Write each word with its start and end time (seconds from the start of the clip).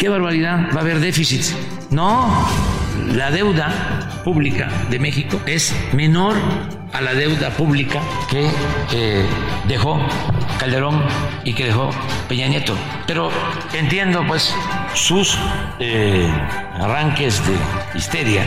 Qué 0.00 0.08
barbaridad, 0.08 0.70
va 0.74 0.78
a 0.78 0.80
haber 0.80 0.98
déficit. 0.98 1.42
No, 1.90 2.48
la 3.14 3.30
deuda 3.30 4.22
pública 4.24 4.70
de 4.88 4.98
México 4.98 5.38
es 5.44 5.76
menor 5.92 6.36
a 6.94 7.02
la 7.02 7.12
deuda 7.12 7.50
pública 7.50 8.00
que 8.30 8.48
eh, 8.92 9.26
dejó 9.68 10.00
Calderón 10.58 11.04
y 11.44 11.52
que 11.52 11.66
dejó 11.66 11.90
Peña 12.30 12.48
Nieto. 12.48 12.74
Pero 13.06 13.30
entiendo 13.74 14.24
pues 14.26 14.54
sus 14.94 15.38
eh, 15.80 16.26
arranques 16.78 17.42
de 17.46 17.98
histeria. 17.98 18.46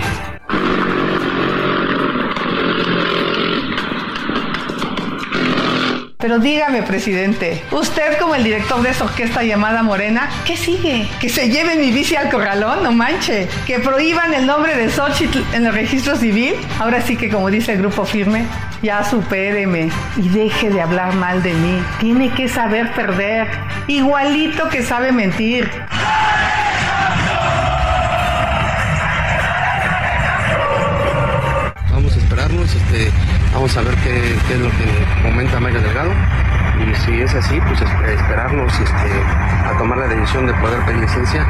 Pero 6.24 6.40
dígame, 6.40 6.84
presidente, 6.84 7.62
usted 7.70 8.18
como 8.18 8.34
el 8.34 8.46
director 8.46 8.82
de 8.82 8.92
esa 8.92 9.04
orquesta 9.04 9.44
llamada 9.44 9.84
Morena, 9.84 10.30
¿qué 10.46 10.56
sigue? 10.56 11.06
¿Que 11.20 11.28
se 11.28 11.50
lleve 11.50 11.76
mi 11.76 11.92
bici 11.92 12.16
al 12.16 12.30
corralón? 12.30 12.82
No 12.82 12.94
manche. 12.94 13.50
¿Que 13.68 13.80
prohíban 13.80 14.34
el 14.34 14.46
nombre 14.46 14.74
de 14.74 14.90
Xochitl 14.90 15.40
en 15.54 15.66
el 15.66 15.74
registro 15.74 16.16
civil? 16.16 16.56
Ahora 16.80 17.02
sí 17.02 17.18
que 17.18 17.30
como 17.30 17.52
dice 17.52 17.74
el 17.74 17.80
grupo 17.80 18.06
firme, 18.06 18.46
ya 18.82 19.04
supéreme 19.04 19.90
y 20.16 20.30
deje 20.30 20.70
de 20.70 20.80
hablar 20.80 21.14
mal 21.14 21.44
de 21.44 21.56
mí. 21.56 21.84
Tiene 22.00 22.30
que 22.30 22.48
saber 22.48 22.94
perder, 22.94 23.50
igualito 23.88 24.70
que 24.70 24.82
sabe 24.82 25.12
mentir. 25.12 25.70
Vamos 33.54 33.78
a 33.78 33.82
ver 33.82 33.96
qué, 33.98 34.34
es 34.54 34.60
lo 34.60 34.70
que 34.72 35.22
comenta 35.22 35.60
Mario 35.60 35.82
Delgado. 35.82 36.12
Y 36.80 36.96
si 37.06 37.22
es 37.22 37.34
así, 37.36 37.60
pues 37.62 37.80
esperarnos 37.82 38.74
este, 38.74 39.12
a 39.66 39.78
tomar 39.78 40.00
la 40.00 40.08
decisión 40.08 40.48
de 40.48 40.54
poder 40.56 40.84
pedir 40.86 41.02
licencia 41.02 41.48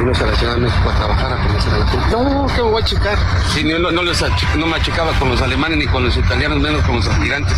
y 0.00 0.04
no 0.04 0.12
a 0.12 0.26
la 0.26 0.36
Ciudad 0.36 0.54
de 0.56 0.60
México 0.62 0.90
a 0.90 0.96
trabajar, 0.96 1.32
a 1.32 1.46
conocer 1.46 1.74
a 1.74 1.78
la 1.78 1.86
gente. 1.86 2.06
No, 2.10 2.46
que 2.54 2.60
voy 2.60 2.82
a 2.82 2.84
checar. 2.84 3.18
Si 3.54 3.62
no, 3.62 3.78
no, 3.78 3.92
no 3.92 4.66
me 4.66 4.76
achicaba 4.76 5.12
con 5.12 5.28
los 5.28 5.40
alemanes 5.40 5.78
ni 5.78 5.86
con 5.86 6.04
los 6.04 6.16
italianos, 6.16 6.58
menos 6.60 6.82
con 6.82 6.96
los 6.96 7.06
aspirantes. 7.06 7.56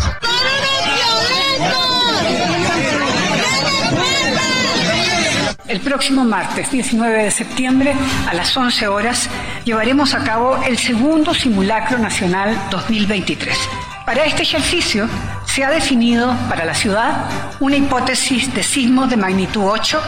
El 5.69 5.81
próximo 5.81 6.25
martes 6.25 6.71
19 6.71 7.25
de 7.25 7.31
septiembre 7.31 7.95
a 8.29 8.35
las 8.35 8.57
11 8.57 8.87
horas 8.87 9.29
llevaremos 9.65 10.15
a 10.15 10.23
cabo 10.23 10.63
el 10.63 10.79
segundo 10.79 11.35
simulacro 11.35 11.99
nacional 11.99 12.57
2023. 12.71 13.59
Para 14.07 14.25
este 14.25 14.43
ejercicio 14.43 15.09
se 15.47 15.65
ha 15.65 15.71
definido 15.71 16.33
para 16.49 16.65
la 16.65 16.75
ciudad 16.75 17.29
una 17.59 17.75
hipótesis 17.75 18.55
de 18.55 18.63
sismo 18.63 19.09
de 19.09 19.17
magnitud 19.17 19.65
8 19.65 20.01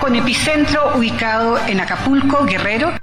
con 0.00 0.16
epicentro 0.16 0.96
ubicado 0.96 1.58
en 1.66 1.78
Acapulco, 1.80 2.46
Guerrero. 2.46 2.94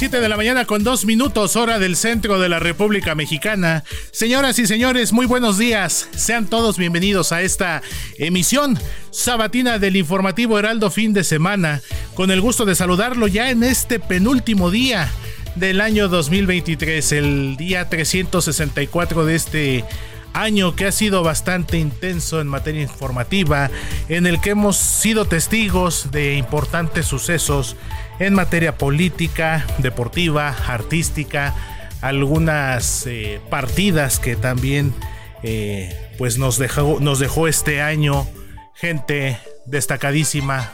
7 0.00 0.18
de 0.18 0.30
la 0.30 0.38
mañana 0.38 0.64
con 0.64 0.82
dos 0.82 1.04
minutos 1.04 1.56
hora 1.56 1.78
del 1.78 1.94
centro 1.94 2.40
de 2.40 2.48
la 2.48 2.58
República 2.58 3.14
Mexicana. 3.14 3.84
Señoras 4.12 4.58
y 4.58 4.66
señores, 4.66 5.12
muy 5.12 5.26
buenos 5.26 5.58
días. 5.58 6.08
Sean 6.16 6.46
todos 6.46 6.78
bienvenidos 6.78 7.32
a 7.32 7.42
esta 7.42 7.82
emisión 8.16 8.78
sabatina 9.10 9.78
del 9.78 9.96
informativo 9.96 10.58
Heraldo 10.58 10.90
fin 10.90 11.12
de 11.12 11.22
semana. 11.22 11.82
Con 12.14 12.30
el 12.30 12.40
gusto 12.40 12.64
de 12.64 12.76
saludarlo 12.76 13.26
ya 13.26 13.50
en 13.50 13.62
este 13.62 14.00
penúltimo 14.00 14.70
día 14.70 15.12
del 15.56 15.82
año 15.82 16.08
2023, 16.08 17.12
el 17.12 17.56
día 17.58 17.90
364 17.90 19.26
de 19.26 19.34
este 19.34 19.84
año 20.32 20.76
que 20.76 20.86
ha 20.86 20.92
sido 20.92 21.22
bastante 21.22 21.76
intenso 21.76 22.40
en 22.40 22.46
materia 22.46 22.80
informativa, 22.80 23.70
en 24.08 24.26
el 24.26 24.40
que 24.40 24.50
hemos 24.50 24.78
sido 24.78 25.26
testigos 25.26 26.10
de 26.10 26.36
importantes 26.36 27.04
sucesos 27.04 27.76
en 28.20 28.34
materia 28.34 28.76
política, 28.76 29.66
deportiva, 29.78 30.54
artística, 30.68 31.54
algunas 32.02 33.06
eh, 33.06 33.40
partidas 33.50 34.20
que 34.20 34.36
también 34.36 34.94
eh, 35.42 36.14
pues 36.18 36.38
nos 36.38 36.58
dejó, 36.58 36.98
nos 37.00 37.18
dejó 37.18 37.48
este 37.48 37.82
año 37.82 38.28
gente 38.74 39.38
destacadísima 39.66 40.70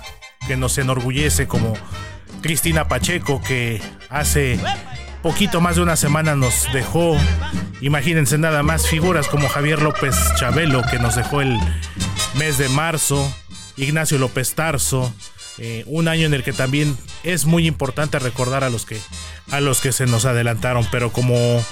que 0.46 0.56
nos 0.56 0.76
enorgullece 0.78 1.46
como 1.46 1.74
Cristina 2.42 2.88
Pacheco 2.88 3.40
que 3.40 3.80
hace 4.10 4.58
poquito 5.22 5.60
más 5.60 5.76
de 5.76 5.82
una 5.82 5.96
semana 5.96 6.34
nos 6.34 6.68
dejó, 6.72 7.16
imagínense 7.80 8.38
nada 8.38 8.62
más, 8.62 8.88
figuras 8.88 9.28
como 9.28 9.48
Javier 9.48 9.82
López 9.82 10.16
Chabelo 10.36 10.82
que 10.90 10.98
nos 10.98 11.14
dejó 11.14 11.40
el 11.40 11.58
mes 12.34 12.58
de 12.58 12.68
marzo, 12.68 13.32
Ignacio 13.76 14.18
López 14.18 14.54
Tarso, 14.54 15.12
eh, 15.58 15.84
un 15.86 16.08
año 16.08 16.26
en 16.26 16.34
el 16.34 16.42
que 16.42 16.52
también 16.52 16.96
es 17.22 17.44
muy 17.46 17.66
importante 17.66 18.18
recordar 18.18 18.64
a 18.64 18.70
los 18.70 18.84
que 18.84 18.98
a 19.50 19.60
los 19.60 19.80
que 19.80 19.92
se 19.92 20.06
nos 20.06 20.24
adelantaron, 20.24 20.86
pero 20.90 21.12
como 21.12 21.62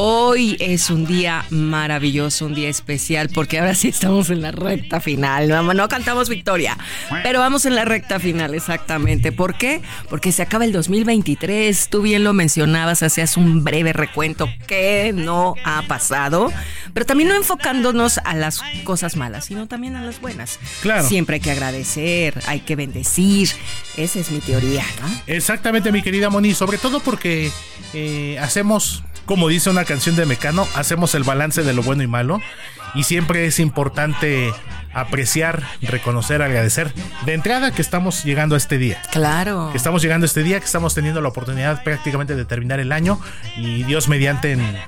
Hoy 0.01 0.57
es 0.61 0.91
un 0.91 1.07
día 1.07 1.45
maravilloso, 1.51 2.47
un 2.47 2.55
día 2.55 2.69
especial, 2.69 3.31
porque 3.35 3.59
ahora 3.59 3.75
sí 3.75 3.89
estamos 3.89 4.31
en 4.31 4.43
la 4.43 4.53
recta 4.53 5.01
final. 5.01 5.49
No, 5.49 5.75
no 5.75 5.89
cantamos 5.89 6.29
victoria, 6.29 6.79
pero 7.25 7.41
vamos 7.41 7.67
en 7.67 7.75
la 7.75 7.85
recta 7.85 8.21
final, 8.21 8.55
exactamente. 8.55 9.33
¿Por 9.33 9.59
qué? 9.59 9.83
Porque 10.09 10.31
se 10.31 10.43
acaba 10.43 10.65
el 10.65 10.71
2023. 10.71 11.89
Tú 11.89 12.01
bien 12.03 12.23
lo 12.23 12.33
mencionabas, 12.33 13.03
hacías 13.03 13.37
un 13.37 13.65
breve 13.65 13.93
recuento 13.93 14.49
que 14.69 15.11
no 15.13 15.57
ha 15.65 15.83
pasado, 15.89 16.53
pero 16.95 17.05
también 17.05 17.31
no 17.31 17.35
enfocándonos 17.35 18.19
a 18.19 18.37
las 18.37 18.61
cosas 18.85 19.17
malas, 19.17 19.47
sino 19.47 19.67
también 19.67 19.97
a 19.97 20.03
las 20.05 20.21
buenas. 20.21 20.61
Claro. 20.81 21.09
Siempre 21.09 21.35
hay 21.35 21.41
que 21.41 21.51
agradecer, 21.51 22.41
hay 22.47 22.61
que 22.61 22.77
bendecir. 22.77 23.51
Esa 23.97 24.21
es 24.21 24.31
mi 24.31 24.39
teoría, 24.39 24.85
¿no? 25.01 25.09
Exactamente, 25.27 25.91
mi 25.91 26.03
querida 26.03 26.31
Moni, 26.31 26.55
sobre 26.55 26.79
todo 26.79 27.01
porque 27.01 27.51
eh, 27.95 28.39
hacemos 28.41 29.03
como 29.29 29.49
dice 29.49 29.69
una 29.69 29.85
canción 29.89 30.17
de 30.17 30.27
Mecano, 30.27 30.69
hacemos 30.75 31.15
el 31.15 31.23
balance 31.23 31.63
de 31.63 31.73
lo 31.73 31.83
bueno 31.83 32.03
y 32.03 32.07
malo 32.07 32.43
y 32.95 33.05
siempre 33.05 33.47
es 33.47 33.59
importante 33.59 34.53
apreciar, 34.93 35.63
reconocer, 35.83 36.43
agradecer 36.43 36.93
de 37.27 37.35
entrada 37.35 37.73
que 37.73 37.83
estamos 37.83 38.25
llegando 38.25 38.55
a 38.55 38.59
este 38.59 38.79
día. 38.79 39.01
Claro. 39.13 39.69
Que 39.71 39.77
estamos 39.77 40.03
llegando 40.03 40.25
a 40.25 40.29
este 40.29 40.43
día, 40.43 40.59
que 40.59 40.67
estamos 40.67 40.95
teniendo 40.95 41.21
la 41.21 41.29
oportunidad 41.29 41.83
prácticamente 41.83 42.35
de 42.35 42.45
terminar 42.45 42.81
el 42.81 42.93
año 42.93 43.21
y 43.57 43.83
Dios 43.85 44.09
mediante 44.09 44.53
en 44.53 44.79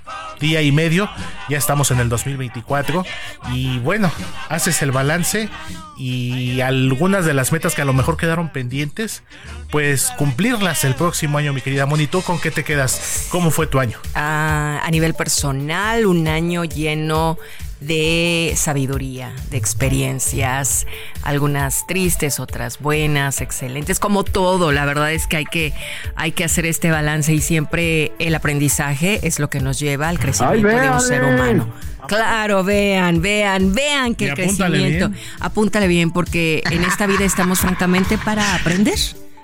día 0.41 0.63
y 0.63 0.73
medio 0.73 1.09
ya 1.49 1.59
estamos 1.59 1.91
en 1.91 1.99
el 1.99 2.09
2024 2.09 3.05
y 3.53 3.79
bueno, 3.81 4.11
haces 4.49 4.83
el 4.83 4.93
balance 4.93 5.49
y 5.97 6.61
algunas 6.61 7.27
de 7.27 7.35
las 7.35 7.53
metas 7.53 7.75
que 7.75 7.83
a 7.83 7.85
lo 7.85 7.93
mejor 7.93 8.17
quedaron 8.17 8.49
pendientes, 8.49 9.23
pues 9.71 10.13
cumplirlas 10.17 10.85
el 10.85 10.95
próximo 10.95 11.39
año, 11.39 11.53
mi 11.53 11.61
querida 11.61 11.87
Moni. 11.87 12.07
¿Tú 12.07 12.23
con 12.23 12.41
qué 12.41 12.51
te 12.51 12.65
quedas? 12.65 13.27
¿Cómo 13.31 13.51
fue 13.51 13.67
tu 13.67 13.79
año? 13.79 13.99
Ah, 14.15 14.81
a 14.83 14.91
nivel 14.91 15.15
personal, 15.15 16.07
un 16.07 16.27
año 16.27 16.65
lleno 16.65 17.39
de 17.81 18.53
sabiduría, 18.57 19.35
de 19.51 19.57
experiencias, 19.57 20.87
algunas 21.23 21.87
tristes, 21.87 22.39
otras 22.39 22.79
buenas, 22.79 23.41
excelentes, 23.41 23.99
como 23.99 24.25
todo, 24.25 24.71
la 24.73 24.85
verdad 24.85 25.13
es 25.13 25.27
que 25.27 25.39
hay 25.39 25.47
que, 25.47 25.73
hay 26.15 26.33
que 26.33 26.45
hacer 26.45 26.67
este 26.67 26.91
balance 26.91 27.33
y 27.33 27.41
siempre 27.41 28.13
el 28.19 28.35
aprendizaje 28.35 29.21
es 29.23 29.39
lo 29.39 29.49
que 29.49 29.61
nos 29.61 29.79
lleva 29.79 30.09
al 30.09 30.19
crecimiento 30.19 30.69
de 30.69 30.91
un 30.91 31.01
ser 31.01 31.25
humano. 31.25 31.73
Claro, 32.07 32.65
vean, 32.65 33.23
vean, 33.23 33.73
vean 33.75 34.15
que 34.15 34.29
el 34.31 34.35
crecimiento. 34.35 35.11
Bien. 35.11 35.23
Apúntale 35.39 35.87
bien, 35.87 36.11
porque 36.11 36.63
en 36.71 36.83
esta 36.83 37.07
vida 37.07 37.25
estamos 37.25 37.61
francamente 37.61 38.19
para 38.19 38.57
aprender 38.57 38.99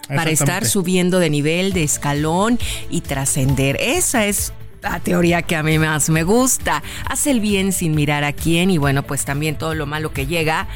para 0.08 0.30
estar 0.30 0.64
subiendo 0.64 1.18
de 1.18 1.30
nivel, 1.30 1.72
de 1.72 1.82
escalón 1.82 2.58
y 2.90 3.00
trascender. 3.00 3.76
Esa 3.80 4.26
es 4.26 4.52
la 4.82 5.00
teoría 5.00 5.42
que 5.42 5.56
a 5.56 5.62
mí 5.62 5.78
más 5.78 6.08
me 6.10 6.22
gusta. 6.22 6.82
Haz 7.08 7.26
el 7.26 7.40
bien 7.40 7.72
sin 7.72 7.94
mirar 7.94 8.24
a 8.24 8.32
quién 8.32 8.70
y 8.70 8.78
bueno, 8.78 9.02
pues 9.02 9.24
también 9.24 9.56
todo 9.56 9.74
lo 9.74 9.86
malo 9.86 10.12
que 10.12 10.26
llega 10.26 10.68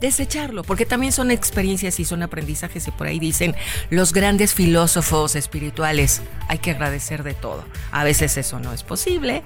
desecharlo, 0.00 0.62
porque 0.62 0.86
también 0.86 1.12
son 1.12 1.30
experiencias 1.30 1.98
y 2.00 2.04
son 2.04 2.22
aprendizajes 2.22 2.86
y 2.86 2.90
por 2.90 3.06
ahí 3.06 3.18
dicen 3.18 3.54
los 3.90 4.12
grandes 4.12 4.54
filósofos 4.54 5.36
espirituales, 5.36 6.22
hay 6.48 6.58
que 6.58 6.72
agradecer 6.72 7.22
de 7.22 7.34
todo. 7.34 7.64
A 7.92 8.04
veces 8.04 8.36
eso 8.36 8.60
no 8.60 8.72
es 8.72 8.82
posible, 8.82 9.42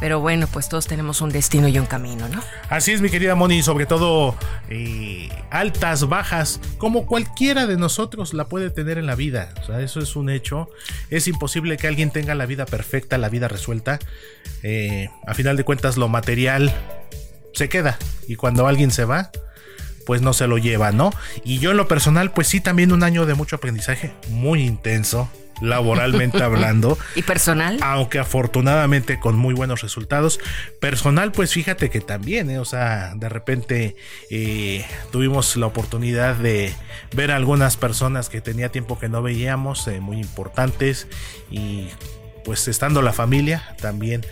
pero 0.00 0.20
bueno, 0.20 0.46
pues 0.46 0.68
todos 0.68 0.86
tenemos 0.86 1.20
un 1.20 1.30
destino 1.30 1.68
y 1.68 1.78
un 1.78 1.86
camino, 1.86 2.28
¿no? 2.28 2.42
Así 2.68 2.92
es, 2.92 3.00
mi 3.00 3.08
querida 3.08 3.34
Moni, 3.34 3.62
sobre 3.62 3.86
todo 3.86 4.36
eh, 4.68 5.28
altas, 5.50 6.08
bajas, 6.08 6.60
como 6.78 7.06
cualquiera 7.06 7.66
de 7.66 7.76
nosotros 7.76 8.34
la 8.34 8.46
puede 8.46 8.70
tener 8.70 8.98
en 8.98 9.06
la 9.06 9.14
vida. 9.14 9.54
O 9.62 9.64
sea, 9.64 9.80
eso 9.80 10.00
es 10.00 10.16
un 10.16 10.28
hecho. 10.28 10.68
Es 11.10 11.28
imposible 11.28 11.76
que 11.76 11.88
alguien 11.88 12.10
tenga 12.10 12.34
la 12.34 12.46
vida 12.46 12.66
perfecta, 12.66 13.18
la 13.18 13.28
vida 13.28 13.48
resuelta. 13.48 13.98
Eh, 14.62 15.08
a 15.26 15.34
final 15.34 15.56
de 15.56 15.64
cuentas, 15.64 15.96
lo 15.96 16.08
material 16.08 16.74
se 17.54 17.68
queda. 17.68 17.98
Y 18.28 18.36
cuando 18.36 18.66
alguien 18.66 18.90
se 18.90 19.04
va, 19.04 19.30
pues 20.04 20.20
no 20.20 20.34
se 20.34 20.46
lo 20.46 20.58
lleva, 20.58 20.92
¿no? 20.92 21.12
Y 21.44 21.58
yo 21.58 21.70
en 21.70 21.78
lo 21.78 21.88
personal, 21.88 22.32
pues 22.32 22.48
sí, 22.48 22.60
también 22.60 22.92
un 22.92 23.02
año 23.02 23.24
de 23.26 23.34
mucho 23.34 23.56
aprendizaje, 23.56 24.12
muy 24.28 24.62
intenso 24.62 25.30
laboralmente 25.60 26.42
hablando. 26.42 26.98
¿Y 27.14 27.22
personal? 27.22 27.78
Aunque 27.82 28.18
afortunadamente 28.18 29.18
con 29.18 29.36
muy 29.36 29.54
buenos 29.54 29.82
resultados. 29.82 30.40
Personal, 30.80 31.32
pues 31.32 31.52
fíjate 31.52 31.90
que 31.90 32.00
también, 32.00 32.50
¿eh? 32.50 32.58
o 32.58 32.64
sea, 32.64 33.14
de 33.14 33.28
repente 33.28 33.96
eh, 34.30 34.84
tuvimos 35.10 35.56
la 35.56 35.66
oportunidad 35.66 36.36
de 36.36 36.74
ver 37.12 37.30
a 37.30 37.36
algunas 37.36 37.76
personas 37.76 38.28
que 38.28 38.40
tenía 38.40 38.70
tiempo 38.70 38.98
que 38.98 39.08
no 39.08 39.22
veíamos, 39.22 39.86
eh, 39.88 40.00
muy 40.00 40.18
importantes, 40.18 41.06
y 41.50 41.88
pues 42.44 42.68
estando 42.68 43.02
la 43.02 43.12
familia 43.12 43.74
también. 43.80 44.24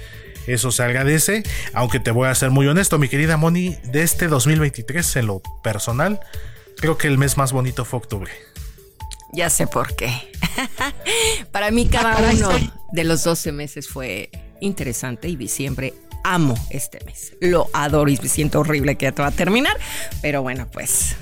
Eso 0.46 0.70
se 0.70 0.82
agradece, 0.82 1.42
aunque 1.72 2.00
te 2.00 2.10
voy 2.10 2.28
a 2.28 2.34
ser 2.34 2.50
muy 2.50 2.66
honesto, 2.66 2.98
mi 2.98 3.08
querida 3.08 3.38
Moni, 3.38 3.76
de 3.84 4.02
este 4.02 4.28
2023 4.28 5.16
en 5.16 5.26
lo 5.26 5.42
personal, 5.62 6.20
creo 6.76 6.98
que 6.98 7.08
el 7.08 7.16
mes 7.16 7.38
más 7.38 7.52
bonito 7.52 7.86
fue 7.86 7.98
octubre. 7.98 8.30
Ya 9.34 9.50
sé 9.50 9.66
por 9.66 9.94
qué. 9.96 10.12
Para 11.52 11.70
mí 11.70 11.86
cada 11.86 12.16
uno 12.32 12.48
de 12.92 13.04
los 13.04 13.24
12 13.24 13.52
meses 13.52 13.88
fue 13.88 14.30
interesante 14.60 15.28
y 15.28 15.36
diciembre 15.36 15.94
amo 16.22 16.54
este 16.70 16.98
mes. 17.04 17.34
Lo 17.40 17.68
adoro 17.72 18.10
y 18.10 18.18
me 18.22 18.28
siento 18.28 18.60
horrible 18.60 18.96
que 18.96 19.04
ya 19.06 19.12
te 19.12 19.22
va 19.22 19.28
a 19.28 19.32
terminar, 19.32 19.76
pero 20.22 20.42
bueno, 20.42 20.66
pues 20.72 21.16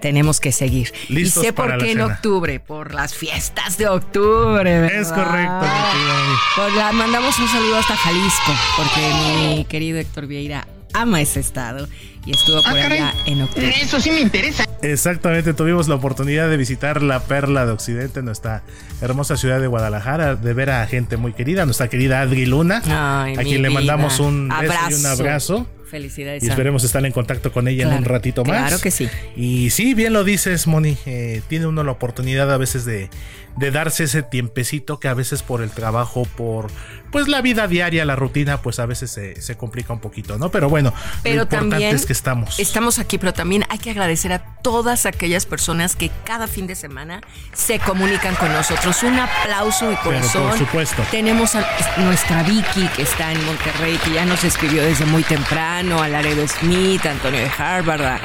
tenemos 0.00 0.40
que 0.40 0.50
seguir. 0.52 0.92
Listos 1.08 1.42
y 1.44 1.46
sé 1.48 1.52
por 1.52 1.76
qué 1.78 1.92
en 1.92 1.98
cena. 1.98 2.06
octubre, 2.06 2.58
por 2.60 2.94
las 2.94 3.14
fiestas 3.14 3.76
de 3.78 3.88
octubre. 3.88 4.80
¿verdad? 4.80 5.00
Es 5.00 5.08
correcto, 5.08 5.52
Moni. 5.60 6.36
Pues 6.56 6.74
la- 6.74 6.92
mandamos 6.92 7.38
un 7.38 7.48
saludo 7.48 7.76
hasta 7.76 7.96
Jalisco, 7.96 8.52
porque 8.76 9.10
mi 9.56 9.64
querido 9.66 9.98
Héctor 9.98 10.26
Vieira 10.26 10.66
ama 10.94 11.20
ese 11.20 11.40
estado 11.40 11.88
y 12.24 12.32
estuvo 12.32 12.62
por 12.62 12.72
allá 12.72 13.12
en 13.26 13.42
octubre. 13.42 13.72
Eso 13.80 14.00
sí 14.00 14.10
me 14.10 14.20
interesa. 14.20 14.64
Exactamente, 14.82 15.54
tuvimos 15.54 15.88
la 15.88 15.94
oportunidad 15.96 16.48
de 16.48 16.56
visitar 16.56 17.02
la 17.02 17.20
Perla 17.20 17.66
de 17.66 17.72
Occidente, 17.72 18.22
nuestra 18.22 18.62
hermosa 19.00 19.36
ciudad 19.36 19.60
de 19.60 19.66
Guadalajara, 19.66 20.34
de 20.36 20.54
ver 20.54 20.70
a 20.70 20.86
gente 20.86 21.16
muy 21.16 21.32
querida, 21.32 21.64
nuestra 21.64 21.88
querida 21.88 22.20
Adri 22.20 22.46
Luna, 22.46 22.82
Ay, 22.86 23.34
a 23.36 23.42
quien 23.42 23.62
le 23.62 23.70
mandamos 23.70 24.20
un 24.20 24.48
beso 24.48 24.74
y 24.90 24.94
un 24.94 25.06
Abrazo. 25.06 25.22
abrazo. 25.22 25.66
Felicidades. 25.90 26.44
Y 26.44 26.48
esperemos 26.48 26.84
estar 26.84 27.04
en 27.06 27.12
contacto 27.12 27.50
con 27.50 27.66
ella 27.66 27.88
en 27.90 27.94
un 27.96 28.04
ratito 28.04 28.44
más. 28.44 28.58
claro 28.68 28.78
que 28.82 28.90
sí. 28.90 29.08
Y 29.36 29.70
sí, 29.70 29.94
bien 29.94 30.12
lo 30.12 30.22
dices, 30.22 30.66
Moni. 30.66 30.98
eh, 31.06 31.40
tiene 31.48 31.66
uno 31.66 31.82
la 31.82 31.92
oportunidad 31.92 32.52
a 32.52 32.58
veces 32.58 32.84
de, 32.84 33.08
de 33.56 33.70
darse 33.70 34.04
ese 34.04 34.22
tiempecito 34.22 35.00
que 35.00 35.08
a 35.08 35.14
veces 35.14 35.42
por 35.42 35.62
el 35.62 35.70
trabajo, 35.70 36.26
por 36.36 36.66
pues 37.10 37.28
la 37.28 37.40
vida 37.40 37.66
diaria, 37.66 38.04
la 38.04 38.16
rutina, 38.16 38.62
pues 38.62 38.78
a 38.78 38.86
veces 38.86 39.10
se, 39.10 39.40
se 39.40 39.56
complica 39.56 39.92
un 39.92 40.00
poquito, 40.00 40.38
¿no? 40.38 40.50
Pero 40.50 40.68
bueno, 40.68 40.92
Pero 41.22 41.36
lo 41.36 41.42
importante 41.42 41.70
también 41.70 41.94
es 41.94 42.06
que 42.06 42.12
estamos. 42.12 42.58
Estamos 42.58 42.98
aquí, 42.98 43.18
pero 43.18 43.32
también 43.32 43.64
hay 43.68 43.78
que 43.78 43.90
agradecer 43.90 44.32
a 44.32 44.38
todas 44.62 45.06
aquellas 45.06 45.46
personas 45.46 45.96
que 45.96 46.10
cada 46.24 46.46
fin 46.46 46.66
de 46.66 46.74
semana 46.74 47.20
se 47.52 47.78
comunican 47.78 48.34
con 48.36 48.52
nosotros. 48.52 49.02
Un 49.02 49.18
aplauso 49.18 49.88
de 49.88 49.96
corazón. 49.96 50.48
por 50.50 50.58
supuesto. 50.58 51.02
Tenemos 51.10 51.54
a 51.54 51.66
nuestra 51.98 52.42
Vicky 52.42 52.88
que 52.96 53.02
está 53.02 53.32
en 53.32 53.44
Monterrey, 53.44 53.98
que 54.04 54.12
ya 54.12 54.24
nos 54.24 54.44
escribió 54.44 54.82
desde 54.82 55.06
muy 55.06 55.22
temprano, 55.22 56.02
a 56.02 56.08
Laredo 56.08 56.46
Smith, 56.46 57.04
a 57.06 57.12
Antonio 57.12 57.40
de 57.40 57.50
Harvard, 57.56 58.02
a 58.02 58.20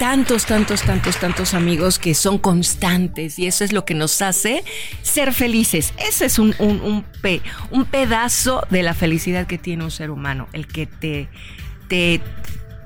tantos, 0.00 0.46
tantos, 0.46 0.80
tantos, 0.80 1.18
tantos 1.18 1.52
amigos 1.52 1.98
que 1.98 2.14
son 2.14 2.38
constantes 2.38 3.38
y 3.38 3.46
eso 3.46 3.64
es 3.64 3.74
lo 3.74 3.84
que 3.84 3.92
nos 3.92 4.22
hace 4.22 4.64
ser 5.02 5.34
felices. 5.34 5.92
Ese 5.98 6.24
es 6.24 6.38
un, 6.38 6.54
un, 6.58 7.04
un 7.70 7.84
pedazo 7.84 8.66
de 8.70 8.82
la 8.82 8.94
felicidad 8.94 9.46
que 9.46 9.58
tiene 9.58 9.84
un 9.84 9.90
ser 9.90 10.10
humano, 10.10 10.48
el 10.54 10.66
que 10.66 10.86
te, 10.86 11.28
te, 11.88 12.22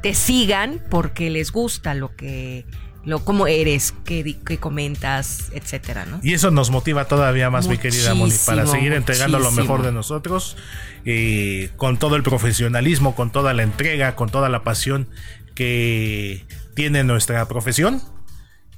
te 0.03 0.13
sigan 0.13 0.81
porque 0.91 1.31
les 1.31 1.53
gusta 1.53 1.95
lo 1.95 2.17
que 2.17 2.67
lo 3.05 3.25
cómo 3.25 3.47
eres, 3.47 3.95
qué, 4.05 4.59
comentas, 4.59 5.51
etcétera, 5.53 6.07
¿no? 6.07 6.19
Y 6.23 6.33
eso 6.33 6.51
nos 6.51 6.71
motiva 6.71 7.05
todavía 7.05 7.49
más, 7.49 7.69
mi 7.69 7.79
querida 7.79 8.15
Moni, 8.15 8.35
para 8.45 8.67
seguir 8.67 8.93
entregando 8.93 9.39
lo 9.39 9.53
mejor 9.53 9.83
de 9.83 9.93
nosotros, 9.93 10.57
y 11.05 11.69
con 11.77 11.99
todo 11.99 12.17
el 12.17 12.25
profesionalismo, 12.25 13.15
con 13.15 13.31
toda 13.31 13.53
la 13.53 13.63
entrega, 13.63 14.17
con 14.17 14.31
toda 14.31 14.49
la 14.49 14.65
pasión 14.65 15.07
que 15.55 16.47
tiene 16.75 17.05
nuestra 17.05 17.47
profesión 17.47 18.03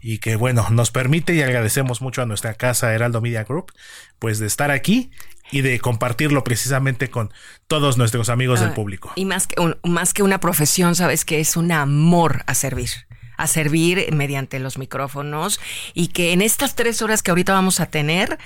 y 0.01 0.19
que 0.19 0.37
bueno, 0.37 0.69
nos 0.71 0.91
permite 0.91 1.35
y 1.35 1.43
agradecemos 1.43 2.01
mucho 2.01 2.23
a 2.23 2.27
nuestra 2.27 2.55
casa 2.55 2.93
Heraldo 2.93 3.21
Media 3.21 3.45
Group, 3.45 3.73
pues 4.19 4.39
de 4.39 4.47
estar 4.47 4.71
aquí 4.71 5.11
y 5.51 5.63
de 5.63 5.79
compartirlo 5.81 6.45
precisamente 6.45 7.09
con 7.09 7.33
todos 7.67 7.99
nuestros 7.99 8.29
amigos 8.29 8.61
del 8.61 8.71
ah, 8.71 8.75
público. 8.75 9.13
Y 9.17 9.25
más 9.25 9.47
que, 9.47 9.57
más 9.85 10.13
que 10.13 10.23
una 10.23 10.39
profesión, 10.39 10.95
sabes 10.95 11.25
que 11.25 11.41
es 11.41 11.57
un 11.57 11.73
amor 11.73 12.43
a 12.47 12.55
servir 12.55 12.91
a 13.37 13.47
servir 13.47 14.13
mediante 14.15 14.59
los 14.59 14.79
micrófonos 14.79 15.61
y 15.95 16.09
que 16.09 16.33
en 16.33 16.41
estas 16.41 16.75
tres 16.75 17.03
horas 17.03 17.23
que 17.23 17.31
ahorita 17.31 17.53
vamos 17.53 17.81
a 17.81 17.87
tener, 17.87 18.39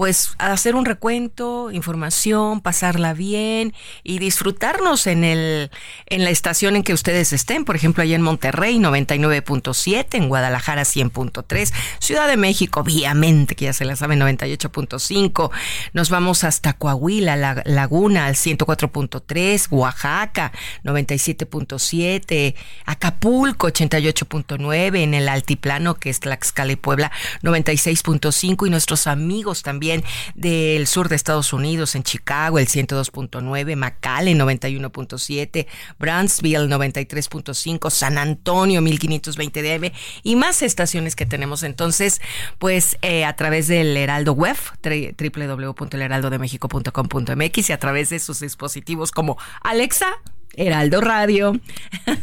pues 0.00 0.30
hacer 0.38 0.76
un 0.76 0.86
recuento, 0.86 1.70
información, 1.70 2.62
pasarla 2.62 3.12
bien 3.12 3.74
y 4.02 4.18
disfrutarnos 4.18 5.06
en 5.06 5.24
el 5.24 5.70
en 6.06 6.24
la 6.24 6.30
estación 6.30 6.74
en 6.74 6.84
que 6.84 6.94
ustedes 6.94 7.34
estén, 7.34 7.66
por 7.66 7.76
ejemplo, 7.76 8.02
allá 8.02 8.16
en 8.16 8.22
Monterrey 8.22 8.78
99.7, 8.78 10.06
en 10.12 10.30
Guadalajara 10.30 10.84
100.3, 10.84 11.74
Ciudad 11.98 12.28
de 12.28 12.38
México 12.38 12.80
obviamente 12.80 13.54
que 13.54 13.66
ya 13.66 13.74
se 13.74 13.84
la 13.84 13.94
sabe 13.94 14.16
98.5. 14.16 15.50
Nos 15.92 16.08
vamos 16.08 16.44
hasta 16.44 16.72
Coahuila, 16.72 17.36
la 17.36 17.62
Laguna 17.66 18.24
al 18.24 18.36
104.3, 18.36 19.66
Oaxaca 19.68 20.50
97.7, 20.82 22.54
Acapulco 22.86 23.68
88.9, 23.68 25.02
en 25.02 25.12
el 25.12 25.28
altiplano 25.28 25.96
que 25.96 26.08
es 26.08 26.20
Tlaxcala 26.20 26.72
y 26.72 26.76
Puebla 26.76 27.12
96.5 27.42 28.66
y 28.66 28.70
nuestros 28.70 29.06
amigos 29.06 29.62
también 29.62 29.89
del 30.34 30.86
sur 30.86 31.08
de 31.08 31.16
Estados 31.16 31.52
Unidos, 31.52 31.94
en 31.94 32.02
Chicago 32.02 32.58
el 32.58 32.66
102.9, 32.66 33.76
McAllen 33.76 34.38
91.7, 34.38 35.66
Brownsville 35.98 36.68
93.5, 36.68 37.90
San 37.90 38.16
Antonio 38.18 38.80
1520 38.80 39.62
dB 39.62 39.92
y 40.22 40.36
más 40.36 40.62
estaciones 40.62 41.16
que 41.16 41.26
tenemos 41.26 41.62
entonces, 41.62 42.20
pues 42.58 42.98
eh, 43.02 43.24
a 43.24 43.36
través 43.36 43.68
del 43.68 43.96
Heraldo 43.96 44.32
Web, 44.32 44.56
www.heraldodemexico.com.mx 44.82 47.70
y 47.70 47.72
a 47.72 47.78
través 47.78 48.10
de 48.10 48.18
sus 48.18 48.40
dispositivos 48.40 49.12
como 49.12 49.38
Alexa, 49.62 50.08
Heraldo 50.54 51.00
Radio. 51.00 51.52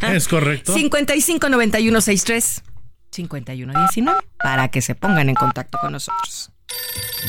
Es 0.01 0.27
correcto. 0.27 0.73
559163 0.73 2.63
5119 3.11 4.19
para 4.37 4.67
que 4.69 4.81
se 4.81 4.95
pongan 4.95 5.29
en 5.29 5.35
contacto 5.35 5.77
con 5.79 5.93
nosotros. 5.93 6.51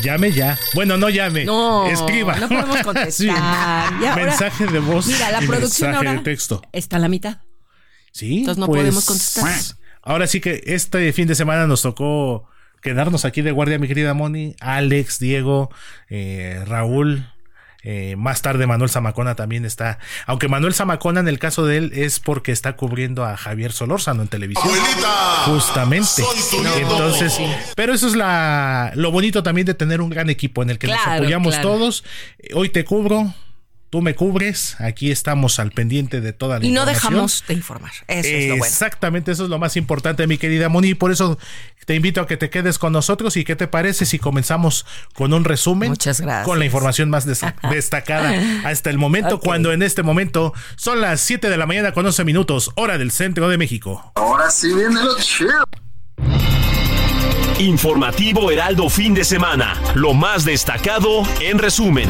Llame 0.02 0.32
ya. 0.32 0.58
Bueno, 0.74 0.96
no 0.96 1.08
llame. 1.08 1.44
No, 1.44 1.86
escriba. 1.86 2.36
No 2.36 2.48
podemos 2.48 2.78
contestar. 2.84 3.92
mensaje 4.16 4.66
de 4.66 4.78
voz. 4.78 5.06
Mira, 5.06 5.30
la 5.32 5.40
producción 5.40 5.94
ahora 5.94 6.12
de 6.12 6.18
texto. 6.20 6.62
está 6.72 6.96
a 6.96 7.00
la 7.00 7.08
mitad. 7.08 7.38
Sí. 8.12 8.38
Entonces 8.38 8.58
no 8.58 8.66
podemos 8.66 9.04
pues, 9.04 9.06
contestar. 9.06 9.76
Ahora 10.02 10.26
sí 10.26 10.40
que 10.40 10.62
este 10.66 11.12
fin 11.12 11.28
de 11.28 11.34
semana 11.34 11.66
nos 11.66 11.82
tocó 11.82 12.48
quedarnos 12.80 13.24
aquí 13.24 13.42
de 13.42 13.52
guardia, 13.52 13.78
mi 13.78 13.88
querida 13.88 14.14
Moni. 14.14 14.54
Alex, 14.60 15.18
Diego, 15.18 15.70
eh, 16.08 16.62
Raúl, 16.66 17.26
eh, 17.90 18.16
más 18.16 18.42
tarde 18.42 18.66
Manuel 18.66 18.90
Zamacona 18.90 19.34
también 19.34 19.64
está, 19.64 19.98
aunque 20.26 20.46
Manuel 20.46 20.74
Zamacona 20.74 21.20
en 21.20 21.28
el 21.28 21.38
caso 21.38 21.64
de 21.64 21.78
él 21.78 21.92
es 21.94 22.20
porque 22.20 22.52
está 22.52 22.76
cubriendo 22.76 23.24
a 23.24 23.34
Javier 23.34 23.72
Solórzano 23.72 24.20
en 24.20 24.28
televisión. 24.28 24.68
Justamente. 25.46 26.22
Entonces, 26.76 27.40
pero 27.76 27.94
eso 27.94 28.08
es 28.08 28.14
la 28.14 28.92
lo 28.94 29.10
bonito 29.10 29.42
también 29.42 29.66
de 29.66 29.72
tener 29.72 30.02
un 30.02 30.10
gran 30.10 30.28
equipo 30.28 30.62
en 30.62 30.68
el 30.68 30.78
que 30.78 30.88
nos 30.88 30.98
apoyamos 30.98 31.58
todos. 31.62 32.04
Hoy 32.52 32.68
te 32.68 32.84
cubro, 32.84 33.32
tú 33.90 34.02
me 34.02 34.14
cubres, 34.14 34.76
aquí 34.80 35.10
estamos 35.10 35.58
al 35.58 35.70
pendiente 35.70 36.20
de 36.20 36.32
toda 36.32 36.58
la 36.58 36.64
y 36.64 36.68
información. 36.68 36.88
Y 36.88 36.92
no 36.92 37.10
dejamos 37.10 37.44
de 37.46 37.54
informar. 37.54 37.92
Eso 38.06 38.28
es 38.28 38.48
lo 38.48 38.56
bueno. 38.56 38.64
Exactamente, 38.64 39.32
eso 39.32 39.44
es 39.44 39.50
lo 39.50 39.58
más 39.58 39.76
importante, 39.76 40.26
mi 40.26 40.38
querida 40.38 40.68
Moni. 40.68 40.94
Por 40.94 41.10
eso 41.10 41.38
te 41.86 41.94
invito 41.94 42.20
a 42.20 42.26
que 42.26 42.36
te 42.36 42.50
quedes 42.50 42.78
con 42.78 42.92
nosotros. 42.92 43.36
¿Y 43.36 43.44
qué 43.44 43.56
te 43.56 43.66
parece 43.66 44.04
si 44.06 44.18
comenzamos 44.18 44.84
con 45.14 45.32
un 45.32 45.44
resumen? 45.44 45.90
Muchas 45.90 46.20
gracias. 46.20 46.46
Con 46.46 46.58
la 46.58 46.64
información 46.66 47.10
más 47.10 47.26
destacada 47.70 48.34
hasta 48.64 48.90
el 48.90 48.98
momento, 48.98 49.40
cuando 49.40 49.72
en 49.72 49.82
este 49.82 50.02
momento 50.02 50.52
son 50.76 51.00
las 51.00 51.20
7 51.20 51.48
de 51.48 51.56
la 51.56 51.66
mañana 51.66 51.92
con 51.92 52.04
11 52.04 52.24
minutos, 52.24 52.70
hora 52.76 52.98
del 52.98 53.10
centro 53.10 53.48
de 53.48 53.58
México. 53.58 54.12
Ahora 54.16 54.50
sí 54.50 54.68
viene 54.74 55.02
lo 55.02 55.16
chido. 55.18 55.64
Informativo 57.58 58.50
Heraldo 58.52 58.88
fin 58.88 59.14
de 59.14 59.24
semana. 59.24 59.74
Lo 59.94 60.14
más 60.14 60.44
destacado 60.44 61.22
en 61.40 61.58
resumen. 61.58 62.08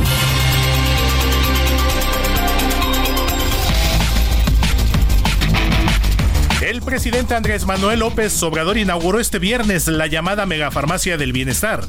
El 6.69 6.83
presidente 6.83 7.35
Andrés 7.35 7.65
Manuel 7.65 8.01
López 8.01 8.43
Obrador 8.43 8.77
inauguró 8.77 9.21
este 9.21 9.39
viernes 9.39 9.89
la 9.89 10.07
llamada 10.07 10.45
Megafarmacia 10.45 11.17
del 11.17 11.33
Bienestar, 11.33 11.81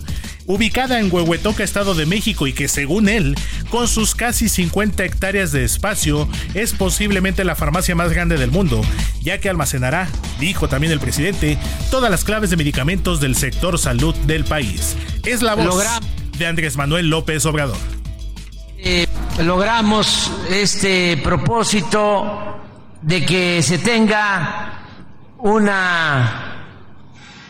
ubicada 0.46 1.02
en 1.02 1.14
Huehuetoca, 1.14 1.66
Estado 1.66 1.96
de 1.96 2.06
México, 2.06 2.48
y 2.48 2.54
que 2.54 2.70
según 2.70 3.10
él, 3.10 3.36
con 3.70 3.90
sus 3.90 4.16
casi 4.16 4.48
50 4.48 5.04
hectáreas 5.04 5.52
de 5.52 5.66
espacio, 5.66 6.30
es 6.54 6.72
posiblemente 6.72 7.44
la 7.44 7.58
farmacia 7.58 7.94
más 7.94 8.14
grande 8.14 8.38
del 8.38 8.52
mundo, 8.52 8.80
ya 9.22 9.42
que 9.42 9.50
almacenará, 9.50 10.08
dijo 10.40 10.70
también 10.70 10.94
el 10.94 11.02
presidente, 11.02 11.58
todas 11.92 12.10
las 12.10 12.24
claves 12.24 12.50
de 12.50 12.56
medicamentos 12.56 13.20
del 13.20 13.36
sector 13.36 13.78
salud 13.80 14.16
del 14.28 14.46
país. 14.46 14.96
Es 15.26 15.42
la 15.42 15.56
voz 15.56 15.84
de 16.38 16.48
Andrés 16.48 16.78
Manuel 16.78 17.10
López 17.10 17.46
Obrador. 17.46 17.76
Eh, 18.78 19.08
logramos 19.40 20.32
este 20.50 21.18
propósito 21.18 22.56
de 23.02 23.26
que 23.26 23.62
se 23.64 23.78
tenga 23.78 24.74
una 25.38 26.50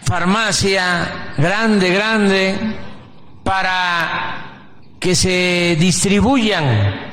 farmacia 0.03 1.33
grande, 1.37 1.89
grande, 1.91 2.77
para 3.43 4.65
que 4.99 5.15
se 5.15 5.75
distribuyan 5.79 7.09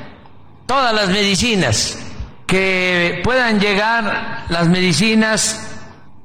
todas 0.65 0.93
las 0.93 1.09
medicinas, 1.09 1.99
que 2.45 3.21
puedan 3.23 3.59
llegar 3.59 4.45
las 4.49 4.67
medicinas 4.67 5.75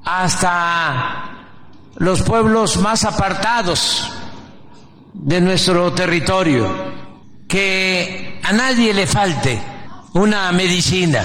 hasta 0.05 1.31
los 1.97 2.23
pueblos 2.23 2.77
más 2.79 3.05
apartados 3.05 4.13
de 5.15 5.41
nuestro 5.41 5.93
territorio, 5.93 6.93
que 7.49 8.41
a 8.43 8.53
nadie 8.53 8.93
le 8.93 9.07
falte 9.07 9.61
una 10.15 10.51
medicina 10.53 11.25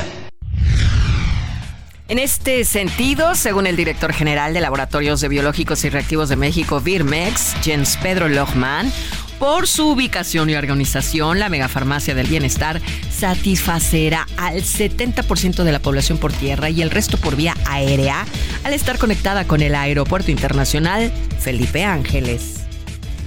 en 2.10 2.20
este 2.20 2.64
sentido, 2.64 3.36
según 3.36 3.68
el 3.68 3.76
director 3.76 4.14
general 4.14 4.54
de 4.54 4.62
Laboratorios 4.62 5.20
de 5.20 5.28
Biológicos 5.28 5.84
y 5.84 5.90
Reactivos 5.90 6.30
de 6.30 6.38
México, 6.38 6.80
Birmex, 6.80 7.56
Jens 7.62 7.98
Pedro 7.98 8.30
Lochman, 8.30 8.92
por 9.40 9.68
su 9.68 9.90
ubicación 9.90 10.50
y 10.50 10.56
organización, 10.56 11.40
la 11.40 11.50
megafarmacia 11.50 12.16
del 12.16 12.28
bienestar 12.28 12.82
satisfacerá 13.12 14.26
al 14.38 14.56
70% 14.56 15.64
de 15.64 15.72
la 15.72 15.80
población 15.80 16.18
por 16.18 16.32
tierra 16.32 16.70
y 16.70 16.82
el 16.82 16.92
resto 16.92 17.18
por 17.18 17.36
vía 17.36 17.54
aérea 17.66 18.26
al 18.64 18.74
estar 18.74 18.98
conectada 18.98 19.46
con 19.46 19.62
el 19.62 19.76
Aeropuerto 19.76 20.32
Internacional 20.32 21.12
Felipe 21.40 21.84
Ángeles. 21.84 22.66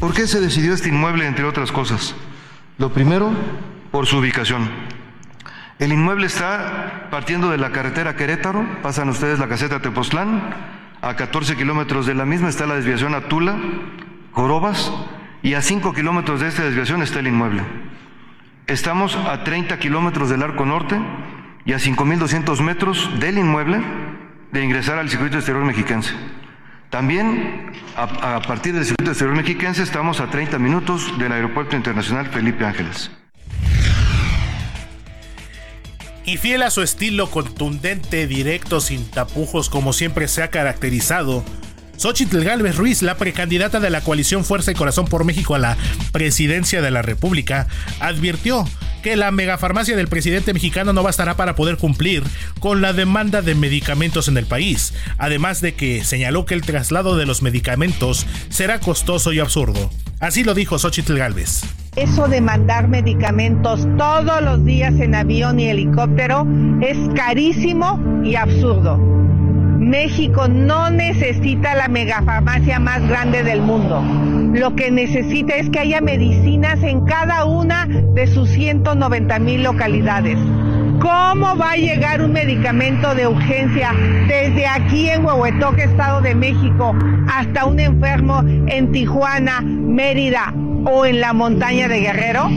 ¿Por 0.01 0.15
qué 0.15 0.27
se 0.27 0.41
decidió 0.41 0.73
este 0.73 0.89
inmueble, 0.89 1.27
entre 1.27 1.45
otras 1.45 1.71
cosas? 1.71 2.15
Lo 2.79 2.93
primero, 2.93 3.31
por 3.93 4.07
su 4.07 4.17
ubicación. 4.17 4.90
El 5.81 5.95
inmueble 5.95 6.27
está 6.27 7.09
partiendo 7.11 7.51
de 7.51 7.57
la 7.57 7.73
carretera 7.73 8.15
Querétaro, 8.15 8.67
pasan 8.83 9.09
ustedes 9.09 9.39
la 9.39 9.49
caseta 9.49 9.81
Tepoztlán, 9.81 10.43
a 11.01 11.17
14 11.17 11.57
kilómetros 11.57 12.05
de 12.05 12.15
la 12.15 12.27
misma 12.27 12.51
está 12.51 12.67
la 12.67 12.75
desviación 12.75 13.15
a 13.15 13.23
Tula, 13.23 13.57
Jorobas, 14.33 14.93
y 15.43 15.55
a 15.55 15.63
5 15.63 15.95
kilómetros 15.95 16.41
de 16.41 16.49
esta 16.49 16.65
desviación 16.65 17.01
está 17.01 17.21
el 17.21 17.29
inmueble. 17.29 17.63
Estamos 18.67 19.17
a 19.17 19.43
30 19.43 19.79
kilómetros 19.79 20.29
del 20.29 20.43
arco 20.43 20.67
norte 20.67 21.01
y 21.65 21.73
a 21.73 21.79
5.200 21.79 22.61
metros 22.61 23.19
del 23.19 23.39
inmueble 23.39 23.81
de 24.53 24.63
ingresar 24.63 24.99
al 24.99 25.09
circuito 25.09 25.39
exterior 25.39 25.65
mexiquense. 25.65 26.13
También 26.91 27.73
a, 27.97 28.37
a 28.37 28.43
partir 28.43 28.75
del 28.75 28.85
circuito 28.85 29.13
exterior 29.13 29.35
mexiquense 29.35 29.83
estamos 29.83 30.21
a 30.21 30.27
30 30.27 30.59
minutos 30.59 31.19
del 31.19 31.33
Aeropuerto 31.33 31.75
Internacional 31.75 32.27
Felipe 32.27 32.67
Ángeles. 32.67 33.11
Y 36.25 36.37
fiel 36.37 36.63
a 36.63 36.71
su 36.71 36.83
estilo 36.83 37.31
contundente, 37.31 38.27
directo, 38.27 38.81
sin 38.81 39.05
tapujos, 39.05 39.69
como 39.71 39.93
siempre 39.93 40.29
se 40.29 40.43
ha 40.43 40.51
caracterizado, 40.51 41.45
Xochitl 42.01 42.43
Galvez 42.43 42.77
Ruiz, 42.77 43.03
la 43.03 43.17
precandidata 43.17 43.79
de 43.79 43.91
la 43.91 44.01
coalición 44.01 44.43
Fuerza 44.43 44.71
y 44.71 44.75
Corazón 44.75 45.05
por 45.05 45.27
México 45.27 45.55
a 45.55 45.59
la 45.59 45.77
presidencia 46.13 46.81
de 46.81 46.91
la 46.91 47.03
República, 47.03 47.67
advirtió 48.01 48.65
que 49.03 49.17
la 49.17 49.31
megafarmacia 49.31 49.95
del 49.97 50.09
presidente 50.09 50.55
mexicano 50.55 50.95
no 50.95 51.03
bastará 51.03 51.37
para 51.37 51.55
poder 51.55 51.77
cumplir 51.77 52.23
con 52.59 52.81
la 52.81 52.95
demanda 52.95 53.43
de 53.43 53.55
medicamentos 53.55 54.29
en 54.29 54.39
el 54.39 54.47
país, 54.47 54.95
además 55.19 55.61
de 55.61 55.75
que 55.75 56.03
señaló 56.03 56.47
que 56.47 56.55
el 56.55 56.63
traslado 56.63 57.19
de 57.19 57.27
los 57.27 57.43
medicamentos 57.43 58.27
será 58.49 58.81
costoso 58.81 59.35
y 59.35 59.41
absurdo. 59.41 59.91
Así 60.21 60.43
lo 60.43 60.55
dijo 60.55 60.79
Xochitl 60.79 61.19
Galvez. 61.19 61.61
Eso 61.97 62.29
de 62.29 62.41
mandar 62.41 62.89
medicamentos 62.89 63.87
todos 63.99 64.41
los 64.41 64.65
días 64.65 64.95
en 65.01 65.15
avión 65.15 65.61
y 65.61 65.69
helicóptero 65.69 66.47
es 66.81 66.97
carísimo 67.15 68.03
y 68.25 68.37
absurdo. 68.37 68.99
México 69.81 70.47
no 70.47 70.91
necesita 70.91 71.75
la 71.75 71.89
megafarmacia 71.89 72.79
más 72.79 73.01
grande 73.09 73.43
del 73.43 73.63
mundo. 73.63 74.03
Lo 74.53 74.77
que 74.77 74.91
necesita 74.91 75.55
es 75.57 75.71
que 75.71 75.79
haya 75.79 76.03
medicinas 76.03 76.83
en 76.83 77.07
cada 77.07 77.47
una 77.47 77.87
de 77.87 78.27
sus 78.27 78.51
190 78.51 79.39
mil 79.39 79.63
localidades. 79.63 80.37
¿Cómo 81.01 81.57
va 81.57 81.73
a 81.73 81.77
llegar 81.77 82.21
un 82.21 82.33
medicamento 82.33 83.15
de 83.15 83.27
urgencia 83.27 83.95
desde 84.29 84.67
aquí 84.67 85.09
en 85.09 85.25
Huehuetoque, 85.25 85.85
Estado 85.85 86.21
de 86.21 86.35
México, 86.35 86.95
hasta 87.33 87.65
un 87.65 87.81
enfermo 87.81 88.43
en 88.67 88.93
Tijuana, 88.93 89.63
Mérida 89.63 90.53
o 90.85 91.07
en 91.07 91.23
la 91.23 91.33
montaña 91.33 91.89
de 91.89 92.01
Guerrero? 92.01 92.51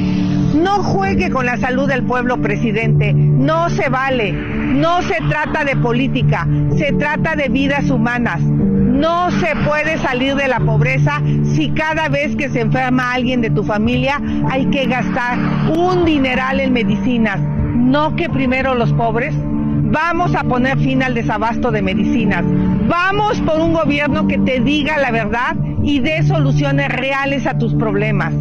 No 0.54 0.84
juegue 0.84 1.32
con 1.32 1.46
la 1.46 1.58
salud 1.58 1.88
del 1.88 2.04
pueblo, 2.04 2.42
presidente. 2.42 3.12
No 3.14 3.70
se 3.70 3.90
vale. 3.90 4.32
No 4.32 5.02
se 5.02 5.16
trata 5.28 5.64
de 5.64 5.76
política. 5.76 6.48
Se 6.78 6.94
trata 6.94 7.36
de 7.36 7.50
vidas 7.50 7.90
humanas. 7.90 8.40
No 8.42 9.32
se 9.32 9.56
puede 9.68 9.98
salir 9.98 10.36
de 10.36 10.48
la 10.48 10.60
pobreza 10.60 11.22
si 11.56 11.72
cada 11.72 12.08
vez 12.08 12.36
que 12.36 12.50
se 12.50 12.62
enferma 12.62 13.14
alguien 13.14 13.42
de 13.42 13.50
tu 13.50 13.64
familia 13.64 14.22
hay 14.50 14.68
que 14.68 14.86
gastar 14.86 15.38
un 15.76 16.06
dineral 16.06 16.60
en 16.60 16.72
medicinas. 16.72 17.40
No 17.40 18.16
que 18.16 18.30
primero 18.30 18.76
los 18.76 18.94
pobres. 18.94 19.36
Vamos 19.36 20.36
a 20.36 20.44
poner 20.44 20.78
fin 20.80 21.04
al 21.04 21.16
desabasto 21.16 21.72
de 21.72 21.82
medicinas. 21.82 22.44
Vamos 22.88 23.42
por 23.42 23.60
un 23.60 23.74
gobierno 23.74 24.28
que 24.28 24.38
te 24.38 24.60
diga 24.60 24.98
la 24.98 25.12
verdad 25.12 25.56
y 25.84 26.00
dé 26.00 26.24
soluciones 26.24 26.90
reales 26.90 27.48
a 27.48 27.58
tus 27.58 27.74
problemas. 27.76 28.34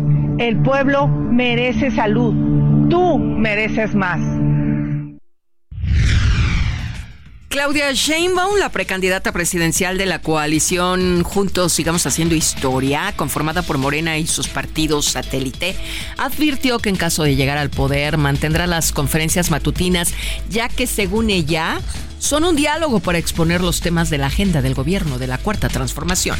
El 0.42 0.60
pueblo 0.60 1.06
merece 1.06 1.92
salud. 1.92 2.34
Tú 2.90 3.16
mereces 3.16 3.94
más. 3.94 4.18
Claudia 7.48 7.92
Sheinbaum, 7.92 8.58
la 8.58 8.70
precandidata 8.70 9.30
presidencial 9.30 9.98
de 9.98 10.06
la 10.06 10.18
coalición 10.18 11.22
Juntos 11.22 11.72
Sigamos 11.72 12.04
Haciendo 12.08 12.34
Historia, 12.34 13.14
conformada 13.14 13.62
por 13.62 13.78
Morena 13.78 14.18
y 14.18 14.26
sus 14.26 14.48
partidos 14.48 15.04
satélite, 15.04 15.76
advirtió 16.18 16.80
que 16.80 16.88
en 16.88 16.96
caso 16.96 17.22
de 17.22 17.36
llegar 17.36 17.56
al 17.56 17.70
poder 17.70 18.16
mantendrá 18.16 18.66
las 18.66 18.90
conferencias 18.90 19.52
matutinas, 19.52 20.12
ya 20.50 20.68
que 20.68 20.88
según 20.88 21.30
ella 21.30 21.80
son 22.18 22.42
un 22.42 22.56
diálogo 22.56 22.98
para 22.98 23.18
exponer 23.18 23.60
los 23.60 23.80
temas 23.80 24.10
de 24.10 24.18
la 24.18 24.26
agenda 24.26 24.60
del 24.60 24.74
gobierno 24.74 25.20
de 25.20 25.28
la 25.28 25.38
Cuarta 25.38 25.68
Transformación. 25.68 26.36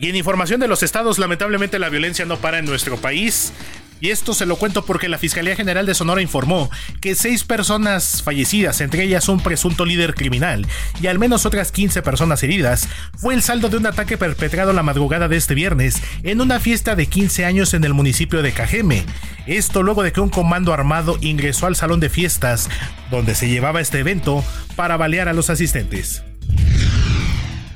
Y 0.00 0.08
en 0.08 0.16
información 0.16 0.60
de 0.60 0.68
los 0.68 0.82
estados, 0.82 1.18
lamentablemente 1.18 1.78
la 1.78 1.90
violencia 1.90 2.24
no 2.24 2.38
para 2.38 2.58
en 2.58 2.64
nuestro 2.64 2.96
país. 2.96 3.52
Y 4.00 4.08
esto 4.08 4.32
se 4.32 4.46
lo 4.46 4.56
cuento 4.56 4.86
porque 4.86 5.10
la 5.10 5.18
Fiscalía 5.18 5.54
General 5.54 5.84
de 5.84 5.94
Sonora 5.94 6.22
informó 6.22 6.70
que 7.02 7.14
seis 7.14 7.44
personas 7.44 8.22
fallecidas, 8.22 8.80
entre 8.80 9.04
ellas 9.04 9.28
un 9.28 9.42
presunto 9.42 9.84
líder 9.84 10.14
criminal, 10.14 10.66
y 11.02 11.08
al 11.08 11.18
menos 11.18 11.44
otras 11.44 11.70
15 11.70 12.00
personas 12.00 12.42
heridas, 12.42 12.88
fue 13.18 13.34
el 13.34 13.42
saldo 13.42 13.68
de 13.68 13.76
un 13.76 13.86
ataque 13.86 14.16
perpetrado 14.16 14.72
la 14.72 14.82
madrugada 14.82 15.28
de 15.28 15.36
este 15.36 15.54
viernes 15.54 16.02
en 16.22 16.40
una 16.40 16.60
fiesta 16.60 16.96
de 16.96 17.04
15 17.04 17.44
años 17.44 17.74
en 17.74 17.84
el 17.84 17.92
municipio 17.92 18.40
de 18.40 18.52
Cajeme. 18.52 19.04
Esto 19.46 19.82
luego 19.82 20.02
de 20.02 20.12
que 20.12 20.22
un 20.22 20.30
comando 20.30 20.72
armado 20.72 21.18
ingresó 21.20 21.66
al 21.66 21.76
salón 21.76 22.00
de 22.00 22.08
fiestas 22.08 22.70
donde 23.10 23.34
se 23.34 23.48
llevaba 23.50 23.82
este 23.82 23.98
evento 23.98 24.42
para 24.76 24.96
balear 24.96 25.28
a 25.28 25.34
los 25.34 25.50
asistentes. 25.50 26.22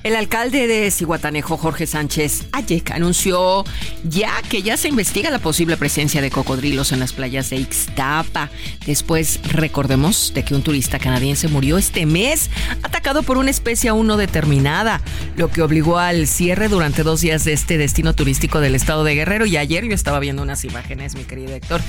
El 0.05 0.17
alcalde 0.17 0.67
de 0.67 0.91
Cihuatanejo, 0.91 1.57
Jorge 1.57 1.87
Sánchez 1.87 2.45
Ayek, 2.53 2.91
anunció 2.91 3.65
ya 4.03 4.35
que 4.51 4.61
ya 4.63 4.77
se 4.77 4.89
investiga 4.89 5.31
la 5.31 5.39
posible 5.39 5.79
presencia 5.79 6.21
de 6.21 6.31
cocodrilos 6.31 6.93
en 6.93 7.01
las 7.01 7.15
playas 7.15 7.49
de 7.49 7.57
Ixtapa. 7.57 8.51
Después, 8.85 9.41
recordemos 9.45 10.33
de 10.35 10.45
que 10.45 10.55
un 10.55 10.63
turista 10.63 10.99
canadiense 10.99 11.49
murió 11.49 11.79
este 11.79 12.05
mes 12.05 12.51
atacado 12.83 13.23
por 13.23 13.39
una 13.39 13.49
especie 13.49 13.89
aún 13.89 14.07
no 14.07 14.19
determinada, 14.19 15.01
lo 15.37 15.51
que 15.51 15.63
obligó 15.63 15.97
al 15.97 16.27
cierre 16.27 16.69
durante 16.69 17.03
dos 17.03 17.23
días 17.23 17.45
de 17.45 17.55
este 17.55 17.79
destino 17.79 18.13
turístico 18.13 18.61
del 18.61 18.75
estado 18.75 19.05
de 19.05 19.15
Guerrero. 19.15 19.47
Y 19.47 19.57
ayer 19.57 19.87
yo 19.87 19.95
estaba 19.95 20.21
viendo 20.21 20.43
unas 20.43 20.67
imágenes, 20.67 21.15
mi 21.15 21.25
querido 21.25 21.55
Héctor, 21.55 21.81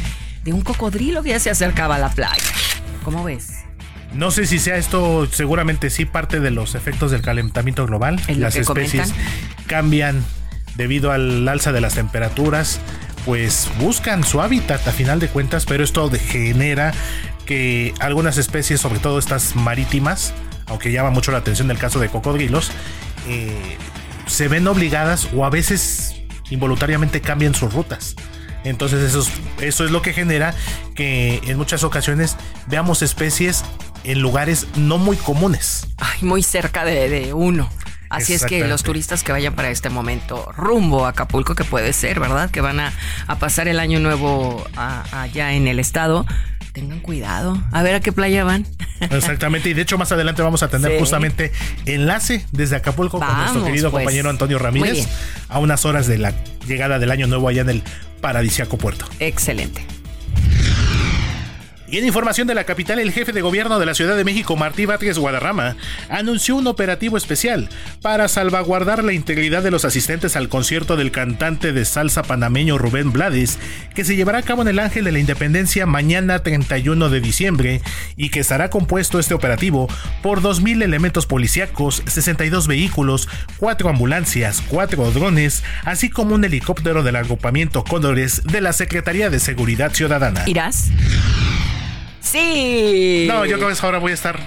de 0.45 0.54
un 0.54 0.62
cocodrilo 0.62 1.21
que 1.21 1.32
ya 1.32 1.39
se 1.41 1.49
acercaba 1.49 1.95
a 1.95 1.99
la 1.99 2.12
playa. 2.12 2.45
¿Cómo 3.04 3.25
ves? 3.25 3.64
No 4.15 4.32
sé 4.32 4.45
si 4.45 4.60
sea 4.60 4.78
esto, 4.78 5.28
seguramente 5.30 5.89
sí, 5.89 6.06
parte 6.06 6.39
de 6.39 6.49
los 6.49 6.73
efectos 6.73 7.12
del 7.12 7.21
calentamiento 7.21 7.86
global. 7.86 8.19
Las 8.38 8.56
especies 8.56 9.13
cambian 9.67 10.23
debido 10.75 11.12
al 11.12 11.47
alza 11.47 11.73
de 11.73 11.82
las 11.82 11.95
temperaturas, 11.95 12.80
pues 13.25 13.69
buscan 13.80 14.23
su 14.23 14.41
hábitat 14.41 14.88
a 14.88 14.91
final 14.91 15.19
de 15.19 15.28
cuentas, 15.28 15.65
pero 15.65 15.84
esto 15.84 16.10
genera 16.12 16.93
que 17.45 17.93
algunas 17.99 18.38
especies, 18.38 18.80
sobre 18.80 18.99
todo 18.99 19.19
estas 19.19 19.56
marítimas, 19.56 20.34
aunque 20.67 20.91
llama 20.91 21.10
mucho 21.10 21.32
la 21.32 21.39
atención 21.39 21.69
el 21.69 21.78
caso 21.78 21.99
de 21.99 22.10
cocodrilos, 22.10 22.71
eh, 23.28 23.78
se 24.28 24.47
ven 24.47 24.67
obligadas 24.67 25.30
o 25.34 25.45
a 25.45 25.49
veces 25.49 26.15
involuntariamente 26.49 27.19
cambian 27.19 27.54
sus 27.54 27.73
rutas. 27.73 28.15
Entonces 28.63 29.01
eso 29.01 29.19
es, 29.19 29.32
eso 29.62 29.86
es 29.86 29.91
lo 29.91 30.01
que 30.01 30.13
genera 30.13 30.54
que 30.95 31.41
en 31.45 31.58
muchas 31.58 31.84
ocasiones 31.84 32.36
veamos 32.67 33.01
especies 33.01 33.63
en 34.06 34.20
lugares 34.20 34.68
no 34.76 34.98
muy 34.98 35.18
comunes. 35.18 35.88
Ay, 35.98 36.20
muy 36.22 36.44
cerca 36.44 36.86
de, 36.86 37.34
uno. 37.34 37.70
Así 38.10 38.34
es 38.34 38.46
que 38.46 38.65
los 38.68 38.84
turistas 38.84 39.24
que 39.24 39.32
vayan 39.32 39.56
para 39.56 39.70
este 39.72 39.89
momento 39.89 40.52
rumbo 40.56 41.06
a 41.06 41.10
Acapulco, 41.10 41.56
que 41.56 41.63
puede 41.63 41.91
ser, 41.91 42.20
¿verdad? 42.20 42.50
Que 42.52 42.62
van 42.62 42.80
a, 42.80 42.94
pasar 43.39 43.68
el 43.68 43.80
año 43.80 44.00
nuevo 44.00 44.65
allá 44.76 45.54
en 45.54 45.68
el 45.68 45.80
estado, 45.80 46.26
tengan 46.72 47.00
cuidado. 47.00 47.62
A 47.72 47.84
ver 47.84 47.96
a 47.96 48.00
qué 48.00 48.12
playa 48.12 48.44
van. 48.44 48.68
Exactamente, 49.00 49.70
y 49.70 49.74
de 49.74 49.82
hecho 49.82 49.98
más 49.98 50.12
adelante 50.12 50.41
vamos 50.41 50.62
a 50.63 50.70
tener 50.70 51.00
justamente 51.00 51.52
enlace 51.86 52.46
desde 52.52 52.76
Acapulco 52.76 53.20
con 53.20 53.38
nuestro 53.38 53.65
querido 53.65 53.91
pues. 53.91 54.04
compañero 54.04 54.30
Antonio 54.30 54.60
Ramírez 54.60 55.08
a 55.50 55.60
unas 55.60 55.84
horas 55.86 56.08
de 56.08 56.18
la 56.18 56.34
llegada 56.68 57.00
del 57.00 57.12
año 57.12 57.28
nuevo 57.28 57.48
allá 57.48 57.62
en 57.62 57.70
el 57.70 57.84
paradisiaco 58.22 58.78
puerto. 58.78 59.06
Excelente. 59.20 59.94
Y 61.88 61.98
en 61.98 62.06
información 62.06 62.48
de 62.48 62.56
la 62.56 62.63
capital, 62.63 63.00
el 63.00 63.12
jefe 63.12 63.32
de 63.32 63.41
gobierno 63.41 63.80
de 63.80 63.86
la 63.86 63.93
Ciudad 63.93 64.17
de 64.17 64.24
México, 64.24 64.56
Martí 64.56 64.86
Vázquez 64.86 65.17
Guadarrama, 65.19 65.76
anunció 66.10 66.56
un 66.56 66.67
operativo 66.67 67.15
especial 67.15 67.69
para 68.02 68.28
salvaguardar 68.28 69.04
la 69.04 69.13
integridad 69.13 69.62
de 69.62 69.71
los 69.71 69.86
asistentes 69.86 70.36
al 70.36 70.50
concierto 70.50 70.98
del 70.98 71.12
cantante 71.12 71.74
de 71.74 71.86
salsa 71.86 72.24
panameño 72.24 72.78
Rubén 72.78 73.12
Blades, 73.12 73.60
que 73.93 74.04
se 74.04 74.15
llevará 74.15 74.39
a 74.39 74.43
cabo 74.43 74.63
en 74.63 74.67
el 74.67 74.80
Ángel 74.80 75.06
de 75.06 75.12
la 75.12 75.19
Independencia 75.19 75.86
mañana 75.86 76.39
31 76.39 77.10
de 77.10 77.21
diciembre 77.21 77.82
y 78.15 78.30
que 78.30 78.39
estará 78.39 78.69
compuesto 78.69 79.19
este 79.19 79.34
operativo 79.34 79.88
por 80.24 80.41
2.000 80.41 80.84
elementos 80.84 81.28
policíacos, 81.28 82.02
62 82.08 82.67
vehículos, 82.67 83.30
4 83.58 83.89
ambulancias, 83.89 84.63
4 84.69 85.12
drones, 85.12 85.63
así 85.84 86.10
como 86.10 86.36
un 86.36 86.43
helicóptero 86.45 87.04
del 87.04 87.15
agrupamiento 87.15 87.84
Cóndores 87.84 88.41
de 88.43 88.62
la 88.62 88.74
Secretaría 88.74 89.30
de 89.30 89.39
Seguridad 89.39 89.93
Ciudadana. 89.93 90.43
¿Irás? 90.48 90.89
Sí. 92.25 93.25
No, 93.27 93.45
yo 93.45 93.57
creo 93.57 93.69
que 93.69 93.85
ahora 93.85 93.99
voy 93.99 94.11
a 94.11 94.15
estar 94.15 94.39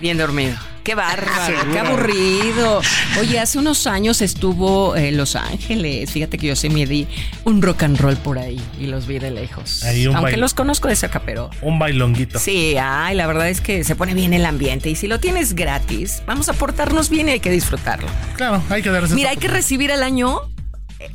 bien 0.00 0.16
dormido. 0.16 0.56
Qué 0.84 0.94
bárbaro, 0.94 1.56
qué 1.72 1.78
aburrido. 1.78 2.82
Oye, 3.18 3.40
hace 3.40 3.58
unos 3.58 3.86
años 3.86 4.20
estuvo 4.20 4.94
en 4.94 5.16
Los 5.16 5.34
Ángeles. 5.34 6.10
Fíjate 6.10 6.36
que 6.36 6.48
yo 6.48 6.56
sí 6.56 6.68
me 6.68 6.84
di 6.84 7.08
un 7.44 7.62
rock 7.62 7.84
and 7.84 7.98
roll 7.98 8.16
por 8.18 8.38
ahí 8.38 8.60
y 8.78 8.86
los 8.86 9.06
vi 9.06 9.18
de 9.18 9.30
lejos. 9.30 9.82
Aunque 10.14 10.36
los 10.36 10.52
conozco 10.52 10.88
de 10.88 10.96
cerca, 10.96 11.22
pero. 11.24 11.48
Un 11.62 11.78
bailonguito. 11.78 12.38
Sí, 12.38 12.76
ay, 12.78 13.16
la 13.16 13.26
verdad 13.26 13.48
es 13.48 13.62
que 13.62 13.82
se 13.82 13.96
pone 13.96 14.12
bien 14.12 14.34
el 14.34 14.44
ambiente. 14.44 14.90
Y 14.90 14.94
si 14.94 15.06
lo 15.06 15.18
tienes 15.20 15.54
gratis, 15.54 16.22
vamos 16.26 16.50
a 16.50 16.52
portarnos 16.52 17.08
bien 17.08 17.30
y 17.30 17.32
hay 17.32 17.40
que 17.40 17.50
disfrutarlo. 17.50 18.08
Claro, 18.36 18.62
hay 18.68 18.82
que 18.82 18.90
darse. 18.90 19.14
Mira, 19.14 19.30
hay 19.30 19.38
que 19.38 19.48
recibir 19.48 19.90
el 19.90 20.02
año 20.02 20.42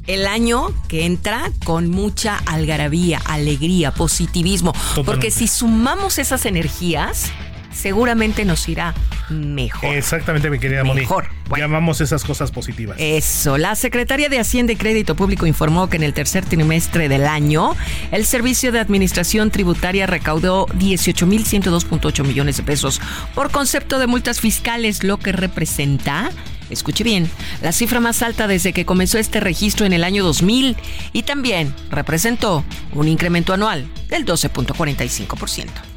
el 0.08 0.28
año 0.28 0.68
que 0.88 1.06
entra 1.06 1.52
con 1.66 1.90
mucha 1.90 2.38
algarabía, 2.46 3.22
alegría, 3.26 3.92
positivismo. 3.92 4.74
Porque 5.06 5.32
si 5.32 5.48
sumamos 5.48 6.18
esas 6.18 6.46
energías, 6.46 7.32
seguramente 7.72 8.46
nos 8.46 8.68
irá 8.68 8.94
mejor. 9.30 9.96
Exactamente, 9.96 10.50
mi 10.50 10.60
querida 10.60 10.84
Moni. 10.84 11.02
Mejor. 11.02 11.28
Llamamos 11.58 12.02
esas 12.02 12.24
cosas 12.24 12.52
positivas. 12.52 12.98
Eso. 13.00 13.58
La 13.58 13.76
Secretaría 13.76 14.30
de 14.30 14.40
Hacienda 14.40 14.74
y 14.74 14.76
Crédito 14.76 15.16
Público 15.16 15.46
informó 15.46 15.90
que 15.90 15.98
en 15.98 16.04
el 16.04 16.14
tercer 16.14 16.46
trimestre 16.46 17.10
del 17.10 17.26
año, 17.26 17.76
el 18.12 18.26
Servicio 18.26 18.72
de 18.72 18.80
Administración 18.80 19.50
Tributaria 19.52 20.06
recaudó 20.08 20.68
18.102.8 20.68 22.24
millones 22.26 22.58
de 22.58 22.64
pesos 22.64 23.02
por 23.34 23.52
concepto 23.52 24.00
de 24.00 24.08
multas 24.08 24.40
fiscales, 24.40 25.04
lo 25.04 25.18
que 25.18 25.32
representa 25.32 26.32
escuche 26.70 27.04
bien, 27.04 27.30
la 27.62 27.72
cifra 27.72 28.00
más 28.00 28.22
alta 28.22 28.48
desde 28.48 28.74
que 28.74 28.86
comenzó 28.86 29.18
este 29.18 29.40
registro 29.40 29.86
en 29.86 29.94
el 29.94 30.04
año 30.04 30.24
2000 30.24 30.76
y 31.14 31.24
también 31.24 31.74
representó 31.90 32.64
un 32.94 33.08
incremento 33.08 33.54
anual 33.54 33.88
del 34.10 34.26
12.45%. 34.26 35.89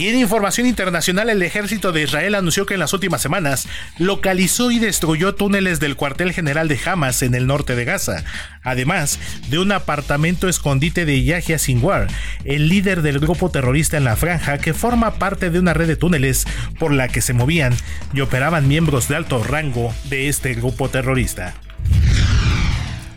Y 0.00 0.08
en 0.08 0.18
información 0.18 0.66
internacional, 0.66 1.28
el 1.28 1.42
ejército 1.42 1.92
de 1.92 2.04
Israel 2.04 2.34
anunció 2.34 2.64
que 2.64 2.72
en 2.72 2.80
las 2.80 2.94
últimas 2.94 3.20
semanas 3.20 3.68
localizó 3.98 4.70
y 4.70 4.78
destruyó 4.78 5.34
túneles 5.34 5.78
del 5.78 5.94
cuartel 5.94 6.32
general 6.32 6.68
de 6.68 6.80
Hamas 6.82 7.20
en 7.20 7.34
el 7.34 7.46
norte 7.46 7.76
de 7.76 7.84
Gaza, 7.84 8.24
además 8.62 9.18
de 9.50 9.58
un 9.58 9.72
apartamento 9.72 10.48
escondite 10.48 11.04
de 11.04 11.22
Yahya 11.22 11.58
Sinwar, 11.58 12.06
el 12.46 12.70
líder 12.70 13.02
del 13.02 13.18
grupo 13.18 13.50
terrorista 13.50 13.98
en 13.98 14.04
la 14.04 14.16
franja 14.16 14.56
que 14.56 14.72
forma 14.72 15.16
parte 15.16 15.50
de 15.50 15.58
una 15.58 15.74
red 15.74 15.88
de 15.88 15.96
túneles 15.96 16.46
por 16.78 16.94
la 16.94 17.08
que 17.08 17.20
se 17.20 17.34
movían 17.34 17.76
y 18.14 18.22
operaban 18.22 18.68
miembros 18.68 19.06
de 19.06 19.16
alto 19.16 19.44
rango 19.44 19.92
de 20.04 20.30
este 20.30 20.54
grupo 20.54 20.88
terrorista. 20.88 21.52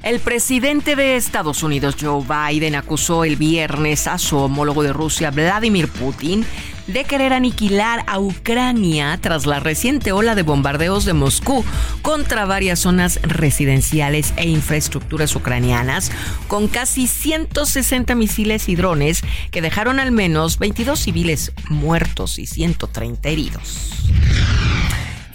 El 0.03 0.19
presidente 0.19 0.97
de 0.97 1.15
Estados 1.15 1.63
Unidos, 1.63 1.95
Joe 1.97 2.25
Biden, 2.27 2.75
acusó 2.75 3.23
el 3.23 3.37
viernes 3.37 4.05
a 4.07 4.17
su 4.17 4.37
homólogo 4.37 4.83
de 4.83 4.91
Rusia, 4.91 5.31
Vladimir 5.31 5.87
Putin, 5.87 6.45
de 6.87 7.03
querer 7.05 7.33
aniquilar 7.33 8.03
a 8.07 8.19
Ucrania 8.19 9.17
tras 9.21 9.45
la 9.45 9.59
reciente 9.59 10.11
ola 10.11 10.35
de 10.35 10.43
bombardeos 10.43 11.05
de 11.05 11.13
Moscú 11.13 11.63
contra 12.01 12.45
varias 12.45 12.79
zonas 12.79 13.19
residenciales 13.21 14.33
e 14.37 14.47
infraestructuras 14.47 15.35
ucranianas, 15.35 16.11
con 16.47 16.67
casi 16.67 17.07
160 17.07 18.15
misiles 18.15 18.69
y 18.69 18.75
drones 18.75 19.21
que 19.51 19.61
dejaron 19.61 19.99
al 19.99 20.11
menos 20.11 20.59
22 20.59 20.99
civiles 20.99 21.51
muertos 21.69 22.39
y 22.39 22.47
130 22.47 23.29
heridos. 23.29 24.03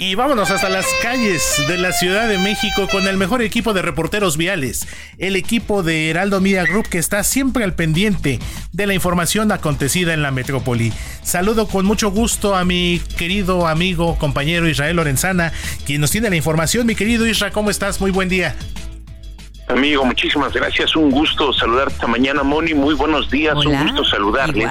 Y 0.01 0.15
vámonos 0.15 0.53
hasta 0.53 0.69
las 0.69 0.87
calles 1.03 1.61
de 1.67 1.77
la 1.77 1.91
Ciudad 1.91 2.29
de 2.29 2.39
México 2.39 2.87
con 2.89 3.09
el 3.09 3.17
mejor 3.17 3.43
equipo 3.43 3.73
de 3.73 3.83
reporteros 3.83 4.37
viales, 4.37 4.87
el 5.19 5.35
equipo 5.35 5.83
de 5.83 6.09
Heraldo 6.09 6.41
Media 6.41 6.63
Group 6.63 6.89
que 6.89 6.99
está 6.99 7.25
siempre 7.25 7.65
al 7.65 7.75
pendiente 7.75 8.39
de 8.73 8.87
la 8.87 8.95
información 8.95 9.51
acontecida 9.51 10.15
en 10.15 10.23
la 10.23 10.31
metrópoli. 10.31 10.93
Saludo 11.25 11.67
con 11.67 11.85
mucho 11.85 12.13
gusto 12.13 12.55
a 12.55 12.65
mi 12.65 13.03
querido 13.17 13.67
amigo, 13.67 14.17
compañero 14.19 14.69
Israel 14.69 14.95
Lorenzana, 14.95 15.53
quien 15.85 16.01
nos 16.01 16.13
tiene 16.13 16.31
la 16.31 16.37
información. 16.37 16.87
Mi 16.87 16.95
querido 16.95 17.27
Israel, 17.27 17.53
¿cómo 17.53 17.69
estás? 17.69 18.01
Muy 18.01 18.13
buen 18.13 18.29
día. 18.29 18.55
Amigo, 19.69 20.03
muchísimas 20.05 20.53
gracias. 20.55 20.97
Un 20.97 21.11
gusto 21.11 21.53
saludarte 21.53 21.93
esta 21.93 22.07
mañana, 22.07 22.43
Moni. 22.43 22.73
Muy 22.73 22.95
buenos 22.95 23.31
días. 23.31 23.55
Un 23.55 23.79
gusto 23.83 24.03
saludarle. 24.03 24.67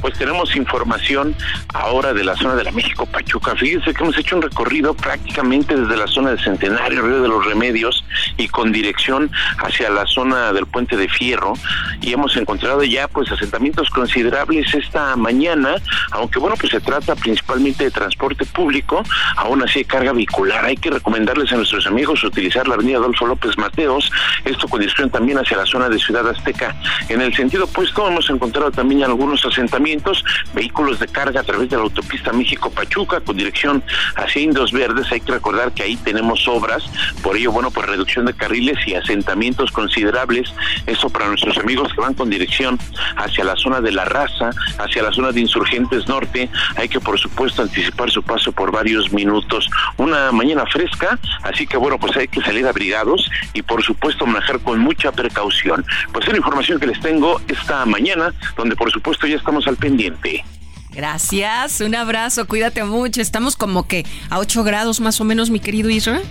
Pues 0.00 0.14
tenemos 0.14 0.56
información 0.56 1.36
ahora 1.72 2.12
de 2.12 2.24
la 2.24 2.34
zona 2.34 2.56
de 2.56 2.64
la 2.64 2.72
México 2.72 3.06
Pachuca. 3.06 3.54
Fíjense 3.54 3.94
que 3.94 4.02
hemos 4.02 4.18
hecho 4.18 4.34
un 4.34 4.42
recorrido 4.42 4.94
prácticamente 4.94 5.76
desde 5.76 5.96
la 5.96 6.08
zona 6.08 6.32
de 6.32 6.42
Centenario, 6.42 7.02
Río 7.02 7.22
de 7.22 7.28
los 7.28 7.44
Remedios, 7.46 8.04
y 8.36 8.48
con 8.48 8.72
dirección 8.72 9.30
hacia 9.58 9.88
la 9.88 10.04
zona 10.06 10.52
del 10.52 10.66
Puente 10.66 10.96
de 10.96 11.08
Fierro. 11.08 11.54
Y 12.00 12.12
hemos 12.12 12.36
encontrado 12.36 12.82
ya 12.82 13.06
pues 13.06 13.30
asentamientos 13.30 13.88
considerables 13.90 14.74
esta 14.74 15.14
mañana, 15.14 15.76
aunque 16.10 16.40
bueno, 16.40 16.56
pues 16.58 16.72
se 16.72 16.80
trata 16.80 17.14
principalmente 17.14 17.84
de 17.84 17.90
transporte 17.92 18.44
público, 18.46 19.04
aún 19.36 19.62
así 19.62 19.80
hay 19.80 19.84
carga 19.84 20.12
vehicular. 20.12 20.64
Hay 20.64 20.76
que 20.76 20.90
recomendarles 20.90 21.52
a 21.52 21.56
nuestros 21.56 21.86
amigos 21.86 22.24
utilizar 22.24 22.66
la 22.66 22.74
avenida 22.74 22.98
Adolfo 22.98 23.26
López 23.26 23.56
Mateos 23.58 24.10
esto 24.44 24.68
con 24.68 24.80
dirección 24.80 25.10
también 25.10 25.38
hacia 25.38 25.56
la 25.56 25.66
zona 25.66 25.88
de 25.88 25.98
Ciudad 25.98 26.28
Azteca. 26.28 26.74
En 27.08 27.20
el 27.20 27.34
sentido 27.34 27.64
opuesto 27.64 28.06
hemos 28.06 28.28
encontrado 28.30 28.70
también 28.70 29.04
algunos 29.04 29.44
asentamientos, 29.44 30.24
vehículos 30.54 30.98
de 30.98 31.08
carga 31.08 31.40
a 31.40 31.44
través 31.44 31.70
de 31.70 31.76
la 31.76 31.82
autopista 31.82 32.32
México-Pachuca 32.32 33.20
con 33.20 33.36
dirección 33.36 33.82
hacia 34.16 34.42
Indios 34.42 34.72
Verdes. 34.72 35.10
Hay 35.12 35.20
que 35.20 35.32
recordar 35.32 35.72
que 35.72 35.82
ahí 35.82 35.96
tenemos 35.96 36.46
obras, 36.48 36.84
por 37.22 37.36
ello, 37.36 37.52
bueno, 37.52 37.70
pues 37.70 37.86
reducción 37.86 38.26
de 38.26 38.34
carriles 38.34 38.78
y 38.86 38.94
asentamientos 38.94 39.70
considerables. 39.72 40.52
Eso 40.86 41.10
para 41.10 41.28
nuestros 41.28 41.58
amigos 41.58 41.92
que 41.92 42.00
van 42.00 42.14
con 42.14 42.30
dirección 42.30 42.78
hacia 43.16 43.44
la 43.44 43.56
zona 43.56 43.80
de 43.80 43.92
La 43.92 44.04
Raza, 44.04 44.50
hacia 44.78 45.02
la 45.02 45.12
zona 45.12 45.32
de 45.32 45.40
Insurgentes 45.40 46.08
Norte. 46.08 46.48
Hay 46.76 46.88
que, 46.88 47.00
por 47.00 47.18
supuesto, 47.18 47.62
anticipar 47.62 48.10
su 48.10 48.22
paso 48.22 48.52
por 48.52 48.70
varios 48.70 49.12
minutos. 49.12 49.68
Una 49.96 50.32
mañana 50.32 50.64
fresca, 50.66 51.18
así 51.42 51.66
que, 51.66 51.76
bueno, 51.76 51.98
pues 51.98 52.16
hay 52.16 52.28
que 52.28 52.40
salir 52.40 52.66
abrigados 52.66 53.28
y, 53.52 53.62
por 53.62 53.82
supuesto, 53.82 54.13
manejar 54.26 54.60
con 54.60 54.78
mucha 54.78 55.12
precaución. 55.12 55.84
Pues 56.12 56.26
es 56.26 56.32
la 56.32 56.38
información 56.38 56.80
que 56.80 56.86
les 56.86 57.00
tengo 57.00 57.40
esta 57.48 57.84
mañana, 57.86 58.32
donde 58.56 58.76
por 58.76 58.90
supuesto 58.90 59.26
ya 59.26 59.36
estamos 59.36 59.66
al 59.66 59.76
pendiente. 59.76 60.44
Gracias, 60.90 61.80
un 61.80 61.94
abrazo, 61.94 62.46
cuídate 62.46 62.84
mucho. 62.84 63.20
Estamos 63.20 63.56
como 63.56 63.86
que 63.88 64.06
a 64.30 64.38
8 64.38 64.62
grados 64.62 65.00
más 65.00 65.20
o 65.20 65.24
menos, 65.24 65.50
mi 65.50 65.58
querido 65.58 65.90
Israel. 65.90 66.22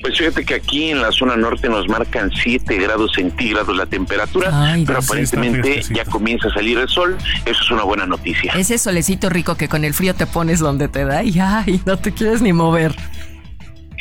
Pues 0.00 0.18
fíjate 0.18 0.44
que 0.44 0.54
aquí 0.54 0.90
en 0.90 1.00
la 1.00 1.12
zona 1.12 1.36
norte 1.36 1.68
nos 1.68 1.86
marcan 1.86 2.30
7 2.42 2.76
grados 2.76 3.12
centígrados 3.14 3.76
la 3.76 3.86
temperatura, 3.86 4.74
pero 4.84 4.98
aparentemente 4.98 5.82
ya 5.90 6.04
comienza 6.04 6.48
a 6.48 6.54
salir 6.54 6.76
el 6.78 6.88
sol. 6.88 7.16
Eso 7.46 7.62
es 7.62 7.70
una 7.70 7.84
buena 7.84 8.04
noticia. 8.04 8.52
Ese 8.54 8.78
solecito 8.78 9.30
rico 9.30 9.54
que 9.54 9.68
con 9.68 9.84
el 9.84 9.94
frío 9.94 10.14
te 10.14 10.26
pones 10.26 10.58
donde 10.58 10.88
te 10.88 11.04
da 11.04 11.22
y 11.22 11.38
ay, 11.38 11.80
no 11.86 11.96
te 11.98 12.12
quieres 12.12 12.42
ni 12.42 12.52
mover. 12.52 12.96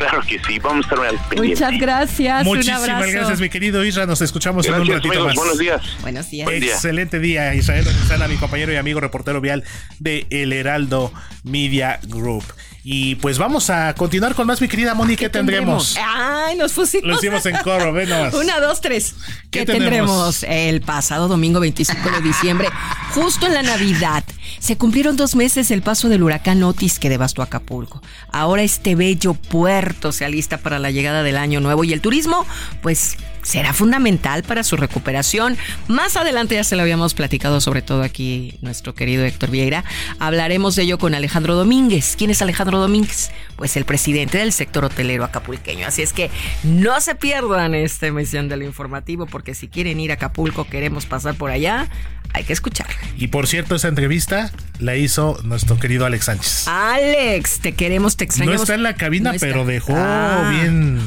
Claro 0.02 0.22
que 0.28 0.40
sí, 0.48 0.58
vamos 0.58 0.86
a 0.86 0.90
estar 0.90 1.06
al 1.06 1.18
pendiente. 1.30 1.64
Muchas 1.64 1.80
gracias. 1.80 2.44
Muchísimas 2.44 3.12
gracias, 3.12 3.40
mi 3.40 3.50
querido 3.50 3.86
Isra. 3.86 4.08
Nos 4.08 4.22
escuchamos 4.22 4.66
en 4.66 4.74
un 4.74 4.88
ratito 4.88 5.24
más. 5.24 5.36
Buenos 5.36 5.60
días. 5.60 5.82
Buenos 6.02 6.30
días. 6.32 6.50
Excelente 6.50 7.20
día, 7.20 7.54
Israel 7.54 7.86
Lorenzana, 7.86 8.28
mi 8.28 8.38
compañero 8.38 8.74
y 8.74 8.78
amigo 8.78 9.00
reportero 9.00 9.42
vial 9.42 9.64
de 10.00 10.26
El 10.32 10.54
Heraldo 10.54 11.14
Media 11.44 12.00
Group. 12.08 12.44
Y 12.84 13.16
pues 13.16 13.38
vamos 13.38 13.70
a 13.70 13.94
continuar 13.94 14.34
con 14.34 14.48
más, 14.48 14.60
mi 14.60 14.68
querida 14.68 14.96
Moni. 14.96 15.16
¿Qué, 15.16 15.30
tendremos? 15.30 15.96
Ay, 16.04 16.56
nos 16.56 16.74
pusimos. 16.74 17.08
Lo 17.08 17.16
hicimos 17.16 17.46
en 17.46 17.56
coro, 17.58 17.94
ven 17.94 18.10
Una, 18.34 18.60
dos, 18.60 18.82
tres. 18.82 19.16
¿Qué, 19.52 19.66
tendremos? 19.66 20.44
El 20.44 20.82
pasado 20.82 21.28
domingo 21.28 21.60
25 21.60 22.10
de 22.10 22.22
diciembre, 22.22 22.70
justo 23.14 23.46
en 23.46 23.54
la 23.54 23.62
Navidad. 23.62 24.24
Se 24.60 24.78
cumplieron 24.78 25.16
dos 25.16 25.36
meses 25.36 25.70
el 25.70 25.82
paso 25.84 26.10
del 26.10 26.24
huracán 26.24 26.64
Otis 26.64 26.98
que 26.98 27.10
devastó 27.10 27.44
Acapulco. 27.44 28.02
Ahora 28.32 28.64
este 28.64 28.96
bello 28.96 29.34
puerto 29.34 30.12
se 30.12 30.26
alista 30.26 30.58
para 30.58 30.80
la 30.80 30.92
llegada 30.92 31.24
del 31.24 31.38
año 31.38 31.60
nuevo 31.60 31.84
y 31.84 31.94
el 31.94 32.02
turismo, 32.02 32.46
pues 32.82 33.18
será 33.44 33.74
fundamental 33.74 34.44
para 34.44 34.64
su 34.64 34.78
recuperación. 34.78 35.58
Más 35.88 36.18
adelante 36.18 36.56
ya 36.56 36.64
se 36.64 36.76
lo 36.76 36.82
habíamos 36.82 37.14
platicado, 37.14 37.62
sobre 37.62 37.82
todo 37.82 38.04
aquí 38.04 38.58
nuestro 38.62 38.96
querido 38.96 39.26
Héctor 39.26 39.52
Vieira. 39.52 39.84
Hablaremos 40.20 40.76
de 40.76 40.84
ello 40.84 40.98
con 40.98 41.16
Alejandro 41.16 41.56
Domínguez. 41.56 42.16
¿Quién 42.18 42.30
es 42.30 42.42
Alejandro 42.42 42.80
Domínguez? 42.80 43.32
Pues 43.56 43.76
el 43.78 43.86
presidente 43.86 44.38
del 44.38 44.54
sector 44.54 44.86
hotelero 44.86 45.24
acapulqueño. 45.24 45.88
Así 45.88 46.02
es 46.02 46.14
que 46.14 46.30
no 46.64 47.00
se 47.02 47.16
pierdan 47.16 47.76
esta 47.76 48.08
emisión 48.08 48.50
del 48.50 48.64
informativo, 48.64 49.26
porque 49.26 49.56
si 49.56 49.68
quieren 49.68 50.00
ir 50.00 50.12
a 50.12 50.16
Acapulco, 50.16 50.66
queremos 50.66 51.08
pasar 51.08 51.36
por 51.36 51.50
allá, 51.50 51.90
hay 52.34 52.44
que 52.44 52.54
escuchar. 52.54 52.88
Y 53.18 53.28
por 53.28 53.48
cierto, 53.48 53.76
esa 53.76 53.88
entrevista 53.88 54.52
la 54.80 54.96
hizo 54.96 55.40
nuestro 55.44 55.80
querido 55.80 56.06
Alex 56.06 56.26
Sánchez. 56.26 56.68
Alex, 56.68 57.60
te 57.60 57.74
queremos, 57.74 58.18
te 58.18 58.24
extrañamos. 58.24 58.60
No 58.60 58.64
está 58.64 58.76
en 58.76 58.84
la 58.84 58.96
cabina, 58.96 59.34
pero 59.40 59.66
dejó 59.66 59.94
ah. 59.96 60.50
bien 60.52 61.00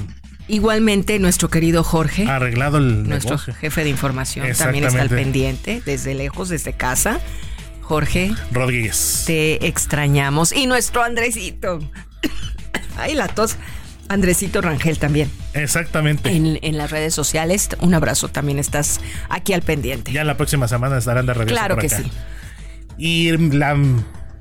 Igualmente, 0.46 1.18
nuestro 1.18 1.48
querido 1.48 1.82
Jorge. 1.82 2.26
Arreglado 2.28 2.78
el 2.78 3.08
Nuestro 3.08 3.38
jefe 3.38 3.84
de 3.84 3.90
información 3.90 4.46
también 4.56 4.84
está 4.84 5.00
al 5.00 5.08
pendiente, 5.08 5.82
desde 5.84 6.14
lejos, 6.14 6.48
desde 6.48 6.74
casa. 6.74 7.20
Jorge. 7.80 8.32
Rodríguez. 8.50 9.24
Te 9.26 9.66
extrañamos. 9.66 10.52
Y 10.52 10.66
nuestro 10.66 11.02
Andresito. 11.02 11.78
Ay, 12.96 13.14
la 13.14 13.28
tos. 13.28 13.56
Andresito 14.08 14.60
Rangel 14.60 14.98
también. 14.98 15.30
Exactamente. 15.54 16.30
En, 16.30 16.58
en, 16.60 16.76
las 16.76 16.90
redes 16.90 17.14
sociales. 17.14 17.68
Un 17.80 17.94
abrazo, 17.94 18.28
también 18.28 18.58
estás 18.58 19.00
aquí 19.28 19.54
al 19.54 19.62
pendiente. 19.62 20.12
Ya 20.12 20.24
la 20.24 20.36
próxima 20.36 20.68
semana 20.68 20.98
estarán 20.98 21.26
de 21.26 21.34
regreso. 21.34 21.58
Claro 21.58 21.76
que 21.76 21.88
sí. 21.88 22.10
Y 22.98 23.36
la 23.36 23.76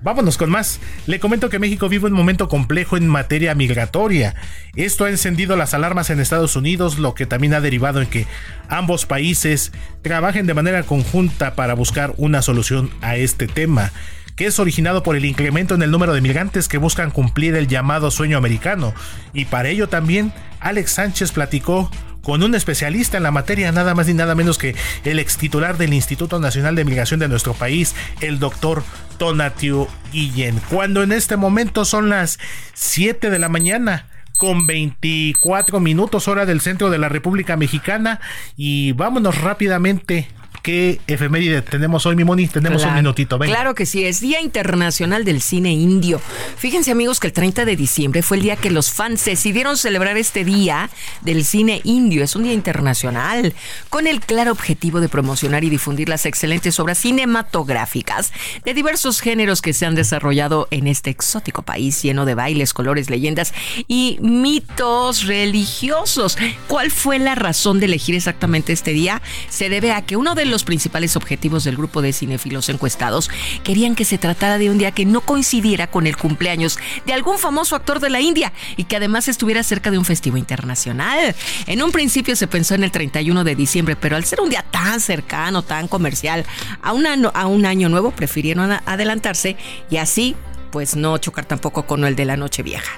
Vámonos 0.03 0.37
con 0.37 0.49
más. 0.49 0.81
Le 1.07 1.21
comento 1.21 1.49
que 1.49 1.59
México 1.59 1.87
vive 1.87 2.07
un 2.07 2.13
momento 2.13 2.49
complejo 2.49 2.97
en 2.97 3.07
materia 3.07 3.55
migratoria. 3.55 4.35
Esto 4.75 5.05
ha 5.05 5.09
encendido 5.09 5.55
las 5.55 5.73
alarmas 5.73 6.09
en 6.09 6.19
Estados 6.19 6.57
Unidos, 6.57 6.99
lo 6.99 7.15
que 7.15 7.25
también 7.25 7.53
ha 7.53 7.61
derivado 7.61 8.01
en 8.01 8.07
que 8.07 8.27
ambos 8.67 9.05
países 9.05 9.71
trabajen 10.01 10.45
de 10.45 10.53
manera 10.53 10.83
conjunta 10.83 11.55
para 11.55 11.73
buscar 11.73 12.13
una 12.17 12.41
solución 12.41 12.91
a 13.01 13.15
este 13.15 13.47
tema 13.47 13.93
que 14.35 14.47
es 14.47 14.59
originado 14.59 15.03
por 15.03 15.15
el 15.15 15.25
incremento 15.25 15.75
en 15.75 15.83
el 15.83 15.91
número 15.91 16.13
de 16.13 16.19
migrantes 16.21 16.67
que 16.67 16.79
buscan 16.79 17.11
cumplir 17.11 17.55
el 17.55 17.67
llamado 17.67 18.09
sueño 18.09 18.37
americano. 18.37 18.93
Y 19.31 19.45
para 19.45 19.69
ello 19.69 19.89
también 19.89 20.33
Alex 20.59 20.91
Sánchez 20.91 21.31
platicó 21.31 21.91
con 22.23 22.41
un 22.41 22.55
especialista 22.55 23.17
en 23.17 23.23
la 23.23 23.31
materia, 23.31 23.71
nada 23.71 23.93
más 23.93 24.07
ni 24.07 24.13
nada 24.13 24.33
menos 24.33 24.57
que 24.57 24.75
el 25.03 25.19
ex 25.19 25.37
titular 25.37 25.77
del 25.77 25.93
Instituto 25.93 26.39
Nacional 26.39 26.75
de 26.75 26.85
Migración 26.85 27.19
de 27.19 27.27
nuestro 27.27 27.53
país, 27.53 27.93
el 28.21 28.39
doctor 28.39 28.83
Tonatiu 29.17 29.87
Guillén. 30.11 30.59
Cuando 30.69 31.03
en 31.03 31.11
este 31.11 31.37
momento 31.37 31.85
son 31.85 32.09
las 32.09 32.39
7 32.73 33.29
de 33.29 33.39
la 33.39 33.49
mañana 33.49 34.07
con 34.37 34.65
24 34.65 35.79
minutos 35.79 36.27
hora 36.27 36.45
del 36.45 36.61
centro 36.61 36.89
de 36.89 36.97
la 36.97 37.09
República 37.09 37.57
Mexicana 37.57 38.19
y 38.57 38.93
vámonos 38.93 39.41
rápidamente 39.41 40.27
¿Qué 40.63 41.01
efeméride 41.07 41.61
tenemos 41.61 42.05
hoy, 42.05 42.15
mi 42.15 42.23
Moni? 42.23 42.47
Tenemos 42.47 42.85
un 42.85 42.93
minutito. 42.93 43.37
Claro 43.37 43.75
que 43.75 43.85
sí, 43.85 44.05
es 44.05 44.21
Día 44.21 44.39
Internacional 44.39 45.25
del 45.25 45.41
Cine 45.41 45.73
Indio. 45.73 46.21
Fíjense, 46.55 46.89
amigos, 46.89 47.19
que 47.19 47.27
el 47.27 47.33
30 47.33 47.65
de 47.65 47.75
diciembre 47.75 48.21
fue 48.21 48.37
el 48.37 48.43
día 48.43 48.55
que 48.55 48.71
los 48.71 48.89
fans 48.89 49.25
decidieron 49.25 49.75
celebrar 49.75 50.15
este 50.15 50.45
Día 50.45 50.89
del 51.19 51.43
Cine 51.43 51.81
Indio. 51.83 52.23
Es 52.23 52.37
un 52.37 52.43
día 52.43 52.53
internacional 52.53 53.53
con 53.89 54.07
el 54.07 54.21
claro 54.21 54.53
objetivo 54.53 55.01
de 55.01 55.09
promocionar 55.09 55.65
y 55.65 55.69
difundir 55.69 56.07
las 56.07 56.25
excelentes 56.25 56.79
obras 56.79 56.97
cinematográficas 56.97 58.31
de 58.63 58.73
diversos 58.73 59.19
géneros 59.19 59.61
que 59.61 59.73
se 59.73 59.85
han 59.85 59.95
desarrollado 59.95 60.69
en 60.71 60.87
este 60.87 61.09
exótico 61.09 61.63
país 61.63 62.01
lleno 62.01 62.23
de 62.23 62.35
bailes, 62.35 62.73
colores, 62.73 63.09
leyendas 63.09 63.53
y 63.89 64.17
mitos 64.21 65.25
religiosos. 65.25 66.37
¿Cuál 66.69 66.89
fue 66.89 67.19
la 67.19 67.35
razón 67.35 67.81
de 67.81 67.87
elegir 67.87 68.15
exactamente 68.15 68.71
este 68.71 68.91
día? 68.91 69.21
Se 69.49 69.67
debe 69.67 69.91
a 69.91 70.03
que 70.03 70.15
uno 70.15 70.35
de 70.35 70.45
los 70.45 70.52
principales 70.61 71.15
objetivos 71.15 71.63
del 71.63 71.75
grupo 71.75 72.03
de 72.03 72.13
cinéfilos 72.13 72.69
encuestados 72.69 73.31
querían 73.63 73.95
que 73.95 74.05
se 74.05 74.19
tratara 74.19 74.59
de 74.59 74.69
un 74.69 74.77
día 74.77 74.91
que 74.91 75.05
no 75.05 75.21
coincidiera 75.21 75.87
con 75.87 76.05
el 76.05 76.17
cumpleaños 76.17 76.77
de 77.07 77.13
algún 77.13 77.39
famoso 77.39 77.75
actor 77.75 77.99
de 77.99 78.11
la 78.11 78.21
India 78.21 78.53
y 78.77 78.83
que 78.83 78.97
además 78.97 79.27
estuviera 79.27 79.63
cerca 79.63 79.89
de 79.89 79.97
un 79.97 80.05
festivo 80.05 80.37
internacional. 80.37 81.33
En 81.65 81.81
un 81.81 81.91
principio 81.91 82.35
se 82.35 82.45
pensó 82.45 82.75
en 82.75 82.83
el 82.83 82.91
31 82.91 83.43
de 83.43 83.55
diciembre, 83.55 83.95
pero 83.95 84.15
al 84.15 84.25
ser 84.25 84.41
un 84.41 84.49
día 84.49 84.63
tan 84.69 84.99
cercano, 84.99 85.63
tan 85.63 85.87
comercial, 85.87 86.45
a 86.81 86.93
a 87.33 87.47
un 87.47 87.65
año 87.65 87.89
nuevo 87.89 88.11
prefirieron 88.11 88.71
adelantarse 88.85 89.57
y 89.89 89.97
así 89.97 90.35
pues 90.71 90.95
no 90.95 91.17
chocar 91.19 91.45
tampoco 91.45 91.85
con 91.85 92.03
el 92.03 92.15
de 92.15 92.25
la 92.25 92.35
noche 92.35 92.63
vieja. 92.63 92.91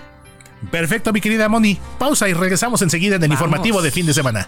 Perfecto, 0.72 1.12
mi 1.12 1.22
querida 1.22 1.50
Moni. 1.50 1.78
Pausa 2.00 2.28
y 2.30 2.34
regresamos 2.34 2.82
enseguida 2.82 3.18
en 3.18 3.24
el 3.24 3.32
informativo 3.32 3.82
de 3.82 3.92
fin 3.92 4.06
de 4.06 4.14
semana. 4.14 4.48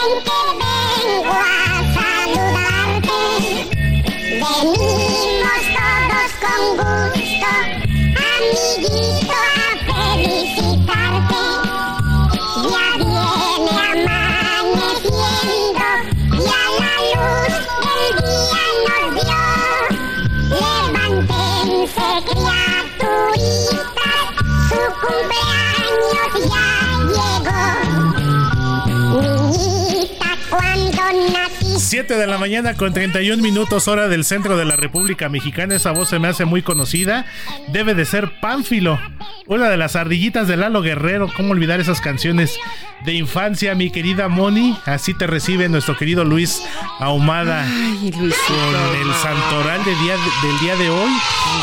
Cuando 0.00 0.40
7 31.90 32.14
de 32.14 32.28
la 32.28 32.38
mañana 32.38 32.74
con 32.74 32.92
31 32.92 33.42
minutos 33.42 33.88
hora 33.88 34.06
del 34.06 34.24
centro 34.24 34.56
de 34.56 34.64
la 34.64 34.76
República 34.76 35.28
Mexicana. 35.28 35.74
Esa 35.74 35.90
voz 35.90 36.08
se 36.08 36.20
me 36.20 36.28
hace 36.28 36.44
muy 36.44 36.62
conocida. 36.62 37.26
Debe 37.66 37.96
de 37.96 38.04
ser 38.04 38.30
Pánfilo, 38.40 39.00
una 39.48 39.68
de 39.68 39.76
las 39.76 39.96
ardillitas 39.96 40.46
de 40.46 40.56
Lalo 40.56 40.82
Guerrero. 40.82 41.28
¿Cómo 41.36 41.50
olvidar 41.50 41.80
esas 41.80 42.00
canciones 42.00 42.56
de 43.04 43.14
infancia, 43.14 43.74
mi 43.74 43.90
querida 43.90 44.28
Moni? 44.28 44.78
Así 44.84 45.14
te 45.14 45.26
recibe 45.26 45.68
nuestro 45.68 45.96
querido 45.96 46.24
Luis 46.24 46.62
Ahumada 47.00 47.64
Ay, 47.66 48.12
Luis, 48.12 48.36
con 48.46 49.08
el 49.08 49.12
santoral 49.14 49.84
de 49.84 49.96
día, 49.96 50.14
del 50.44 50.60
día 50.60 50.76
de 50.76 50.90
hoy. 50.90 51.10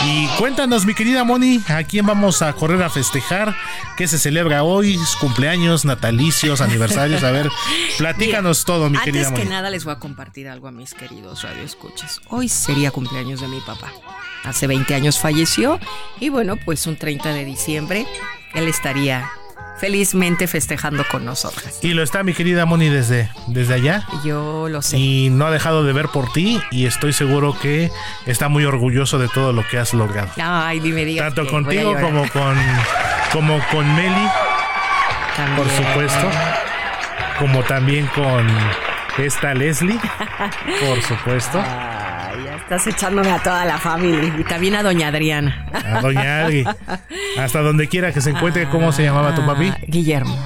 Y 0.05 0.27
cuéntanos, 0.37 0.85
mi 0.85 0.93
querida 0.93 1.23
Moni, 1.23 1.61
¿a 1.67 1.83
quién 1.83 2.05
vamos 2.05 2.41
a 2.41 2.53
correr 2.53 2.81
a 2.81 2.89
festejar? 2.89 3.55
¿Qué 3.97 4.07
se 4.07 4.17
celebra 4.17 4.63
hoy? 4.63 4.99
¿Cumpleaños, 5.19 5.85
natalicios, 5.85 6.61
aniversarios? 6.61 7.23
A 7.23 7.31
ver, 7.31 7.49
platícanos 7.97 8.63
todo, 8.65 8.89
mi 8.89 8.97
querida 8.99 9.25
Moni. 9.25 9.35
Antes 9.35 9.43
que 9.43 9.49
nada 9.49 9.69
les 9.69 9.83
voy 9.83 9.93
a 9.93 9.99
compartir 9.99 10.47
algo 10.47 10.67
a 10.67 10.71
mis 10.71 10.93
queridos 10.93 11.43
radioescuchas. 11.43 12.21
Hoy 12.29 12.49
sería 12.49 12.91
cumpleaños 12.91 13.41
de 13.41 13.47
mi 13.47 13.59
papá. 13.61 13.91
Hace 14.43 14.67
20 14.67 14.95
años 14.95 15.19
falleció 15.19 15.79
y 16.19 16.29
bueno, 16.29 16.57
pues 16.63 16.87
un 16.87 16.95
30 16.95 17.33
de 17.33 17.43
diciembre 17.43 18.07
él 18.53 18.67
estaría 18.67 19.29
felizmente 19.79 20.47
festejando 20.47 21.03
con 21.09 21.25
nosotras. 21.25 21.79
Y 21.81 21.93
lo 21.93 22.03
está 22.03 22.23
mi 22.23 22.33
querida 22.33 22.65
Moni 22.65 22.89
desde, 22.89 23.29
desde 23.47 23.73
allá. 23.75 24.03
Yo 24.23 24.67
lo 24.69 24.81
sé. 24.81 24.97
Y 24.97 25.29
no 25.29 25.45
ha 25.45 25.51
dejado 25.51 25.83
de 25.83 25.93
ver 25.93 26.07
por 26.09 26.31
ti 26.31 26.59
y 26.71 26.85
estoy 26.85 27.13
seguro 27.13 27.57
que 27.59 27.91
está 28.25 28.49
muy 28.49 28.65
orgulloso 28.65 29.19
de 29.19 29.27
todo 29.29 29.53
lo 29.53 29.67
que 29.67 29.77
has 29.77 29.93
logrado. 29.93 30.29
Ay, 30.41 30.79
dime 30.79 31.05
digas 31.05 31.33
Tanto 31.33 31.49
contigo 31.51 31.93
como 31.99 32.27
con, 32.29 32.57
como 33.31 33.59
con 33.71 33.95
Meli, 33.95 34.27
también. 35.35 35.57
por 35.57 35.69
supuesto, 35.69 36.29
como 37.39 37.63
también 37.63 38.07
con 38.07 38.47
esta 39.17 39.53
Leslie, 39.53 39.99
por 40.79 41.01
supuesto. 41.01 41.63
Estás 42.67 42.85
echándome 42.87 43.31
a 43.31 43.41
toda 43.41 43.63
la 43.63 43.77
familia 43.77 44.35
y 44.37 44.43
también 44.43 44.75
a 44.75 44.83
doña 44.83 45.07
Adriana. 45.07 45.69
A 45.71 46.01
doña 46.01 46.43
Adri. 46.43 46.65
Hasta 47.39 47.61
donde 47.61 47.87
quiera 47.87 48.11
que 48.11 48.19
se 48.19 48.31
encuentre, 48.31 48.67
¿cómo 48.67 48.91
se 48.91 49.03
llamaba 49.03 49.33
tu 49.33 49.45
papi? 49.45 49.71
Guillermo. 49.87 50.37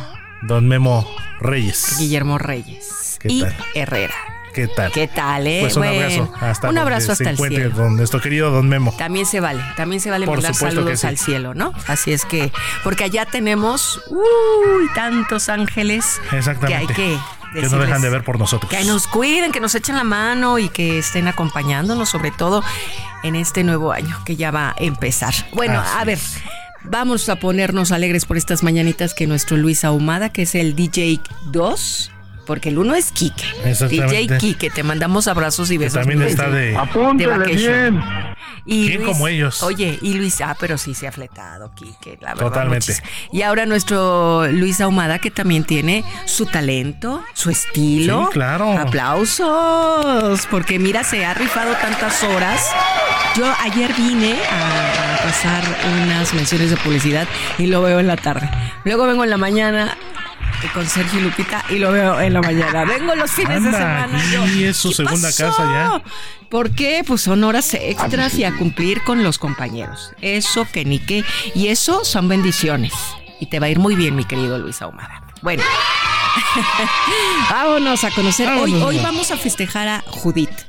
Don 0.44 0.68
Memo 0.68 1.04
Reyes. 1.40 1.98
Guillermo 1.98 2.38
Reyes. 2.38 3.18
y 3.24 3.44
Herrera. 3.74 4.14
¿Qué 4.54 4.68
tal? 4.68 4.92
¿Qué 4.92 5.08
tal, 5.08 5.48
eh? 5.48 5.60
Pues 5.62 5.76
un 5.78 5.84
abrazo 5.84 6.34
hasta 6.40 6.70
un 6.70 6.78
abrazo 6.78 7.12
hasta 7.12 7.30
el 7.30 7.38
cielo. 7.38 7.90
Nuestro 7.90 8.20
querido 8.22 8.52
Don 8.52 8.68
Memo. 8.68 8.94
También 8.98 9.26
se 9.26 9.40
vale, 9.40 9.64
también 9.78 10.02
se 10.02 10.10
vale 10.10 10.26
Por 10.26 10.38
mandar 10.38 10.56
saludos 10.56 11.00
sí. 11.00 11.08
al 11.08 11.18
cielo, 11.18 11.54
¿no? 11.54 11.74
Así 11.88 12.12
es 12.12 12.26
que, 12.26 12.52
porque 12.84 13.04
allá 13.04 13.26
tenemos, 13.26 14.02
uy, 14.10 14.90
tantos 14.94 15.50
ángeles 15.50 16.20
Exactamente. 16.32 16.94
que 16.94 17.02
hay 17.04 17.16
que 17.18 17.18
que 17.54 17.70
no 17.70 17.80
dejan 17.80 18.02
de 18.02 18.10
ver 18.10 18.24
por 18.24 18.40
nosotros. 18.40 18.72
Que 18.72 18.84
nos 18.86 19.08
cuiden, 19.08 19.52
que 19.52 19.60
nos 19.60 19.76
echen 19.76 19.96
la 19.96 20.04
mano 20.04 20.58
y 20.58 20.70
que 20.70 21.00
estén 21.00 21.28
acompañándonos, 21.28 22.10
sobre 22.10 22.32
todo 22.32 22.64
en 23.24 23.36
este 23.36 23.64
nuevo 23.64 23.92
año 23.92 24.18
que 24.26 24.36
ya 24.36 24.52
va 24.52 24.70
a 24.70 24.76
empezar. 24.78 25.34
Bueno, 25.54 25.80
Así 25.80 25.98
a 25.98 26.06
ver. 26.06 26.18
Es. 26.18 26.38
Vamos 26.84 27.30
a 27.30 27.36
ponernos 27.36 27.92
alegres 27.92 28.26
por 28.26 28.38
estas 28.38 28.64
mañanitas 28.64 29.14
que 29.14 29.28
nuestro 29.28 29.56
Luis 29.56 29.84
Ahumada, 29.86 30.30
que 30.30 30.44
es 30.44 30.56
el 30.56 30.76
DJ 30.76 31.20
2, 31.52 32.12
porque 32.46 32.70
el 32.70 32.78
uno 32.78 32.96
es 32.96 33.12
Kike. 33.12 33.44
DJ 33.88 34.38
Kike, 34.38 34.70
te 34.70 34.84
mandamos 34.84 35.28
abrazos 35.28 35.72
y 35.72 35.78
besos. 35.78 36.00
Que 36.00 36.00
también 36.00 36.22
está 36.22 36.50
de, 36.50 36.76
Apúntale 36.76 37.56
bien. 37.56 38.02
Y 38.66 38.88
¿Quién 38.88 39.02
Luis, 39.02 39.14
como 39.14 39.28
ellos? 39.28 39.64
Oye, 39.64 39.98
y 40.02 40.14
Luis, 40.14 40.40
ah, 40.42 40.56
pero 40.60 40.78
sí 40.78 40.94
se 40.94 41.08
ha 41.08 41.12
fletado, 41.12 41.72
Kike, 41.74 42.20
la 42.22 42.30
verdad. 42.30 42.46
Totalmente. 42.46 42.92
Muchis. 42.92 43.04
Y 43.32 43.42
ahora 43.42 43.66
nuestro 43.66 44.48
Luis 44.48 44.82
Ahumada, 44.82 45.20
que 45.20 45.32
también 45.32 45.64
tiene 45.64 46.04
su 46.26 46.46
talento, 46.46 47.24
su 47.34 47.50
estilo. 47.50 48.26
Sí, 48.28 48.34
claro. 48.34 48.78
Aplausos, 48.78 50.48
porque 50.48 50.78
mira, 50.78 51.04
se 51.04 51.26
ha 51.26 51.34
rifado 51.34 51.74
tantas 51.76 52.24
horas. 52.24 52.70
Yo 53.36 53.52
ayer 53.62 53.94
vine 53.94 54.36
a, 54.52 55.16
a 55.16 55.24
pasar 55.24 55.64
unas 56.04 56.34
menciones 56.34 56.70
de 56.70 56.78
publicidad 56.78 57.28
y 57.58 57.68
lo 57.68 57.82
veo 57.82 58.00
en 58.00 58.08
la 58.08 58.18
tarde. 58.18 58.50
Luego 58.84 59.08
vengo 59.08 59.24
en 59.24 59.30
la 59.30 59.38
mañana 59.38 59.98
con 60.74 60.88
Sergio 60.88 61.20
y 61.20 61.24
Lupita 61.24 61.66
y 61.70 61.76
lo 61.80 61.92
veo 61.92 62.20
en 62.20 62.34
la 62.34 62.42
mañana. 62.42 62.86
Vengo 62.86 63.16
los 63.16 63.32
fines 63.32 63.58
Anda, 63.58 63.72
de 63.72 63.78
semana. 63.78 64.32
Yo, 64.32 64.48
y 64.48 64.64
es 64.66 64.78
su 64.78 64.92
segunda 64.92 65.28
pasó? 65.30 65.48
casa 65.48 65.64
ya. 65.64 66.04
¿Por 66.50 66.72
qué? 66.72 67.04
Pues 67.06 67.22
son 67.22 67.44
horas 67.44 67.74
extras 67.74 68.36
y 68.36 68.44
a 68.44 68.56
cumplir 68.56 69.04
con 69.04 69.24
los 69.24 69.38
compañeros. 69.38 70.12
Eso 70.22 70.68
que 70.72 70.86
ni 70.86 71.00
qué. 71.00 71.24
Y 71.56 71.68
eso 71.68 72.04
son 72.06 72.28
bendiciones. 72.28 72.94
Y 73.40 73.48
te 73.48 73.60
va 73.60 73.68
a 73.68 73.70
ir 73.70 73.80
muy 73.80 73.96
bien, 73.96 74.16
mi 74.16 74.26
querido 74.26 74.58
Luis 74.60 74.82
Ahumada. 74.82 75.24
Bueno, 75.42 75.64
vámonos 77.50 78.04
a 78.04 78.12
conocer. 78.12 78.50
Hoy, 78.50 78.74
hoy 78.74 79.00
vamos 79.00 79.32
a 79.32 79.38
festejar 79.38 79.88
a 79.88 80.04
Judith. 80.08 80.68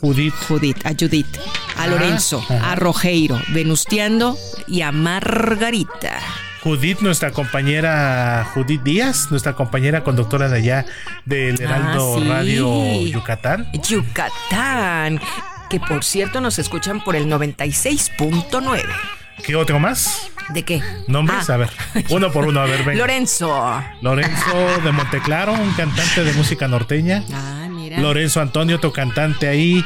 Judith. 0.00 0.34
Judith, 0.46 0.84
a 0.84 0.90
Judith, 0.90 1.38
a 1.78 1.86
Lorenzo, 1.86 2.44
a 2.50 2.74
Rogeiro, 2.74 3.40
Venustiano 3.48 4.36
y 4.66 4.82
a 4.82 4.92
Margarita. 4.92 6.20
Judith, 6.64 7.00
nuestra 7.00 7.30
compañera 7.30 8.46
Judith 8.54 8.82
Díaz, 8.82 9.30
nuestra 9.30 9.52
compañera 9.52 10.02
conductora 10.02 10.48
de 10.48 10.56
allá 10.56 10.86
del 11.26 11.60
Heraldo 11.60 12.16
Ah, 12.16 12.20
sí. 12.22 12.26
Radio 12.28 13.02
Yucatán. 13.06 13.68
Yucatán, 13.86 15.20
que 15.68 15.78
por 15.78 16.02
cierto 16.02 16.40
nos 16.40 16.58
escuchan 16.58 17.04
por 17.04 17.16
el 17.16 17.26
96.9. 17.26 18.82
¿Qué 19.44 19.56
otro 19.56 19.78
más? 19.78 20.30
¿De 20.54 20.62
qué? 20.62 20.82
¿Nombres? 21.06 21.50
Ah. 21.50 21.54
A 21.54 21.56
ver, 21.58 21.70
uno 22.08 22.32
por 22.32 22.46
uno, 22.46 22.60
a 22.60 22.64
ver, 22.64 22.82
ven. 22.82 22.96
Lorenzo. 22.96 23.82
Lorenzo 24.00 24.80
de 24.82 24.90
Monteclaro, 24.90 25.52
un 25.52 25.72
cantante 25.74 26.24
de 26.24 26.32
música 26.32 26.66
norteña. 26.66 27.22
Ah, 27.30 27.66
mira. 27.70 27.98
Lorenzo 28.00 28.40
Antonio, 28.40 28.76
otro 28.76 28.90
cantante 28.90 29.48
ahí. 29.48 29.84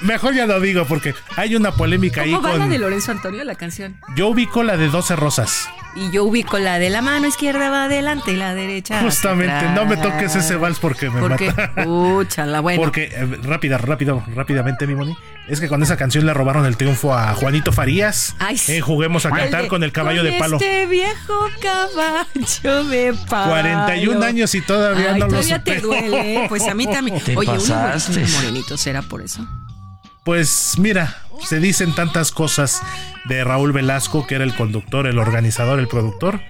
Mejor 0.00 0.34
ya 0.34 0.46
lo 0.46 0.60
digo 0.60 0.84
porque 0.86 1.14
hay 1.36 1.56
una 1.56 1.72
polémica 1.72 2.22
ahí 2.22 2.32
¿Cómo 2.32 2.48
va 2.48 2.56
la 2.56 2.66
de 2.66 2.78
Lorenzo 2.78 3.10
Antonio, 3.12 3.42
la 3.44 3.54
canción? 3.54 3.96
Yo 4.16 4.28
ubico 4.28 4.62
la 4.62 4.76
de 4.76 4.88
12 4.88 5.16
rosas. 5.16 5.68
Y 5.96 6.10
yo 6.10 6.24
ubico 6.24 6.58
la 6.58 6.78
de 6.80 6.90
la 6.90 7.02
mano 7.02 7.28
izquierda 7.28 7.70
va 7.70 7.84
adelante 7.84 8.32
y 8.32 8.36
la 8.36 8.52
derecha. 8.54 9.00
Justamente, 9.00 9.68
no 9.74 9.86
me 9.86 9.96
toques 9.96 10.34
ese 10.34 10.56
vals 10.56 10.78
porque 10.80 11.08
me 11.08 11.20
Porque, 11.20 11.52
mata. 11.52 11.72
úchala, 11.86 12.60
bueno. 12.60 12.82
Porque, 12.82 13.04
eh, 13.14 13.38
rápida, 13.44 13.78
rápido, 13.78 14.22
rápidamente, 14.34 14.86
mi 14.88 14.94
Moni. 14.96 15.16
Es 15.46 15.60
que 15.60 15.68
con 15.68 15.82
esa 15.82 15.96
canción 15.96 16.26
le 16.26 16.34
robaron 16.34 16.66
el 16.66 16.76
triunfo 16.76 17.14
a 17.14 17.32
Juanito 17.34 17.70
Farías. 17.70 18.34
Ay, 18.40 18.56
sí. 18.58 18.80
Juguemos 18.80 19.24
a 19.26 19.30
cantar 19.30 19.62
de, 19.62 19.68
con 19.68 19.82
el 19.84 19.92
caballo 19.92 20.22
"Con 20.22 20.32
de 20.32 20.38
palo. 20.38 20.56
Este 20.56 20.86
viejo 20.86 21.48
caballo 21.60 22.84
de 22.88 23.14
palo. 23.28 23.50
41 23.50 24.24
años 24.24 24.54
y 24.54 24.62
todavía 24.62 25.12
Ay, 25.12 25.20
no 25.20 25.26
lo 25.26 25.32
todavía 25.32 25.62
te 25.62 25.80
supero. 25.80 25.88
duele. 26.10 26.34
¿eh? 26.44 26.46
Pues 26.48 26.66
a 26.66 26.74
mí 26.74 26.86
también. 26.86 27.20
Te 27.20 27.36
Oye, 27.36 27.50
uno 27.50 27.92
morenito 28.34 28.76
será 28.76 29.02
por 29.02 29.22
eso. 29.22 29.46
Pues 30.24 30.74
mira, 30.78 31.18
se 31.42 31.60
dicen 31.60 31.94
tantas 31.94 32.32
cosas 32.32 32.82
de 33.26 33.44
Raúl 33.44 33.72
Velasco, 33.72 34.26
que 34.26 34.34
era 34.36 34.44
el 34.44 34.54
conductor, 34.54 35.06
el 35.06 35.18
organizador, 35.18 35.78
el 35.78 35.88
productor. 35.88 36.40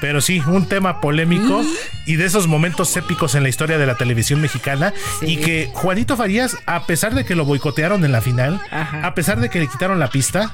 Pero 0.00 0.20
sí, 0.20 0.42
un 0.46 0.66
tema 0.66 1.00
polémico 1.00 1.62
y 2.06 2.16
de 2.16 2.24
esos 2.24 2.48
momentos 2.48 2.96
épicos 2.96 3.36
en 3.36 3.44
la 3.44 3.48
historia 3.48 3.78
de 3.78 3.86
la 3.86 3.94
televisión 3.96 4.40
mexicana. 4.40 4.92
Y 5.20 5.36
que 5.36 5.70
Juanito 5.74 6.16
Farías, 6.16 6.56
a 6.66 6.86
pesar 6.86 7.14
de 7.14 7.24
que 7.24 7.36
lo 7.36 7.44
boicotearon 7.44 8.04
en 8.04 8.10
la 8.10 8.20
final, 8.20 8.60
Ajá. 8.72 9.06
a 9.06 9.14
pesar 9.14 9.38
de 9.40 9.48
que 9.48 9.60
le 9.60 9.68
quitaron 9.68 10.00
la 10.00 10.08
pista, 10.08 10.52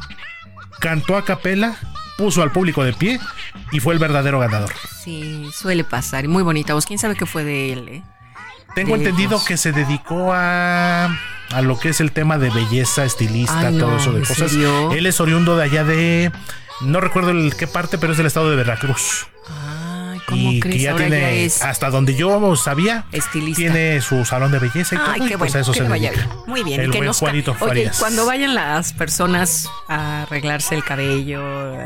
cantó 0.81 1.17
a 1.17 1.25
capela, 1.25 1.77
puso 2.19 2.43
al 2.43 2.51
público 2.53 2.85
de 2.85 2.93
pie 2.93 3.21
y 3.73 3.81
fue 3.81 3.95
el 3.95 4.01
verdadero 4.01 4.39
ganador. 4.39 4.73
Sí, 5.03 5.49
suele 5.55 5.85
pasar. 5.85 6.25
Y 6.27 6.29
muy 6.29 6.43
bonita 6.43 6.75
voz. 6.75 6.85
¿Quién 6.85 6.99
sabe 6.99 7.15
qué 7.15 7.25
fue 7.25 7.45
de 7.45 7.73
él? 7.73 7.89
eh? 7.89 8.03
Tengo 8.75 8.97
De 8.99 9.05
entendido 9.05 9.43
que 9.47 9.57
se 9.57 9.73
dedicó 9.73 10.31
a, 10.35 11.09
a 11.51 11.63
lo 11.63 11.79
que 11.79 11.89
es 11.91 12.01
el 12.01 12.13
tema 12.13 12.39
de 12.39 12.51
belleza, 12.51 13.05
estilista, 13.05 13.59
Ay, 13.61 13.75
no, 13.77 13.87
todo 13.87 13.97
eso 13.97 14.13
de 14.13 14.19
¿en 14.21 14.25
cosas. 14.25 14.51
serio? 14.51 14.93
Él 14.93 15.07
es 15.07 15.21
oriundo 15.21 15.57
de 15.57 15.65
allá 15.65 15.85
de. 15.85 16.31
No 16.81 17.01
recuerdo 17.01 17.31
el 17.31 17.57
qué 17.57 17.67
parte, 17.67 17.99
pero 17.99 18.13
es 18.13 18.19
del 18.19 18.27
estado 18.27 18.51
de 18.51 18.57
Veracruz. 18.57 19.27
Ay, 19.49 19.88
¿cómo 20.29 20.53
y 20.53 20.61
crees? 20.61 20.77
que 20.77 20.83
ya 20.83 20.91
Ahora 20.93 21.07
tiene, 21.07 21.21
ya 21.21 21.31
es 21.31 21.63
hasta 21.63 21.91
donde 21.91 22.15
yo 22.15 22.55
sabía, 22.57 23.05
estilista. 23.13 23.59
tiene 23.59 24.01
su 24.01 24.25
salón 24.25 24.53
de 24.53 24.59
belleza 24.59 24.95
y 24.95 24.99
todo. 24.99 25.11
Ay, 25.11 25.23
y 25.23 25.29
qué 25.29 25.39
pues 25.39 25.53
bueno, 25.53 25.59
a 25.59 25.61
eso 25.63 25.73
que 25.73 25.79
se 25.81 25.89
vaya 25.89 26.11
bien. 26.11 26.29
Muy 26.47 26.63
bien. 26.63 26.81
El 26.81 26.89
y 26.89 26.91
que 26.91 26.99
buen 26.99 27.07
nos 27.07 27.19
Juanito 27.19 27.57
Oye, 27.61 27.91
cuando 27.99 28.27
vayan 28.27 28.55
las 28.55 28.93
personas 28.93 29.69
a 29.89 30.23
arreglarse 30.23 30.75
el 30.75 30.85
cabello, 30.85 31.43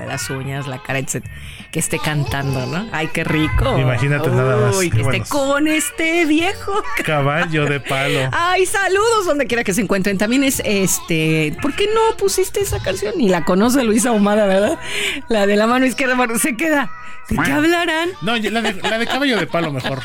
las 0.07 0.28
uñas, 0.31 0.66
la 0.66 0.83
cara, 0.83 0.98
etc., 0.98 1.24
que 1.70 1.78
esté 1.78 1.98
cantando, 1.98 2.66
¿no? 2.66 2.87
Ay, 2.92 3.09
qué 3.14 3.24
rico. 3.24 3.78
Imagínate 3.78 4.28
nada 4.28 4.66
más, 4.66 4.76
que 4.78 5.00
esté 5.00 5.22
con 5.28 5.68
este 5.68 6.26
viejo. 6.26 6.83
Caballo 7.05 7.64
de 7.64 7.81
palo. 7.81 8.28
Ay, 8.33 8.66
saludos 8.66 9.24
donde 9.26 9.46
quiera 9.46 9.64
que 9.64 9.72
se 9.72 9.81
encuentren. 9.81 10.18
También 10.18 10.44
es 10.44 10.61
este. 10.64 11.57
¿Por 11.62 11.74
qué 11.74 11.87
no 11.87 12.16
pusiste 12.18 12.61
esa 12.61 12.83
canción? 12.83 13.14
Ni 13.16 13.28
la 13.28 13.44
conoce 13.44 13.83
Luisa 13.85 14.11
Ahumada, 14.11 14.46
¿verdad? 14.46 14.78
La 15.28 15.46
de 15.46 15.57
la 15.57 15.66
mano 15.66 15.87
izquierda 15.87 16.16
se 16.38 16.57
queda. 16.57 16.90
¿De 17.28 17.37
qué 17.37 17.52
hablarán? 17.52 18.11
No, 18.20 18.32
la 18.38 18.61
de, 18.62 18.75
la 18.83 18.99
de 18.99 19.07
caballo 19.07 19.38
de 19.38 19.47
palo 19.47 19.73
mejor. 19.73 20.01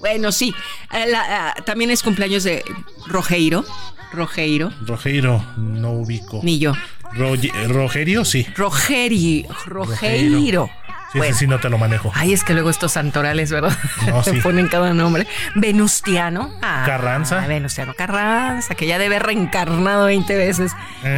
Bueno, 0.00 0.32
sí. 0.32 0.54
Eh, 0.92 1.06
la- 1.08 1.48
ah, 1.50 1.54
también 1.64 1.90
es 1.90 2.02
cumpleaños 2.02 2.44
de 2.44 2.64
Rogeiro. 3.06 3.64
Rogeiro. 4.12 4.70
Rogeiro, 4.86 5.44
no 5.56 5.92
ubico. 5.92 6.40
Ni 6.42 6.58
yo. 6.58 6.72
Roge- 7.14 7.52
Rogerio, 7.68 8.24
sí. 8.24 8.46
Rogeri, 8.56 9.46
Rogeiro. 9.66 10.68
Sí, 11.12 11.18
Bueno. 11.18 11.30
ese 11.30 11.40
sí 11.40 11.46
no 11.46 11.58
te 11.60 11.68
lo 11.68 11.76
manejo. 11.78 12.10
Ay, 12.14 12.32
es 12.32 12.42
que 12.42 12.54
luego 12.54 12.70
estos 12.70 12.92
santorales, 12.92 13.50
¿verdad? 13.52 13.76
No, 14.06 14.22
Se 14.22 14.30
sí. 14.34 14.40
ponen 14.40 14.68
cada 14.68 14.94
nombre. 14.94 15.26
Venustiano. 15.54 16.50
Ah, 16.62 16.84
Carranza. 16.86 17.46
Venustiano 17.46 17.94
Carranza, 17.94 18.74
que 18.74 18.86
ya 18.86 18.98
debe 18.98 19.18
reencarnado 19.18 20.06
20 20.06 20.36
veces. 20.36 20.72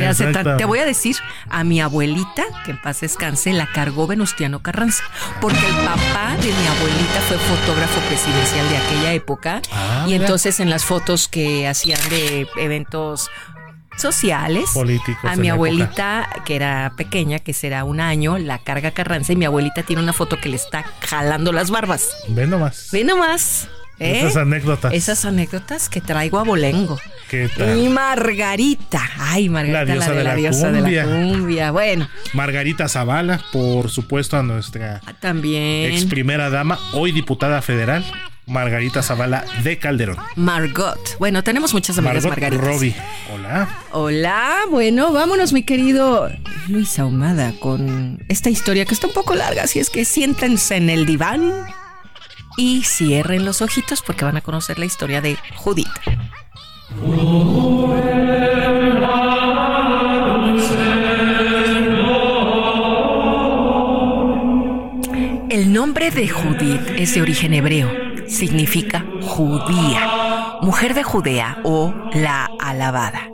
Hace 0.08 0.32
tan- 0.32 0.56
te 0.56 0.64
voy 0.64 0.78
a 0.78 0.84
decir, 0.86 1.16
a 1.50 1.64
mi 1.64 1.80
abuelita, 1.80 2.44
que 2.64 2.72
en 2.72 2.80
paz 2.80 3.00
descanse, 3.00 3.52
la 3.52 3.66
cargó 3.72 4.06
Venustiano 4.06 4.60
Carranza. 4.62 5.02
Porque 5.40 5.58
el 5.66 5.76
papá 5.84 6.36
de 6.40 6.48
mi 6.48 6.66
abuelita 6.66 7.20
fue 7.28 7.36
fotógrafo 7.38 8.00
presidencial 8.08 8.68
de 8.68 8.76
aquella 8.76 9.12
época. 9.12 9.62
Ah, 9.72 10.04
y 10.08 10.14
entonces 10.14 10.60
en 10.60 10.70
las 10.70 10.84
fotos 10.84 11.28
que 11.28 11.66
hacían 11.68 12.00
de 12.10 12.46
eventos 12.56 13.30
sociales. 13.96 14.70
Políticos 14.72 15.30
A 15.30 15.36
mi 15.36 15.48
abuelita, 15.48 16.28
que 16.44 16.56
era 16.56 16.92
pequeña, 16.96 17.38
que 17.38 17.52
será 17.52 17.84
un 17.84 18.00
año, 18.00 18.38
la 18.38 18.58
carga 18.58 18.90
Carranza 18.90 19.32
y 19.32 19.36
mi 19.36 19.44
abuelita 19.44 19.82
tiene 19.82 20.02
una 20.02 20.12
foto 20.12 20.40
que 20.40 20.48
le 20.48 20.56
está 20.56 20.84
jalando 21.00 21.52
las 21.52 21.70
barbas. 21.70 22.10
Ve 22.28 22.46
nomás. 22.46 22.88
Ve 22.92 23.04
nomás. 23.04 23.68
¿Eh? 23.98 24.20
Esas 24.20 24.36
anécdotas. 24.36 24.92
Esas 24.92 25.24
anécdotas 25.24 25.88
que 25.88 26.00
traigo 26.00 26.38
a 26.38 26.44
Bolengo. 26.44 26.98
¿Qué 27.28 27.48
tal? 27.56 27.78
Y 27.78 27.88
Margarita. 27.88 29.02
Ay, 29.18 29.48
Margarita, 29.48 29.84
La 29.84 29.94
diosa 29.94 30.10
de 30.10 30.16
de 30.18 30.24
la, 30.24 30.30
la 30.30 30.36
diosa 30.36 30.72
de 30.72 30.80
la 30.80 31.04
cumbia. 31.04 31.70
Bueno, 31.70 32.08
Margarita 32.32 32.88
Zavala, 32.88 33.40
por 33.52 33.90
supuesto, 33.90 34.36
a 34.36 34.42
nuestra 34.42 35.00
también. 35.20 35.92
ex 35.92 36.04
primera 36.04 36.50
dama, 36.50 36.78
hoy 36.92 37.12
diputada 37.12 37.62
federal, 37.62 38.04
Margarita 38.46 39.02
Zavala 39.02 39.44
de 39.62 39.78
Calderón. 39.78 40.16
Margot. 40.36 40.98
Bueno, 41.18 41.42
tenemos 41.42 41.72
muchas 41.72 41.96
amigas 41.98 42.24
Margot 42.24 42.30
Margaritas. 42.30 42.66
Robbie. 42.66 42.94
Hola. 43.32 43.68
Hola, 43.92 44.54
bueno, 44.70 45.12
vámonos 45.12 45.52
mi 45.52 45.62
querido 45.62 46.30
Luis 46.68 46.98
Ahumada 46.98 47.52
con 47.58 48.22
esta 48.28 48.50
historia 48.50 48.84
que 48.84 48.94
está 48.94 49.06
un 49.06 49.14
poco 49.14 49.34
larga, 49.34 49.62
así 49.64 49.78
es 49.78 49.88
que 49.90 50.04
siéntense 50.04 50.76
en 50.76 50.90
el 50.90 51.06
diván 51.06 51.52
y 52.56 52.82
cierren 52.84 53.44
los 53.44 53.62
ojitos 53.62 54.02
porque 54.02 54.24
van 54.24 54.36
a 54.36 54.40
conocer 54.40 54.78
la 54.78 54.84
historia 54.84 55.20
de 55.20 55.36
Judith. 55.56 55.88
El 65.50 65.72
nombre 65.72 66.10
de 66.10 66.28
Judith 66.28 66.82
es 66.96 67.14
de 67.14 67.22
origen 67.22 67.54
hebreo, 67.54 67.90
significa 68.26 69.04
judía, 69.22 70.58
mujer 70.62 70.94
de 70.94 71.02
Judea 71.02 71.58
o 71.64 71.94
la 72.12 72.48
alabada. 72.60 73.30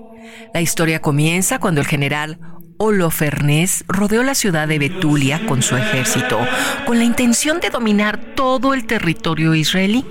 La 0.52 0.60
historia 0.60 1.00
comienza 1.00 1.58
cuando 1.58 1.80
el 1.80 1.86
general 1.86 2.38
Holofernes 2.82 3.84
rodeó 3.88 4.22
la 4.22 4.34
ciudad 4.34 4.66
de 4.66 4.78
Betulia 4.78 5.44
con 5.46 5.60
su 5.60 5.76
ejército, 5.76 6.38
con 6.86 6.96
la 6.96 7.04
intención 7.04 7.60
de 7.60 7.68
dominar 7.68 8.18
todo 8.34 8.72
el 8.72 8.86
territorio 8.86 9.54
israelí. 9.54 10.06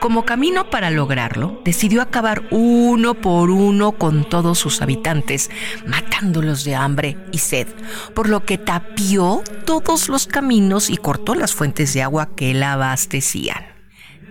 Como 0.00 0.24
camino 0.24 0.70
para 0.70 0.90
lograrlo, 0.90 1.62
decidió 1.64 2.02
acabar 2.02 2.42
uno 2.50 3.14
por 3.14 3.48
uno 3.50 3.92
con 3.92 4.28
todos 4.28 4.58
sus 4.58 4.82
habitantes, 4.82 5.52
matándolos 5.86 6.64
de 6.64 6.74
hambre 6.74 7.16
y 7.30 7.38
sed, 7.38 7.68
por 8.12 8.28
lo 8.28 8.44
que 8.44 8.58
tapió 8.58 9.44
todos 9.64 10.08
los 10.08 10.26
caminos 10.26 10.90
y 10.90 10.96
cortó 10.96 11.36
las 11.36 11.54
fuentes 11.54 11.94
de 11.94 12.02
agua 12.02 12.30
que 12.34 12.54
la 12.54 12.72
abastecían. 12.72 13.66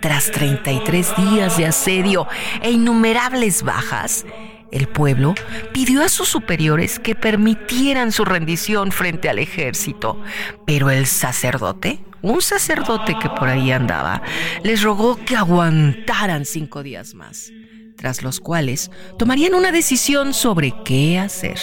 Tras 0.01 0.31
33 0.31 1.15
días 1.15 1.55
de 1.55 1.67
asedio 1.67 2.27
e 2.61 2.71
innumerables 2.71 3.63
bajas, 3.63 4.25
el 4.73 4.87
pueblo 4.87 5.35
pidió 5.71 6.03
a 6.03 6.09
sus 6.09 6.27
superiores 6.27 6.99
que 6.99 7.15
permitieran 7.15 8.11
su 8.11 8.25
rendición 8.25 8.91
frente 8.91 9.29
al 9.29 9.37
ejército, 9.37 10.19
pero 10.65 10.89
el 10.89 11.05
sacerdote, 11.05 12.03
un 12.23 12.41
sacerdote 12.41 13.15
que 13.21 13.29
por 13.29 13.49
ahí 13.49 13.71
andaba, 13.71 14.23
les 14.63 14.81
rogó 14.81 15.15
que 15.23 15.35
aguantaran 15.35 16.45
cinco 16.45 16.81
días 16.81 17.13
más, 17.13 17.51
tras 17.97 18.23
los 18.23 18.39
cuales 18.39 18.89
tomarían 19.19 19.53
una 19.53 19.71
decisión 19.71 20.33
sobre 20.33 20.73
qué 20.83 21.19
hacer. 21.19 21.59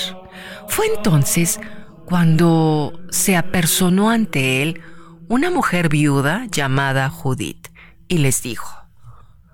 Fue 0.68 0.86
entonces 0.86 1.58
cuando 2.06 3.00
se 3.10 3.36
apersonó 3.36 4.10
ante 4.10 4.62
él 4.62 4.80
una 5.28 5.50
mujer 5.50 5.88
viuda 5.88 6.46
llamada 6.50 7.08
Judith 7.08 7.68
y 8.06 8.18
les 8.18 8.42
dijo, 8.42 8.68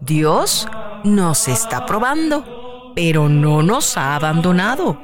Dios 0.00 0.68
nos 1.04 1.48
está 1.48 1.86
probando, 1.86 2.65
pero 2.96 3.28
no 3.28 3.62
nos 3.62 3.98
ha 3.98 4.16
abandonado. 4.16 4.98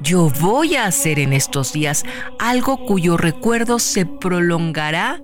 Yo 0.00 0.28
voy 0.38 0.76
a 0.76 0.84
hacer 0.84 1.18
en 1.18 1.32
estos 1.32 1.72
días 1.72 2.04
algo 2.38 2.84
cuyo 2.84 3.16
recuerdo 3.16 3.78
se 3.78 4.04
prolongará 4.04 5.22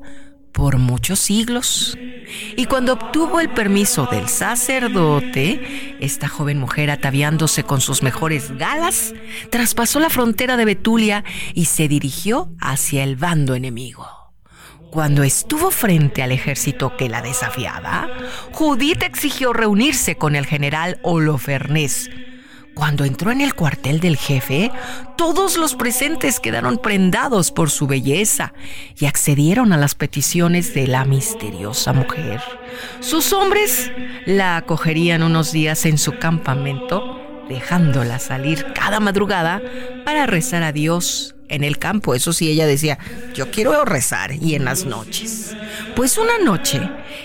por 0.51 0.79
muchos 0.79 1.19
siglos. 1.19 1.99
Y 2.57 2.65
cuando 2.65 2.95
obtuvo 2.95 3.41
el 3.41 3.51
permiso 3.51 4.09
del 4.11 4.29
sacerdote, 4.29 5.97
esta 6.01 6.27
joven 6.27 6.59
mujer 6.59 6.91
ataviándose 6.91 7.63
con 7.63 7.83
sus 7.83 8.03
mejores 8.03 8.57
galas, 8.57 9.13
traspasó 9.51 10.01
la 10.01 10.09
frontera 10.09 10.57
de 10.57 10.65
Betulia 10.65 11.25
y 11.53 11.67
se 11.67 11.89
dirigió 11.89 12.49
hacia 12.59 13.05
el 13.05 13.17
bando 13.17 13.55
enemigo. 13.55 14.24
Cuando 14.95 15.25
estuvo 15.25 15.73
frente 15.73 16.23
al 16.23 16.31
ejército 16.31 16.97
que 16.97 17.09
la 17.09 17.21
desafiaba, 17.21 18.09
Judith 18.53 19.03
exigió 19.03 19.53
reunirse 19.53 20.15
con 20.15 20.37
el 20.37 20.47
general 20.47 21.01
Holofernes, 21.03 22.11
cuando 22.75 23.05
entró 23.05 23.31
en 23.31 23.41
el 23.41 23.55
cuartel 23.55 24.01
del 24.01 24.17
jefe, 24.17 24.71
todos 25.17 25.57
los 25.57 25.75
presentes 25.77 26.41
quedaron 26.41 26.79
prendados 26.79 27.53
por 27.53 27.71
su 27.71 27.87
belleza 27.87 28.53
y 28.99 29.07
accedieron 29.07 29.73
a 29.73 29.77
las 29.77 29.95
peticiones 29.95 30.75
de 30.75 30.89
la 30.89 31.05
misteriosa 31.05 31.93
mujer. 31.93 32.43
Sus 32.99 33.33
hombres 33.33 33.93
la 34.27 34.57
acogerían 34.57 35.23
unos 35.23 35.53
días 35.53 35.87
en 35.87 35.99
su 35.99 36.19
campamento, 36.19 37.21
dejándola 37.49 38.19
salir 38.19 38.67
cada 38.75 39.01
madrugada 39.01 39.61
para 40.05 40.27
rezar 40.27 40.63
a 40.63 40.73
Dios 40.73 41.35
en 41.49 41.65
el 41.65 41.79
campo. 41.79 42.15
Eso 42.15 42.33
sí, 42.33 42.51
ella 42.51 42.67
decía, 42.67 42.99
yo 43.35 43.51
quiero 43.51 43.85
rezar 43.85 44.33
y 44.33 44.55
en 44.55 44.65
las 44.65 44.85
noches. 44.85 45.57
Pues 45.97 46.19
una 46.19 46.39
noche, 46.39 46.81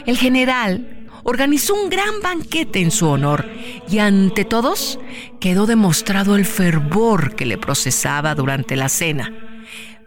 el 0.05 0.17
general 0.17 1.07
organizó 1.24 1.76
un 1.76 1.89
gran 1.89 2.22
banquete 2.22 2.80
en 2.80 2.91
su 2.91 3.07
honor 3.07 3.45
y 3.89 3.99
ante 3.99 4.45
todos 4.45 4.99
quedó 5.39 5.65
demostrado 5.65 6.36
el 6.36 6.45
fervor 6.45 7.36
que 7.36 7.45
le 7.45 7.57
procesaba 7.57 8.36
durante 8.36 8.76
la 8.76 8.89
cena. 8.89 9.34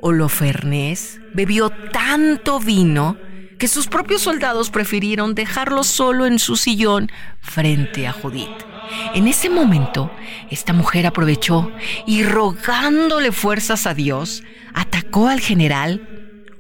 Holofernes 0.01 1.21
bebió 1.33 1.71
tanto 1.71 2.59
vino 2.59 3.17
que 3.59 3.69
sus 3.69 3.87
propios 3.87 4.23
soldados 4.23 4.71
prefirieron 4.71 5.37
dejarlo 5.37 5.85
solo 5.85 6.27
en 6.27 6.41
su 6.41 6.57
sillón 6.57 7.11
frente 7.41 8.09
a 8.09 8.13
Judith. 8.13 8.72
En 9.15 9.29
ese 9.29 9.49
momento, 9.49 10.11
esta 10.51 10.73
mujer 10.73 11.07
aprovechó 11.07 11.71
y 12.07 12.25
rogándole 12.25 13.33
fuerzas 13.33 13.87
a 13.87 13.95
Dios, 13.95 14.43
atacó 14.75 15.29
al 15.29 15.41
general 15.41 16.09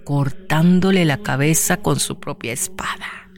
cortándole 0.05 1.05
la 1.05 1.19
cabeza 1.19 1.77
con 1.77 2.01
su 2.01 2.19
propia 2.19 2.53
espada. 2.53 3.29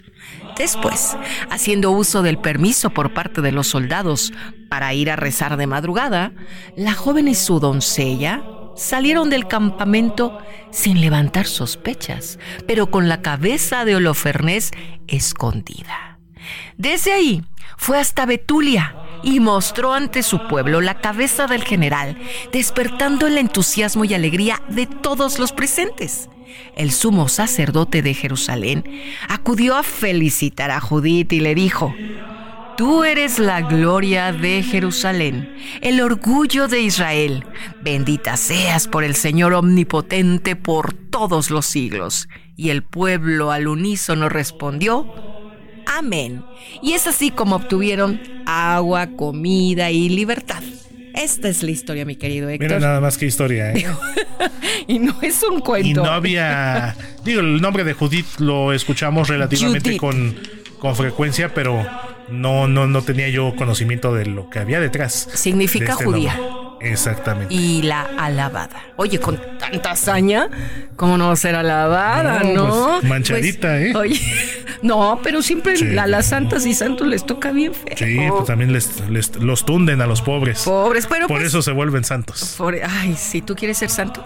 Después, 0.57 1.17
haciendo 1.51 1.91
uso 1.91 2.23
del 2.23 2.39
permiso 2.39 2.91
por 2.91 3.13
parte 3.13 3.41
de 3.41 3.53
los 3.53 3.67
soldados 3.67 4.33
para 4.69 4.95
ir 4.95 5.11
a 5.11 5.17
rezar 5.17 5.57
de 5.57 5.67
madrugada, 5.67 6.33
la 6.77 6.95
joven 6.95 7.29
y 7.29 7.35
su 7.35 7.59
doncella 7.59 8.45
salieron 8.77 9.31
del 9.31 9.49
campamento 9.49 10.39
sin 10.71 11.01
levantar 11.01 11.47
sospechas, 11.47 12.39
pero 12.67 12.91
con 12.91 13.09
la 13.09 13.21
cabeza 13.21 13.85
de 13.85 13.97
Holofernes 13.97 14.71
escondida. 15.07 16.14
Desde 16.77 17.13
ahí 17.13 17.43
fue 17.77 17.99
hasta 17.99 18.27
Betulia 18.27 18.97
y 19.23 19.41
mostró 19.41 19.95
ante 19.95 20.23
su 20.23 20.47
pueblo 20.49 20.81
la 20.81 20.99
cabeza 21.01 21.47
del 21.47 21.65
general, 21.65 22.19
despertando 22.53 23.27
el 23.27 23.39
entusiasmo 23.39 24.05
y 24.05 24.15
alegría 24.15 24.63
de 24.69 24.87
todos 24.87 25.39
los 25.39 25.53
presentes 25.53 26.29
el 26.77 26.93
sumo 26.93 27.29
sacerdote 27.29 28.03
de 28.03 28.15
Jerusalén, 28.15 28.85
acudió 29.29 29.77
a 29.77 29.83
felicitar 29.83 30.71
a 30.71 30.81
Judith 30.81 31.33
y 31.33 31.41
le 31.41 31.55
dijo, 31.55 31.95
Tú 32.77 33.05
eres 33.05 33.39
la 33.39 33.61
gloria 33.61 34.33
de 34.33 34.63
Jerusalén, 34.65 35.55
el 35.81 36.01
orgullo 36.01 36.67
de 36.67 36.81
Israel. 36.81 37.47
Bendita 37.83 38.37
seas 38.37 38.89
por 38.89 39.05
el 39.05 39.15
Señor 39.15 39.53
omnipotente 39.53 40.57
por 40.57 40.93
todos 40.93 41.51
los 41.51 41.67
siglos. 41.67 42.29
Y 42.57 42.71
el 42.71 42.83
pueblo 42.83 43.53
al 43.53 43.69
unísono 43.69 44.29
respondió, 44.29 45.07
Amén. 45.97 46.43
Y 46.83 46.93
es 46.93 47.07
así 47.07 47.31
como 47.31 47.57
obtuvieron 47.57 48.21
agua, 48.47 49.07
comida 49.17 49.91
y 49.91 50.09
libertad. 50.09 50.63
Esta 51.15 51.49
es 51.49 51.63
la 51.63 51.71
historia, 51.71 52.05
mi 52.05 52.17
querido 52.17 52.49
Héctor. 52.49 52.69
Mira 52.69 52.81
nada 52.81 53.01
más 53.01 53.17
que 53.17 53.27
historia, 53.27 53.73
¿eh? 53.73 53.87
y 54.89 54.99
no 54.99 55.15
es 55.23 55.41
un 55.45 55.61
cuento. 55.61 55.89
Y 55.89 55.95
no 55.95 56.07
había. 56.07 56.97
Digo, 57.25 57.41
el 57.41 57.61
nombre 57.61 57.85
de 57.85 57.93
Judith 57.93 58.27
lo 58.39 58.73
escuchamos 58.73 59.29
relativamente 59.29 59.97
con, 59.97 60.37
con 60.81 60.97
frecuencia, 60.97 61.55
pero 61.55 61.87
no, 62.29 62.67
no, 62.67 62.89
no 62.89 63.03
tenía 63.03 63.29
yo 63.29 63.55
conocimiento 63.55 64.13
de 64.13 64.27
lo 64.27 64.51
que 64.51 64.59
había 64.59 64.81
detrás. 64.81 65.29
Significa 65.35 65.93
este 65.93 66.05
judía. 66.05 66.37
Exactamente. 66.81 67.55
Y 67.55 67.83
la 67.83 68.03
alabada. 68.19 68.83
Oye, 68.97 69.19
con 69.19 69.41
tanta 69.59 69.93
hazaña, 69.93 70.49
¿cómo 70.97 71.17
no 71.17 71.29
va 71.29 71.33
a 71.33 71.37
ser 71.37 71.55
alabada, 71.55 72.43
no? 72.43 72.99
Pues, 73.01 73.11
manchadita, 73.11 73.69
pues, 73.69 73.83
¿eh? 73.83 73.97
Oye, 73.97 74.21
no, 74.83 75.21
pero 75.23 75.43
siempre 75.43 75.75
a 75.99 76.07
las 76.07 76.27
santas 76.27 76.67
y 76.67 76.75
santos 76.75 77.07
les 77.07 77.25
toca 77.25 77.53
bien 77.53 77.75
feo. 77.75 77.97
Sí, 77.97 78.19
pues 78.29 78.47
también 78.47 78.73
les, 78.73 79.01
los 79.41 79.65
tunden 79.65 80.01
a 80.01 80.07
los 80.07 80.23
pobres. 80.23 80.63
Pobres, 80.65 81.07
pero. 81.07 81.27
Por 81.27 81.43
eso 81.43 81.63
se 81.63 81.73
vuelven 81.73 82.05
santos. 82.05 82.59
ay, 82.89 83.15
si 83.17 83.41
tú 83.41 83.55
quieres 83.55 83.79
ser 83.79 83.91
santo. 83.91 84.25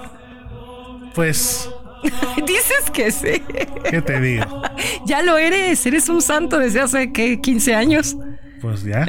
Pues. 1.14 1.68
Dices 2.46 2.90
que 2.92 3.10
sí. 3.10 3.42
¿Qué 3.90 4.02
te 4.02 4.20
digo? 4.20 4.62
ya 5.06 5.22
lo 5.22 5.36
eres, 5.36 5.84
eres 5.86 6.08
un 6.08 6.22
santo 6.22 6.58
desde 6.58 6.80
hace, 6.80 7.12
¿qué? 7.12 7.40
15 7.40 7.74
años. 7.74 8.16
Pues 8.60 8.82
ya. 8.84 9.06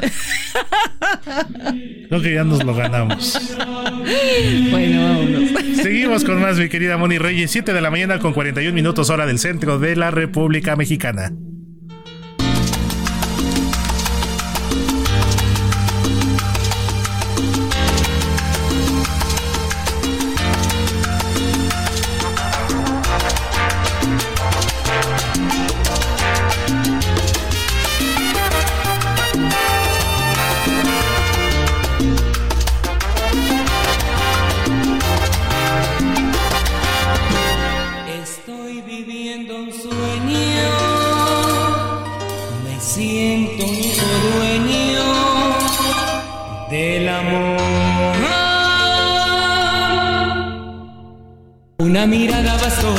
Creo 2.08 2.22
que 2.22 2.34
ya 2.34 2.44
nos 2.44 2.64
lo 2.64 2.74
ganamos. 2.74 3.38
Bueno, 4.70 5.08
vámonos. 5.08 5.50
Seguimos 5.82 6.24
con 6.24 6.40
más, 6.40 6.58
mi 6.58 6.68
querida 6.68 6.96
Moni 6.96 7.18
Reyes. 7.18 7.50
7 7.50 7.72
de 7.72 7.80
la 7.80 7.90
mañana 7.90 8.18
con 8.18 8.32
41 8.32 8.74
minutos 8.74 9.10
hora 9.10 9.26
del 9.26 9.38
centro 9.38 9.78
de 9.78 9.96
la 9.96 10.10
República 10.10 10.76
Mexicana. 10.76 11.32
Una 51.90 52.06
mirada 52.06 52.56
bastó. 52.56 52.94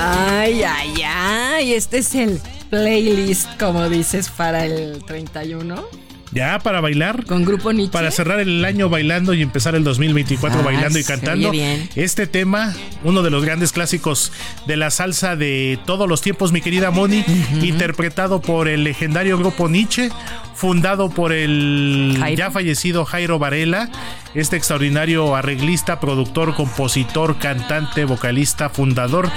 Ay, 0.00 0.62
ay, 0.62 1.02
ay. 1.04 1.74
Este 1.74 1.98
es 1.98 2.14
el 2.14 2.40
playlist, 2.70 3.46
como 3.58 3.86
dices, 3.90 4.30
para 4.30 4.64
el 4.64 5.04
31. 5.04 5.84
Ya, 6.32 6.58
para 6.58 6.80
bailar. 6.80 7.26
Con 7.26 7.44
Grupo 7.44 7.72
Nietzsche. 7.72 7.92
Para 7.92 8.10
cerrar 8.10 8.40
el 8.40 8.64
año 8.64 8.88
bailando 8.88 9.34
y 9.34 9.42
empezar 9.42 9.74
el 9.74 9.84
2024 9.84 10.62
bailando 10.62 10.98
y 10.98 11.04
cantando. 11.04 11.52
Este 11.94 12.26
tema, 12.26 12.74
uno 13.04 13.22
de 13.22 13.28
los 13.28 13.44
grandes 13.44 13.72
clásicos 13.72 14.32
de 14.66 14.78
la 14.78 14.90
salsa 14.90 15.36
de 15.36 15.78
todos 15.84 16.08
los 16.08 16.22
tiempos, 16.22 16.52
mi 16.52 16.62
querida 16.62 16.90
Moni, 16.90 17.22
interpretado 17.62 18.40
por 18.40 18.68
el 18.68 18.82
legendario 18.82 19.36
Grupo 19.36 19.68
Nietzsche, 19.68 20.10
fundado 20.56 21.10
por 21.10 21.32
el 21.32 22.18
ya 22.36 22.50
fallecido 22.50 23.04
Jairo 23.04 23.38
Varela, 23.38 23.90
este 24.34 24.56
extraordinario 24.56 25.36
arreglista, 25.36 26.00
productor, 26.00 26.54
compositor, 26.54 27.38
cantante, 27.38 28.06
vocalista, 28.06 28.70
fundador 28.70 29.30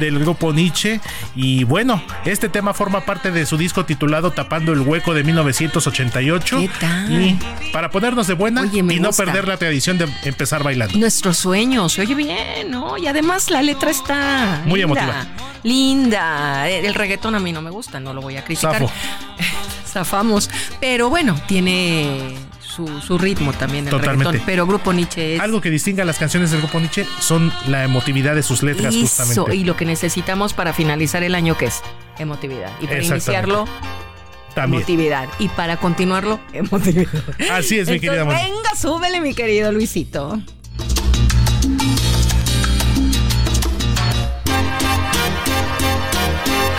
del 0.00 0.18
grupo 0.18 0.52
Nietzsche. 0.52 1.00
Y 1.36 1.62
bueno, 1.64 2.02
este 2.24 2.48
tema 2.48 2.74
forma 2.74 3.04
parte 3.04 3.30
de 3.30 3.46
su 3.46 3.56
disco 3.56 3.84
titulado 3.84 4.32
Tapando 4.32 4.72
el 4.72 4.80
Hueco 4.80 5.14
de 5.14 5.22
1988. 5.22 6.60
Y 7.08 7.38
para 7.72 7.90
ponernos 7.90 8.26
de 8.26 8.34
buena 8.34 8.66
y 8.66 8.82
no 8.82 9.10
perder 9.10 9.46
la 9.46 9.56
tradición 9.56 9.96
de 9.96 10.08
empezar 10.24 10.64
bailando. 10.64 10.98
Nuestro 10.98 11.32
sueño, 11.32 11.88
se 11.88 12.02
oye 12.02 12.16
bien, 12.16 12.70
¿no? 12.70 12.98
Y 12.98 13.06
además 13.06 13.48
la 13.50 13.62
letra 13.62 13.90
está 13.90 14.62
muy 14.66 14.82
emotiva. 14.82 15.26
Linda. 15.62 16.68
El 16.68 16.94
reggaetón 16.94 17.36
a 17.36 17.38
mí 17.38 17.52
no 17.52 17.62
me 17.62 17.70
gusta, 17.70 18.00
no 18.00 18.12
lo 18.12 18.20
voy 18.20 18.36
a 18.36 18.44
criticar. 18.44 18.84
zafamos. 19.94 20.50
Pero 20.80 21.08
bueno, 21.10 21.40
tiene 21.46 22.36
su, 22.74 23.18
ritmo 23.18 23.52
también 23.52 23.84
el 23.84 23.90
Totalmente. 23.90 24.42
Pero 24.44 24.66
Grupo 24.66 24.92
Nietzsche 24.92 25.36
es... 25.36 25.40
Algo 25.40 25.60
que 25.60 25.70
distinga 25.70 26.04
las 26.04 26.18
canciones 26.18 26.50
del 26.50 26.60
Grupo 26.60 26.80
Nietzsche 26.80 27.06
son 27.20 27.52
la 27.68 27.84
emotividad 27.84 28.34
de 28.34 28.42
sus 28.42 28.62
letras, 28.62 28.94
justamente. 28.94 29.56
y 29.56 29.64
lo 29.64 29.76
que 29.76 29.84
necesitamos 29.84 30.54
para 30.54 30.72
finalizar 30.72 31.22
el 31.22 31.34
año, 31.34 31.56
que 31.56 31.66
es 31.66 31.82
emotividad. 32.18 32.70
Y 32.80 32.86
para 32.86 33.02
iniciarlo... 33.02 33.66
También. 34.54 34.82
Emotividad. 34.82 35.28
Y 35.40 35.48
para 35.48 35.78
continuarlo, 35.78 36.38
emotividad. 36.52 37.08
Así 37.50 37.76
es, 37.76 37.88
mi 37.88 37.94
Entonces, 37.96 38.00
querida 38.00 38.24
Moni. 38.24 38.38
Venga, 38.38 38.76
súbele, 38.76 39.20
mi 39.20 39.34
querido 39.34 39.72
Luisito. 39.72 40.40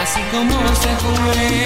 Así 0.02 0.22
como 0.32 0.76
se 0.76 0.96
fue. 0.96 1.66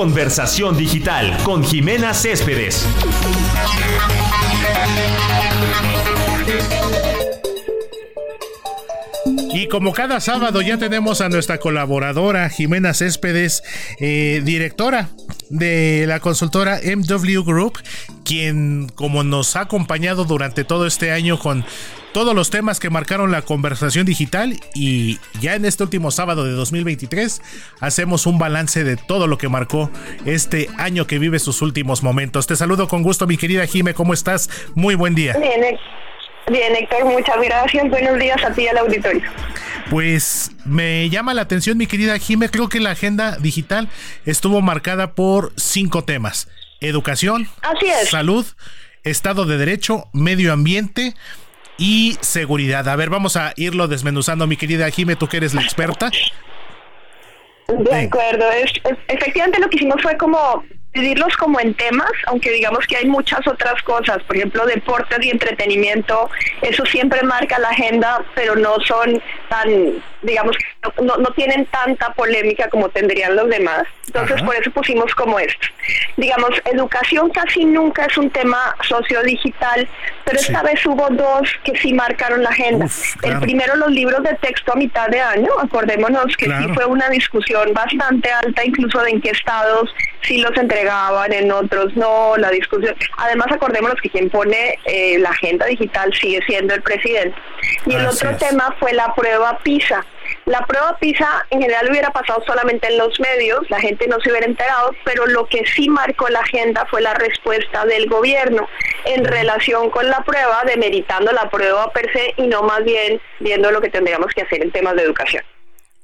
Conversación 0.00 0.76
digital 0.76 1.36
con 1.44 1.62
Jimena 1.62 2.14
Céspedes. 2.14 2.86
Y 9.52 9.68
como 9.68 9.92
cada 9.92 10.20
sábado 10.20 10.62
ya 10.62 10.78
tenemos 10.78 11.20
a 11.20 11.28
nuestra 11.28 11.58
colaboradora 11.58 12.48
Jimena 12.48 12.94
Céspedes, 12.94 13.62
eh, 13.98 14.42
directora 14.44 15.10
de 15.48 16.04
la 16.06 16.20
consultora 16.20 16.80
MW 16.82 17.42
Group, 17.42 17.78
quien 18.24 18.88
como 18.94 19.24
nos 19.24 19.56
ha 19.56 19.62
acompañado 19.62 20.24
durante 20.24 20.64
todo 20.64 20.86
este 20.86 21.10
año 21.10 21.38
con 21.38 21.64
todos 22.12 22.34
los 22.34 22.50
temas 22.50 22.80
que 22.80 22.90
marcaron 22.90 23.30
la 23.30 23.42
conversación 23.42 24.06
digital 24.06 24.58
y 24.74 25.18
ya 25.40 25.54
en 25.54 25.64
este 25.64 25.84
último 25.84 26.10
sábado 26.10 26.44
de 26.44 26.52
2023 26.52 27.40
hacemos 27.80 28.26
un 28.26 28.38
balance 28.38 28.82
de 28.82 28.96
todo 28.96 29.26
lo 29.26 29.38
que 29.38 29.48
marcó 29.48 29.90
este 30.26 30.68
año 30.78 31.06
que 31.06 31.18
vive 31.18 31.38
sus 31.38 31.62
últimos 31.62 32.02
momentos. 32.02 32.46
Te 32.46 32.56
saludo 32.56 32.88
con 32.88 33.02
gusto 33.02 33.26
mi 33.26 33.36
querida 33.36 33.66
Jime, 33.66 33.94
¿cómo 33.94 34.14
estás? 34.14 34.50
Muy 34.74 34.94
buen 34.94 35.14
día. 35.14 35.36
Bien, 35.38 35.78
Bien, 36.50 36.74
Héctor, 36.74 37.04
muchas 37.04 37.36
gracias. 37.40 37.88
Buenos 37.88 38.18
días 38.18 38.42
a 38.44 38.52
ti 38.52 38.62
y 38.62 38.68
al 38.68 38.78
auditorio. 38.78 39.22
Pues 39.88 40.50
me 40.64 41.08
llama 41.08 41.32
la 41.32 41.42
atención, 41.42 41.78
mi 41.78 41.86
querida 41.86 42.18
Jime. 42.18 42.48
Creo 42.48 42.68
que 42.68 42.80
la 42.80 42.90
agenda 42.90 43.36
digital 43.36 43.88
estuvo 44.26 44.60
marcada 44.60 45.14
por 45.14 45.52
cinco 45.56 46.02
temas: 46.02 46.48
educación, 46.80 47.48
salud, 48.04 48.44
Estado 49.04 49.44
de 49.44 49.58
Derecho, 49.58 50.08
medio 50.12 50.52
ambiente 50.52 51.14
y 51.78 52.18
seguridad. 52.20 52.88
A 52.88 52.96
ver, 52.96 53.10
vamos 53.10 53.36
a 53.36 53.52
irlo 53.54 53.86
desmenuzando, 53.86 54.48
mi 54.48 54.56
querida 54.56 54.90
Jime, 54.90 55.14
tú 55.14 55.28
que 55.28 55.36
eres 55.36 55.54
la 55.54 55.62
experta. 55.62 56.10
De 57.68 57.94
acuerdo, 57.94 58.50
es, 58.50 58.72
efectivamente 59.06 59.60
lo 59.60 59.70
que 59.70 59.76
hicimos 59.76 60.02
fue 60.02 60.16
como 60.16 60.64
dividirlos 60.92 61.36
como 61.36 61.60
en 61.60 61.74
temas, 61.74 62.10
aunque 62.26 62.50
digamos 62.50 62.86
que 62.86 62.96
hay 62.96 63.06
muchas 63.06 63.46
otras 63.46 63.80
cosas, 63.82 64.22
por 64.24 64.36
ejemplo, 64.36 64.66
deportes 64.66 65.24
y 65.24 65.30
entretenimiento, 65.30 66.28
eso 66.62 66.84
siempre 66.86 67.22
marca 67.22 67.58
la 67.58 67.68
agenda, 67.68 68.24
pero 68.34 68.56
no 68.56 68.76
son 68.80 69.22
tan, 69.48 69.68
digamos, 70.22 70.56
no, 71.02 71.16
no 71.16 71.30
tienen 71.32 71.66
tanta 71.66 72.12
polémica 72.14 72.68
como 72.68 72.88
tendrían 72.88 73.36
los 73.36 73.48
demás. 73.48 73.84
Entonces, 74.06 74.42
por 74.42 74.56
eso 74.56 74.70
pusimos 74.72 75.14
como 75.14 75.38
esto. 75.38 75.68
Digamos, 76.16 76.50
educación 76.64 77.30
casi 77.30 77.64
nunca 77.64 78.06
es 78.06 78.18
un 78.18 78.28
tema 78.30 78.74
sociodigital, 78.82 79.88
pero 80.24 80.38
esta 80.38 80.62
vez 80.62 80.84
hubo 80.84 81.08
dos 81.10 81.48
que 81.64 81.76
sí 81.76 81.92
marcaron 81.92 82.42
la 82.42 82.48
agenda. 82.48 82.86
El 83.22 83.38
primero, 83.38 83.76
los 83.76 83.90
libros 83.90 84.20
de 84.24 84.34
texto 84.36 84.72
a 84.72 84.76
mitad 84.76 85.08
de 85.08 85.20
año, 85.20 85.50
acordémonos 85.60 86.36
que 86.36 86.46
sí 86.46 86.68
fue 86.74 86.86
una 86.86 87.08
discusión 87.08 87.72
bastante 87.72 88.30
alta, 88.30 88.64
incluso 88.64 89.00
de 89.02 89.10
en 89.10 89.20
qué 89.20 89.30
estados 89.30 89.94
sí 90.22 90.38
los 90.38 90.56
entregaban, 90.56 91.32
en 91.32 91.52
otros 91.52 91.94
no, 91.94 92.36
la 92.36 92.50
discusión. 92.50 92.96
Además, 93.16 93.46
acordémonos 93.52 94.00
que 94.00 94.10
quien 94.10 94.28
pone 94.28 94.78
eh, 94.86 95.18
la 95.20 95.30
agenda 95.30 95.66
digital 95.66 96.12
sigue 96.14 96.40
siendo 96.46 96.74
el 96.74 96.82
presidente. 96.82 97.36
Y 97.86 97.94
el 97.94 98.06
otro 98.06 98.36
tema 98.36 98.74
fue 98.80 98.92
la 98.92 99.14
prueba 99.14 99.58
PISA. 99.62 100.04
La 100.46 100.66
prueba 100.66 100.96
PISA 100.98 101.46
en 101.50 101.60
general 101.60 101.88
hubiera 101.90 102.10
pasado 102.10 102.42
solamente 102.46 102.88
en 102.88 102.98
los 102.98 103.18
medios, 103.20 103.60
la 103.70 103.80
gente 103.80 104.06
no 104.08 104.18
se 104.20 104.30
hubiera 104.30 104.46
enterado, 104.46 104.94
pero 105.04 105.26
lo 105.26 105.46
que 105.46 105.64
sí 105.66 105.88
marcó 105.88 106.28
la 106.28 106.40
agenda 106.40 106.86
fue 106.90 107.00
la 107.00 107.14
respuesta 107.14 107.84
del 107.86 108.08
gobierno 108.08 108.66
en 109.04 109.24
relación 109.24 109.90
con 109.90 110.08
la 110.08 110.22
prueba, 110.24 110.62
demeritando 110.66 111.32
la 111.32 111.48
prueba 111.50 111.92
per 111.92 112.12
se 112.12 112.34
y 112.36 112.46
no 112.46 112.62
más 112.62 112.84
bien 112.84 113.20
viendo 113.40 113.70
lo 113.70 113.80
que 113.80 113.90
tendríamos 113.90 114.32
que 114.34 114.42
hacer 114.42 114.62
en 114.62 114.72
temas 114.72 114.96
de 114.96 115.02
educación. 115.02 115.44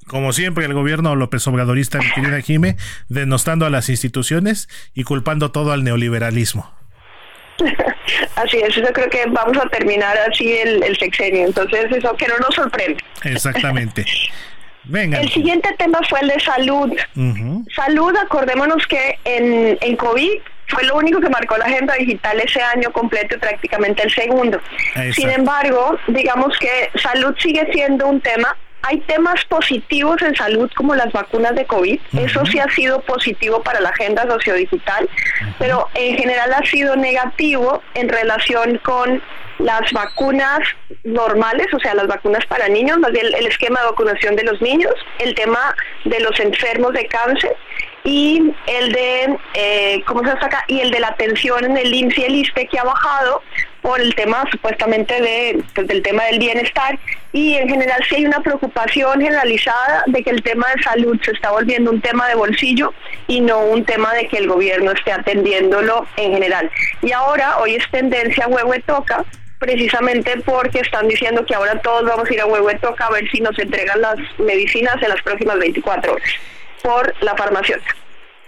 Como 0.07 0.33
siempre, 0.33 0.64
el 0.64 0.74
gobierno 0.74 1.16
López 1.16 1.47
Obradorista, 1.49 1.99
mi 1.99 2.11
querida 2.12 2.41
Jime, 2.41 2.77
denostando 3.09 3.66
a 3.66 3.70
las 3.70 3.89
instituciones 3.89 4.68
y 4.95 5.03
culpando 5.03 5.51
todo 5.51 5.72
al 5.72 5.83
neoliberalismo. 5.83 6.72
Así 8.36 8.59
es, 8.59 8.74
yo 8.74 8.92
creo 8.92 9.09
que 9.09 9.24
vamos 9.28 9.57
a 9.59 9.68
terminar 9.68 10.16
así 10.30 10.52
el, 10.52 10.96
sexenio, 10.98 11.46
entonces 11.46 11.86
eso 11.90 12.14
que 12.16 12.28
no 12.28 12.38
nos 12.38 12.54
sorprende. 12.54 13.02
Exactamente. 13.24 14.04
Venga. 14.84 15.20
El 15.20 15.28
siguiente 15.30 15.74
tema 15.78 15.98
fue 16.09 16.20
el 16.20 16.28
de 16.28 16.40
salud. 16.40 16.92
Salud, 17.74 18.14
acordémonos 18.16 18.86
que 18.86 19.18
en, 19.24 19.76
en 19.80 19.96
COVID 19.96 20.38
fue 20.68 20.84
lo 20.84 20.96
único 20.96 21.20
que 21.20 21.28
marcó 21.28 21.57
la 21.57 21.64
agenda 21.64 21.94
digital 21.94 22.40
ese 22.40 22.61
año 22.61 22.90
completo 22.92 23.36
y 23.36 23.38
prácticamente 23.38 24.02
el 24.02 24.12
segundo. 24.12 24.61
Sin 25.14 25.30
embargo, 25.30 25.98
digamos 26.09 26.57
que 26.59 26.90
salud 27.00 27.34
sigue 27.38 27.66
siendo 27.72 28.07
un 28.09 28.20
tema 28.20 28.57
hay 28.87 29.01
temas 29.01 29.45
positivos 29.47 30.22
en 30.22 30.34
salud 30.37 30.70
como 30.76 30.95
las 30.95 31.12
vacunas 31.12 31.55
de 31.55 31.66
COVID, 31.66 31.99
eso 32.18 32.47
sí 32.47 32.59
ha 32.61 32.70
sido 32.70 33.01
positivo 33.01 33.62
para 33.62 33.80
la 33.80 33.89
agenda 33.89 34.22
sociodigital, 34.28 35.09
pero 35.59 35.89
en 35.95 36.16
general 36.16 36.53
ha 36.53 36.64
sido 36.64 36.95
negativo 36.95 37.82
en 37.95 38.09
relación 38.09 38.78
con 38.78 39.20
las 39.59 39.90
vacunas 39.92 40.61
normales, 41.04 41.66
o 41.72 41.78
sea, 41.78 41.94
las 41.94 42.07
vacunas 42.07 42.44
para 42.46 42.68
niños, 42.68 42.98
más 42.98 43.12
bien 43.12 43.26
el 43.26 43.46
esquema 43.46 43.80
de 43.80 43.86
vacunación 43.86 44.36
de 44.36 44.44
los 44.44 44.61
niños, 44.61 44.92
el 45.18 45.34
tema 45.34 45.74
de 46.04 46.20
los 46.20 46.38
enfermos 46.40 46.92
de 46.92 47.07
cáncer 47.07 47.57
y 48.04 48.52
el 48.66 48.92
de, 48.92 49.36
eh, 49.54 50.02
¿cómo 50.07 50.22
se 50.22 50.30
saca? 50.38 50.64
Y 50.68 50.80
el 50.80 50.90
de 50.90 51.00
la 51.00 51.09
atención 51.09 51.64
en 51.64 51.76
el 51.76 51.92
IMSS 51.92 52.18
y 52.18 52.24
el 52.24 52.34
ISPE 52.36 52.68
que 52.68 52.78
ha 52.78 52.84
bajado 52.84 53.42
por 53.82 54.00
el 54.00 54.14
tema 54.14 54.44
supuestamente 54.50 55.20
de, 55.20 55.62
pues, 55.74 55.88
del 55.88 56.02
tema 56.02 56.24
del 56.24 56.38
bienestar 56.38 56.98
y 57.32 57.54
en 57.54 57.68
general 57.68 58.00
sí 58.09 58.16
hay 58.16 58.26
una 58.26 58.40
preocupación 58.40 59.20
generalizada 59.20 60.04
de 60.07 60.22
que 60.22 60.30
el 60.30 60.42
tema 60.42 60.66
de 60.74 60.82
salud 60.82 61.20
se 61.22 61.32
está 61.32 61.50
volviendo 61.50 61.90
un 61.90 62.00
tema 62.00 62.28
de 62.28 62.34
bolsillo 62.34 62.92
y 63.26 63.40
no 63.40 63.59
un 63.61 63.84
tema 63.84 64.14
de 64.14 64.28
que 64.28 64.38
el 64.38 64.48
gobierno 64.48 64.92
esté 64.92 65.12
atendiéndolo 65.12 66.07
en 66.16 66.32
general. 66.32 66.70
Y 67.02 67.12
ahora, 67.12 67.59
hoy 67.59 67.74
es 67.74 67.90
tendencia 67.90 68.46
huevo 68.48 68.72
toca, 68.86 69.24
precisamente 69.59 70.36
porque 70.44 70.80
están 70.80 71.09
diciendo 71.09 71.44
que 71.44 71.54
ahora 71.54 71.80
todos 71.80 72.04
vamos 72.04 72.28
a 72.28 72.34
ir 72.34 72.40
a 72.40 72.46
huevo 72.46 72.68
toca 72.80 73.07
a 73.07 73.11
ver 73.11 73.30
si 73.30 73.40
nos 73.40 73.59
entregan 73.59 74.00
las 74.00 74.16
medicinas 74.38 74.96
en 75.02 75.09
las 75.09 75.22
próximas 75.22 75.59
24 75.59 76.12
horas 76.12 76.30
por 76.82 77.14
la 77.22 77.34
farmacéutica. 77.36 77.96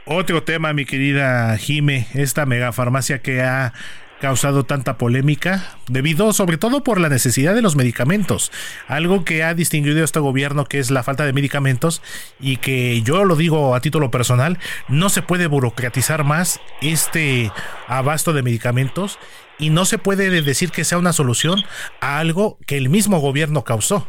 Otro 0.05 0.43
tema, 0.43 0.73
mi 0.73 0.85
querida 0.85 1.57
Jime, 1.59 2.07
esta 2.15 2.47
megafarmacia 2.47 3.19
que 3.21 3.43
ha 3.43 3.73
causado 4.21 4.65
tanta 4.65 4.99
polémica 4.99 5.79
debido 5.89 6.33
sobre 6.33 6.59
todo 6.59 6.83
por 6.83 7.01
la 7.01 7.09
necesidad 7.09 7.55
de 7.55 7.63
los 7.63 7.77
medicamentos, 7.77 8.53
algo 8.87 9.25
que 9.25 9.43
ha 9.43 9.55
distinguido 9.55 10.03
este 10.05 10.21
gobierno 10.21 10.65
que 10.65 10.79
es 10.79 10.91
la 10.91 11.03
falta 11.03 11.25
de 11.25 11.33
medicamentos 11.33 12.03
y 12.41 12.57
que 12.59 13.03
yo 13.03 13.25
lo 13.25 13.37
digo 13.37 13.75
a 13.75 13.81
título 13.81 14.11
personal, 14.11 14.59
no 14.89 15.09
se 15.09 15.23
puede 15.23 15.47
burocratizar 15.47 16.25
más 16.25 16.61
este 16.81 17.53
abasto 17.87 18.33
de 18.33 18.43
medicamentos 18.43 19.19
y 19.59 19.71
no 19.71 19.85
se 19.85 19.99
puede 19.99 20.31
decir 20.43 20.71
que 20.71 20.85
sea 20.85 20.99
una 20.99 21.13
solución 21.13 21.63
a 22.01 22.19
algo 22.19 22.59
que 22.67 22.77
el 22.77 22.89
mismo 22.89 23.19
gobierno 23.19 23.65
causó. 23.65 24.07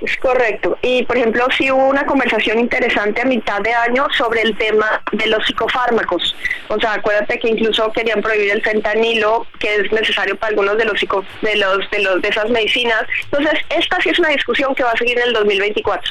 Es 0.00 0.16
correcto. 0.16 0.78
Y, 0.80 1.04
por 1.04 1.18
ejemplo, 1.18 1.46
sí 1.56 1.70
hubo 1.70 1.88
una 1.88 2.06
conversación 2.06 2.58
interesante 2.58 3.20
a 3.20 3.26
mitad 3.26 3.60
de 3.60 3.74
año 3.74 4.06
sobre 4.16 4.42
el 4.42 4.56
tema 4.56 5.02
de 5.12 5.26
los 5.26 5.46
psicofármacos. 5.46 6.34
O 6.68 6.80
sea, 6.80 6.94
acuérdate 6.94 7.38
que 7.38 7.48
incluso 7.48 7.92
querían 7.92 8.22
prohibir 8.22 8.52
el 8.52 8.62
fentanilo, 8.62 9.46
que 9.58 9.76
es 9.76 9.92
necesario 9.92 10.36
para 10.36 10.50
algunos 10.50 10.78
de 10.78 10.86
los 10.86 10.98
psico, 10.98 11.24
de 11.42 11.56
los 11.56 11.90
de 11.90 12.02
los 12.02 12.22
de 12.22 12.28
esas 12.28 12.48
medicinas. 12.50 13.02
Entonces, 13.24 13.60
esta 13.68 14.00
sí 14.00 14.08
es 14.08 14.18
una 14.18 14.30
discusión 14.30 14.74
que 14.74 14.82
va 14.82 14.92
a 14.92 14.96
seguir 14.96 15.18
en 15.18 15.28
el 15.28 15.32
2024. 15.34 16.10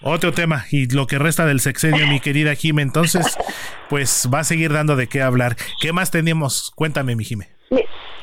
Otro 0.00 0.32
tema 0.32 0.64
y 0.70 0.88
lo 0.88 1.06
que 1.06 1.18
resta 1.18 1.44
del 1.44 1.60
sexenio, 1.60 2.06
mi 2.06 2.20
querida 2.20 2.54
Jime, 2.54 2.82
entonces, 2.82 3.36
pues 3.88 4.28
va 4.32 4.40
a 4.40 4.44
seguir 4.44 4.72
dando 4.72 4.94
de 4.96 5.08
qué 5.08 5.22
hablar. 5.22 5.56
¿Qué 5.80 5.92
más 5.92 6.10
tenemos? 6.10 6.72
Cuéntame, 6.74 7.16
mi 7.16 7.24
Jime. 7.24 7.57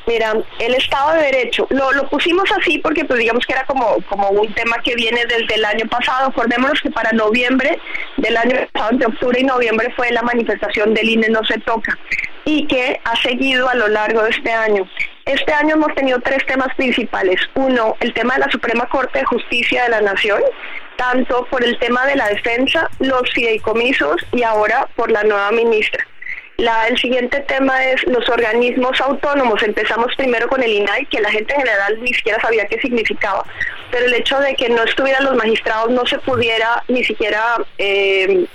Mira, 0.06 0.34
el 0.60 0.74
Estado 0.74 1.14
de 1.14 1.22
Derecho, 1.22 1.66
lo, 1.70 1.90
lo 1.92 2.08
pusimos 2.08 2.48
así 2.52 2.78
porque 2.78 3.04
pues 3.04 3.18
digamos 3.18 3.44
que 3.44 3.54
era 3.54 3.64
como, 3.64 3.96
como 4.08 4.28
un 4.30 4.54
tema 4.54 4.76
que 4.84 4.94
viene 4.94 5.24
desde 5.26 5.56
el 5.56 5.64
año 5.64 5.86
pasado. 5.88 6.28
Acordémonos 6.28 6.80
que 6.80 6.90
para 6.90 7.10
noviembre 7.10 7.78
del 8.16 8.36
año 8.36 8.56
pasado, 8.72 8.92
entre 8.92 9.08
octubre 9.08 9.40
y 9.40 9.44
noviembre, 9.44 9.92
fue 9.96 10.12
la 10.12 10.22
manifestación 10.22 10.94
del 10.94 11.08
INE 11.08 11.28
no 11.28 11.44
se 11.44 11.58
toca 11.58 11.98
y 12.44 12.66
que 12.68 13.00
ha 13.02 13.16
seguido 13.16 13.68
a 13.68 13.74
lo 13.74 13.88
largo 13.88 14.22
de 14.22 14.30
este 14.30 14.52
año. 14.52 14.88
Este 15.24 15.52
año 15.52 15.74
hemos 15.74 15.92
tenido 15.96 16.20
tres 16.20 16.46
temas 16.46 16.72
principales. 16.76 17.40
Uno, 17.54 17.96
el 17.98 18.14
tema 18.14 18.34
de 18.34 18.40
la 18.40 18.50
Suprema 18.50 18.86
Corte 18.88 19.18
de 19.18 19.24
Justicia 19.24 19.82
de 19.82 19.88
la 19.90 20.00
Nación, 20.00 20.40
tanto 20.96 21.44
por 21.50 21.64
el 21.64 21.76
tema 21.80 22.06
de 22.06 22.14
la 22.14 22.28
defensa, 22.28 22.88
los 23.00 23.28
fideicomisos 23.34 24.24
y 24.32 24.44
ahora 24.44 24.88
por 24.94 25.10
la 25.10 25.24
nueva 25.24 25.50
ministra. 25.50 26.06
La, 26.58 26.88
el 26.88 26.96
siguiente 26.98 27.40
tema 27.40 27.84
es 27.84 28.02
los 28.04 28.28
organismos 28.28 29.00
autónomos. 29.00 29.62
Empezamos 29.62 30.14
primero 30.16 30.48
con 30.48 30.62
el 30.62 30.72
INAI, 30.72 31.06
que 31.06 31.20
la 31.20 31.30
gente 31.30 31.54
en 31.54 31.60
general 31.60 31.98
ni 32.00 32.14
siquiera 32.14 32.40
sabía 32.40 32.66
qué 32.66 32.80
significaba, 32.80 33.44
pero 33.90 34.06
el 34.06 34.14
hecho 34.14 34.38
de 34.40 34.54
que 34.54 34.68
no 34.70 34.82
estuvieran 34.84 35.24
los 35.24 35.36
magistrados 35.36 35.90
no 35.90 36.06
se 36.06 36.18
pudiera 36.18 36.82
ni 36.88 37.04
siquiera... 37.04 37.56
Eh, 37.78 38.46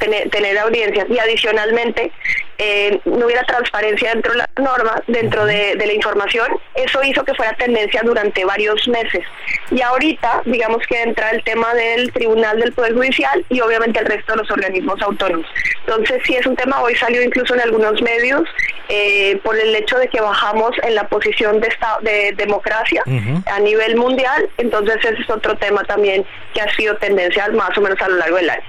tener, 0.00 0.30
tener 0.30 0.58
audiencias. 0.58 1.06
Y 1.08 1.18
adicionalmente 1.18 2.10
eh, 2.58 3.00
no 3.04 3.26
hubiera 3.26 3.42
transparencia 3.44 4.12
dentro 4.12 4.32
de 4.32 4.38
la 4.38 4.50
norma, 4.56 5.02
dentro 5.06 5.44
de, 5.44 5.74
la 5.74 5.92
información, 5.92 6.48
eso 6.74 7.02
hizo 7.02 7.24
que 7.24 7.34
fuera 7.34 7.52
tendencia 7.54 8.00
durante 8.04 8.44
varios 8.44 8.86
meses. 8.88 9.22
Y 9.70 9.80
ahorita, 9.80 10.42
digamos 10.44 10.86
que 10.86 11.02
entra 11.02 11.30
el 11.30 11.42
tema 11.42 11.74
del 11.74 12.12
Tribunal 12.12 12.60
del 12.60 12.72
Poder 12.72 12.94
Judicial 12.94 13.44
y 13.48 13.60
obviamente 13.60 14.00
el 14.00 14.06
resto 14.06 14.32
de 14.32 14.38
los 14.38 14.50
organismos 14.50 15.00
autónomos. 15.02 15.46
Entonces, 15.86 16.22
si 16.24 16.36
es 16.36 16.46
un 16.46 16.56
tema, 16.56 16.80
hoy 16.80 16.94
salió 16.94 17.22
incluso 17.22 17.54
en 17.54 17.60
algunos 17.60 18.00
medios 18.02 18.42
eh, 18.88 19.40
por 19.42 19.58
el 19.58 19.74
hecho 19.74 19.98
de 19.98 20.08
que 20.08 20.20
bajamos 20.20 20.70
en 20.82 20.94
la 20.94 21.08
posición 21.08 21.60
de, 21.60 21.68
de 22.02 22.32
democracia 22.36 23.02
a 23.46 23.60
nivel 23.60 23.96
mundial, 23.96 24.48
entonces 24.58 24.96
ese 25.04 25.22
es 25.22 25.30
otro 25.30 25.56
tema 25.56 25.82
también 25.84 26.24
que 26.52 26.60
ha 26.60 26.74
sido 26.74 26.96
tendencia 26.96 27.48
más 27.48 27.76
o 27.76 27.80
menos 27.80 28.00
a 28.00 28.08
lo 28.08 28.16
largo 28.16 28.36
del 28.36 28.50
año. 28.50 28.64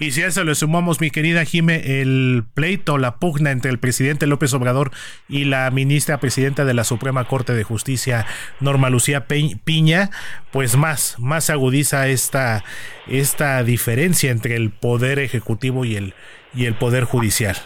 Y 0.00 0.12
si 0.12 0.22
a 0.22 0.28
eso 0.28 0.44
le 0.44 0.54
sumamos, 0.54 1.00
mi 1.00 1.10
querida 1.10 1.44
Jime, 1.44 2.00
el 2.00 2.44
pleito, 2.54 2.98
la 2.98 3.16
entre 3.36 3.70
el 3.70 3.78
presidente 3.78 4.26
López 4.26 4.52
Obrador 4.54 4.90
y 5.28 5.44
la 5.44 5.70
ministra 5.70 6.18
presidenta 6.18 6.64
de 6.64 6.74
la 6.74 6.84
Suprema 6.84 7.24
Corte 7.24 7.54
de 7.54 7.64
Justicia, 7.64 8.26
Norma 8.60 8.90
Lucía 8.90 9.26
Piña, 9.26 10.10
pues 10.50 10.76
más, 10.76 11.16
más 11.18 11.50
agudiza 11.50 12.08
esta, 12.08 12.64
esta 13.06 13.62
diferencia 13.62 14.30
entre 14.30 14.56
el 14.56 14.70
poder 14.70 15.18
ejecutivo 15.18 15.84
y 15.84 15.96
el, 15.96 16.14
y 16.54 16.66
el 16.66 16.74
poder 16.74 17.04
judicial. 17.04 17.56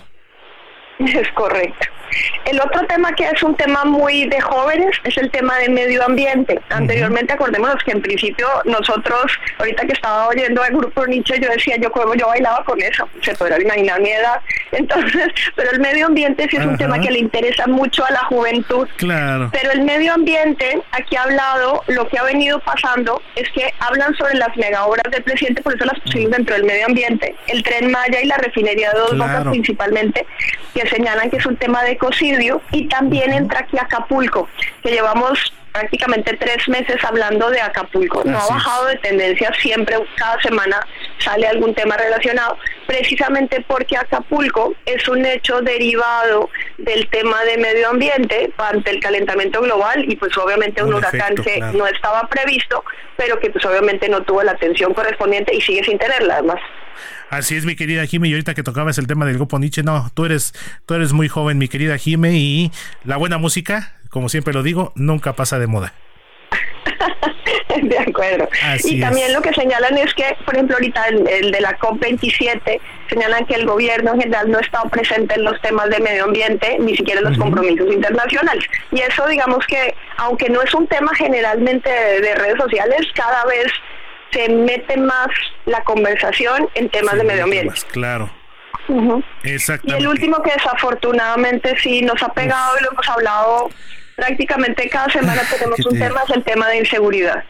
Es 0.98 1.28
correcto. 1.34 1.88
El 2.44 2.60
otro 2.60 2.86
tema 2.86 3.12
que 3.12 3.24
es 3.24 3.42
un 3.42 3.54
tema 3.56 3.84
muy 3.84 4.26
de 4.26 4.40
jóvenes 4.40 4.96
es 5.04 5.16
el 5.16 5.30
tema 5.30 5.58
del 5.58 5.70
medio 5.70 6.04
ambiente. 6.04 6.60
Anteriormente, 6.70 7.32
acordémonos 7.32 7.82
que 7.84 7.92
en 7.92 8.02
principio 8.02 8.48
nosotros, 8.64 9.32
ahorita 9.58 9.86
que 9.86 9.92
estaba 9.92 10.28
oyendo 10.28 10.64
el 10.64 10.76
grupo 10.76 11.06
Nietzsche, 11.06 11.40
yo 11.40 11.48
decía, 11.48 11.76
yo 11.76 11.90
yo 12.16 12.26
bailaba 12.26 12.64
con 12.64 12.80
eso, 12.80 13.08
se 13.22 13.34
podrá 13.34 13.60
imaginar 13.60 14.00
mi 14.00 14.10
edad. 14.10 14.40
Entonces, 14.72 15.28
pero 15.54 15.70
el 15.70 15.80
medio 15.80 16.06
ambiente 16.06 16.46
sí 16.50 16.56
es 16.56 16.66
un 16.66 16.76
tema 16.76 16.98
que 17.00 17.10
le 17.10 17.18
interesa 17.18 17.66
mucho 17.66 18.04
a 18.04 18.10
la 18.10 18.24
juventud. 18.24 18.88
Claro. 18.96 19.50
Pero 19.52 19.70
el 19.72 19.82
medio 19.82 20.14
ambiente, 20.14 20.80
aquí 20.92 21.16
ha 21.16 21.22
hablado, 21.22 21.82
lo 21.88 22.08
que 22.08 22.18
ha 22.18 22.24
venido 22.24 22.58
pasando 22.60 23.22
es 23.36 23.48
que 23.52 23.72
hablan 23.80 24.14
sobre 24.16 24.34
las 24.34 24.56
mega 24.56 24.84
obras 24.84 25.04
del 25.10 25.22
presidente, 25.22 25.62
por 25.62 25.74
eso 25.74 25.84
las 25.84 25.98
pusimos 26.00 26.30
dentro 26.30 26.54
del 26.54 26.64
medio 26.64 26.86
ambiente, 26.86 27.34
el 27.48 27.62
tren 27.62 27.90
Maya 27.90 28.20
y 28.20 28.26
la 28.26 28.36
refinería 28.36 28.90
de 28.92 28.98
Dos 28.98 29.18
Bocas 29.18 29.46
principalmente, 29.48 30.26
que 30.74 30.88
señalan 30.88 31.30
que 31.30 31.36
es 31.36 31.46
un 31.46 31.56
tema 31.56 31.82
de 31.84 31.96
y 32.72 32.88
también 32.88 33.32
entra 33.32 33.60
aquí 33.60 33.78
Acapulco, 33.78 34.48
que 34.82 34.90
llevamos 34.90 35.52
prácticamente 35.72 36.36
tres 36.36 36.68
meses 36.68 37.02
hablando 37.02 37.50
de 37.50 37.60
Acapulco. 37.60 38.22
No 38.24 38.38
ha 38.38 38.46
bajado 38.46 38.86
de 38.86 38.96
tendencia, 38.96 39.52
siempre, 39.60 39.96
cada 40.16 40.40
semana 40.42 40.86
sale 41.18 41.46
algún 41.46 41.74
tema 41.74 41.96
relacionado, 41.96 42.58
precisamente 42.86 43.64
porque 43.66 43.96
Acapulco 43.96 44.74
es 44.84 45.08
un 45.08 45.24
hecho 45.24 45.60
derivado 45.62 46.50
del 46.78 47.08
tema 47.08 47.42
de 47.44 47.56
medio 47.56 47.88
ambiente 47.88 48.52
ante 48.58 48.90
el 48.90 49.00
calentamiento 49.00 49.60
global 49.60 50.04
y 50.06 50.16
pues 50.16 50.36
obviamente 50.36 50.82
un, 50.82 50.94
huracán 50.94 51.34
que 51.36 51.60
no 51.60 51.86
estaba 51.86 52.28
previsto, 52.28 52.84
pero 53.16 53.38
que 53.40 53.50
pues 53.50 53.64
obviamente 53.64 54.08
no 54.08 54.22
tuvo 54.22 54.42
la 54.42 54.52
atención 54.52 54.92
correspondiente 54.92 55.54
y 55.54 55.60
sigue 55.60 55.82
sin 55.84 55.98
tenerla 55.98 56.34
además. 56.34 56.60
Así 57.32 57.56
es, 57.56 57.64
mi 57.64 57.76
querida 57.76 58.04
Jime, 58.04 58.28
y 58.28 58.32
ahorita 58.32 58.52
que 58.52 58.62
tocabas 58.62 58.98
el 58.98 59.06
tema 59.06 59.24
del 59.24 59.36
grupo 59.36 59.58
Nietzsche, 59.58 59.82
no, 59.82 60.10
tú 60.12 60.26
eres, 60.26 60.52
tú 60.84 60.92
eres 60.92 61.14
muy 61.14 61.28
joven, 61.28 61.56
mi 61.56 61.66
querida 61.66 61.96
Jime, 61.96 62.34
y 62.34 62.70
la 63.04 63.16
buena 63.16 63.38
música, 63.38 63.94
como 64.10 64.28
siempre 64.28 64.52
lo 64.52 64.62
digo, 64.62 64.92
nunca 64.96 65.32
pasa 65.32 65.58
de 65.58 65.66
moda. 65.66 65.94
de 67.82 67.98
acuerdo. 67.98 68.46
y 68.84 69.00
también 69.00 69.32
lo 69.32 69.40
que 69.40 69.54
señalan 69.54 69.96
es 69.96 70.12
que, 70.12 70.36
por 70.44 70.56
ejemplo, 70.56 70.76
ahorita 70.76 71.06
el, 71.08 71.50
de 71.50 71.60
la 71.62 71.78
COP27 71.78 72.78
señalan 73.08 73.46
que 73.46 73.54
el 73.54 73.64
gobierno 73.64 74.12
en 74.12 74.20
general 74.20 74.50
no 74.50 74.58
ha 74.58 74.60
estado 74.60 74.90
presente 74.90 75.34
en 75.34 75.44
los 75.44 75.58
temas 75.62 75.88
de 75.88 76.00
medio 76.00 76.24
ambiente, 76.24 76.76
ni 76.80 76.94
siquiera 76.94 77.20
en 77.20 77.30
los 77.30 77.38
compromisos 77.38 77.90
internacionales. 77.90 78.62
Y 78.90 79.00
eso, 79.00 79.26
digamos 79.26 79.66
que, 79.66 79.94
aunque 80.18 80.50
no 80.50 80.60
es 80.60 80.74
un 80.74 80.86
tema 80.86 81.14
generalmente 81.14 81.88
de 81.88 82.34
redes 82.34 82.58
sociales, 82.58 83.06
cada 83.14 83.46
vez 83.46 83.72
se 84.32 84.48
mete 84.48 84.96
más 84.96 85.28
la 85.66 85.82
conversación 85.84 86.68
en 86.74 86.88
temas 86.88 87.16
de 87.16 87.24
medio 87.24 87.44
ambiente. 87.44 87.74
claro. 87.90 88.30
Y 89.44 89.92
el 89.92 90.08
último 90.08 90.42
que 90.42 90.52
desafortunadamente 90.52 91.76
sí 91.80 92.02
nos 92.02 92.20
ha 92.22 92.32
pegado 92.32 92.76
y 92.80 92.82
lo 92.82 92.90
hemos 92.92 93.08
hablado 93.08 93.70
prácticamente 94.16 94.88
cada 94.88 95.08
semana 95.10 95.42
tenemos 95.58 95.78
un 95.86 95.98
tema, 95.98 96.22
es 96.28 96.36
el 96.36 96.44
tema 96.44 96.68
de 96.68 96.78
inseguridad. 96.78 97.44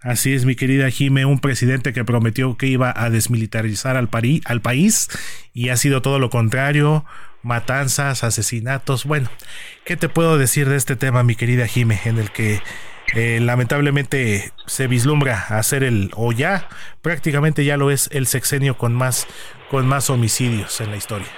Así 0.00 0.34
es, 0.34 0.44
mi 0.44 0.56
querida 0.56 0.90
Jime, 0.90 1.24
un 1.24 1.38
presidente 1.38 1.92
que 1.92 2.04
prometió 2.04 2.56
que 2.56 2.66
iba 2.66 2.92
a 2.94 3.08
desmilitarizar 3.08 3.96
al, 3.96 4.08
al 4.44 4.60
país 4.60 5.08
y 5.54 5.68
ha 5.68 5.76
sido 5.76 6.02
todo 6.02 6.18
lo 6.18 6.28
contrario, 6.28 7.04
matanzas, 7.42 8.24
asesinatos. 8.24 9.04
Bueno, 9.04 9.30
¿qué 9.84 9.96
te 9.96 10.08
puedo 10.08 10.38
decir 10.38 10.68
de 10.68 10.76
este 10.76 10.96
tema, 10.96 11.22
mi 11.22 11.36
querida 11.36 11.66
Jime, 11.66 12.00
en 12.04 12.18
el 12.18 12.32
que 12.32 12.60
eh, 13.14 13.38
lamentablemente 13.40 14.52
se 14.66 14.86
vislumbra 14.86 15.46
hacer 15.48 15.84
el, 15.84 16.10
o 16.14 16.32
ya 16.32 16.68
prácticamente 17.02 17.64
ya 17.64 17.76
lo 17.76 17.90
es, 17.90 18.08
el 18.12 18.26
sexenio 18.26 18.76
con 18.76 18.94
más, 18.94 19.26
con 19.70 19.86
más 19.86 20.10
homicidios 20.10 20.80
en 20.80 20.90
la 20.90 20.96
historia. 20.96 21.28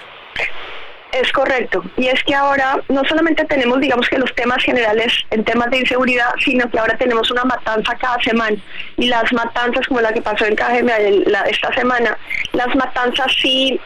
Es 1.13 1.31
correcto. 1.31 1.85
Y 1.97 2.09
es 2.09 2.23
que 2.25 2.35
ahora 2.35 2.81
no 2.89 3.05
solamente 3.05 3.45
tenemos, 3.45 3.81
digamos 3.81 4.09
que 4.09 4.19
los 4.19 4.35
temas 4.35 4.63
generales 4.65 5.13
en 5.31 5.45
temas 5.45 5.71
de 5.71 5.79
inseguridad, 5.79 6.35
sino 6.45 6.69
que 6.69 6.79
ahora 6.79 6.97
tenemos 6.97 7.31
una 7.31 7.45
matanza 7.45 7.95
cada 8.01 8.21
semana. 8.21 8.57
Y 8.97 9.07
las 9.07 9.33
matanzas, 9.33 9.87
como 9.87 10.01
la 10.01 10.13
que 10.13 10.21
pasó 10.21 10.45
en 10.45 10.57
Cajemia 10.57 10.97
esta 11.49 11.73
semana, 11.73 12.19
las 12.53 12.75
matanzas 12.75 13.33
sí 13.41 13.81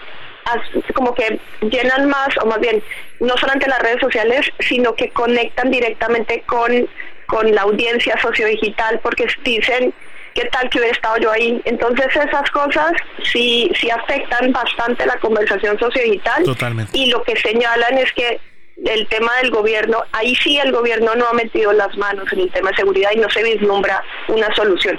como 0.95 1.15
que 1.15 1.39
llenan 1.61 2.09
más, 2.09 2.29
o 2.41 2.47
más 2.47 2.61
bien, 2.61 2.83
no 3.21 3.37
solamente 3.37 3.69
las 3.69 3.83
redes 3.83 4.01
sociales, 4.01 4.51
sino 4.61 4.95
que 4.95 5.11
conectan 5.11 5.71
directamente 5.71 6.43
con 6.47 6.89
con 7.29 7.55
la 7.55 7.63
audiencia 7.63 8.19
sociodigital 8.21 8.99
porque 9.03 9.27
dicen 9.45 9.93
qué 10.35 10.45
tal 10.47 10.69
que 10.71 10.79
hubiera 10.79 10.95
estado 10.95 11.19
yo 11.19 11.31
ahí. 11.31 11.61
Entonces 11.65 12.07
esas 12.09 12.51
cosas 12.51 12.93
sí, 13.23 13.71
sí 13.79 13.91
afectan 13.91 14.51
bastante 14.51 15.07
la 15.07 15.17
conversación 15.19 15.79
sociodigital 15.79 16.43
Totalmente. 16.45 16.97
y 16.97 17.11
lo 17.11 17.23
que 17.23 17.37
señalan 17.37 17.99
es 17.99 18.13
que 18.15 18.41
el 18.85 19.07
tema 19.09 19.31
del 19.43 19.51
gobierno, 19.51 19.99
ahí 20.13 20.35
sí 20.37 20.59
el 20.59 20.73
gobierno 20.73 21.15
no 21.17 21.29
ha 21.29 21.33
metido 21.33 21.73
las 21.73 21.97
manos 21.99 22.33
en 22.33 22.41
el 22.41 22.51
tema 22.51 22.71
de 22.71 22.77
seguridad 22.77 23.11
y 23.15 23.19
no 23.19 23.29
se 23.29 23.43
vislumbra 23.43 24.03
una 24.29 24.55
solución. 24.55 24.99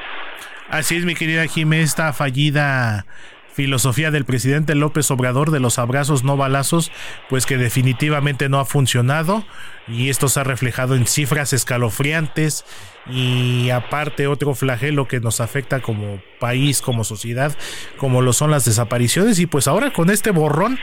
Así 0.70 0.98
es, 0.98 1.06
mi 1.06 1.16
querida 1.16 1.48
Jiménez, 1.48 1.90
esta 1.90 2.14
fallida 2.14 3.06
filosofía 3.54 4.12
del 4.12 4.26
presidente 4.26 4.76
López 4.76 5.10
Obrador 5.12 5.50
de 5.52 5.60
los 5.60 5.80
abrazos 5.80 6.24
no 6.24 6.38
balazos, 6.38 6.92
pues 7.28 7.46
que 7.46 7.58
definitivamente 7.58 8.50
no 8.50 8.60
ha 8.60 8.66
funcionado 8.66 9.46
y 9.90 10.10
esto 10.10 10.30
se 10.30 10.40
ha 10.40 10.44
reflejado 10.44 10.96
en 10.96 11.08
cifras 11.08 11.54
escalofriantes 11.54 12.66
y 13.08 13.72
aparte 13.72 14.28
otro 14.28 14.54
flagelo 14.54 15.08
que 15.08 15.20
nos 15.20 15.42
afecta 15.42 15.80
como 15.80 16.22
país, 16.40 16.82
como 16.82 17.04
sociedad, 17.04 17.58
como 17.98 18.22
lo 18.22 18.34
son 18.34 18.52
las 18.52 18.66
desapariciones 18.66 19.40
y 19.40 19.48
pues 19.48 19.68
ahora 19.68 19.92
con 19.92 20.10
este 20.10 20.32
borrón 20.32 20.78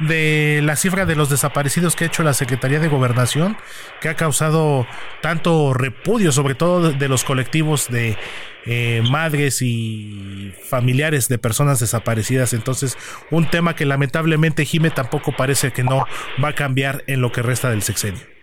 de 0.00 0.60
la 0.62 0.76
cifra 0.76 1.04
de 1.04 1.16
los 1.16 1.28
desaparecidos 1.28 1.94
que 1.94 2.04
ha 2.04 2.06
hecho 2.06 2.22
la 2.22 2.34
Secretaría 2.34 2.80
de 2.80 2.88
Gobernación, 2.88 3.56
que 4.00 4.08
ha 4.08 4.14
causado 4.14 4.86
tanto 5.20 5.74
repudio, 5.74 6.32
sobre 6.32 6.54
todo 6.54 6.92
de 6.92 7.08
los 7.08 7.24
colectivos 7.24 7.88
de 7.88 8.16
eh, 8.64 9.02
madres 9.08 9.60
y 9.60 10.52
familiares 10.68 11.28
de 11.28 11.38
personas 11.38 11.78
desaparecidas. 11.78 12.52
Entonces, 12.52 12.96
un 13.30 13.48
tema 13.48 13.76
que 13.76 13.84
lamentablemente 13.84 14.64
Jime 14.64 14.90
tampoco 14.90 15.32
parece 15.36 15.72
que 15.72 15.84
no 15.84 16.06
va 16.42 16.48
a 16.48 16.54
cambiar 16.54 17.04
en 17.06 17.20
lo 17.20 17.32
que 17.32 17.42
resta 17.42 17.70
del 17.70 17.82
sexenio. 17.82 18.36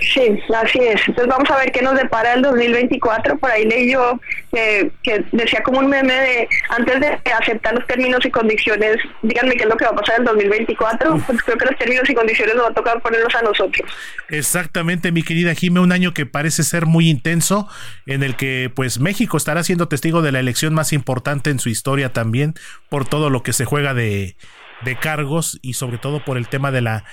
Sí, 0.00 0.40
así 0.54 0.78
es. 0.78 1.00
Entonces 1.06 1.28
vamos 1.28 1.50
a 1.50 1.58
ver 1.58 1.72
qué 1.72 1.82
nos 1.82 1.94
depara 1.94 2.32
el 2.32 2.42
2024. 2.42 3.38
Por 3.38 3.50
ahí 3.50 3.64
leí 3.66 3.92
yo 3.92 4.18
que 4.50 4.90
decía 5.32 5.62
como 5.62 5.78
un 5.80 5.88
meme 5.88 6.12
de 6.12 6.48
antes 6.70 7.00
de 7.00 7.32
aceptar 7.32 7.74
los 7.74 7.86
términos 7.86 8.24
y 8.24 8.30
condiciones, 8.30 8.96
díganme 9.22 9.54
qué 9.56 9.64
es 9.64 9.68
lo 9.68 9.76
que 9.76 9.84
va 9.84 9.90
a 9.90 9.94
pasar 9.94 10.16
en 10.16 10.22
el 10.22 10.26
2024. 10.28 11.18
Pues 11.26 11.42
creo 11.42 11.58
que 11.58 11.66
los 11.66 11.78
términos 11.78 12.08
y 12.08 12.14
condiciones 12.14 12.54
nos 12.54 12.64
va 12.64 12.68
a 12.70 12.74
tocar 12.74 13.00
ponerlos 13.02 13.34
a 13.34 13.42
nosotros. 13.42 13.90
Exactamente, 14.28 15.12
mi 15.12 15.22
querida 15.22 15.54
Jime, 15.54 15.80
un 15.80 15.92
año 15.92 16.14
que 16.14 16.26
parece 16.26 16.62
ser 16.62 16.86
muy 16.86 17.08
intenso, 17.08 17.68
en 18.06 18.22
el 18.22 18.36
que 18.36 18.72
pues 18.74 19.00
México 19.00 19.36
estará 19.36 19.62
siendo 19.62 19.88
testigo 19.88 20.22
de 20.22 20.32
la 20.32 20.40
elección 20.40 20.74
más 20.74 20.92
importante 20.92 21.50
en 21.50 21.58
su 21.58 21.68
historia 21.68 22.12
también, 22.12 22.54
por 22.88 23.06
todo 23.06 23.30
lo 23.30 23.42
que 23.42 23.52
se 23.52 23.64
juega 23.64 23.94
de, 23.94 24.36
de 24.82 24.96
cargos 24.96 25.58
y 25.62 25.74
sobre 25.74 25.98
todo 25.98 26.24
por 26.24 26.36
el 26.36 26.48
tema 26.48 26.70
de 26.70 26.80
la, 26.80 27.04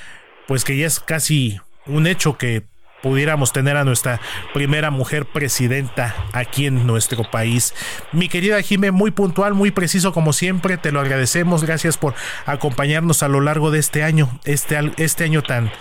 pues 0.48 0.64
que 0.64 0.78
ya 0.78 0.88
es 0.88 1.00
casi 1.00 1.60
un 1.88 2.08
hecho 2.08 2.38
que 2.38 2.64
pudiéramos 3.02 3.54
tener 3.54 3.78
a 3.78 3.84
nuestra 3.84 4.20
primera 4.54 4.92
mujer 4.92 5.26
presidenta 5.26 6.16
aquí 6.34 6.66
en 6.66 6.88
nuestro 6.88 7.30
país. 7.30 7.74
Mi 8.12 8.28
querida 8.28 8.62
Jime, 8.62 8.92
muy 8.92 9.12
puntual, 9.12 9.54
muy 9.54 9.72
preciso 9.72 10.14
como 10.14 10.34
siempre, 10.34 10.78
te 10.78 10.92
lo 10.92 11.00
agradecemos, 11.00 11.64
gracias 11.64 11.98
por 11.98 12.16
acompañarnos 12.46 13.24
a 13.24 13.28
lo 13.28 13.42
largo 13.42 13.72
de 13.72 13.80
este 13.80 14.04
año, 14.04 14.40
este, 14.46 14.78
este 14.98 15.24
año 15.24 15.44
tan 15.44 15.72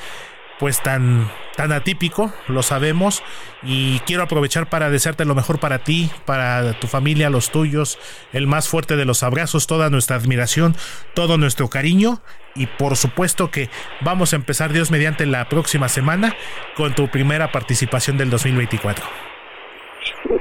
pues 0.59 0.83
tan 0.83 1.31
tan 1.57 1.73
atípico, 1.73 2.33
lo 2.49 2.63
sabemos, 2.63 3.23
y 3.63 4.01
quiero 4.01 4.23
aprovechar 4.23 4.69
para 4.69 4.91
desearte 4.91 5.25
lo 5.25 5.35
mejor 5.35 5.59
para 5.59 5.79
ti, 5.81 6.11
para 6.27 6.79
tu 6.79 6.87
familia, 6.87 7.31
los 7.31 7.51
tuyos, 7.51 7.99
el 8.33 8.47
más 8.47 8.69
fuerte 8.69 8.97
de 8.97 9.07
los 9.07 9.23
abrazos, 9.23 9.67
toda 9.67 9.91
nuestra 9.91 10.17
admiración, 10.17 10.77
todo 11.15 11.39
nuestro 11.39 11.69
cariño, 11.69 12.21
y 12.55 12.67
por 12.67 12.97
supuesto 12.97 13.51
que 13.51 13.71
vamos 14.03 14.33
a 14.33 14.37
empezar 14.37 14.73
Dios 14.73 14.91
mediante 14.91 15.27
la 15.27 15.49
próxima 15.49 15.89
semana 15.89 16.37
con 16.77 16.95
tu 16.95 17.09
primera 17.09 17.51
participación 17.53 18.19
del 18.19 18.31
2024. 18.31 19.36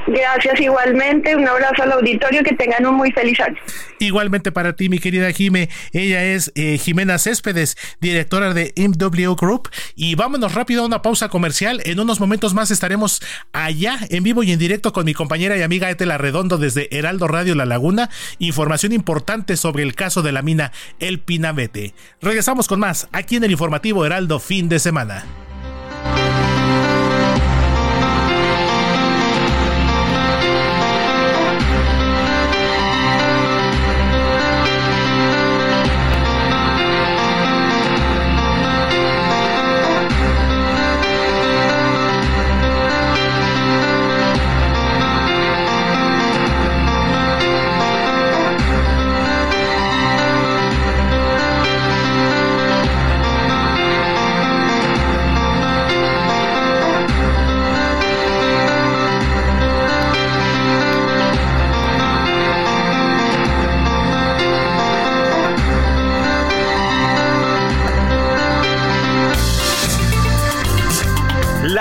Gracias 0.07 0.59
igualmente, 0.59 1.36
un 1.36 1.47
abrazo 1.47 1.83
al 1.83 1.91
auditorio, 1.93 2.43
que 2.43 2.53
tengan 2.55 2.86
un 2.86 2.95
muy 2.95 3.11
feliz 3.11 3.39
año. 3.39 3.57
Igualmente 3.99 4.51
para 4.51 4.75
ti, 4.75 4.89
mi 4.89 4.99
querida 4.99 5.31
Jime, 5.31 5.69
ella 5.93 6.23
es 6.23 6.51
eh, 6.55 6.77
Jimena 6.77 7.17
Céspedes, 7.17 7.75
directora 7.99 8.53
de 8.53 8.73
MW 8.77 9.36
Group, 9.36 9.69
y 9.95 10.15
vámonos 10.15 10.53
rápido 10.53 10.83
a 10.83 10.86
una 10.86 11.01
pausa 11.01 11.29
comercial, 11.29 11.81
en 11.86 11.99
unos 11.99 12.19
momentos 12.19 12.53
más 12.53 12.71
estaremos 12.71 13.21
allá 13.53 13.97
en 14.09 14.23
vivo 14.23 14.43
y 14.43 14.51
en 14.51 14.59
directo 14.59 14.93
con 14.93 15.05
mi 15.05 15.13
compañera 15.13 15.57
y 15.57 15.61
amiga 15.61 15.89
Etela 15.89 16.17
Redondo 16.17 16.57
desde 16.57 16.95
Heraldo 16.95 17.27
Radio 17.27 17.55
La 17.55 17.65
Laguna, 17.65 18.09
información 18.39 18.93
importante 18.93 19.57
sobre 19.57 19.83
el 19.83 19.95
caso 19.95 20.21
de 20.21 20.31
la 20.31 20.41
mina 20.41 20.71
El 20.99 21.19
Pinabete. 21.19 21.93
Regresamos 22.21 22.67
con 22.67 22.79
más 22.79 23.07
aquí 23.11 23.36
en 23.36 23.43
el 23.43 23.51
informativo 23.51 24.05
Heraldo 24.05 24.39
fin 24.39 24.69
de 24.69 24.79
semana. 24.79 25.44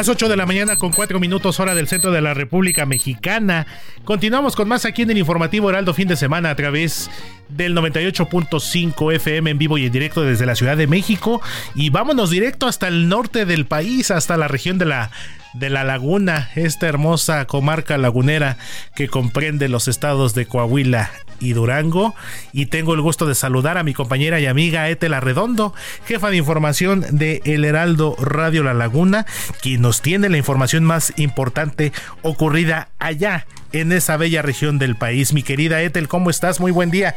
Las 0.00 0.08
8 0.08 0.30
de 0.30 0.36
la 0.38 0.46
mañana 0.46 0.76
con 0.76 0.92
4 0.92 1.20
minutos 1.20 1.60
hora 1.60 1.74
del 1.74 1.86
centro 1.86 2.10
de 2.10 2.22
la 2.22 2.32
República 2.32 2.86
Mexicana. 2.86 3.66
Continuamos 4.06 4.56
con 4.56 4.66
más 4.66 4.86
aquí 4.86 5.02
en 5.02 5.10
el 5.10 5.18
informativo 5.18 5.68
Heraldo 5.68 5.92
fin 5.92 6.08
de 6.08 6.16
semana 6.16 6.48
a 6.48 6.56
través 6.56 7.10
del 7.50 7.76
98.5 7.76 9.14
FM 9.16 9.50
en 9.50 9.58
vivo 9.58 9.76
y 9.76 9.84
en 9.84 9.92
directo 9.92 10.22
desde 10.22 10.46
la 10.46 10.54
Ciudad 10.54 10.78
de 10.78 10.86
México. 10.86 11.42
Y 11.74 11.90
vámonos 11.90 12.30
directo 12.30 12.66
hasta 12.66 12.88
el 12.88 13.10
norte 13.10 13.44
del 13.44 13.66
país, 13.66 14.10
hasta 14.10 14.38
la 14.38 14.48
región 14.48 14.78
de 14.78 14.86
la 14.86 15.10
de 15.54 15.70
la 15.70 15.84
Laguna, 15.84 16.50
esta 16.54 16.86
hermosa 16.86 17.44
comarca 17.46 17.98
lagunera 17.98 18.56
que 18.94 19.08
comprende 19.08 19.68
los 19.68 19.88
estados 19.88 20.34
de 20.34 20.46
Coahuila 20.46 21.10
y 21.40 21.52
Durango. 21.52 22.14
Y 22.52 22.66
tengo 22.66 22.94
el 22.94 23.00
gusto 23.00 23.26
de 23.26 23.34
saludar 23.34 23.78
a 23.78 23.82
mi 23.82 23.94
compañera 23.94 24.40
y 24.40 24.46
amiga 24.46 24.88
Etela 24.88 25.20
Redondo, 25.20 25.74
jefa 26.06 26.30
de 26.30 26.36
información 26.36 27.04
de 27.10 27.42
El 27.44 27.64
Heraldo 27.64 28.16
Radio 28.20 28.62
La 28.62 28.74
Laguna, 28.74 29.26
quien 29.60 29.82
nos 29.82 30.02
tiene 30.02 30.28
la 30.28 30.36
información 30.36 30.84
más 30.84 31.12
importante 31.16 31.92
ocurrida 32.22 32.88
allá 32.98 33.46
en 33.72 33.92
esa 33.92 34.16
bella 34.16 34.42
región 34.42 34.78
del 34.78 34.96
país. 34.96 35.32
Mi 35.32 35.42
querida 35.42 35.82
Etel, 35.82 36.08
¿cómo 36.08 36.30
estás? 36.30 36.60
Muy 36.60 36.72
buen 36.72 36.90
día. 36.90 37.16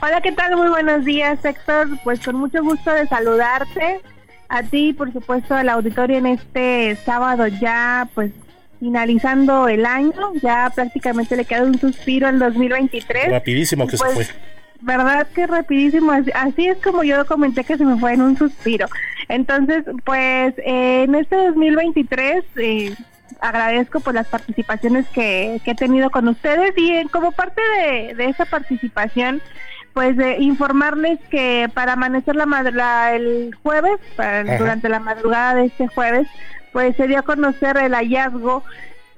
Hola, 0.00 0.20
¿qué 0.20 0.32
tal? 0.32 0.56
Muy 0.56 0.68
buenos 0.68 1.04
días, 1.04 1.44
Héctor. 1.44 1.88
Pues 2.04 2.20
con 2.20 2.36
mucho 2.36 2.62
gusto 2.62 2.92
de 2.92 3.06
saludarte 3.06 4.00
a 4.48 4.62
ti, 4.62 4.92
por 4.92 5.12
supuesto, 5.12 5.54
al 5.54 5.68
auditorio 5.68 6.18
en 6.18 6.26
este 6.26 6.96
sábado 7.04 7.46
ya, 7.46 8.08
pues 8.14 8.32
finalizando 8.80 9.68
el 9.68 9.84
año, 9.84 10.12
ya 10.40 10.70
prácticamente 10.74 11.36
le 11.36 11.44
queda 11.44 11.62
un 11.64 11.78
suspiro 11.78 12.26
al 12.28 12.38
2023. 12.38 13.30
Rapidísimo 13.30 13.86
que 13.86 13.96
se 13.96 14.04
Pues, 14.04 14.14
fue. 14.30 14.40
Verdad 14.80 15.26
que 15.34 15.44
rapidísimo, 15.48 16.12
así- 16.12 16.30
así 16.32 16.68
es 16.68 16.78
como 16.78 17.02
yo 17.02 17.26
comenté 17.26 17.64
que 17.64 17.76
se 17.76 17.84
me 17.84 17.98
fue 17.98 18.12
en 18.12 18.22
un 18.22 18.36
suspiro. 18.38 18.86
Entonces, 19.28 19.84
pues 20.04 20.54
eh, 20.58 21.02
en 21.02 21.16
este 21.16 21.34
2023 21.34 22.44
eh, 22.56 22.94
agradezco 23.40 23.98
por 23.98 24.14
las 24.14 24.28
participaciones 24.28 25.06
que, 25.08 25.60
que 25.64 25.72
he 25.72 25.74
tenido 25.74 26.10
con 26.10 26.28
ustedes 26.28 26.72
y 26.76 26.92
eh, 26.92 27.06
como 27.10 27.32
parte 27.32 27.60
de, 27.60 28.14
de 28.14 28.26
esa 28.26 28.44
participación, 28.44 29.42
pues 29.98 30.16
de 30.16 30.36
informarles 30.38 31.18
que 31.28 31.68
para 31.74 31.94
amanecer 31.94 32.36
la, 32.36 33.14
el 33.16 33.52
jueves, 33.64 33.98
para- 34.16 34.56
durante 34.56 34.88
la 34.88 35.00
madrugada 35.00 35.56
de 35.56 35.64
este 35.64 35.88
jueves, 35.88 36.28
pues 36.72 36.94
se 36.94 37.08
dio 37.08 37.18
a 37.18 37.22
conocer 37.22 37.76
el 37.78 37.94
hallazgo 37.96 38.62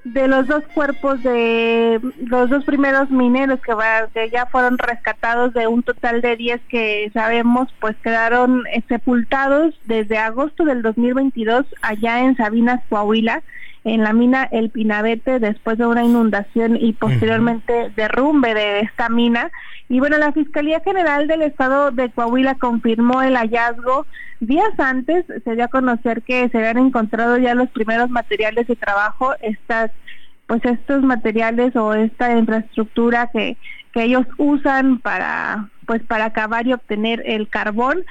de 0.05 0.27
los 0.27 0.47
dos 0.47 0.65
cuerpos 0.73 1.23
de 1.23 2.01
los 2.25 2.49
dos 2.49 2.65
primeros 2.65 3.11
mineros 3.11 3.61
que, 3.61 3.75
va- 3.75 4.09
que 4.15 4.31
ya 4.31 4.47
fueron 4.47 4.79
rescatados 4.79 5.53
de 5.53 5.67
un 5.67 5.83
total 5.83 6.23
de 6.23 6.37
10 6.37 6.63
que 6.71 7.11
sabemos 7.13 7.69
pues 7.79 7.95
quedaron 8.03 8.65
eh, 8.73 8.83
sepultados 8.89 9.79
desde 9.85 10.17
agosto 10.17 10.65
del 10.65 10.81
2022 10.81 11.67
allá 11.83 12.21
en 12.21 12.39
Sabinas, 12.39 12.81
Coahuila, 12.89 13.43
en 13.85 14.03
la 14.03 14.13
mina 14.13 14.49
El 14.51 14.71
Pinabete 14.71 15.39
después 15.39 15.79
de 15.79 15.87
una 15.87 16.05
inundación 16.05 16.77
y 16.77 16.93
posteriormente 16.93 17.91
derrumbe 17.97 18.55
de 18.55 18.81
esta 18.81 19.09
mina. 19.09 19.51
Y 19.89 20.01
bueno, 20.01 20.19
la 20.19 20.33
Fiscalía 20.33 20.81
General 20.81 21.27
del 21.27 21.43
Estado 21.43 21.91
de 21.91 22.11
Coahuila 22.11 22.57
confirmó 22.57 23.23
el 23.23 23.37
hallazgo. 23.37 24.07
Días 24.41 24.79
antes 24.79 25.25
se 25.45 25.55
dio 25.55 25.65
a 25.65 25.69
conocer 25.69 26.23
que 26.23 26.49
se 26.49 26.59
habían 26.59 26.79
encontrado 26.79 27.39
ya 27.39 27.55
los 27.55 27.71
primeros 27.71 28.11
materiales 28.11 28.67
de 28.67 28.77
trabajo, 28.77 29.35
estas 29.41 29.91
pues 30.47 30.65
estos 30.65 31.03
materiales 31.03 31.77
o 31.77 31.95
esta 31.95 32.37
infraestructura 32.37 33.31
que, 33.33 33.57
que 33.93 34.03
ellos 34.03 34.27
usan 34.37 34.99
para 34.99 35.69
pues 35.87 36.03
para 36.03 36.33
cavar 36.33 36.67
y 36.67 36.73
obtener 36.73 37.23
el 37.25 37.49
carbón 37.49 38.05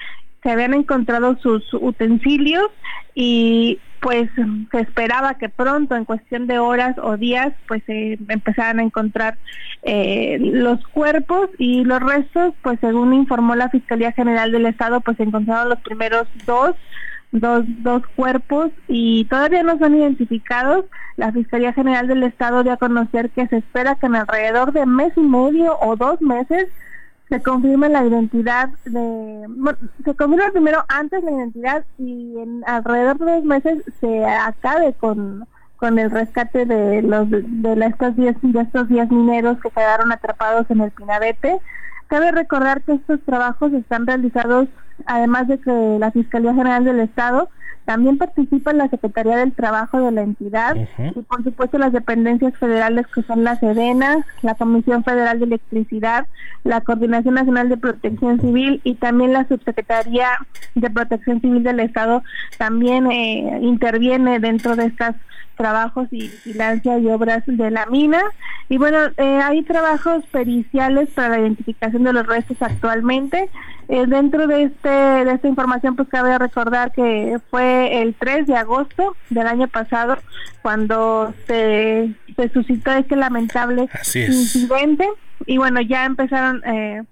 se 0.44 0.50
habían 0.50 0.74
encontrado 0.74 1.38
sus 1.42 1.64
utensilios 1.74 2.70
y 3.14 3.80
pues 4.02 4.30
se 4.72 4.80
esperaba 4.80 5.36
que 5.36 5.50
pronto 5.50 5.96
en 5.96 6.06
cuestión 6.06 6.48
de 6.48 6.60
horas 6.60 6.96
o 7.02 7.18
días 7.18 7.54
pues 7.68 7.84
se 7.86 8.18
empezaran 8.30 8.80
a 8.80 8.84
encontrar 8.84 9.38
eh, 9.84 10.38
los 10.40 10.86
cuerpos 10.88 11.50
y 11.58 11.84
los 11.84 12.02
restos 12.02 12.54
pues 12.62 12.80
según 12.80 13.14
informó 13.14 13.56
la 13.56 13.70
Fiscalía 13.70 14.12
General 14.12 14.52
del 14.52 14.66
Estado 14.66 15.02
pues 15.02 15.18
se 15.18 15.24
encontraron 15.24 15.70
los 15.70 15.80
primeros 15.82 16.28
dos 16.46 16.76
dos, 17.32 17.64
dos 17.84 18.04
cuerpos 18.16 18.72
y 18.88 19.26
todavía 19.26 19.64
no 19.64 19.78
son 19.78 19.96
identificados. 19.96 20.86
La 21.18 21.32
Fiscalía 21.32 21.74
General 21.74 22.08
del 22.08 22.24
Estado 22.24 22.64
dio 22.64 22.74
a 22.74 22.78
conocer 22.78 23.30
que 23.30 23.48
se 23.48 23.58
espera 23.58 23.96
que 23.96 24.08
en 24.08 24.16
alrededor 24.16 24.72
de 24.72 24.86
mes 24.86 25.14
y 25.16 25.22
medio 25.22 25.78
o 25.80 25.96
dos 25.96 26.22
meses 26.22 26.68
se 27.30 27.42
confirme 27.42 27.90
la 27.90 28.06
identidad 28.06 28.70
de 28.86 29.46
se 30.04 30.16
confirma 30.16 30.52
primero 30.52 30.84
antes 30.88 31.24
la 31.24 31.32
identidad 31.32 31.86
y 31.98 32.38
en 32.40 32.64
alrededor 32.66 33.18
de 33.20 33.32
dos 33.36 33.44
meses 33.44 33.84
se 34.00 34.26
acabe 34.26 34.94
con 34.94 35.48
con 35.78 35.98
el 35.98 36.12
rescate 36.12 36.66
de 36.66 37.02
los 37.02 37.30
de, 37.30 37.86
estos 37.86 38.16
10 38.16 38.36
de 38.42 38.62
estos 38.62 38.90
10 38.90 39.12
mineros 39.12 39.60
que 39.62 39.70
quedaron 39.70 40.12
atrapados 40.12 40.70
en 40.70 40.82
el 40.82 40.92
Pinabete. 40.92 41.58
Cabe 42.08 42.32
recordar 42.32 42.82
que 42.82 42.96
estos 42.96 43.22
trabajos 43.22 43.72
están 43.72 44.06
realizados 44.06 44.68
además 45.06 45.48
de 45.48 45.58
que 45.60 45.98
la 46.00 46.12
Fiscalía 46.12 46.54
General 46.54 46.84
del 46.84 47.00
Estado 47.00 47.50
también 47.90 48.20
participa 48.20 48.70
en 48.70 48.78
la 48.78 48.88
Secretaría 48.88 49.38
del 49.38 49.52
Trabajo 49.52 50.00
de 50.00 50.12
la 50.12 50.22
entidad 50.22 50.76
y 50.76 51.22
por 51.24 51.44
supuesto 51.44 51.80
las 51.80 51.92
dependencias 51.92 52.56
federales 52.56 53.08
que 53.08 53.24
son 53.24 53.44
la 53.44 53.56
SEDENA, 53.56 54.28
la 54.44 54.54
Comisión 54.54 55.04
Federal 55.04 55.40
de 55.40 55.46
Electricidad, 55.46 56.28
la 56.64 56.82
Coordinación 56.82 57.34
Nacional 57.34 57.68
de 57.68 57.78
Protección 57.78 58.40
Civil 58.40 58.80
y 58.84 58.94
también 58.94 59.34
la 59.34 59.48
Subsecretaría 59.48 60.28
de 60.76 60.88
Protección 60.92 61.42
Civil 61.42 61.64
del 61.64 61.80
Estado 61.80 62.22
también 62.60 63.12
eh, 63.12 63.58
interviene 63.64 64.40
dentro 64.40 64.76
de 64.76 64.86
estas 64.86 65.16
trabajos 65.60 66.08
y 66.12 66.22
vigilancia 66.22 66.98
y 67.00 67.08
obras 67.08 67.44
de 67.46 67.70
la 67.70 67.86
mina. 67.88 68.22
Y 68.70 68.78
bueno, 68.78 68.98
eh, 69.18 69.42
hay 69.44 69.62
trabajos 69.64 70.26
periciales 70.32 71.10
para 71.10 71.30
la 71.30 71.40
identificación 71.40 72.06
de 72.06 72.14
los 72.14 72.26
restos 72.26 72.56
actualmente. 72.62 73.50
Eh, 73.90 74.06
dentro 74.08 74.48
de 74.48 74.64
este 74.64 74.90
de 74.90 75.32
esta 75.34 75.50
información, 75.50 75.98
pues 75.98 76.08
cabe 76.08 76.38
recordar 76.38 76.94
que 76.94 77.40
fue 77.50 78.02
el 78.02 78.16
3 78.16 78.48
de 78.48 78.56
agosto 78.56 79.18
del 79.30 79.48
año 79.48 79.68
pasado 79.68 80.18
cuando 80.62 81.34
se, 81.46 82.14
se 82.38 82.50
suscitó 82.50 82.92
este 82.94 83.18
lamentable 83.18 83.90
incidente. 84.16 85.10
Y 85.46 85.58
bueno, 85.58 85.82
ya 85.82 86.06
empezaron, 86.06 86.64
eh, 86.66 87.04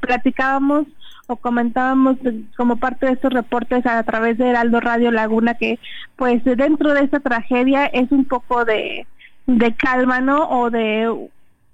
platicábamos 0.00 0.86
o 1.26 1.36
comentábamos 1.36 2.16
como 2.56 2.76
parte 2.76 3.06
de 3.06 3.12
estos 3.12 3.32
reportes 3.32 3.84
a 3.86 4.02
través 4.04 4.38
de 4.38 4.48
Heraldo 4.48 4.80
Radio 4.80 5.10
Laguna 5.10 5.54
que 5.54 5.78
pues 6.16 6.42
dentro 6.44 6.94
de 6.94 7.00
esta 7.00 7.20
tragedia 7.20 7.86
es 7.86 8.10
un 8.12 8.24
poco 8.24 8.64
de, 8.64 9.06
de 9.46 9.74
calma, 9.74 10.20
¿no? 10.20 10.48
O 10.48 10.70
de 10.70 11.10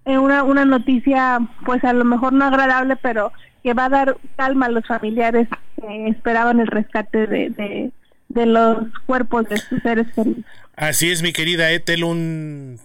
una, 0.07 0.42
una 0.42 0.64
noticia 0.64 1.40
pues 1.64 1.84
a 1.84 1.92
lo 1.92 2.05
mejor 2.05 2.32
no 2.32 2.46
agradable, 2.46 2.96
pero 2.96 3.32
que 3.62 3.74
va 3.74 3.86
a 3.86 3.90
dar 3.90 4.16
calma 4.36 4.66
a 4.66 4.70
los 4.70 4.86
familiares 4.86 5.48
que 5.80 6.09
esperaban 6.09 6.61
el 6.61 6.66
rescate 6.66 7.26
de, 7.26 7.92
de, 8.28 8.46
los 8.46 8.88
cuerpos 9.07 9.48
de 9.48 9.59
sus 9.59 9.82
seres 9.82 10.07
queridos. 10.14 10.44
Así 10.74 11.11
es, 11.11 11.22
mi 11.22 11.32
querida 11.32 11.70
Ethel, 11.70 12.03
un 12.03 12.80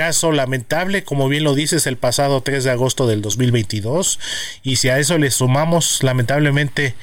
caso 0.00 0.32
lamentable, 0.32 1.04
como 1.04 1.28
bien 1.28 1.44
lo 1.44 1.54
dices, 1.54 1.86
el 1.86 1.98
pasado 1.98 2.40
3 2.40 2.64
de 2.64 2.70
agosto 2.70 3.06
del 3.06 3.20
2022. 3.20 4.18
Y 4.62 4.76
si 4.76 4.88
a 4.88 4.98
eso 4.98 5.18
le 5.18 5.30
sumamos, 5.30 6.02
lamentablemente, 6.02 6.94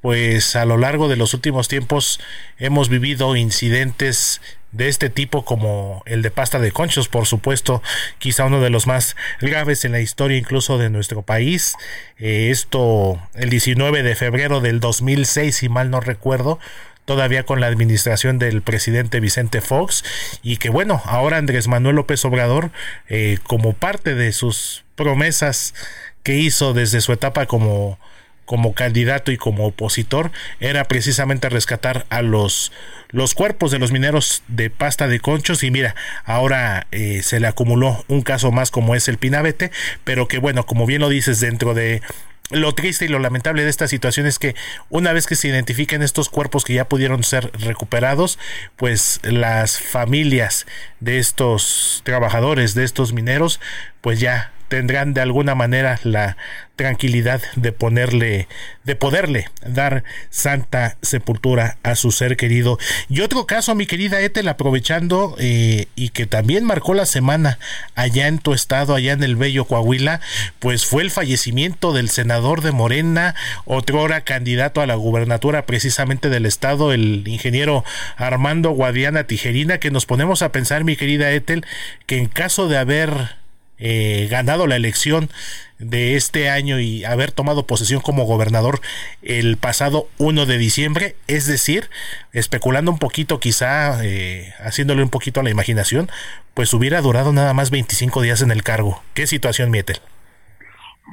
pues 0.00 0.54
a 0.54 0.64
lo 0.64 0.76
largo 0.76 1.08
de 1.08 1.16
los 1.16 1.34
últimos 1.34 1.66
tiempos 1.66 2.20
hemos 2.58 2.88
vivido 2.88 3.34
incidentes 3.34 4.40
de 4.70 4.86
este 4.86 5.10
tipo 5.10 5.44
como 5.44 6.04
el 6.06 6.22
de 6.22 6.30
pasta 6.30 6.60
de 6.60 6.70
conchos, 6.70 7.08
por 7.08 7.26
supuesto, 7.26 7.82
quizá 8.18 8.44
uno 8.44 8.60
de 8.60 8.70
los 8.70 8.86
más 8.86 9.16
graves 9.40 9.84
en 9.84 9.90
la 9.90 10.00
historia 10.00 10.38
incluso 10.38 10.78
de 10.78 10.90
nuestro 10.90 11.22
país. 11.22 11.74
Eh, 12.18 12.50
esto 12.52 13.20
el 13.34 13.50
19 13.50 14.04
de 14.04 14.14
febrero 14.14 14.60
del 14.60 14.78
2006, 14.78 15.56
si 15.56 15.68
mal 15.68 15.90
no 15.90 15.98
recuerdo, 15.98 16.60
todavía 17.04 17.44
con 17.44 17.60
la 17.60 17.66
administración 17.66 18.38
del 18.38 18.62
presidente 18.62 19.20
Vicente 19.20 19.60
Fox 19.60 20.04
y 20.42 20.56
que 20.56 20.70
bueno, 20.70 21.02
ahora 21.04 21.36
Andrés 21.36 21.68
Manuel 21.68 21.96
López 21.96 22.24
Obrador, 22.24 22.70
eh, 23.08 23.38
como 23.44 23.72
parte 23.72 24.14
de 24.14 24.32
sus 24.32 24.84
promesas 24.94 25.74
que 26.22 26.36
hizo 26.36 26.72
desde 26.72 27.00
su 27.00 27.12
etapa 27.12 27.46
como 27.46 27.98
como 28.44 28.74
candidato 28.74 29.32
y 29.32 29.38
como 29.38 29.66
opositor 29.66 30.30
era 30.60 30.84
precisamente 30.84 31.48
rescatar 31.48 32.04
a 32.10 32.20
los 32.20 32.72
los 33.08 33.34
cuerpos 33.34 33.70
de 33.70 33.78
los 33.78 33.90
mineros 33.90 34.42
de 34.48 34.70
pasta 34.70 35.08
de 35.08 35.20
conchos. 35.20 35.62
Y 35.62 35.70
mira 35.70 35.94
ahora 36.24 36.86
eh, 36.90 37.22
se 37.22 37.40
le 37.40 37.46
acumuló 37.46 38.04
un 38.08 38.22
caso 38.22 38.52
más 38.52 38.70
como 38.70 38.94
es 38.94 39.08
el 39.08 39.18
Pinabete 39.18 39.70
pero 40.04 40.28
que 40.28 40.38
bueno 40.38 40.66
como 40.66 40.86
bien 40.86 41.00
lo 41.00 41.08
dices 41.08 41.40
dentro 41.40 41.74
de 41.74 42.02
lo 42.50 42.74
triste 42.74 43.06
y 43.06 43.08
lo 43.08 43.18
lamentable 43.18 43.64
de 43.64 43.70
esta 43.70 43.88
situación 43.88 44.26
es 44.26 44.38
que 44.38 44.54
una 44.90 45.12
vez 45.12 45.26
que 45.26 45.34
se 45.34 45.48
identifiquen 45.48 46.02
estos 46.02 46.28
cuerpos 46.28 46.64
que 46.64 46.74
ya 46.74 46.88
pudieron 46.88 47.24
ser 47.24 47.50
recuperados, 47.58 48.38
pues 48.76 49.20
las 49.22 49.78
familias 49.78 50.66
de 51.00 51.18
estos 51.18 52.02
trabajadores, 52.04 52.74
de 52.74 52.84
estos 52.84 53.12
mineros, 53.12 53.60
pues 54.00 54.20
ya 54.20 54.53
tendrán 54.74 55.14
de 55.14 55.20
alguna 55.20 55.54
manera 55.54 56.00
la 56.02 56.36
tranquilidad 56.74 57.40
de 57.54 57.70
ponerle, 57.70 58.48
de 58.82 58.96
poderle 58.96 59.48
dar 59.64 60.02
santa 60.30 60.96
sepultura 61.00 61.76
a 61.84 61.94
su 61.94 62.10
ser 62.10 62.36
querido. 62.36 62.76
Y 63.08 63.20
otro 63.20 63.46
caso, 63.46 63.76
mi 63.76 63.86
querida 63.86 64.20
Ethel, 64.20 64.48
aprovechando 64.48 65.36
eh, 65.38 65.86
y 65.94 66.08
que 66.08 66.26
también 66.26 66.64
marcó 66.64 66.92
la 66.92 67.06
semana 67.06 67.60
allá 67.94 68.26
en 68.26 68.40
tu 68.40 68.52
estado, 68.52 68.96
allá 68.96 69.12
en 69.12 69.22
el 69.22 69.36
bello 69.36 69.64
Coahuila, 69.64 70.20
pues 70.58 70.84
fue 70.86 71.04
el 71.04 71.12
fallecimiento 71.12 71.92
del 71.92 72.08
senador 72.08 72.60
de 72.60 72.72
Morena, 72.72 73.36
otro 73.66 74.00
hora 74.00 74.22
candidato 74.22 74.80
a 74.80 74.88
la 74.88 74.96
gubernatura 74.96 75.66
precisamente 75.66 76.30
del 76.30 76.46
estado, 76.46 76.92
el 76.92 77.22
ingeniero 77.28 77.84
Armando 78.16 78.70
Guadiana 78.70 79.22
Tijerina, 79.22 79.78
que 79.78 79.92
nos 79.92 80.04
ponemos 80.04 80.42
a 80.42 80.50
pensar, 80.50 80.82
mi 80.82 80.96
querida 80.96 81.30
Ethel, 81.30 81.64
que 82.06 82.18
en 82.18 82.26
caso 82.26 82.66
de 82.66 82.78
haber 82.78 83.43
eh, 83.78 84.28
ganado 84.30 84.66
la 84.66 84.76
elección 84.76 85.30
de 85.78 86.16
este 86.16 86.48
año 86.48 86.78
y 86.78 87.04
haber 87.04 87.32
tomado 87.32 87.66
posesión 87.66 88.00
como 88.00 88.24
gobernador 88.24 88.80
el 89.22 89.56
pasado 89.56 90.08
1 90.18 90.46
de 90.46 90.58
diciembre, 90.58 91.16
es 91.26 91.46
decir, 91.46 91.90
especulando 92.32 92.90
un 92.90 92.98
poquito, 92.98 93.40
quizá 93.40 94.04
eh, 94.04 94.54
haciéndole 94.60 95.02
un 95.02 95.10
poquito 95.10 95.40
a 95.40 95.42
la 95.42 95.50
imaginación, 95.50 96.08
pues 96.54 96.72
hubiera 96.72 97.00
durado 97.00 97.32
nada 97.32 97.52
más 97.52 97.70
25 97.70 98.22
días 98.22 98.42
en 98.42 98.50
el 98.50 98.62
cargo. 98.62 99.02
¿Qué 99.14 99.26
situación, 99.26 99.70
Mietel? 99.70 99.98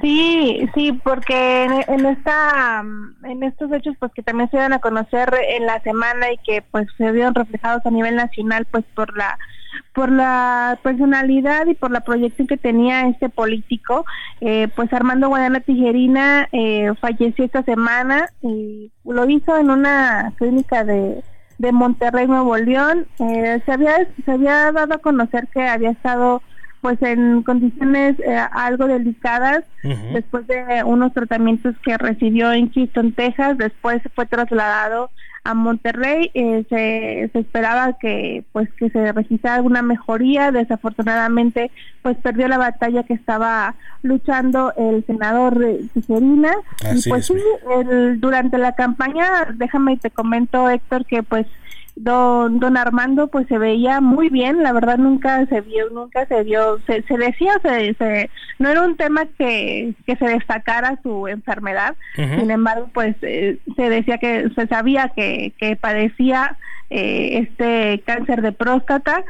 Sí, 0.00 0.68
sí, 0.74 0.92
porque 1.04 1.64
en, 1.64 2.06
esta, 2.06 2.82
en 3.24 3.42
estos 3.42 3.70
hechos, 3.72 3.94
pues 3.98 4.10
que 4.14 4.22
también 4.22 4.50
se 4.50 4.56
iban 4.56 4.72
a 4.72 4.78
conocer 4.78 5.34
en 5.50 5.66
la 5.66 5.80
semana 5.82 6.32
y 6.32 6.38
que 6.38 6.62
pues 6.62 6.86
se 6.96 7.12
vieron 7.12 7.34
reflejados 7.34 7.84
a 7.84 7.90
nivel 7.90 8.16
nacional, 8.16 8.66
pues 8.70 8.84
por 8.94 9.16
la 9.16 9.38
por 9.92 10.10
la 10.10 10.78
personalidad 10.82 11.66
y 11.66 11.74
por 11.74 11.90
la 11.90 12.00
proyección 12.00 12.46
que 12.46 12.56
tenía 12.56 13.08
este 13.08 13.28
político, 13.28 14.04
eh, 14.40 14.68
pues 14.74 14.92
Armando 14.92 15.28
Guadana 15.28 15.60
Tijerina 15.60 16.48
eh, 16.52 16.92
falleció 17.00 17.44
esta 17.44 17.62
semana 17.62 18.30
y 18.40 18.90
lo 19.04 19.28
hizo 19.28 19.56
en 19.58 19.70
una 19.70 20.32
clínica 20.36 20.84
de, 20.84 21.22
de 21.58 21.72
Monterrey, 21.72 22.26
Nuevo 22.26 22.56
León. 22.56 23.06
Eh, 23.18 23.60
se, 23.64 23.72
había, 23.72 24.08
se 24.24 24.32
había 24.32 24.72
dado 24.72 24.94
a 24.94 24.98
conocer 24.98 25.48
que 25.52 25.62
había 25.62 25.90
estado 25.90 26.42
pues 26.82 27.00
en 27.00 27.42
condiciones 27.42 28.16
algo 28.52 28.86
delicadas 28.86 29.64
después 30.12 30.46
de 30.48 30.82
unos 30.84 31.14
tratamientos 31.14 31.74
que 31.82 31.96
recibió 31.96 32.52
en 32.52 32.70
Houston, 32.72 33.12
Texas, 33.12 33.56
después 33.56 34.02
fue 34.14 34.26
trasladado 34.26 35.10
a 35.44 35.54
Monterrey 35.54 36.30
eh, 36.34 36.64
se, 36.68 37.30
se, 37.32 37.38
esperaba 37.40 37.94
que 37.98 38.44
pues 38.52 38.68
que 38.74 38.90
se 38.90 39.12
registrara 39.12 39.56
alguna 39.56 39.82
mejoría 39.82 40.52
desafortunadamente 40.52 41.72
pues 42.02 42.16
perdió 42.18 42.46
la 42.46 42.58
batalla 42.58 43.02
que 43.02 43.14
estaba 43.14 43.74
luchando 44.02 44.72
el 44.76 45.04
senador 45.04 45.58
Tijerina 45.94 46.54
y 46.94 47.08
pues 47.08 47.26
sí 47.26 47.34
el, 47.76 48.20
durante 48.20 48.56
la 48.56 48.72
campaña 48.72 49.48
déjame 49.54 49.94
y 49.94 49.96
te 49.96 50.10
comento 50.10 50.70
Héctor 50.70 51.06
que 51.06 51.24
pues 51.24 51.46
don 51.94 52.58
don 52.58 52.76
Armando 52.76 53.28
pues 53.28 53.46
se 53.48 53.58
veía 53.58 54.00
muy 54.00 54.30
bien 54.30 54.62
la 54.62 54.72
verdad 54.72 54.96
nunca 54.96 55.44
se 55.46 55.60
vio 55.60 55.90
nunca 55.90 56.26
se 56.26 56.42
vio 56.42 56.78
se, 56.86 57.02
se 57.02 57.18
decía 57.18 57.52
se, 57.62 57.94
se, 57.94 58.30
no 58.58 58.70
era 58.70 58.82
un 58.82 58.96
tema 58.96 59.26
que, 59.38 59.94
que 60.06 60.16
se 60.16 60.26
destacara 60.26 60.98
su 61.02 61.28
enfermedad 61.28 61.94
sin 62.16 62.50
embargo 62.50 62.88
pues 62.94 63.14
eh, 63.22 63.58
se 63.76 63.90
decía 63.90 64.18
que 64.18 64.48
se 64.54 64.66
sabía 64.68 65.12
que, 65.14 65.52
que 65.58 65.76
padecía 65.76 66.56
eh, 66.88 67.40
este 67.42 68.02
cáncer 68.06 68.40
de 68.40 68.52
próstata 68.52 69.24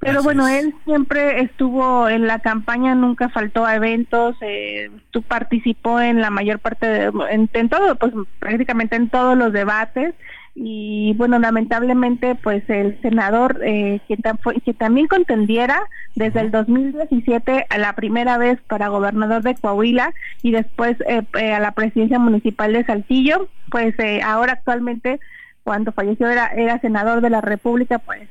pero 0.00 0.22
bueno, 0.22 0.48
él 0.48 0.74
siempre 0.84 1.40
estuvo 1.40 2.08
en 2.08 2.26
la 2.26 2.40
campaña, 2.40 2.94
nunca 2.94 3.30
faltó 3.30 3.64
a 3.64 3.76
eventos, 3.76 4.36
eh, 4.42 4.90
tú 5.10 5.22
participó 5.22 6.00
en 6.00 6.20
la 6.20 6.30
mayor 6.30 6.58
parte 6.58 6.86
de, 6.86 7.12
en, 7.30 7.48
en 7.52 7.68
todo, 7.70 7.96
pues 7.96 8.12
prácticamente 8.38 8.96
en 8.96 9.08
todos 9.08 9.36
los 9.36 9.52
debates 9.52 10.14
y 10.54 11.14
bueno 11.14 11.38
lamentablemente 11.40 12.36
pues 12.36 12.62
el 12.70 13.00
senador 13.02 13.60
eh, 13.64 14.00
que, 14.06 14.16
que, 14.64 14.74
también 14.74 15.08
contendiera 15.08 15.88
desde 16.14 16.40
el 16.40 16.52
2017 16.52 17.66
a 17.68 17.78
la 17.78 17.92
primera 17.94 18.38
vez 18.38 18.60
para 18.68 18.88
gobernador 18.88 19.42
de 19.42 19.56
Coahuila 19.56 20.14
y 20.42 20.52
después 20.52 20.96
eh, 21.08 21.22
eh, 21.40 21.52
a 21.52 21.58
la 21.58 21.72
presidencia 21.72 22.20
municipal 22.20 22.72
de 22.72 22.84
Saltillo 22.84 23.48
pues 23.70 23.98
eh, 23.98 24.20
ahora 24.22 24.52
actualmente 24.52 25.18
cuando 25.64 25.90
falleció 25.90 26.28
era, 26.28 26.46
era 26.48 26.80
senador 26.80 27.20
de 27.20 27.30
la 27.30 27.40
República 27.40 27.98
pues 27.98 28.28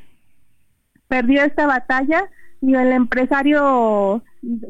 perdió 1.09 1.43
esta 1.43 1.67
batalla 1.67 2.29
y 2.61 2.73
el 2.73 2.93
empresario 2.93 4.23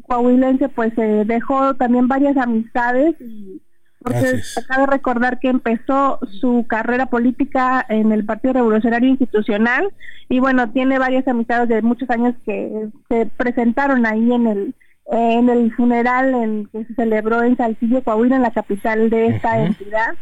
coahuilense 0.07 0.69
pues 0.69 0.93
dejó 0.95 1.75
también 1.75 2.07
varias 2.07 2.35
amistades 2.35 3.13
y 3.21 3.61
porque 4.03 4.41
acaba 4.57 4.85
de 4.85 4.91
recordar 4.91 5.39
que 5.39 5.47
empezó 5.47 6.19
su 6.39 6.65
carrera 6.67 7.07
política 7.07 7.85
en 7.89 8.11
el 8.11 8.25
Partido 8.25 8.53
Revolucionario 8.53 9.09
Institucional 9.09 9.93
y 10.29 10.39
bueno, 10.39 10.69
tiene 10.71 10.99
varias 10.99 11.27
amistades 11.27 11.69
de 11.69 11.81
muchos 11.81 12.09
años 12.09 12.35
que 12.45 12.89
se 13.09 13.25
presentaron 13.37 14.05
ahí 14.05 14.33
en 14.33 14.47
el 14.47 14.75
en 15.11 15.49
el 15.49 15.73
funeral 15.75 16.33
en 16.33 16.65
que 16.67 16.85
se 16.85 16.93
celebró 16.95 17.43
en 17.43 17.57
Saltillo, 17.57 18.03
Coahuila, 18.03 18.37
en 18.37 18.41
la 18.41 18.51
capital 18.51 19.09
de 19.09 19.27
esta 19.27 19.61
entidad. 19.61 20.15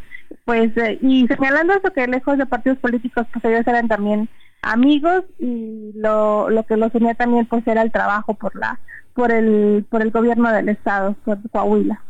Pues 0.45 0.75
eh, 0.77 0.97
y 1.01 1.27
señalando 1.27 1.73
eso 1.73 1.93
que 1.93 2.07
lejos 2.07 2.37
de 2.37 2.45
partidos 2.45 2.79
políticos 2.79 3.27
pues 3.31 3.45
ellos 3.45 3.67
eran 3.67 3.87
también 3.87 4.29
amigos 4.61 5.23
y 5.39 5.91
lo, 5.95 6.49
lo 6.49 6.63
que 6.63 6.77
los 6.77 6.93
unía 6.95 7.15
también 7.15 7.45
pues 7.45 7.65
era 7.67 7.81
el 7.81 7.91
trabajo 7.91 8.33
por 8.33 8.55
la 8.55 8.79
por 9.13 9.31
el 9.31 9.85
por 9.89 10.01
el 10.01 10.11
gobierno 10.11 10.51
del 10.51 10.69
estado 10.69 11.15
por 11.25 11.37
Coahuila. 11.51 12.03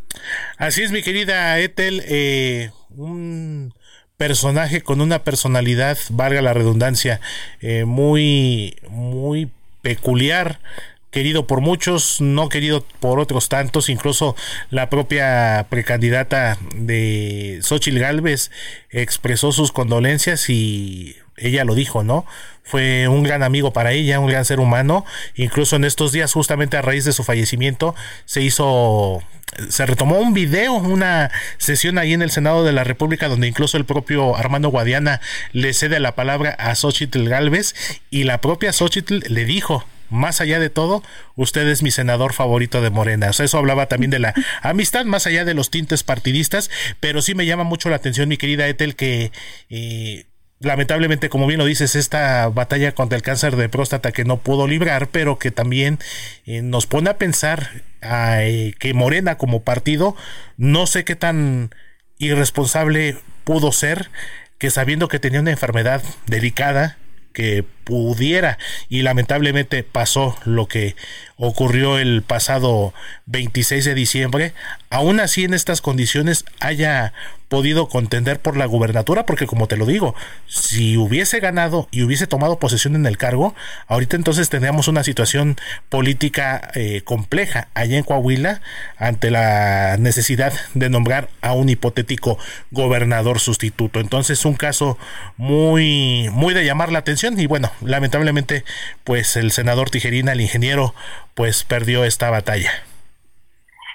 Así 0.57 0.83
es, 0.83 0.91
mi 0.91 1.01
querida 1.01 1.57
Ethel, 1.59 2.03
eh, 2.05 2.71
un 2.95 3.73
personaje 4.17 4.81
con 4.81 5.01
una 5.01 5.23
personalidad, 5.23 5.97
valga 6.09 6.41
la 6.41 6.53
redundancia, 6.53 7.19
eh, 7.59 7.85
muy, 7.85 8.75
muy 8.89 9.49
peculiar, 9.81 10.59
querido 11.09 11.47
por 11.47 11.61
muchos, 11.61 12.21
no 12.21 12.47
querido 12.47 12.85
por 12.99 13.19
otros 13.19 13.49
tantos, 13.49 13.89
incluso 13.89 14.35
la 14.69 14.89
propia 14.89 15.65
precandidata 15.69 16.57
de 16.75 17.59
Xochitl 17.61 17.99
Galvez 17.99 18.51
expresó 18.91 19.51
sus 19.51 19.71
condolencias 19.71 20.49
y 20.49 21.15
ella 21.37 21.63
lo 21.65 21.75
dijo, 21.75 22.03
¿no? 22.03 22.25
Fue 22.63 23.07
un 23.07 23.23
gran 23.23 23.43
amigo 23.43 23.73
para 23.73 23.91
ella, 23.91 24.19
un 24.19 24.27
gran 24.27 24.45
ser 24.45 24.59
humano. 24.59 25.05
Incluso 25.35 25.75
en 25.75 25.83
estos 25.83 26.11
días, 26.11 26.31
justamente 26.33 26.77
a 26.77 26.81
raíz 26.81 27.05
de 27.05 27.11
su 27.11 27.23
fallecimiento, 27.23 27.95
se 28.25 28.41
hizo, 28.41 29.21
se 29.69 29.85
retomó 29.85 30.19
un 30.19 30.33
video, 30.33 30.73
una 30.73 31.31
sesión 31.57 31.97
ahí 31.97 32.13
en 32.13 32.21
el 32.21 32.31
Senado 32.31 32.63
de 32.63 32.71
la 32.71 32.83
República, 32.83 33.27
donde 33.27 33.47
incluso 33.47 33.77
el 33.77 33.85
propio 33.85 34.35
Armando 34.35 34.69
Guadiana 34.69 35.21
le 35.51 35.73
cede 35.73 35.99
la 35.99 36.15
palabra 36.15 36.51
a 36.51 36.75
Xochitl 36.75 37.27
Galvez 37.27 37.73
y 38.09 38.23
la 38.23 38.39
propia 38.39 38.71
Xochitl 38.71 39.19
le 39.27 39.45
dijo, 39.45 39.85
más 40.11 40.41
allá 40.41 40.59
de 40.59 40.69
todo, 40.69 41.03
usted 41.35 41.67
es 41.67 41.81
mi 41.83 41.89
senador 41.89 42.33
favorito 42.33 42.81
de 42.81 42.89
Morena. 42.89 43.29
O 43.29 43.33
sea, 43.33 43.45
eso 43.45 43.57
hablaba 43.57 43.87
también 43.87 44.11
de 44.11 44.19
la 44.19 44.33
amistad, 44.61 45.05
más 45.05 45.25
allá 45.25 45.45
de 45.45 45.53
los 45.53 45.71
tintes 45.71 46.03
partidistas, 46.03 46.69
pero 46.99 47.21
sí 47.21 47.33
me 47.33 47.45
llama 47.45 47.63
mucho 47.63 47.89
la 47.89 47.95
atención, 47.95 48.29
mi 48.29 48.37
querida 48.37 48.67
Ethel, 48.67 48.95
que 48.95 49.31
eh, 49.69 50.25
lamentablemente, 50.61 51.29
como 51.29 51.47
bien 51.47 51.59
lo 51.59 51.65
dices, 51.65 51.95
esta 51.95 52.47
batalla 52.49 52.93
contra 52.93 53.15
el 53.15 53.23
cáncer 53.23 53.55
de 53.55 53.69
próstata 53.69 54.11
que 54.11 54.25
no 54.25 54.37
pudo 54.37 54.67
librar, 54.67 55.07
pero 55.09 55.39
que 55.39 55.51
también 55.51 55.99
eh, 56.45 56.61
nos 56.61 56.87
pone 56.87 57.09
a 57.09 57.17
pensar 57.17 57.83
que 58.01 58.93
Morena 58.95 59.37
como 59.37 59.61
partido, 59.61 60.15
no 60.57 60.87
sé 60.87 61.03
qué 61.03 61.15
tan 61.15 61.69
irresponsable 62.17 63.17
pudo 63.43 63.71
ser, 63.71 64.09
que 64.57 64.71
sabiendo 64.71 65.07
que 65.07 65.19
tenía 65.19 65.39
una 65.39 65.51
enfermedad 65.51 66.01
delicada, 66.25 66.97
que 67.33 67.63
pudiera 67.83 68.57
y 68.89 69.03
lamentablemente 69.03 69.83
pasó 69.83 70.37
lo 70.45 70.67
que 70.67 70.95
ocurrió 71.43 71.97
el 71.97 72.21
pasado 72.21 72.93
26 73.25 73.83
de 73.85 73.95
diciembre, 73.95 74.53
aún 74.91 75.19
así 75.19 75.43
en 75.43 75.55
estas 75.55 75.81
condiciones 75.81 76.45
haya 76.59 77.13
podido 77.51 77.89
contender 77.89 78.39
por 78.39 78.55
la 78.55 78.65
gubernatura, 78.65 79.25
porque 79.25 79.45
como 79.45 79.67
te 79.67 79.75
lo 79.75 79.85
digo, 79.85 80.15
si 80.47 80.95
hubiese 80.95 81.41
ganado 81.41 81.89
y 81.91 82.03
hubiese 82.03 82.25
tomado 82.25 82.59
posesión 82.59 82.95
en 82.95 83.05
el 83.05 83.17
cargo, 83.17 83.53
ahorita 83.87 84.15
entonces 84.15 84.47
tendríamos 84.49 84.87
una 84.87 85.03
situación 85.03 85.57
política 85.89 86.71
eh, 86.75 87.01
compleja 87.03 87.67
allá 87.73 87.97
en 87.97 88.05
Coahuila 88.05 88.61
ante 88.97 89.31
la 89.31 89.97
necesidad 89.99 90.53
de 90.75 90.89
nombrar 90.89 91.27
a 91.41 91.51
un 91.51 91.67
hipotético 91.67 92.37
gobernador 92.69 93.41
sustituto. 93.41 93.99
Entonces 93.99 94.45
un 94.45 94.53
caso 94.53 94.97
muy, 95.35 96.29
muy 96.31 96.53
de 96.53 96.63
llamar 96.63 96.91
la 96.91 96.99
atención 96.99 97.37
y 97.37 97.47
bueno, 97.47 97.69
lamentablemente 97.81 98.63
pues 99.03 99.35
el 99.35 99.51
senador 99.51 99.89
Tijerina, 99.89 100.31
el 100.31 100.39
ingeniero, 100.39 100.95
pues 101.35 101.63
perdió 101.63 102.03
esta 102.03 102.29
batalla. 102.29 102.71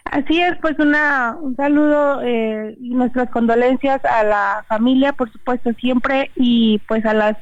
Así 0.05 0.41
es, 0.41 0.57
pues 0.61 0.78
una, 0.78 1.37
un 1.41 1.57
saludo 1.57 2.22
eh, 2.22 2.76
y 2.80 2.95
nuestras 2.95 3.28
condolencias 3.30 4.05
a 4.05 4.22
la 4.22 4.64
familia, 4.68 5.12
por 5.12 5.32
supuesto, 5.32 5.72
siempre, 5.72 6.30
y 6.37 6.78
pues 6.87 7.05
a 7.05 7.12
las 7.12 7.37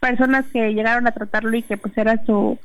personas 0.00 0.44
que 0.52 0.74
llegaron 0.74 1.06
a 1.06 1.12
tratarlo 1.12 1.56
y 1.56 1.62
que 1.62 1.76
pues 1.76 1.96
era 1.96 2.22
su, 2.26 2.58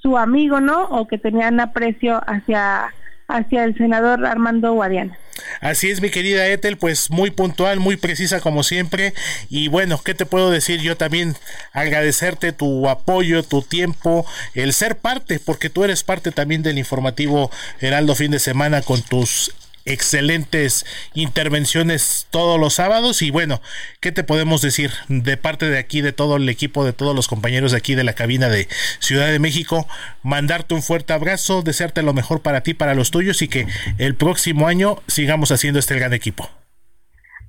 su 0.00 0.16
amigo, 0.16 0.60
¿no? 0.60 0.84
O 0.84 1.08
que 1.08 1.18
tenían 1.18 1.58
aprecio 1.58 2.20
hacia 2.26 2.92
hacia 3.36 3.64
el 3.64 3.76
senador 3.76 4.24
Armando 4.26 4.72
Guadiana. 4.72 5.18
Así 5.60 5.90
es, 5.90 6.00
mi 6.00 6.10
querida 6.10 6.46
Ethel, 6.46 6.76
pues 6.76 7.10
muy 7.10 7.30
puntual, 7.30 7.80
muy 7.80 7.96
precisa 7.96 8.40
como 8.40 8.62
siempre. 8.62 9.14
Y 9.48 9.68
bueno, 9.68 10.00
¿qué 10.04 10.14
te 10.14 10.26
puedo 10.26 10.50
decir? 10.50 10.80
Yo 10.80 10.96
también 10.96 11.36
agradecerte 11.72 12.52
tu 12.52 12.88
apoyo, 12.88 13.42
tu 13.42 13.62
tiempo, 13.62 14.26
el 14.54 14.72
ser 14.72 14.96
parte, 14.96 15.40
porque 15.40 15.70
tú 15.70 15.84
eres 15.84 16.04
parte 16.04 16.32
también 16.32 16.62
del 16.62 16.78
informativo 16.78 17.50
Heraldo 17.80 18.14
Fin 18.14 18.30
de 18.30 18.38
Semana 18.38 18.82
con 18.82 19.02
tus 19.02 19.54
excelentes 19.84 20.86
intervenciones 21.14 22.26
todos 22.30 22.58
los 22.58 22.74
sábados 22.74 23.22
y 23.22 23.30
bueno, 23.30 23.60
¿qué 24.00 24.12
te 24.12 24.24
podemos 24.24 24.62
decir 24.62 24.90
de 25.08 25.36
parte 25.36 25.68
de 25.68 25.78
aquí, 25.78 26.00
de 26.00 26.12
todo 26.12 26.36
el 26.36 26.48
equipo, 26.48 26.84
de 26.84 26.92
todos 26.92 27.14
los 27.14 27.28
compañeros 27.28 27.72
de 27.72 27.78
aquí 27.78 27.94
de 27.94 28.04
la 28.04 28.14
cabina 28.14 28.48
de 28.48 28.68
Ciudad 28.98 29.30
de 29.30 29.38
México? 29.38 29.86
Mandarte 30.22 30.74
un 30.74 30.82
fuerte 30.82 31.12
abrazo, 31.12 31.62
desearte 31.62 32.02
lo 32.02 32.14
mejor 32.14 32.42
para 32.42 32.62
ti, 32.62 32.74
para 32.74 32.94
los 32.94 33.10
tuyos 33.10 33.42
y 33.42 33.48
que 33.48 33.66
el 33.98 34.14
próximo 34.14 34.66
año 34.66 34.96
sigamos 35.06 35.52
haciendo 35.52 35.78
este 35.78 35.96
gran 35.96 36.12
equipo. 36.12 36.48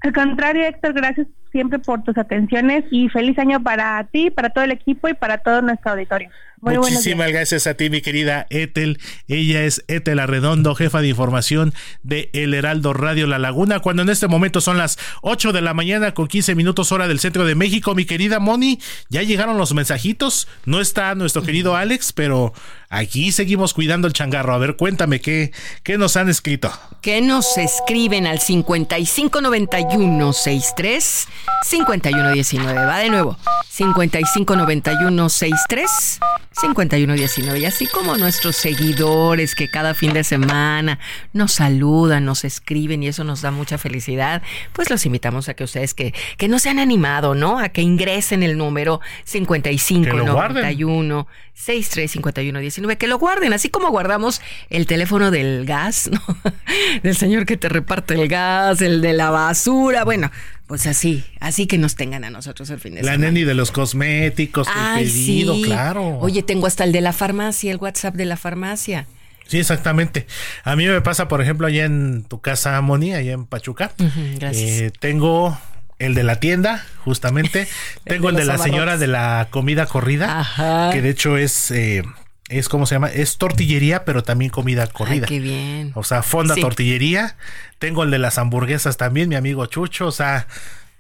Al 0.02 0.12
contrario, 0.12 0.66
Héctor, 0.66 0.94
gracias 0.94 1.28
siempre 1.52 1.80
por 1.80 2.04
tus 2.04 2.18
atenciones 2.18 2.84
y 2.92 3.08
feliz 3.10 3.40
año 3.40 3.64
para 3.64 4.04
ti, 4.12 4.30
para 4.32 4.50
todo 4.50 4.66
el 4.66 4.72
equipo 4.72 5.08
y 5.08 5.14
para 5.14 5.38
todo 5.38 5.62
nuestro 5.62 5.92
auditorio. 5.92 6.30
Muchísimas 6.64 7.30
gracias 7.30 7.68
a 7.68 7.74
ti, 7.74 7.90
mi 7.90 8.02
querida 8.02 8.48
Ethel. 8.50 9.00
Ella 9.28 9.64
es 9.64 9.84
Ethel 9.90 10.20
Arredondo, 10.20 10.76
jefa 10.76 11.02
de 11.02 11.10
información 11.10 11.74
de 12.04 12.30
El 12.32 12.54
Heraldo 12.54 12.94
Radio 12.94 13.28
La 13.28 13.38
Laguna, 13.38 13.82
cuando 13.82 14.02
en 14.02 14.10
este 14.10 14.30
momento 14.30 14.62
son 14.62 14.78
las 14.78 14.98
8 15.24 15.52
de 15.52 15.62
la 15.62 15.74
mañana 15.74 16.14
con 16.14 16.28
15 16.28 16.56
minutos 16.56 16.94
hora 16.94 17.10
del 17.10 17.20
centro 17.20 17.46
de 17.46 17.56
México. 17.56 17.96
Mi 17.96 18.06
querida 18.06 18.40
Moni, 18.40 18.80
ya 19.10 19.24
llegaron 19.24 19.58
los 19.58 19.74
mensajitos. 19.74 20.48
No 20.66 20.80
está 20.80 21.16
nuestro 21.16 21.44
querido 21.44 21.76
Alex, 21.76 22.14
pero 22.14 22.54
aquí 22.90 23.34
seguimos 23.34 23.74
cuidando 23.74 24.08
el 24.08 24.14
changarro. 24.14 24.54
A 24.54 24.58
ver, 24.58 24.78
cuéntame 24.78 25.20
qué, 25.20 25.52
qué 25.84 25.98
nos 25.98 26.16
han 26.16 26.30
escrito. 26.30 26.72
¿Qué 27.02 27.20
nos 27.20 27.58
escriben 27.58 28.26
al 28.26 28.40
5591 28.40 30.32
63 30.32 31.28
5119? 31.64 32.86
Va 32.86 33.00
de 33.00 33.10
nuevo. 33.10 33.38
5591 33.70 35.30
63 35.30 36.20
5119. 36.60 37.60
Y 37.60 37.66
así 37.66 37.88
como 37.88 38.18
nuestros 38.18 38.56
seguidores 38.56 39.56
que 39.56 39.70
cada 39.70 39.94
fin 39.94 40.14
de 40.14 40.24
semana 40.24 41.00
nos 41.34 41.54
saludan, 41.54 42.26
nos 42.26 42.46
escriben 42.46 43.04
y 43.04 43.08
eso 43.08 43.24
nos 43.24 43.42
da 43.42 43.52
mucha 43.52 43.78
felicidad, 43.78 44.42
pues 44.74 44.90
los 44.90 45.06
invitamos 45.06 45.50
a 45.50 45.54
que 45.54 45.64
ustedes 45.64 45.94
que, 45.94 46.14
que 46.38 46.48
no 46.48 46.60
se 46.60 46.70
han 46.70 46.80
animado, 46.80 47.36
¿no? 47.36 47.60
A 47.60 47.70
que 47.70 47.82
ingresen 47.82 48.44
el 48.44 48.58
número 48.58 49.02
5591 49.26 51.28
635119, 51.56 52.98
que 52.98 53.08
lo 53.08 53.20
guarden, 53.20 53.54
así 53.54 53.70
como 53.70 53.90
guardamos 53.90 54.42
el 54.70 54.88
teléfono 54.88 55.32
del 55.32 55.66
gas, 55.66 56.10
¿no? 56.12 56.22
del 57.04 57.16
señor 57.16 57.46
que 57.46 57.58
te 57.58 57.70
reparte 57.70 58.16
el 58.16 58.28
gas, 58.28 58.82
el 58.82 59.02
de 59.02 59.14
la 59.14 59.30
basura, 59.30 60.04
bueno, 60.04 60.32
pues 60.68 60.88
así, 60.88 61.24
así 61.40 61.68
que 61.68 61.78
nos 61.78 61.96
tengan 61.96 62.24
a 62.24 62.30
nosotros 62.30 62.70
el 62.70 62.80
fin 62.80 62.96
de 62.96 63.02
semana. 63.02 63.18
La 63.18 63.26
neni 63.26 63.44
de 63.44 63.54
los 63.54 63.72
cosméticos, 63.72 64.68
el 64.68 65.04
pedido, 65.04 65.56
claro. 65.62 66.18
Oye, 66.20 66.44
tengo 66.44 66.68
hasta 66.68 66.84
el 66.84 66.92
de 66.92 67.02
la 67.02 67.14
farmacia, 67.14 67.72
el 67.72 67.78
WhatsApp 67.78 68.16
de 68.16 68.26
la 68.26 68.38
farmacia. 68.38 69.08
Sí, 69.48 69.60
exactamente. 69.60 70.26
A 70.64 70.76
mí 70.76 70.88
me 70.88 71.02
pasa, 71.02 71.28
por 71.28 71.42
ejemplo, 71.42 71.68
allá 71.68 71.86
en 71.86 72.24
tu 72.24 72.40
casa, 72.40 72.80
Moni, 72.82 73.14
allá 73.14 73.34
en 73.34 73.46
Pachuca. 73.46 73.92
gracias. 74.40 74.72
Eh, 74.72 74.92
tengo 75.00 75.58
el 76.00 76.14
de 76.16 76.24
la 76.24 76.40
tienda, 76.40 76.86
justamente. 77.04 77.68
tengo 78.06 78.30
el 78.30 78.36
de, 78.36 78.46
la 78.46 78.58
señora 78.58 78.98
de 78.98 79.08
la 79.08 79.48
comida 79.52 79.86
corrida, 79.86 80.40
Ajá. 80.40 80.90
que 80.92 81.02
de 81.02 81.10
hecho 81.10 81.38
es... 81.38 81.72
Eh, 81.72 82.04
es 82.50 82.70
como 82.70 82.86
se 82.86 82.96
llama, 82.96 83.08
es 83.08 83.38
tortillería, 83.38 84.06
pero 84.06 84.24
también 84.24 84.52
comida 84.52 84.86
corrida. 84.88 85.26
Ay, 85.30 85.36
qué 85.36 85.40
bien. 85.40 85.92
O 85.96 86.04
sea, 86.04 86.24
fonda 86.24 86.56
Sí. 86.56 86.62
tortillería. 86.62 87.36
Tengo 87.80 88.04
el 88.04 88.12
de 88.12 88.20
las 88.20 88.38
hamburguesas 88.38 88.98
también, 88.98 89.30
mi 89.30 89.36
amigo 89.36 89.66
Chucho. 89.66 90.08
O 90.08 90.12
sea, 90.12 90.48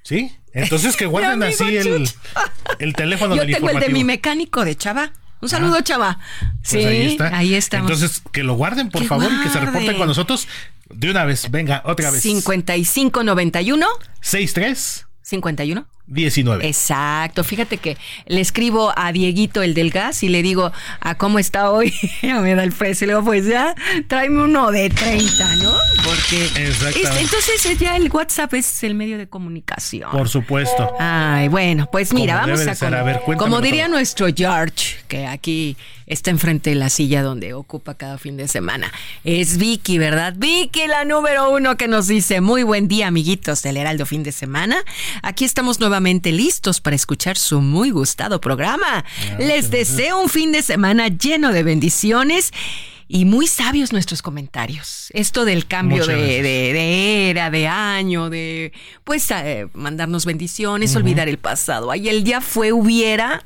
sí. 0.03 0.35
Entonces 0.53 0.95
que 0.95 1.05
amigo 1.07 1.43
así 1.43 1.75
el, 1.77 2.09
el 2.79 2.93
teléfono 2.93 3.35
Yo 3.35 3.41
del 3.41 3.53
tengo 3.53 3.69
el 3.69 3.79
de 3.79 3.89
mi 3.89 4.03
mecánico 4.03 4.63
de 4.65 4.75
Chava. 4.75 5.11
Un 5.41 5.49
saludo, 5.49 5.81
Chava. 5.81 6.19
Sí, 6.61 6.77
Pues 6.77 6.85
ahí 6.85 7.11
está. 7.11 7.37
ahí 7.37 7.53
estamos. 7.55 7.91
Entonces, 7.91 8.21
que 8.31 8.43
lo 8.43 8.53
guarden, 8.53 8.89
por 8.89 9.01
Que 9.01 9.07
favor, 9.09 9.29
y 9.29 9.43
que 9.43 9.49
se 9.49 9.59
reporten 9.59 9.97
con 9.97 10.07
nosotros 10.07 10.47
de 10.89 11.11
una 11.11 11.25
vez. 11.25 11.51
Venga, 11.51 11.81
otra 11.85 12.11
vez. 12.11 12.21
5591 12.21 13.85
63 14.21 15.05
51. 15.21 15.87
19. 16.07 16.67
Exacto. 16.67 17.43
Fíjate 17.43 17.77
que 17.77 17.97
le 18.27 18.41
escribo 18.41 18.93
a 18.95 19.11
Dieguito, 19.11 19.61
el 19.61 19.73
del 19.73 19.89
gas, 19.89 20.21
y 20.23 20.29
le 20.29 20.43
digo, 20.43 20.71
¿a 20.99 21.15
cómo 21.15 21.39
está 21.39 21.71
hoy? 21.71 21.93
me 22.21 22.55
da 22.55 22.63
el 22.63 22.71
precio. 22.71 23.05
Y 23.05 23.07
le 23.07 23.13
digo, 23.13 23.25
pues 23.25 23.45
ya, 23.45 23.73
tráeme 24.07 24.43
uno 24.43 24.71
de 24.71 24.89
30, 24.89 25.55
¿no? 25.57 25.73
Porque. 26.03 26.49
Entonces 27.19 27.79
ya 27.79 27.95
el 27.95 28.11
WhatsApp 28.11 28.53
es 28.53 28.83
el 28.83 28.95
medio 28.95 29.17
de 29.17 29.27
comunicación. 29.27 30.11
Por 30.11 30.29
supuesto. 30.29 30.93
Ay, 30.99 31.47
bueno, 31.47 31.89
pues 31.91 32.13
mira, 32.13 32.41
Como 32.41 32.53
vamos 32.53 32.67
a. 32.67 32.75
ser. 32.75 32.93
A 32.93 33.03
ver, 33.03 33.21
como 33.25 33.37
todo. 33.37 33.61
diría 33.61 33.87
nuestro 33.87 34.27
George, 34.35 34.97
que 35.07 35.25
aquí 35.25 35.77
está 36.05 36.31
enfrente 36.31 36.71
de 36.71 36.75
la 36.75 36.89
silla 36.89 37.23
donde 37.23 37.53
ocupa 37.53 37.95
cada 37.95 38.17
fin 38.17 38.35
de 38.37 38.47
semana. 38.47 38.91
Es 39.23 39.57
Vicky, 39.57 39.97
¿verdad? 39.97 40.33
Vicky, 40.37 40.85
la 40.87 41.05
número 41.05 41.49
uno 41.49 41.77
que 41.77 41.87
nos 41.87 42.07
dice, 42.07 42.41
muy 42.41 42.63
buen 42.63 42.87
día, 42.87 43.07
amiguitos 43.07 43.61
del 43.63 43.77
Heraldo 43.77 44.05
Fin 44.05 44.21
de 44.21 44.33
Semana. 44.33 44.75
Aquí 45.21 45.45
estamos 45.45 45.79
nuevamente 45.79 46.02
listos 46.31 46.81
para 46.81 46.95
escuchar 46.95 47.37
su 47.37 47.61
muy 47.61 47.89
gustado 47.91 48.39
programa. 48.41 49.05
Les 49.39 49.71
deseo 49.71 50.21
un 50.21 50.29
fin 50.29 50.51
de 50.51 50.61
semana 50.61 51.07
lleno 51.07 51.51
de 51.51 51.63
bendiciones. 51.63 52.51
Y 53.07 53.25
muy 53.25 53.45
sabios 53.47 53.91
nuestros 53.91 54.21
comentarios. 54.23 55.09
Esto 55.13 55.45
del 55.45 55.67
cambio 55.67 56.07
de, 56.07 56.13
gracias. 56.15 56.43
de- 56.43 56.73
de 56.73 57.29
era, 57.29 57.51
de 57.51 57.67
año, 57.67 58.29
de 58.31 58.71
pues 59.03 59.29
eh, 59.29 59.67
mandarnos 59.73 60.25
bendiciones, 60.25 60.95
olvidar 60.95 61.27
el 61.29 61.37
pasado. 61.37 61.91
Ahí 61.91 62.07
el 62.09 62.23
ya 62.23 62.41
fue, 62.41 62.71
hubiera, 62.71 63.43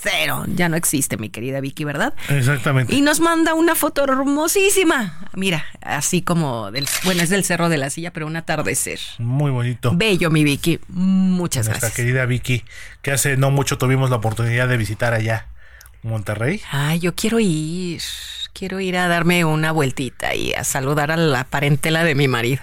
cero. 0.00 0.44
Ya 0.54 0.68
no 0.68 0.76
existe, 0.76 1.16
mi 1.16 1.28
querida 1.30 1.60
Vicky, 1.60 1.84
¿verdad? 1.84 2.14
Exactamente. 2.28 2.94
Y 2.94 3.00
nos 3.00 3.20
manda 3.20 3.54
una 3.54 3.74
foto 3.74 4.04
hermosísima. 4.04 5.18
Mira, 5.34 5.64
así 5.82 6.22
como 6.22 6.70
del, 6.70 6.86
bueno, 7.04 7.22
es 7.22 7.30
del 7.30 7.44
Cerro 7.44 7.68
de 7.68 7.78
la 7.78 7.90
Silla, 7.90 8.12
pero 8.12 8.26
un 8.26 8.36
atardecer. 8.36 8.98
Muy 9.18 9.50
bonito. 9.50 9.92
Bello, 9.94 10.30
mi 10.30 10.44
Vicky. 10.44 10.80
Muchas 10.88 11.66
Nuestra 11.66 11.88
gracias. 11.88 11.96
querida 11.96 12.26
Vicky, 12.26 12.64
que 13.02 13.12
hace 13.12 13.36
no 13.36 13.50
mucho 13.50 13.78
tuvimos 13.78 14.10
la 14.10 14.16
oportunidad 14.16 14.68
de 14.68 14.76
visitar 14.76 15.12
allá, 15.14 15.46
Monterrey. 16.02 16.60
Ay, 16.70 17.00
yo 17.00 17.14
quiero 17.14 17.38
ir. 17.40 18.00
Quiero 18.52 18.80
ir 18.80 18.96
a 18.96 19.06
darme 19.08 19.44
una 19.44 19.70
vueltita 19.72 20.34
y 20.34 20.52
a 20.52 20.64
saludar 20.64 21.10
a 21.12 21.16
la 21.16 21.44
parentela 21.44 22.02
de 22.02 22.14
mi 22.14 22.26
marido. 22.26 22.60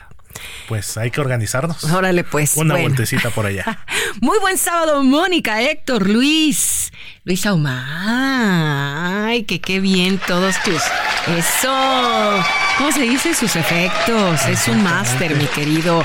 Pues 0.68 0.98
hay 0.98 1.12
que 1.12 1.22
organizarnos. 1.22 1.84
Órale, 1.86 2.24
pues. 2.24 2.58
Una 2.58 2.74
bueno. 2.74 2.90
vueltecita 2.90 3.30
por 3.30 3.46
allá. 3.46 3.80
Muy 4.22 4.40
buen 4.40 4.58
sábado, 4.58 5.04
Mónica, 5.04 5.62
Héctor, 5.62 6.08
Luis, 6.08 6.92
Luis 7.24 7.46
Ahumada. 7.46 9.26
Ay, 9.28 9.44
que 9.44 9.62
qué 9.62 9.80
bien 9.80 10.20
todos 10.26 10.56
tus. 10.64 10.82
Eso. 11.38 12.44
¿Cómo 12.78 12.92
se 12.92 13.02
dice? 13.02 13.34
Sus 13.34 13.56
efectos. 13.56 14.46
Es 14.48 14.68
un 14.68 14.84
máster, 14.84 15.36
mi 15.36 15.46
querido. 15.46 16.04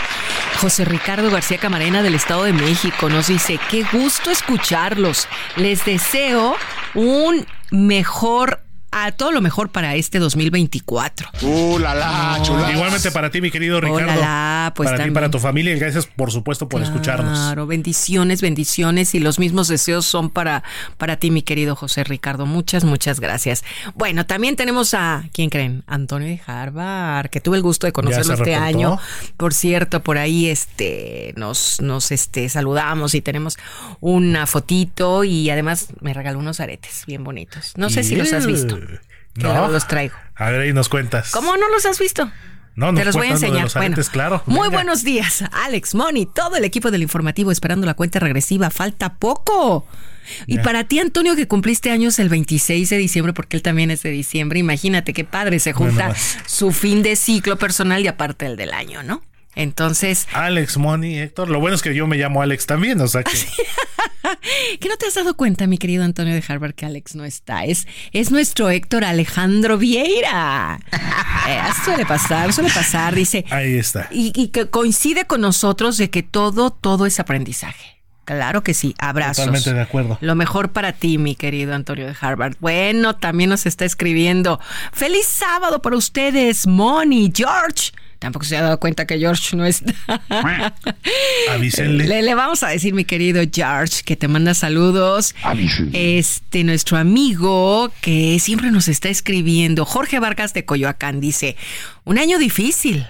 José 0.61 0.85
Ricardo 0.85 1.31
García 1.31 1.59
Camarena 1.59 2.03
del 2.03 2.15
Estado 2.15 2.45
de 2.45 2.53
México 2.53 3.09
nos 3.09 3.29
dice, 3.29 3.59
qué 3.71 3.85
gusto 3.93 4.31
escucharlos. 4.31 5.27
Les 5.57 5.85
deseo 5.85 6.55
un 6.95 7.47
mejor, 7.71 8.63
a 8.93 9.13
todo 9.13 9.33
lo 9.33 9.41
mejor 9.41 9.71
para 9.71 9.95
este 9.95 10.19
2024. 10.19 11.29
Uh, 11.43 11.79
la 11.79 11.95
la, 11.95 12.41
Igualmente 12.73 13.11
para 13.11 13.31
ti, 13.31 13.41
mi 13.41 13.51
querido 13.51 13.81
Ricardo. 13.81 14.07
la, 14.07 14.17
la, 14.17 14.73
pues 14.75 14.89
para 14.89 14.97
ti, 14.97 15.01
también. 15.03 15.15
para 15.15 15.31
tu 15.31 15.39
familia. 15.39 15.75
y 15.75 15.79
Gracias, 15.79 16.07
por 16.07 16.33
supuesto, 16.33 16.69
por 16.69 16.83
escucharnos. 16.83 17.39
Claro, 17.39 17.67
bendiciones, 17.67 18.43
bendiciones 18.43 19.15
y 19.15 19.21
los 19.21 19.39
mismos 19.39 19.69
deseos 19.69 20.07
son 20.07 20.31
para, 20.31 20.63
para 20.99 21.17
ti, 21.17 21.31
mi 21.31 21.43
querido 21.43 21.77
José 21.77 22.05
Ricardo. 22.05 22.47
Muchas, 22.47 22.85
muchas 22.85 23.21
gracias. 23.21 23.65
Bueno, 23.95 24.27
también 24.27 24.57
tenemos 24.57 24.95
a, 24.95 25.25
¿quién 25.33 25.51
creen? 25.51 25.85
Antonio 25.87 26.29
de 26.29 26.41
Harvard, 26.45 27.31
que 27.31 27.41
tuve 27.41 27.57
el 27.57 27.63
gusto 27.63 27.87
de 27.87 27.93
conocerlo 27.93 28.35
este 28.35 28.45
reportó. 28.45 28.65
año. 28.65 28.99
Por 29.37 29.55
cierto, 29.55 30.03
por 30.03 30.19
ahí 30.19 30.49
este 30.49 31.33
nos, 31.37 31.81
nos 31.81 32.11
este, 32.11 32.49
saludamos 32.49 33.15
y 33.15 33.21
tenemos 33.21 33.57
una 34.01 34.47
fotito 34.47 35.25
y 35.25 35.51
además 35.51 35.89
me 36.01 36.13
regaló 36.15 36.39
unos 36.39 36.61
aretes 36.61 37.05
bien 37.07 37.25
bonitos. 37.25 37.73
No 37.77 37.91
sé 37.91 38.03
si 38.03 38.17
los 38.17 38.33
has 38.33 38.47
visto. 38.47 38.79
Que 39.35 39.43
No. 39.43 39.69
los 39.69 39.87
traigo. 39.87 40.15
A 40.35 40.51
ver, 40.51 40.61
ahí 40.63 40.73
nos 40.73 40.89
cuentas. 40.89 41.31
¿Cómo 41.31 41.57
no 41.57 41.69
los 41.71 41.87
has 41.87 41.99
visto? 41.99 42.31
No, 42.77 42.93
nos 42.93 43.01
Te 43.01 43.05
los 43.05 43.17
voy 43.17 43.27
a 43.27 43.31
enseñar. 43.33 43.63
los 43.65 43.77
aretes, 43.77 43.97
Bueno, 43.97 44.13
claro. 44.13 44.43
Muy 44.47 44.69
Venga. 44.69 44.77
buenos 44.79 45.03
días, 45.05 45.45
Alex, 45.53 45.95
Moni, 45.95 46.25
todo 46.27 46.57
el 46.57 46.65
equipo 46.65 46.91
del 46.91 47.03
informativo 47.03 47.51
esperando 47.53 47.87
la 47.87 47.95
cuenta 47.95 48.21
regresiva. 48.21 48.71
Falta 48.71 49.15
poco. 49.15 49.87
Y 50.47 50.59
para 50.59 50.85
ti, 50.85 51.01
Antonio, 51.01 51.35
que 51.35 51.49
cumpliste 51.49 51.91
años 51.91 52.19
el 52.21 52.29
26 52.29 52.89
de 52.89 52.97
diciembre, 52.99 53.33
porque 53.33 53.57
él 53.57 53.63
también 53.63 53.91
es 53.91 54.03
de 54.03 54.11
diciembre, 54.11 54.61
imagínate 54.61 55.13
qué 55.13 55.25
padre, 55.25 55.59
se 55.59 55.73
junta 55.73 56.15
su 56.47 56.71
fin 56.73 57.03
de 57.03 57.17
ciclo 57.17 57.59
personal 57.59 58.03
y 58.03 58.09
aparte 58.09 58.47
el 58.47 58.57
del 58.57 58.73
año, 58.73 59.03
¿no? 59.03 59.23
Entonces, 59.55 60.29
Alex, 60.33 60.77
Moni, 60.77 61.19
Héctor. 61.19 61.49
Lo 61.49 61.61
bueno 61.61 61.75
es 61.75 61.83
que 61.83 61.95
yo 61.95 62.07
me 62.07 62.17
llamo 62.17 62.43
Alex 62.43 62.67
también, 62.67 63.01
o 63.01 63.09
sea 63.09 63.23
que. 63.23 63.33
¿qué 64.81 64.89
no 64.89 64.97
te 64.97 65.07
has 65.07 65.15
dado 65.15 65.37
cuenta, 65.37 65.67
mi 65.67 65.79
querido 65.79 66.05
Antonio 66.05 66.35
de 66.35 66.43
Harvard, 66.47 66.75
que 66.75 66.87
Alex 66.87 67.15
no 67.15 67.25
está? 67.25 67.65
Es, 67.65 67.87
es 68.13 68.31
nuestro 68.31 68.71
Héctor 68.71 69.05
Alejandro 69.05 69.79
Vieira. 69.79 70.81
Eh, 71.49 71.61
suele 71.85 72.07
pasar, 72.07 72.53
suele 72.53 72.71
pasar, 72.71 73.15
dice. 73.15 73.45
Ahí 73.51 73.77
está. 73.77 74.09
Y, 74.11 74.33
y 74.35 74.49
que 74.49 74.69
coincide 74.69 75.27
con 75.27 75.41
nosotros 75.41 75.97
de 75.97 76.11
que 76.11 76.23
todo, 76.23 76.71
todo 76.71 77.07
es 77.07 77.19
aprendizaje. 77.19 78.01
Claro 78.25 78.63
que 78.63 78.75
sí, 78.75 78.95
abrazos. 78.99 79.39
Totalmente 79.47 79.75
de 79.75 79.81
acuerdo. 79.81 80.19
Lo 80.21 80.37
mejor 80.37 80.71
para 80.71 80.93
ti, 80.93 81.19
mi 81.19 81.35
querido 81.35 81.75
Antonio 81.75 82.07
de 82.07 82.15
Harvard. 82.21 82.55
Bueno, 82.61 83.17
también 83.17 83.51
nos 83.51 83.67
está 83.67 83.85
escribiendo. 83.85 84.61
Feliz 84.93 85.27
sábado 85.27 85.83
para 85.83 85.97
ustedes, 85.97 86.69
Moni, 86.69 87.33
George. 87.35 87.91
Tampoco 88.21 88.45
se 88.45 88.55
ha 88.55 88.61
dado 88.61 88.79
cuenta 88.79 89.07
que 89.07 89.19
George 89.19 89.57
no 89.57 89.65
está. 89.65 89.95
Avísenle. 91.51 92.07
Le, 92.07 92.21
le 92.21 92.35
vamos 92.35 92.63
a 92.63 92.69
decir, 92.69 92.93
mi 92.93 93.07
querido 93.07 93.43
George, 93.51 94.03
que 94.05 94.15
te 94.15 94.29
manda 94.29 94.53
saludos. 94.53 95.35
Este, 95.95 96.63
nuestro 96.63 96.99
amigo 96.99 97.91
que 98.03 98.39
siempre 98.39 98.71
nos 98.71 98.89
está 98.89 99.09
escribiendo, 99.09 99.87
Jorge 99.87 100.21
Vargas 100.21 100.53
de 100.53 100.67
Coyoacán, 100.67 101.21
dice: 101.21 101.57
Un 102.05 102.19
año 102.19 102.39
difícil, 102.39 103.07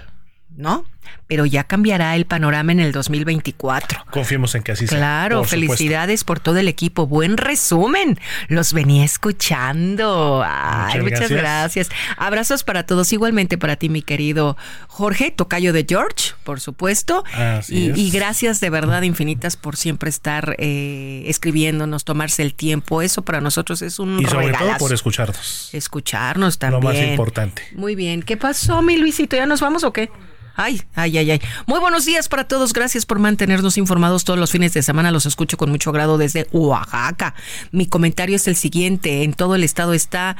¿no? 0.61 0.85
Pero 1.27 1.45
ya 1.45 1.63
cambiará 1.63 2.15
el 2.15 2.25
panorama 2.25 2.71
en 2.71 2.79
el 2.79 2.91
2024. 2.91 4.05
Confiemos 4.11 4.53
en 4.55 4.63
que 4.63 4.73
así 4.73 4.85
sea. 4.87 4.97
Claro, 4.97 5.39
por 5.39 5.47
supuesto. 5.47 5.67
felicidades 5.75 6.23
por 6.23 6.39
todo 6.39 6.57
el 6.57 6.67
equipo. 6.67 7.07
Buen 7.07 7.37
resumen. 7.37 8.19
Los 8.47 8.71
venía 8.73 9.03
escuchando. 9.03 10.43
Ay, 10.45 10.99
Muchas 11.01 11.21
muchas, 11.21 11.29
gracias. 11.31 11.89
gracias. 11.89 11.89
Abrazos 12.17 12.63
para 12.63 12.85
todos. 12.85 13.11
Igualmente 13.11 13.57
para 13.57 13.75
ti, 13.77 13.89
mi 13.89 14.01
querido 14.01 14.57
Jorge, 14.87 15.31
tocayo 15.31 15.73
de 15.73 15.85
George, 15.87 16.33
por 16.43 16.59
supuesto. 16.59 17.23
Así 17.33 17.77
y, 17.77 17.89
es. 17.89 17.97
y 17.97 18.11
gracias 18.11 18.59
de 18.59 18.69
verdad 18.69 19.01
infinitas 19.01 19.57
por 19.57 19.77
siempre 19.77 20.09
estar 20.09 20.55
eh, 20.59 21.23
escribiéndonos, 21.27 22.05
tomarse 22.05 22.41
el 22.41 22.53
tiempo. 22.53 23.01
Eso 23.01 23.23
para 23.23 23.41
nosotros 23.41 23.81
es 23.81 23.99
un 23.99 24.19
Y 24.19 24.25
sobre 24.25 24.53
todo 24.53 24.77
por 24.77 24.93
escucharnos. 24.93 25.69
Escucharnos 25.73 26.55
Lo 26.55 26.59
también. 26.59 26.83
más 26.83 26.95
importante. 27.11 27.63
Muy 27.73 27.95
bien. 27.95 28.21
¿Qué 28.21 28.37
pasó, 28.37 28.81
mi 28.81 28.97
Luisito? 28.97 29.35
¿Ya 29.35 29.45
nos 29.45 29.61
vamos 29.61 29.83
o 29.83 29.91
qué? 29.91 30.09
Ay, 30.55 30.81
ay, 30.95 31.17
ay, 31.17 31.31
ay. 31.31 31.41
Muy 31.65 31.79
buenos 31.79 32.05
días 32.05 32.27
para 32.27 32.47
todos. 32.47 32.73
Gracias 32.73 33.05
por 33.05 33.19
mantenernos 33.19 33.77
informados 33.77 34.25
todos 34.25 34.39
los 34.39 34.51
fines 34.51 34.73
de 34.73 34.83
semana. 34.83 35.11
Los 35.11 35.25
escucho 35.25 35.57
con 35.57 35.69
mucho 35.69 35.89
agrado 35.91 36.17
desde 36.17 36.47
Oaxaca. 36.51 37.35
Mi 37.71 37.87
comentario 37.87 38.35
es 38.35 38.47
el 38.47 38.55
siguiente. 38.55 39.23
En 39.23 39.33
todo 39.33 39.55
el 39.55 39.63
estado 39.63 39.93
está 39.93 40.35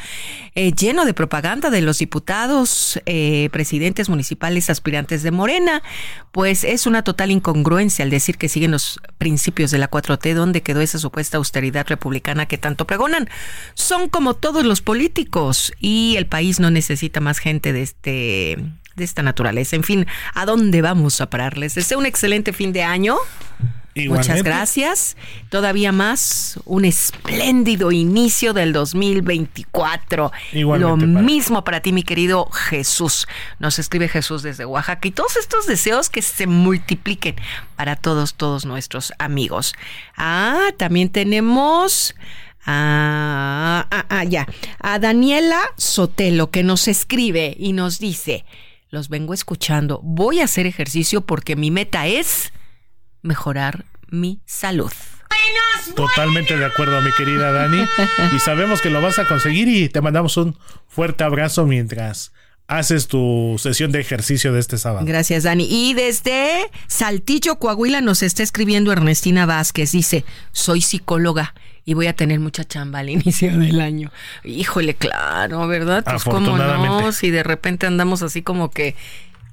eh, 0.55 0.74
lleno 0.74 1.05
de 1.05 1.14
propaganda 1.14 1.70
de 1.70 1.82
los 1.82 1.99
diputados, 1.99 2.99
eh, 3.05 3.49
presidentes 3.51 4.09
municipales, 4.09 4.70
aspirantes 4.70 5.24
de 5.24 5.32
Morena. 5.32 5.82
Pues 6.32 6.64
es 6.64 6.86
una 6.86 7.03
total 7.03 7.32
incongruencia 7.32 8.03
al 8.03 8.12
decir 8.12 8.38
que 8.38 8.49
siguen 8.49 8.72
los 8.72 8.99
principios 9.18 9.72
de 9.72 9.78
la 9.78 9.89
4T, 9.89 10.34
donde 10.34 10.62
quedó 10.62 10.82
esa 10.82 10.99
supuesta 10.99 11.38
austeridad 11.38 11.88
republicana 11.88 12.45
que 12.45 12.57
tanto 12.57 12.86
pregonan. 12.86 13.30
Son 13.76 14.09
como 14.09 14.34
todos 14.34 14.66
los 14.66 14.82
políticos 14.82 15.72
y 15.80 16.16
el 16.18 16.28
país 16.28 16.59
no 16.59 16.70
necesita 16.70 17.22
más 17.22 17.39
gente 17.39 17.74
de 17.74 17.82
este 17.82 18.57
de 18.96 19.04
esta 19.04 19.24
naturaleza. 19.24 19.76
En 19.76 19.84
fin, 19.84 20.08
¿a 20.34 20.46
dónde 20.46 20.82
vamos 20.82 21.22
a 21.22 21.30
parar? 21.30 21.58
Les 21.58 21.76
deseo 21.76 22.00
un 22.00 22.06
excelente 22.06 22.54
fin 22.54 22.74
de 22.74 22.84
año. 22.84 23.18
Igualmente. 23.94 24.32
Muchas 24.32 24.44
gracias. 24.44 25.18
Todavía 25.50 25.92
más, 25.92 26.60
un 26.64 26.86
espléndido 26.86 27.92
inicio 27.92 28.54
del 28.54 28.72
2024. 28.72 30.32
Igualmente 30.54 31.08
Lo 31.08 31.22
mismo 31.22 31.64
para 31.64 31.82
ti, 31.82 31.92
mi 31.92 32.04
querido 32.04 32.46
Jesús. 32.52 33.28
Nos 33.60 33.80
escribe 33.80 34.08
Jesús 34.08 34.44
desde 34.44 34.66
Oaxaca. 34.66 35.08
Y 35.08 35.12
todos 35.12 35.36
estos 35.36 35.68
deseos 35.68 36.10
que 36.10 36.22
se 36.22 36.48
multipliquen 36.48 37.36
para 37.76 37.98
todos, 37.98 38.36
todos 38.36 38.66
nuestros 38.66 39.14
amigos. 39.20 39.76
Ah, 40.16 40.70
también 40.78 41.10
tenemos... 41.10 42.16
Ah, 42.66 43.88
ah, 43.89 44.06
ah, 44.10 44.24
ya. 44.24 44.48
A 44.80 45.00
Daniela 45.00 45.60
Sotelo 45.78 46.52
que 46.52 46.64
nos 46.64 46.88
escribe 46.88 47.56
y 47.58 47.74
nos 47.74 47.98
dice, 47.98 48.46
los 48.92 49.08
vengo 49.08 49.34
escuchando, 49.34 50.01
voy 50.04 50.42
a 50.42 50.43
hacer 50.43 50.68
ejercicio 50.68 51.22
porque 51.22 51.55
mi 51.55 51.72
meta 51.72 52.08
es 52.08 52.51
mejorar 53.22 53.86
mi 54.09 54.42
salud. 54.46 54.92
Totalmente 55.96 56.58
de 56.58 56.66
acuerdo, 56.66 57.01
mi 57.01 57.12
querida 57.13 57.54
Dani. 57.54 57.86
Y 58.36 58.39
sabemos 58.39 58.82
que 58.82 58.89
lo 58.89 59.01
vas 59.01 59.18
a 59.18 59.26
conseguir 59.26 59.70
y 59.70 59.88
te 59.88 60.01
mandamos 60.01 60.36
un 60.36 60.58
fuerte 60.88 61.24
abrazo 61.24 61.66
mientras 61.66 62.34
haces 62.68 63.08
tu 63.08 63.55
sesión 63.58 63.93
de 63.93 64.01
ejercicio 64.01 64.51
de 64.51 64.59
este 64.59 64.78
sábado. 64.78 65.05
Gracias, 65.05 65.43
Dani. 65.43 65.68
Y 65.70 65.93
desde 65.93 66.70
Saltillo, 66.88 67.59
Coahuila, 67.59 68.01
nos 68.01 68.22
está 68.22 68.43
escribiendo 68.43 68.92
Ernestina 68.92 69.46
Vázquez. 69.46 69.93
Dice, 69.93 70.26
soy 70.51 70.82
psicóloga 70.82 71.54
y 71.86 71.93
voy 71.93 72.08
a 72.08 72.13
tener 72.13 72.39
mucha 72.39 72.63
chamba 72.63 72.99
al 72.99 73.09
inicio 73.12 73.58
del 73.58 73.82
año. 73.82 74.12
Híjole, 74.43 74.95
claro, 74.95 75.67
¿verdad? 75.67 76.03
Pues 76.03 76.24
cómo 76.24 76.58
no, 76.58 77.12
si 77.12 77.32
de 77.32 77.43
repente 77.43 77.87
andamos 77.87 78.21
así 78.21 78.41
como 78.41 78.71
que 78.71 78.95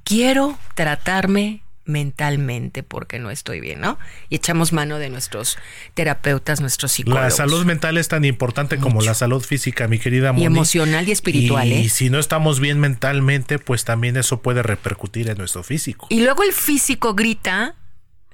quiero 0.05 0.59
tratarme 0.74 1.62
mentalmente 1.88 2.82
porque 2.82 3.18
no 3.18 3.30
estoy 3.30 3.60
bien, 3.60 3.80
¿no? 3.80 3.98
Y 4.28 4.36
echamos 4.36 4.74
mano 4.74 4.98
de 4.98 5.09
nuestros 5.09 5.56
terapeutas, 5.94 6.60
nuestros 6.60 6.92
psicólogos. 6.92 7.24
La 7.24 7.30
salud 7.30 7.64
mental 7.64 7.96
es 7.96 8.09
tan 8.09 8.26
importante 8.26 8.76
como 8.76 9.00
la 9.00 9.14
salud 9.14 9.42
física, 9.42 9.88
mi 9.88 9.98
querida 9.98 10.32
Moni. 10.32 10.42
Y 10.42 10.46
emocional 10.46 11.09
y 11.09 11.12
espiritual, 11.12 11.66
y 11.66 11.86
¿eh? 11.86 11.88
si 11.88 12.10
no 12.10 12.18
estamos 12.18 12.60
bien 12.60 12.78
mentalmente, 12.78 13.59
pues 13.59 13.84
también 13.84 14.18
eso 14.18 14.42
puede 14.42 14.62
repercutir 14.62 15.30
en 15.30 15.38
nuestro 15.38 15.62
físico. 15.62 16.06
Y 16.10 16.20
luego 16.20 16.42
el 16.42 16.52
físico 16.52 17.14
grita 17.14 17.74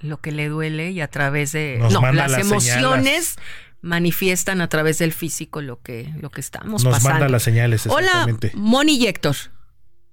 lo 0.01 0.21
que 0.21 0.33
le 0.33 0.49
duele 0.49 0.91
y 0.91 1.01
a 1.01 1.09
través 1.09 1.53
de 1.53 1.79
no, 1.79 2.13
las, 2.13 2.37
emociones 2.37 3.37
manifiestan 3.85 4.61
a 4.63 4.69
través 4.69 4.99
del 4.99 5.13
físico 5.13 5.61
lo 5.61 5.81
que, 5.81 6.13
lo 6.21 6.31
que 6.31 6.41
estamos 6.41 6.83
Nos 6.83 6.95
pasando. 6.95 7.11
manda 7.11 7.29
las 7.29 7.43
señales, 7.43 7.87
Hola, 7.87 8.27
Moni 8.55 8.97
y 8.97 9.07
Héctor. 9.07 9.37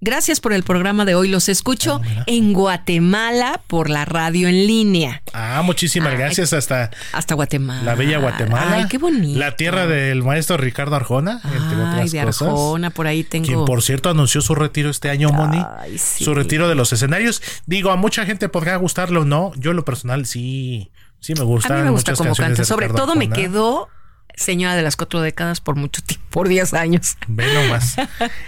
Gracias 0.03 0.39
por 0.39 0.51
el 0.51 0.63
programa 0.63 1.05
de 1.05 1.13
hoy. 1.13 1.27
Los 1.27 1.47
escucho 1.47 2.01
ah, 2.03 2.23
en 2.25 2.53
Guatemala 2.53 3.61
por 3.67 3.87
la 3.87 4.03
radio 4.03 4.47
en 4.47 4.65
línea. 4.65 5.21
Ah, 5.31 5.61
muchísimas 5.63 6.13
gracias 6.13 6.53
hasta 6.53 6.89
hasta 7.13 7.35
Guatemala. 7.35 7.83
La 7.83 7.93
bella 7.93 8.17
Guatemala. 8.17 8.77
Ay, 8.77 8.85
qué 8.89 8.97
bonito. 8.97 9.37
La 9.37 9.55
tierra 9.55 9.85
del 9.85 10.23
maestro 10.23 10.57
Ricardo 10.57 10.95
Arjona, 10.95 11.39
entre 11.43 11.77
Ay, 11.77 11.91
otras 11.91 12.11
de 12.11 12.23
cosas. 12.23 12.47
Arjona, 12.47 12.89
por 12.89 13.05
ahí 13.05 13.23
tengo. 13.23 13.45
Quien 13.45 13.63
por 13.65 13.83
cierto 13.83 14.09
anunció 14.09 14.41
su 14.41 14.55
retiro 14.55 14.89
este 14.89 15.11
año, 15.11 15.29
Moni. 15.29 15.63
Sí. 15.97 16.23
Su 16.23 16.33
retiro 16.33 16.67
de 16.67 16.73
los 16.73 16.91
escenarios. 16.91 17.43
Digo, 17.67 17.91
a 17.91 17.95
mucha 17.95 18.25
gente 18.25 18.49
podrá 18.49 18.75
gustarle 18.77 19.19
o 19.19 19.25
no. 19.25 19.51
Yo 19.55 19.69
en 19.69 19.77
lo 19.77 19.85
personal 19.85 20.25
sí, 20.25 20.91
sí 21.21 21.33
me 21.33 21.43
gusta. 21.43 21.73
A 21.73 21.77
mí 21.77 21.83
me 21.83 21.91
gusta 21.91 22.13
como 22.15 22.35
canta. 22.35 22.65
Sobre 22.65 22.89
todo 22.89 23.15
me 23.15 23.29
quedó 23.29 23.89
señora 24.35 24.75
de 24.75 24.81
las 24.81 24.95
cuatro 24.95 25.21
décadas 25.21 25.61
por 25.61 25.75
mucho 25.75 26.01
tiempo, 26.01 26.25
por 26.29 26.47
10 26.47 26.73
años. 26.73 27.17
Ve 27.27 27.53
nomás. 27.53 27.95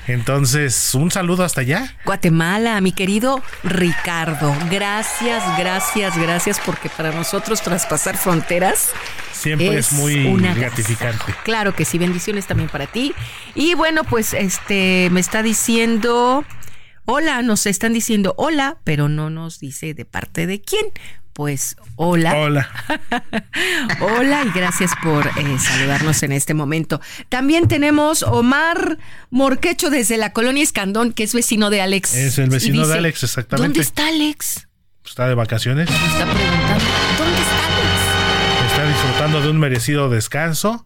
Entonces, 0.07 0.93
un 0.95 1.11
saludo 1.11 1.43
hasta 1.43 1.61
allá. 1.61 1.97
Guatemala, 2.05 2.79
mi 2.81 2.91
querido 2.91 3.41
Ricardo. 3.63 4.53
Gracias, 4.69 5.43
gracias, 5.57 6.17
gracias, 6.17 6.59
porque 6.65 6.89
para 6.89 7.11
nosotros 7.11 7.61
traspasar 7.61 8.17
fronteras 8.17 8.91
Siempre 9.31 9.77
es, 9.77 9.91
muy 9.93 10.27
una 10.27 10.53
gratificante. 10.53 11.23
gasa. 11.27 11.43
Claro 11.43 11.75
que 11.75 11.85
sí, 11.85 11.97
bendiciones 11.97 12.47
también 12.47 12.69
para 12.69 12.87
ti. 12.87 13.13
Y 13.55 13.75
bueno, 13.75 14.03
pues 14.03 14.33
este 14.33 15.09
me 15.11 15.19
está 15.19 15.43
diciendo, 15.43 16.45
hola, 17.05 17.41
nos 17.41 17.65
están 17.65 17.93
diciendo 17.93 18.33
hola, 18.37 18.77
pero 18.83 19.09
no 19.09 19.29
nos 19.29 19.59
dice 19.59 19.93
de 19.93 20.05
parte 20.05 20.47
de 20.47 20.61
quién. 20.61 20.85
Pues 21.33 21.75
hola. 21.95 22.35
Hola. 22.35 22.69
Hola 24.01 24.43
y 24.45 24.51
gracias 24.51 24.91
por 25.01 25.25
eh, 25.27 25.59
saludarnos 25.59 26.21
en 26.21 26.31
este 26.31 26.53
momento. 26.53 27.01
También 27.29 27.67
tenemos 27.67 28.21
Omar 28.21 28.99
Morquecho 29.31 29.89
desde 29.89 30.17
la 30.17 30.31
colonia 30.31 30.61
Escandón, 30.61 31.11
que 31.11 31.23
es 31.23 31.33
vecino 31.33 31.71
de 31.71 31.81
Alex. 31.81 32.13
Es 32.13 32.37
el 32.37 32.51
vecino 32.51 32.81
dice, 32.81 32.91
de 32.93 32.97
Alex, 32.99 33.23
exactamente. 33.23 33.67
¿Dónde 33.67 33.81
está 33.81 34.07
Alex? 34.09 34.67
Está 35.03 35.27
de 35.27 35.33
vacaciones. 35.33 35.89
Me 35.89 35.95
está 35.95 36.25
preguntando, 36.31 36.85
¿dónde 37.17 37.41
está 37.41 37.65
Alex? 37.65 38.71
Está 38.71 38.87
disfrutando 38.87 39.41
de 39.41 39.49
un 39.49 39.59
merecido 39.59 40.09
descanso 40.09 40.85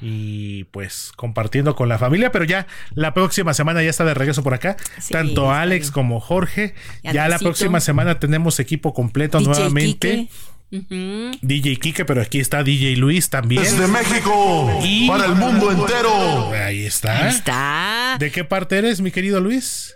y 0.00 0.64
pues 0.64 1.12
compartiendo 1.16 1.76
con 1.76 1.88
la 1.88 1.98
familia, 1.98 2.32
pero 2.32 2.44
ya 2.44 2.66
la 2.94 3.14
próxima 3.14 3.54
semana 3.54 3.82
ya 3.82 3.90
está 3.90 4.04
de 4.04 4.14
regreso 4.14 4.42
por 4.42 4.54
acá, 4.54 4.76
Sí, 5.00 5.12
tanto 5.12 5.52
Alex 5.52 5.86
bien. 5.86 5.92
como 5.92 6.20
Jorge. 6.20 6.74
Ya 7.04 7.28
la 7.28 7.38
próxima 7.38 7.80
semana 7.80 8.18
tenemos 8.18 8.58
equipo 8.60 8.94
completo 8.94 9.38
DJ 9.38 9.50
nuevamente. 9.50 10.28
Quique. 10.70 11.32
DJ 11.42 11.76
Kike, 11.78 12.04
pero 12.06 12.22
aquí 12.22 12.40
está 12.40 12.62
DJ 12.64 12.96
Luis 12.96 13.28
también. 13.28 13.62
Desde 13.62 13.86
México, 13.88 14.80
Y- 14.82 15.06
para 15.06 15.26
el 15.26 15.34
mundo 15.34 15.70
entero. 15.70 16.50
Ahí 16.52 16.84
está. 16.84 17.24
Ahí 17.26 17.28
está. 17.34 18.16
¿De 18.18 18.30
qué 18.30 18.42
parte 18.44 18.78
eres, 18.78 19.00
mi 19.02 19.10
querido 19.10 19.40
Luis? 19.40 19.94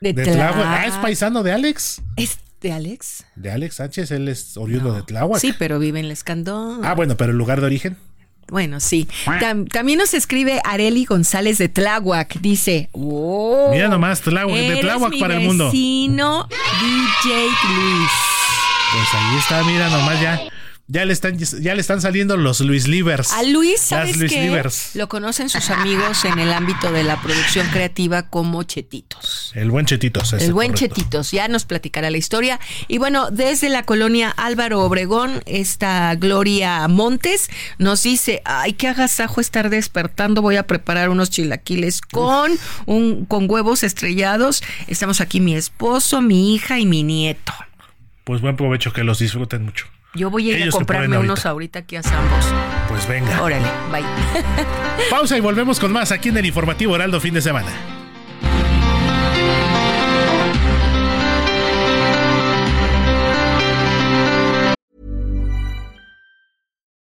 De, 0.00 0.12
De 0.12 0.24
Tla- 0.24 0.32
Tláhuac. 0.32 0.66
Ah, 0.66 0.86
es 0.86 0.94
paisano 0.94 1.42
de 1.44 1.52
Alex. 1.52 2.02
¿Es 2.16 2.38
de 2.60 2.72
Alex? 2.72 3.24
De 3.36 3.50
Alex 3.52 3.76
Sánchez, 3.76 4.10
él 4.10 4.26
es 4.28 4.56
oriundo 4.56 4.92
de 4.92 5.02
Tláhuac. 5.02 5.40
Sí, 5.40 5.54
pero 5.56 5.78
vive 5.78 6.00
en 6.00 6.06
el 6.06 6.10
Escandón. 6.10 6.84
Ah, 6.84 6.94
bueno, 6.94 7.16
pero 7.16 7.30
el 7.30 7.38
lugar 7.38 7.60
de 7.60 7.66
origen. 7.66 7.96
Bueno, 8.50 8.80
sí. 8.80 9.06
Tam- 9.40 9.68
también 9.68 9.98
nos 9.98 10.14
escribe 10.14 10.60
Areli 10.64 11.04
González 11.04 11.58
de 11.58 11.68
Tláhuac. 11.68 12.38
Dice, 12.40 12.88
wow. 12.92 13.70
Mira 13.72 13.88
nomás, 13.88 14.20
Tláhuac, 14.20 14.56
de 14.58 14.76
Tláhuac 14.76 15.18
para 15.18 15.34
el 15.36 15.40
mundo. 15.46 15.66
vecino 15.66 16.48
DJ 16.80 17.34
Luis. 17.44 18.10
Pues 18.92 19.08
ahí 19.14 19.36
está, 19.38 19.62
mira 19.64 19.88
nomás 19.90 20.20
ya. 20.20 20.40
Ya 20.90 21.04
le 21.04 21.12
están, 21.12 21.36
ya 21.36 21.74
le 21.74 21.82
están 21.82 22.00
saliendo 22.00 22.38
los 22.38 22.60
Luis 22.60 22.88
Livers. 22.88 23.30
A 23.32 23.42
Luis, 23.42 23.78
¿sabes 23.78 24.16
Luis 24.16 24.32
qué? 24.32 24.44
Livers. 24.44 24.92
Lo 24.94 25.06
conocen 25.06 25.50
sus 25.50 25.68
amigos 25.68 26.24
en 26.24 26.38
el 26.38 26.50
ámbito 26.50 26.90
de 26.90 27.04
la 27.04 27.20
producción 27.20 27.66
creativa 27.68 28.22
como 28.22 28.62
Chetitos. 28.62 29.52
El 29.54 29.70
buen 29.70 29.84
Chetitos. 29.84 30.32
ese, 30.32 30.46
El 30.46 30.54
buen 30.54 30.72
correcto. 30.72 30.94
Chetitos, 30.94 31.30
ya 31.30 31.46
nos 31.48 31.66
platicará 31.66 32.10
la 32.10 32.16
historia. 32.16 32.58
Y 32.88 32.96
bueno, 32.96 33.30
desde 33.30 33.68
la 33.68 33.82
colonia 33.82 34.30
Álvaro 34.30 34.80
Obregón, 34.80 35.42
esta 35.44 36.14
Gloria 36.14 36.88
Montes 36.88 37.50
nos 37.76 38.02
dice, 38.02 38.40
ay, 38.46 38.72
qué 38.72 38.88
agasajo 38.88 39.42
estar 39.42 39.68
despertando, 39.68 40.40
voy 40.40 40.56
a 40.56 40.66
preparar 40.66 41.10
unos 41.10 41.28
chilaquiles 41.28 42.00
con, 42.00 42.50
un, 42.86 43.26
con 43.26 43.50
huevos 43.50 43.82
estrellados. 43.82 44.62
Estamos 44.86 45.20
aquí 45.20 45.40
mi 45.40 45.54
esposo, 45.54 46.22
mi 46.22 46.54
hija 46.54 46.78
y 46.78 46.86
mi 46.86 47.02
nieto. 47.02 47.52
Pues 48.24 48.40
buen 48.40 48.56
provecho, 48.56 48.94
que 48.94 49.04
los 49.04 49.18
disfruten 49.18 49.66
mucho. 49.66 49.84
Yo 50.18 50.30
voy 50.30 50.50
a 50.50 50.56
ir 50.56 50.62
Ellos 50.62 50.74
a 50.74 50.78
comprarme 50.78 51.16
unos 51.16 51.46
ahorita 51.46 51.78
aquí 51.78 51.94
a 51.94 52.02
Zambos. 52.02 52.52
Pues 52.88 53.06
venga. 53.06 53.40
Órale, 53.40 53.68
bye. 53.92 54.02
Pausa 55.10 55.36
y 55.36 55.40
volvemos 55.40 55.78
con 55.78 55.92
más 55.92 56.10
aquí 56.10 56.30
en 56.30 56.38
el 56.38 56.46
informativo 56.46 56.96
Heraldo 56.96 57.20
fin 57.20 57.34
de 57.34 57.40
semana. 57.40 57.70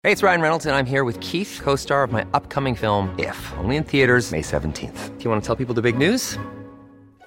Hey, 0.05 0.10
it's 0.10 0.22
Ryan 0.22 0.40
Reynolds, 0.40 0.66
and 0.66 0.74
I'm 0.74 0.86
here 0.86 1.05
with 1.05 1.20
Keith, 1.20 1.60
co 1.62 1.76
star 1.76 2.02
of 2.02 2.10
my 2.10 2.24
upcoming 2.34 2.74
film, 2.74 3.14
If, 3.18 3.39
only 3.59 3.76
in 3.76 3.84
theaters, 3.84 4.32
May 4.32 4.43
17th. 4.43 5.16
Do 5.16 5.24
you 5.24 5.30
want 5.30 5.43
to 5.43 5.47
tell 5.47 5.55
people 5.55 5.74
the 5.74 5.82
big 5.82 5.97
news? 5.97 6.39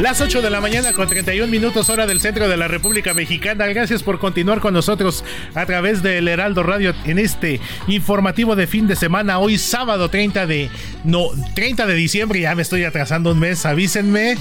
Las 0.00 0.20
8 0.20 0.42
de 0.42 0.50
la 0.50 0.60
mañana 0.60 0.92
con 0.92 1.08
31 1.08 1.50
minutos 1.50 1.90
hora 1.90 2.06
del 2.06 2.20
centro 2.20 2.48
de 2.48 2.56
la 2.56 2.68
República 2.68 3.14
Mexicana. 3.14 3.66
Gracias 3.66 4.04
por 4.04 4.20
continuar 4.20 4.60
con 4.60 4.72
nosotros 4.72 5.24
a 5.56 5.66
través 5.66 6.04
del 6.04 6.28
Heraldo 6.28 6.62
Radio 6.62 6.94
en 7.04 7.18
este 7.18 7.60
informativo 7.88 8.54
de 8.54 8.68
fin 8.68 8.86
de 8.86 8.94
semana. 8.94 9.40
Hoy 9.40 9.58
sábado 9.58 10.08
30 10.08 10.46
de 10.46 10.70
no 11.02 11.30
30 11.56 11.86
de 11.86 11.94
diciembre, 11.94 12.40
ya 12.40 12.54
me 12.54 12.62
estoy 12.62 12.84
atrasando 12.84 13.32
un 13.32 13.40
mes, 13.40 13.66
avísenme. 13.66 14.36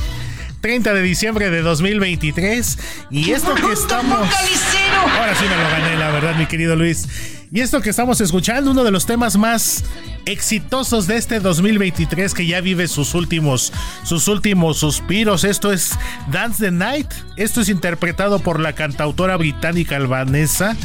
30 0.61 0.93
de 0.93 1.01
diciembre 1.01 1.49
de 1.49 1.61
2023 1.61 2.79
y 3.11 3.31
esto 3.31 3.53
que 3.53 3.71
estamos 3.73 4.17
Ahora 4.19 5.35
sí 5.35 5.45
me 5.45 5.55
lo 5.55 5.69
gané, 5.69 5.97
la 5.97 6.11
verdad, 6.11 6.35
mi 6.35 6.45
querido 6.45 6.75
Luis. 6.75 7.07
Y 7.51 7.61
esto 7.61 7.81
que 7.81 7.89
estamos 7.89 8.21
escuchando, 8.21 8.71
uno 8.71 8.83
de 8.83 8.91
los 8.91 9.05
temas 9.05 9.37
más 9.37 9.83
exitosos 10.27 11.07
de 11.07 11.15
este 11.15 11.39
2023 11.39 12.33
que 12.33 12.45
ya 12.45 12.59
vive 12.61 12.87
sus 12.87 13.15
últimos 13.15 13.71
sus 14.03 14.27
últimos 14.27 14.77
suspiros. 14.77 15.43
Esto 15.43 15.71
es 15.71 15.97
Dance 16.31 16.65
the 16.65 16.71
Night. 16.71 17.07
Esto 17.37 17.61
es 17.61 17.69
interpretado 17.69 18.39
por 18.39 18.59
la 18.59 18.73
cantautora 18.73 19.37
británica 19.37 19.95
albanesa 19.95 20.75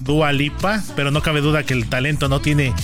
Dua 0.00 0.32
Lipa, 0.32 0.82
pero 0.96 1.10
no 1.10 1.22
cabe 1.22 1.40
duda 1.42 1.62
que 1.62 1.74
el 1.74 1.88
talento 1.88 2.28
no 2.28 2.40
tiene 2.40 2.74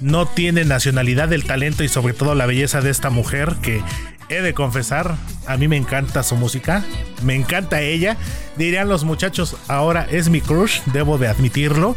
no 0.00 0.26
tiene 0.26 0.64
nacionalidad 0.64 1.32
el 1.32 1.44
talento 1.44 1.84
y 1.84 1.88
sobre 1.88 2.12
todo 2.12 2.34
la 2.34 2.46
belleza 2.46 2.80
de 2.80 2.90
esta 2.90 3.08
mujer 3.08 3.56
que 3.62 3.82
he 4.28 4.40
de 4.40 4.54
confesar, 4.54 5.16
a 5.46 5.56
mí 5.56 5.68
me 5.68 5.76
encanta 5.76 6.22
su 6.22 6.36
música, 6.36 6.82
me 7.22 7.34
encanta 7.34 7.82
ella. 7.82 8.16
Dirían 8.56 8.88
los 8.88 9.04
muchachos, 9.04 9.56
ahora 9.68 10.06
es 10.10 10.28
mi 10.28 10.40
crush, 10.40 10.80
debo 10.86 11.18
de 11.18 11.28
admitirlo. 11.28 11.94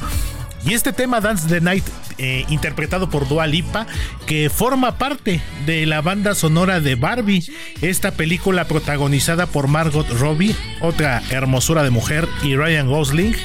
Y 0.66 0.74
este 0.74 0.94
tema 0.94 1.22
Dance 1.22 1.48
the 1.48 1.62
Night, 1.62 1.86
eh, 2.18 2.44
interpretado 2.50 3.10
por 3.10 3.28
Dua 3.28 3.46
Lipa, 3.46 3.86
que 4.26 4.50
forma 4.50 4.98
parte 4.98 5.40
de 5.68 5.86
la 5.86 6.02
banda 6.02 6.34
sonora 6.34 6.80
de 6.80 6.96
Barbie, 6.96 7.46
esta 7.82 8.12
película 8.12 8.66
protagonizada 8.66 9.46
por 9.46 9.68
Margot 9.68 10.10
Robbie, 10.20 10.56
otra 10.82 11.22
hermosura 11.30 11.84
de 11.84 11.92
mujer, 11.92 12.28
y 12.42 12.56
Ryan 12.56 12.88
Gosling 12.88 13.36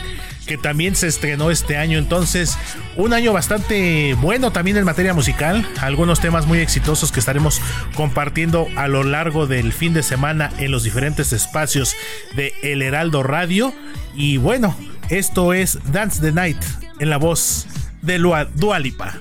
que 0.46 0.58
también 0.58 0.96
se 0.96 1.06
estrenó 1.06 1.52
este 1.52 1.76
año. 1.76 1.96
Entonces, 1.96 2.58
un 2.96 3.12
año 3.12 3.32
bastante 3.32 4.14
bueno 4.14 4.50
también 4.50 4.76
en 4.78 4.84
materia 4.84 5.14
musical. 5.14 5.64
Algunos 5.80 6.18
temas 6.18 6.46
muy 6.46 6.58
exitosos 6.58 7.12
que 7.12 7.20
estaremos 7.20 7.60
compartiendo 7.94 8.66
a 8.74 8.88
lo 8.88 9.04
largo 9.04 9.46
del 9.46 9.72
fin 9.72 9.94
de 9.94 10.02
semana 10.02 10.50
en 10.58 10.72
los 10.72 10.82
diferentes 10.82 11.32
espacios 11.32 11.94
de 12.34 12.52
El 12.64 12.82
Heraldo 12.82 13.22
Radio. 13.22 13.72
Y 14.16 14.38
bueno, 14.38 14.74
esto 15.10 15.52
es 15.52 15.78
Dance 15.92 16.20
the 16.20 16.32
Night 16.32 16.62
en 16.98 17.10
la 17.10 17.16
voz 17.18 17.66
de 18.02 18.18
Lua, 18.18 18.44
Dua 18.44 18.78
Lipa. 18.78 19.14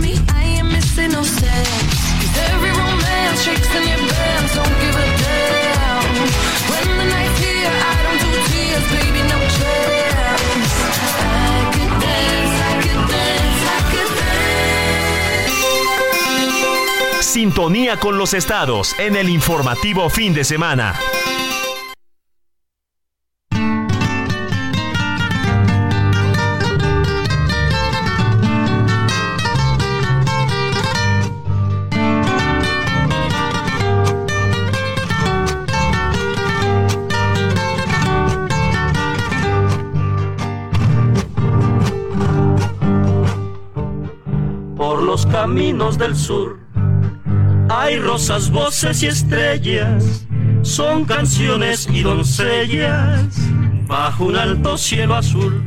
me. 0.00 0.12
I 0.12 0.58
ain't 0.58 0.70
missing 0.72 1.12
no 1.12 1.22
steps. 1.24 1.68
'Cause 2.20 2.38
every 2.52 2.70
romance 2.70 3.42
shakes 3.44 3.68
in 3.74 3.88
your 3.88 3.98
bands. 3.98 4.54
Don't 4.54 4.80
give 4.80 4.96
a 4.96 5.06
damn. 5.22 6.04
When 6.70 6.88
the 6.98 7.04
night's 7.04 7.38
here, 7.40 7.70
I 7.70 8.02
don't 8.04 8.20
do 8.22 8.30
tears, 8.50 8.84
baby, 8.92 9.22
no 9.28 9.38
chance. 9.58 10.72
I 11.20 11.70
could 11.74 11.94
dance, 12.00 12.56
I 12.62 12.74
could 12.82 13.02
dance, 13.10 13.62
I 13.66 13.80
could 13.90 14.10
dance. 17.16 17.22
Sintonía 17.22 17.98
con 17.98 18.18
los 18.18 18.34
estados 18.34 18.94
en 18.98 19.16
el 19.16 19.28
informativo 19.28 20.08
fin 20.10 20.34
de 20.34 20.44
semana. 20.44 20.94
Caminos 45.40 45.96
del 45.96 46.14
sur. 46.14 46.58
Hay 47.70 47.98
rosas, 47.98 48.50
voces 48.50 49.02
y 49.02 49.06
estrellas, 49.06 50.26
son 50.60 51.06
canciones 51.06 51.88
y 51.90 52.02
doncellas, 52.02 53.38
bajo 53.86 54.26
un 54.26 54.36
alto 54.36 54.76
cielo 54.76 55.14
azul. 55.14 55.64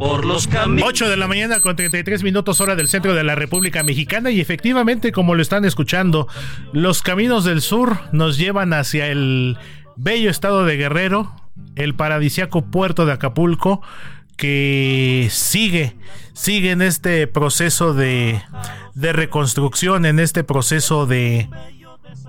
Por 0.00 0.24
los 0.24 0.48
caminos. 0.48 0.88
8 0.88 1.10
de 1.10 1.16
la 1.16 1.28
mañana 1.28 1.60
con 1.60 1.76
33 1.76 2.24
minutos 2.24 2.60
hora 2.60 2.74
del 2.74 2.88
centro 2.88 3.14
de 3.14 3.22
la 3.22 3.36
República 3.36 3.84
Mexicana 3.84 4.32
y 4.32 4.40
efectivamente 4.40 5.12
como 5.12 5.36
lo 5.36 5.42
están 5.42 5.64
escuchando, 5.64 6.26
los 6.72 7.02
caminos 7.02 7.44
del 7.44 7.60
sur 7.60 8.00
nos 8.10 8.36
llevan 8.36 8.72
hacia 8.72 9.06
el 9.06 9.58
bello 9.94 10.28
estado 10.28 10.64
de 10.64 10.76
Guerrero, 10.76 11.36
el 11.76 11.94
paradisiaco 11.94 12.68
puerto 12.68 13.06
de 13.06 13.12
Acapulco 13.12 13.80
que 14.40 15.28
sigue, 15.30 15.94
sigue 16.32 16.70
en 16.70 16.80
este 16.80 17.26
proceso 17.26 17.92
de, 17.92 18.40
de 18.94 19.12
reconstrucción, 19.12 20.06
en 20.06 20.18
este 20.18 20.44
proceso 20.44 21.04
de, 21.04 21.50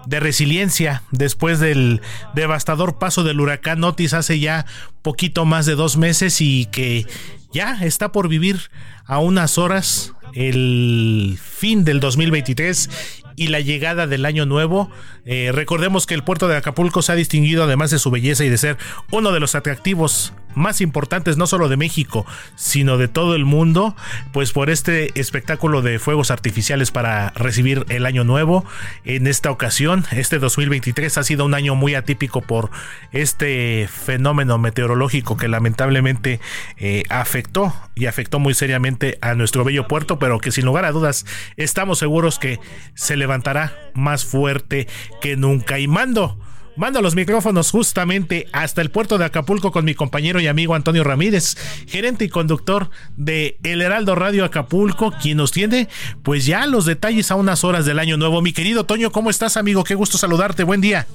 de 0.07 0.19
resiliencia 0.19 1.03
después 1.11 1.61
del 1.61 2.01
devastador 2.35 2.99
paso 2.99 3.23
del 3.23 3.39
huracán 3.39 3.81
Otis 3.85 4.13
hace 4.13 4.41
ya 4.41 4.65
poquito 5.01 5.45
más 5.45 5.65
de 5.65 5.75
dos 5.75 5.95
meses 5.95 6.41
y 6.41 6.65
que 6.65 7.07
ya 7.53 7.81
está 7.81 8.11
por 8.11 8.27
vivir 8.27 8.59
a 9.05 9.19
unas 9.19 9.57
horas 9.57 10.13
el 10.33 11.39
fin 11.41 11.85
del 11.85 12.01
2023 12.01 12.89
y 13.37 13.47
la 13.47 13.61
llegada 13.61 14.05
del 14.05 14.25
año 14.25 14.45
nuevo. 14.45 14.91
Eh, 15.25 15.51
recordemos 15.53 16.05
que 16.05 16.13
el 16.13 16.23
puerto 16.23 16.49
de 16.49 16.57
Acapulco 16.57 17.01
se 17.01 17.13
ha 17.13 17.15
distinguido 17.15 17.63
además 17.63 17.89
de 17.89 17.99
su 17.99 18.11
belleza 18.11 18.43
y 18.43 18.49
de 18.49 18.57
ser 18.57 18.77
uno 19.11 19.31
de 19.31 19.39
los 19.39 19.55
atractivos 19.55 20.33
más 20.55 20.81
importantes 20.81 21.37
no 21.37 21.47
solo 21.47 21.69
de 21.69 21.77
México, 21.77 22.25
sino 22.55 22.97
de 22.97 23.07
todo 23.07 23.35
el 23.35 23.45
mundo, 23.45 23.95
pues 24.31 24.51
por 24.51 24.69
este 24.69 25.19
espectáculo 25.19 25.81
de 25.81 25.99
fuegos 25.99 26.31
artificiales 26.31 26.91
para 26.91 27.29
recibir 27.31 27.85
el 27.89 28.05
año 28.05 28.23
nuevo. 28.23 28.65
En 29.03 29.27
esta 29.27 29.51
ocasión, 29.51 30.05
este 30.11 30.39
2023 30.39 31.17
ha 31.17 31.23
sido 31.23 31.45
un 31.45 31.53
año 31.53 31.75
muy 31.75 31.95
atípico 31.95 32.41
por 32.41 32.69
este 33.11 33.87
fenómeno 33.91 34.57
meteorológico 34.57 35.37
que 35.37 35.47
lamentablemente 35.47 36.39
eh, 36.77 37.03
afectó 37.09 37.73
y 37.95 38.05
afectó 38.05 38.39
muy 38.39 38.53
seriamente 38.53 39.17
a 39.21 39.35
nuestro 39.35 39.63
bello 39.63 39.87
puerto, 39.87 40.19
pero 40.19 40.39
que 40.39 40.51
sin 40.51 40.65
lugar 40.65 40.85
a 40.85 40.91
dudas 40.91 41.25
estamos 41.57 41.99
seguros 41.99 42.39
que 42.39 42.59
se 42.93 43.15
levantará 43.17 43.73
más 43.93 44.25
fuerte 44.25 44.87
que 45.21 45.35
nunca. 45.35 45.79
Y 45.79 45.87
mando 45.87 46.37
Mando 46.77 47.01
los 47.01 47.15
micrófonos 47.15 47.69
justamente 47.69 48.47
hasta 48.53 48.81
el 48.81 48.91
puerto 48.91 49.17
de 49.17 49.25
Acapulco 49.25 49.71
con 49.71 49.83
mi 49.83 49.93
compañero 49.93 50.39
y 50.39 50.47
amigo 50.47 50.73
Antonio 50.73 51.03
Ramírez, 51.03 51.57
gerente 51.87 52.25
y 52.25 52.29
conductor 52.29 52.89
de 53.17 53.57
El 53.63 53.81
Heraldo 53.81 54.15
Radio 54.15 54.45
Acapulco, 54.45 55.11
quien 55.21 55.37
nos 55.37 55.51
tiene 55.51 55.89
pues 56.23 56.45
ya 56.45 56.65
los 56.67 56.85
detalles 56.85 57.29
a 57.29 57.35
unas 57.35 57.63
horas 57.63 57.85
del 57.85 57.99
año 57.99 58.17
nuevo. 58.17 58.41
Mi 58.41 58.53
querido 58.53 58.85
Toño, 58.85 59.11
¿cómo 59.11 59.29
estás 59.29 59.57
amigo? 59.57 59.83
Qué 59.83 59.95
gusto 59.95 60.17
saludarte, 60.17 60.63
buen 60.63 60.81
día. 60.81 61.07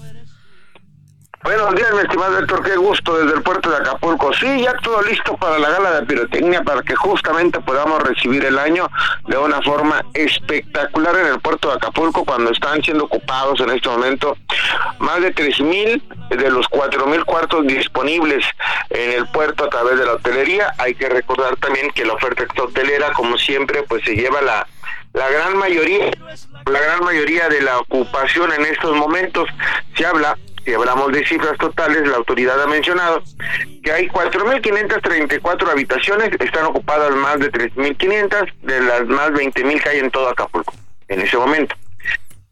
Buenos 1.46 1.76
días, 1.76 1.92
mi 1.92 2.00
estimado 2.00 2.40
Héctor, 2.40 2.64
qué 2.64 2.76
gusto 2.76 3.18
desde 3.18 3.36
el 3.36 3.42
puerto 3.44 3.70
de 3.70 3.76
Acapulco. 3.76 4.32
Sí, 4.32 4.62
ya 4.62 4.74
todo 4.82 5.00
listo 5.02 5.36
para 5.36 5.60
la 5.60 5.70
gala 5.70 6.00
de 6.00 6.02
pirotecnia 6.04 6.60
para 6.64 6.82
que 6.82 6.96
justamente 6.96 7.60
podamos 7.60 8.02
recibir 8.02 8.44
el 8.44 8.58
año 8.58 8.90
de 9.28 9.38
una 9.38 9.62
forma 9.62 10.04
espectacular 10.12 11.14
en 11.14 11.26
el 11.26 11.38
puerto 11.38 11.68
de 11.68 11.74
Acapulco 11.74 12.24
cuando 12.24 12.50
están 12.50 12.82
siendo 12.82 13.04
ocupados 13.04 13.60
en 13.60 13.70
este 13.70 13.88
momento 13.88 14.36
más 14.98 15.22
de 15.22 15.32
3.000 15.32 16.02
de 16.30 16.50
los 16.50 16.66
4.000 16.68 17.24
cuartos 17.24 17.64
disponibles 17.64 18.44
en 18.90 19.12
el 19.12 19.28
puerto 19.28 19.66
a 19.66 19.70
través 19.70 20.00
de 20.00 20.04
la 20.04 20.14
hotelería. 20.14 20.72
Hay 20.78 20.96
que 20.96 21.08
recordar 21.08 21.56
también 21.58 21.92
que 21.92 22.04
la 22.04 22.14
oferta 22.14 22.44
hotelera, 22.60 23.12
como 23.12 23.38
siempre, 23.38 23.84
pues 23.84 24.02
se 24.02 24.16
lleva 24.16 24.42
la 24.42 24.66
la 25.12 25.30
gran 25.30 25.56
mayoría 25.56 26.10
la 26.66 26.78
gran 26.78 27.02
mayoría 27.02 27.48
de 27.48 27.62
la 27.62 27.78
ocupación 27.78 28.52
en 28.52 28.66
estos 28.66 28.94
momentos 28.94 29.48
se 29.96 30.04
habla 30.04 30.36
si 30.66 30.74
hablamos 30.74 31.12
de 31.12 31.24
cifras 31.24 31.56
totales, 31.58 32.08
la 32.08 32.16
autoridad 32.16 32.60
ha 32.60 32.66
mencionado 32.66 33.22
que 33.84 33.92
hay 33.92 34.08
4.534 34.08 35.70
habitaciones, 35.70 36.30
están 36.40 36.64
ocupadas 36.66 37.14
más 37.14 37.38
de 37.38 37.52
3.500 37.52 38.52
de 38.62 38.80
las 38.80 39.06
más 39.06 39.30
20.000 39.30 39.80
que 39.80 39.88
hay 39.88 39.98
en 40.00 40.10
todo 40.10 40.28
Acapulco 40.28 40.74
en 41.06 41.20
ese 41.20 41.36
momento. 41.36 41.76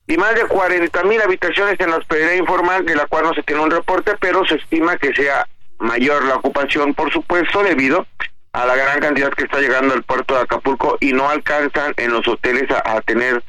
Y 0.06 0.16
más 0.16 0.36
de 0.36 0.42
40.000 0.42 1.22
habitaciones 1.24 1.80
en 1.80 1.90
la 1.90 1.96
hospedería 1.96 2.36
informal, 2.36 2.86
de 2.86 2.94
la 2.94 3.06
cual 3.06 3.24
no 3.24 3.34
se 3.34 3.42
tiene 3.42 3.62
un 3.62 3.70
reporte, 3.72 4.12
pero 4.20 4.46
se 4.46 4.56
estima 4.56 4.96
que 4.96 5.12
sea 5.12 5.48
mayor 5.80 6.24
la 6.24 6.36
ocupación, 6.36 6.94
por 6.94 7.12
supuesto, 7.12 7.64
debido 7.64 8.06
a 8.52 8.64
la 8.64 8.76
gran 8.76 9.00
cantidad 9.00 9.30
que 9.30 9.42
está 9.42 9.58
llegando 9.58 9.92
al 9.92 10.04
puerto 10.04 10.34
de 10.34 10.42
Acapulco 10.42 10.98
y 11.00 11.12
no 11.12 11.28
alcanzan 11.28 11.92
en 11.96 12.12
los 12.12 12.28
hoteles 12.28 12.70
a, 12.70 12.96
a 12.96 13.00
tener 13.00 13.42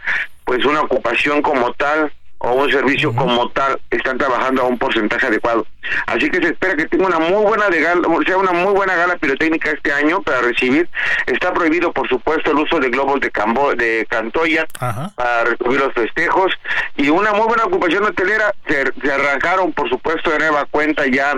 pues 0.44 0.66
una 0.66 0.82
ocupación 0.82 1.44
como 1.44 1.72
tal 1.74 2.12
o 2.46 2.54
un 2.54 2.72
servicio 2.72 3.14
como 3.16 3.50
tal 3.50 3.80
están 3.90 4.18
trabajando 4.18 4.62
a 4.62 4.66
un 4.66 4.78
porcentaje 4.78 5.26
adecuado. 5.26 5.66
Así 6.06 6.30
que 6.30 6.38
se 6.38 6.50
espera 6.50 6.76
que 6.76 6.86
tenga 6.86 7.08
una 7.08 7.20
muy 7.20 7.44
buena 7.44 7.70
de 7.70 7.82
gala, 7.82 8.08
sea 8.26 8.38
una 8.38 8.52
muy 8.52 8.74
buena 8.74 8.96
gala 8.96 9.18
pirotécnica 9.18 9.72
este 9.72 9.92
año 9.92 10.22
para 10.22 10.42
recibir. 10.42 10.88
Está 11.26 11.54
prohibido, 11.54 11.92
por 11.92 12.08
supuesto, 12.08 12.52
el 12.52 12.58
uso 12.58 12.80
de 12.80 12.90
globos 12.90 13.20
de 13.20 13.32
cambo, 13.32 13.74
de 13.74 14.06
cantoya 14.10 14.68
para 15.16 15.44
recibir 15.46 15.80
los 15.80 15.94
festejos 15.94 16.54
y 16.96 17.10
una 17.10 17.34
muy 17.34 17.48
buena 17.48 17.66
ocupación 17.66 18.04
hotelera. 18.04 18.54
Se, 18.68 18.92
se 19.02 19.12
arrancaron, 19.12 19.74
por 19.74 19.90
supuesto, 19.90 20.30
de 20.30 20.40
nueva 20.40 20.66
cuenta 20.66 21.06
ya 21.08 21.34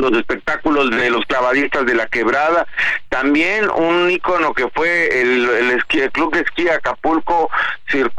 los 0.00 0.12
espectáculos 0.12 0.90
de 0.90 1.10
los 1.10 1.24
clavadistas 1.26 1.86
de 1.86 1.94
la 1.94 2.06
quebrada, 2.06 2.66
también 3.08 3.68
un 3.70 4.10
ícono 4.10 4.52
que 4.52 4.68
fue 4.70 5.20
el, 5.20 5.48
el, 5.48 5.84
club 6.12 6.34
de 6.34 6.40
esquí 6.40 6.68
Acapulco 6.68 7.50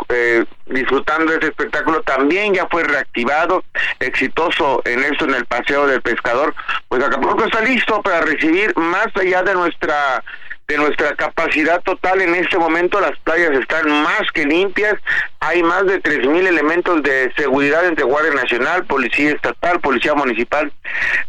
eh, 0.09 0.45
disfrutando 0.67 1.31
de 1.31 1.37
ese 1.37 1.47
espectáculo 1.47 2.01
también 2.03 2.53
ya 2.53 2.67
fue 2.67 2.83
reactivado, 2.83 3.63
exitoso 3.99 4.81
en 4.85 5.03
esto 5.03 5.25
en 5.25 5.35
el 5.35 5.45
paseo 5.45 5.87
del 5.87 6.01
pescador, 6.01 6.55
pues 6.87 7.03
Acapulco 7.03 7.45
está 7.45 7.61
listo 7.61 8.01
para 8.01 8.21
recibir 8.21 8.75
más 8.77 9.07
allá 9.15 9.43
de 9.43 9.53
nuestra 9.53 10.23
de 10.67 10.77
nuestra 10.77 11.15
capacidad 11.15 11.81
total 11.83 12.21
en 12.21 12.33
este 12.35 12.57
momento 12.57 12.99
las 12.99 13.17
playas 13.19 13.51
están 13.51 13.87
más 14.03 14.23
que 14.33 14.45
limpias, 14.45 14.95
hay 15.39 15.61
más 15.61 15.85
de 15.85 16.01
3.000 16.01 16.47
elementos 16.47 17.03
de 17.03 17.31
seguridad 17.37 17.85
entre 17.85 18.03
Guardia 18.03 18.33
Nacional, 18.33 18.85
Policía 18.85 19.31
Estatal, 19.31 19.79
Policía 19.79 20.15
Municipal, 20.15 20.71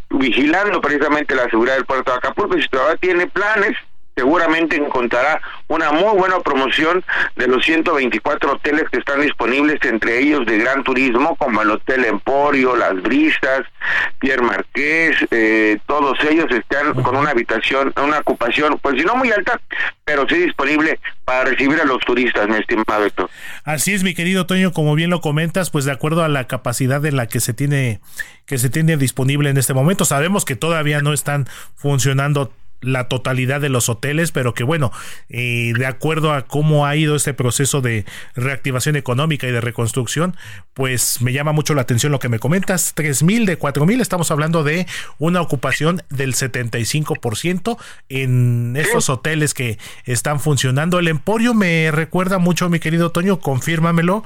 vigilando 0.09 0.81
precisamente 0.81 1.35
la 1.35 1.49
seguridad 1.49 1.75
del 1.75 1.85
puerto 1.85 2.11
de 2.11 2.17
Acapulco. 2.17 2.57
Y 2.57 2.63
si 2.63 2.69
todavía 2.69 2.97
tiene 2.97 3.27
planes 3.27 3.77
seguramente 4.17 4.75
encontrará 4.75 5.39
una 5.67 5.91
muy 5.91 6.17
buena 6.17 6.39
promoción 6.39 7.03
de 7.35 7.47
los 7.47 7.63
124 7.63 8.53
hoteles 8.53 8.89
que 8.89 8.97
están 8.97 9.21
disponibles, 9.21 9.79
entre 9.83 10.19
ellos 10.19 10.45
de 10.47 10.57
gran 10.57 10.83
turismo, 10.83 11.35
como 11.35 11.61
el 11.61 11.69
Hotel 11.69 12.03
Emporio, 12.05 12.75
Las 12.75 12.99
Brisas, 13.03 13.61
Pierre 14.17 14.41
Marqués, 14.41 15.15
eh, 15.29 15.77
todos 15.85 16.17
ellos 16.29 16.47
están 16.49 16.95
con 17.03 17.15
una 17.15 17.29
habitación, 17.29 17.93
una 18.03 18.17
ocupación, 18.19 18.79
pues 18.81 18.95
si 18.97 19.05
no 19.05 19.15
muy 19.15 19.31
alta, 19.31 19.61
pero 20.03 20.27
sí 20.27 20.35
disponible 20.35 20.99
para 21.23 21.45
recibir 21.51 21.79
a 21.79 21.85
los 21.85 21.99
turistas, 21.99 22.47
mi 22.47 22.55
estimado 22.55 23.05
Héctor. 23.05 23.29
Así 23.65 23.93
es, 23.93 24.03
mi 24.03 24.15
querido 24.15 24.47
Toño, 24.47 24.71
como 24.71 24.95
bien 24.95 25.11
lo 25.11 25.21
comentas, 25.21 25.69
pues 25.69 25.85
de 25.85 25.91
acuerdo 25.91 26.23
a 26.23 26.27
la 26.27 26.47
capacidad 26.47 27.01
de 27.01 27.11
la 27.11 27.27
que 27.27 27.39
se 27.39 27.53
tiene 27.53 27.99
que 28.47 28.57
se 28.57 28.69
tiene 28.69 28.95
disponible 28.95 29.49
en 29.49 29.57
este 29.57 29.73
momento, 29.73 30.05
sabemos 30.05 30.45
que 30.45 30.55
todavía 30.55 31.01
no 31.01 31.11
están 31.11 31.47
funcionando 31.75 32.53
la 32.81 33.07
totalidad 33.07 33.61
de 33.61 33.69
los 33.69 33.89
hoteles, 33.89 34.31
pero 34.31 34.53
que 34.53 34.63
bueno, 34.63 34.91
eh, 35.29 35.73
de 35.77 35.85
acuerdo 35.85 36.33
a 36.33 36.43
cómo 36.43 36.85
ha 36.85 36.95
ido 36.95 37.15
este 37.15 37.33
proceso 37.33 37.81
de 37.81 38.05
reactivación 38.35 38.95
económica 38.95 39.47
y 39.47 39.51
de 39.51 39.61
reconstrucción, 39.61 40.35
pues 40.73 41.21
me 41.21 41.33
llama 41.33 41.51
mucho 41.51 41.73
la 41.73 41.81
atención 41.81 42.11
lo 42.11 42.19
que 42.19 42.29
me 42.29 42.39
comentas, 42.39 42.93
mil 43.23 43.45
de 43.45 43.57
mil 43.85 44.01
estamos 44.01 44.31
hablando 44.31 44.63
de 44.63 44.85
una 45.17 45.41
ocupación 45.41 46.03
del 46.09 46.33
75% 46.33 47.77
en 48.09 48.75
esos 48.77 49.09
hoteles 49.09 49.53
que 49.53 49.77
están 50.05 50.39
funcionando. 50.39 50.99
El 50.99 51.07
Emporio 51.07 51.53
me 51.53 51.91
recuerda 51.91 52.37
mucho, 52.37 52.69
mi 52.69 52.79
querido 52.79 53.11
Toño, 53.11 53.39
confírmamelo, 53.39 54.23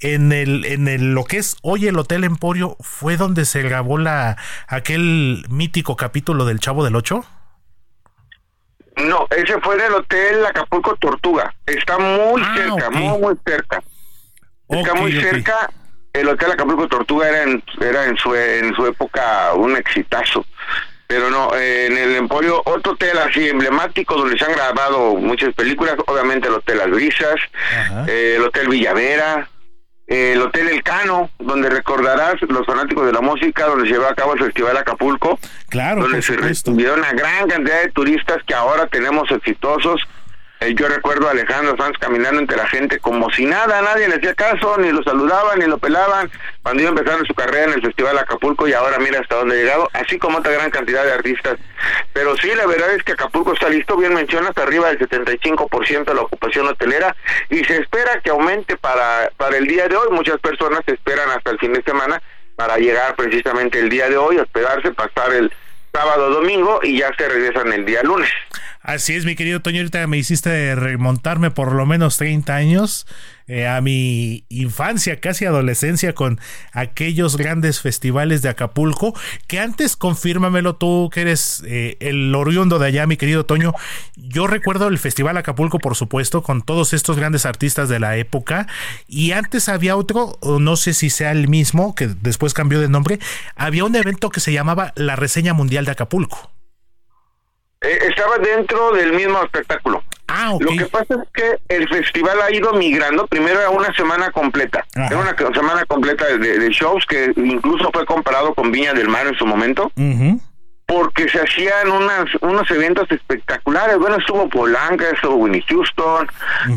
en 0.00 0.32
el 0.32 0.64
en 0.64 0.88
el 0.88 1.12
lo 1.12 1.24
que 1.24 1.36
es 1.38 1.56
hoy 1.62 1.86
el 1.86 1.98
Hotel 1.98 2.24
Emporio 2.24 2.76
fue 2.80 3.16
donde 3.16 3.44
se 3.44 3.62
grabó 3.62 3.98
la 3.98 4.38
aquel 4.66 5.44
mítico 5.50 5.96
capítulo 5.96 6.46
del 6.46 6.58
Chavo 6.58 6.84
del 6.84 6.96
Ocho. 6.96 7.24
No, 8.96 9.26
ese 9.30 9.60
fue 9.60 9.76
en 9.76 9.80
el 9.82 9.94
hotel 9.94 10.44
Acapulco 10.46 10.96
Tortuga. 10.96 11.54
Está 11.66 11.98
muy 11.98 12.42
ah, 12.44 12.54
cerca, 12.56 12.90
muy, 12.90 13.18
muy 13.18 13.36
cerca. 13.44 13.82
Está 14.68 14.94
muy 14.94 15.12
cerca. 15.12 15.70
El 16.12 16.28
hotel 16.28 16.52
Acapulco 16.52 16.88
Tortuga 16.88 17.28
era 17.28 17.42
en, 17.44 17.62
era 17.80 18.04
en 18.06 18.16
su 18.16 18.34
en 18.34 18.74
su 18.74 18.86
época 18.86 19.54
un 19.54 19.76
exitazo. 19.76 20.44
Pero 21.10 21.28
no, 21.28 21.52
en 21.56 21.98
el 21.98 22.14
Emporio, 22.14 22.62
otro 22.64 22.92
hotel 22.92 23.18
así 23.18 23.48
emblemático 23.48 24.14
donde 24.14 24.38
se 24.38 24.44
han 24.44 24.52
grabado 24.52 25.16
muchas 25.16 25.52
películas, 25.54 25.96
obviamente 26.06 26.46
el 26.46 26.54
Hotel 26.54 26.78
Las 26.78 26.88
Brisas, 26.88 27.34
eh, 28.06 28.34
el 28.36 28.44
Hotel 28.44 28.68
Villavera, 28.68 29.49
el 30.10 30.42
Hotel 30.42 30.68
El 30.68 30.82
Cano, 30.82 31.30
donde 31.38 31.70
recordarás 31.70 32.34
los 32.42 32.66
fanáticos 32.66 33.06
de 33.06 33.12
la 33.12 33.20
música, 33.20 33.66
donde 33.66 33.86
se 33.86 33.92
llevó 33.92 34.06
a 34.06 34.14
cabo 34.16 34.34
el 34.34 34.40
Festival 34.40 34.76
Acapulco. 34.76 35.38
Claro, 35.68 36.02
donde 36.02 36.20
se 36.20 36.36
recibieron 36.36 36.98
una 36.98 37.12
gran 37.12 37.48
cantidad 37.48 37.80
de 37.82 37.92
turistas 37.92 38.42
que 38.44 38.52
ahora 38.52 38.88
tenemos 38.88 39.30
exitosos 39.30 40.02
eh, 40.60 40.74
yo 40.74 40.88
recuerdo 40.88 41.26
a 41.26 41.30
Alejandro 41.30 41.74
Sanz 41.76 41.96
caminando 41.98 42.38
entre 42.38 42.56
la 42.56 42.66
gente 42.66 42.98
como 42.98 43.30
si 43.30 43.46
nada, 43.46 43.80
nadie 43.80 44.08
le 44.08 44.16
hacía 44.16 44.34
caso, 44.34 44.76
ni 44.76 44.92
lo 44.92 45.02
saludaban, 45.02 45.58
ni 45.58 45.66
lo 45.66 45.78
pelaban, 45.78 46.30
cuando 46.62 46.82
iba 46.82 46.90
empezando 46.90 47.24
su 47.24 47.34
carrera 47.34 47.64
en 47.64 47.72
el 47.72 47.82
Festival 47.82 48.18
Acapulco 48.18 48.68
y 48.68 48.74
ahora 48.74 48.98
mira 48.98 49.20
hasta 49.20 49.36
dónde 49.36 49.54
ha 49.54 49.58
llegado, 49.58 49.88
así 49.94 50.18
como 50.18 50.38
otra 50.38 50.52
gran 50.52 50.70
cantidad 50.70 51.02
de 51.04 51.12
artistas. 51.12 51.56
Pero 52.12 52.36
sí, 52.36 52.50
la 52.54 52.66
verdad 52.66 52.94
es 52.94 53.02
que 53.02 53.12
Acapulco 53.12 53.54
está 53.54 53.70
listo, 53.70 53.96
bien 53.96 54.12
mencionas, 54.12 54.56
arriba 54.58 54.88
del 54.88 54.98
75% 54.98 56.04
de 56.04 56.14
la 56.14 56.22
ocupación 56.22 56.68
hotelera 56.68 57.16
y 57.48 57.64
se 57.64 57.78
espera 57.78 58.20
que 58.20 58.30
aumente 58.30 58.76
para, 58.76 59.30
para 59.38 59.56
el 59.56 59.66
día 59.66 59.88
de 59.88 59.96
hoy. 59.96 60.08
Muchas 60.10 60.38
personas 60.40 60.82
esperan 60.86 61.30
hasta 61.30 61.52
el 61.52 61.58
fin 61.58 61.72
de 61.72 61.82
semana 61.82 62.20
para 62.56 62.76
llegar 62.76 63.16
precisamente 63.16 63.78
el 63.78 63.88
día 63.88 64.10
de 64.10 64.18
hoy, 64.18 64.36
hospedarse, 64.36 64.92
pasar 64.92 65.32
el 65.32 65.50
sábado, 65.92 66.30
domingo 66.30 66.80
y 66.82 66.98
ya 66.98 67.10
se 67.16 67.28
regresan 67.28 67.72
el 67.72 67.84
día 67.84 68.02
lunes. 68.02 68.30
Así 68.82 69.14
es, 69.14 69.24
mi 69.24 69.36
querido 69.36 69.60
Toño, 69.60 69.78
ahorita 69.80 70.06
me 70.06 70.16
hiciste 70.16 70.74
remontarme 70.74 71.50
por 71.50 71.72
lo 71.72 71.84
menos 71.84 72.16
30 72.16 72.54
años 72.54 73.06
eh, 73.50 73.66
a 73.66 73.80
mi 73.80 74.44
infancia, 74.48 75.18
casi 75.18 75.44
adolescencia, 75.44 76.14
con 76.14 76.38
aquellos 76.72 77.36
grandes 77.36 77.80
festivales 77.80 78.42
de 78.42 78.48
Acapulco, 78.48 79.12
que 79.48 79.58
antes, 79.58 79.96
confírmamelo 79.96 80.76
tú, 80.76 81.10
que 81.12 81.22
eres 81.22 81.64
eh, 81.66 81.96
el 81.98 82.32
oriundo 82.32 82.78
de 82.78 82.86
allá, 82.86 83.08
mi 83.08 83.16
querido 83.16 83.44
Toño, 83.46 83.72
yo 84.16 84.46
recuerdo 84.46 84.86
el 84.86 84.98
Festival 84.98 85.36
Acapulco, 85.36 85.80
por 85.80 85.96
supuesto, 85.96 86.44
con 86.44 86.62
todos 86.62 86.92
estos 86.92 87.16
grandes 87.16 87.44
artistas 87.44 87.88
de 87.88 87.98
la 87.98 88.16
época, 88.16 88.68
y 89.08 89.32
antes 89.32 89.68
había 89.68 89.96
otro, 89.96 90.38
no 90.60 90.76
sé 90.76 90.94
si 90.94 91.10
sea 91.10 91.32
el 91.32 91.48
mismo, 91.48 91.96
que 91.96 92.06
después 92.06 92.54
cambió 92.54 92.80
de 92.80 92.88
nombre, 92.88 93.18
había 93.56 93.84
un 93.84 93.96
evento 93.96 94.30
que 94.30 94.38
se 94.38 94.52
llamaba 94.52 94.92
la 94.94 95.16
Reseña 95.16 95.54
Mundial 95.54 95.84
de 95.86 95.90
Acapulco. 95.90 96.52
Eh, 97.82 97.98
estaba 98.08 98.36
dentro 98.38 98.92
del 98.92 99.14
mismo 99.14 99.42
espectáculo. 99.42 100.04
Ah, 100.28 100.54
Lo 100.60 100.70
que 100.70 100.84
pasa 100.86 101.14
es 101.14 101.28
que 101.32 101.74
el 101.74 101.88
festival 101.88 102.40
ha 102.42 102.54
ido 102.54 102.72
migrando. 102.74 103.26
Primero 103.26 103.58
era 103.58 103.70
una 103.70 103.92
semana 103.94 104.30
completa. 104.30 104.84
Era 104.94 105.18
una 105.18 105.34
semana 105.52 105.84
completa 105.86 106.26
de, 106.36 106.68
shows 106.68 107.04
que 107.06 107.32
incluso 107.36 107.90
fue 107.92 108.04
comparado 108.06 108.54
con 108.54 108.70
Viña 108.70 108.92
del 108.92 109.08
Mar 109.08 109.26
en 109.26 109.34
su 109.34 109.46
momento. 109.46 109.90
Porque 110.86 111.28
se 111.28 111.40
hacían 111.40 111.90
unas, 111.90 112.26
unos 112.42 112.70
eventos 112.70 113.10
espectaculares. 113.10 113.96
Bueno, 113.98 114.16
estuvo 114.16 114.48
Polanca, 114.48 115.08
estuvo 115.10 115.36
Winnie 115.36 115.64
Houston, 115.68 116.28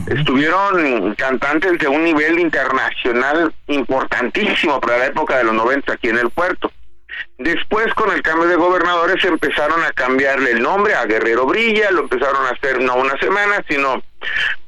estuvieron 0.08 1.16
cantantes 1.16 1.78
de 1.80 1.88
un 1.88 2.04
nivel 2.04 2.40
internacional 2.40 3.54
importantísimo 3.68 4.80
para 4.80 5.00
la 5.00 5.06
época 5.08 5.38
de 5.38 5.44
los 5.44 5.54
90 5.54 5.94
aquí 5.94 6.10
en 6.10 6.18
el 6.18 6.30
puerto. 6.30 6.72
Después, 7.38 7.94
con 7.96 8.12
el 8.12 8.22
cambio 8.22 8.48
de 8.48 8.56
gobernadores, 8.56 9.24
empezaron 9.26 9.84
a 9.84 9.92
cambiarle 9.92 10.52
el 10.52 10.62
nombre 10.62 10.94
a 10.96 11.06
Guerrero 11.06 11.46
Brilla, 11.46 11.92
lo 11.92 12.02
empezaron 12.02 12.46
a 12.46 12.50
hacer 12.50 12.80
no 12.82 12.96
una 12.96 13.18
semana, 13.18 13.64
sino 13.68 14.02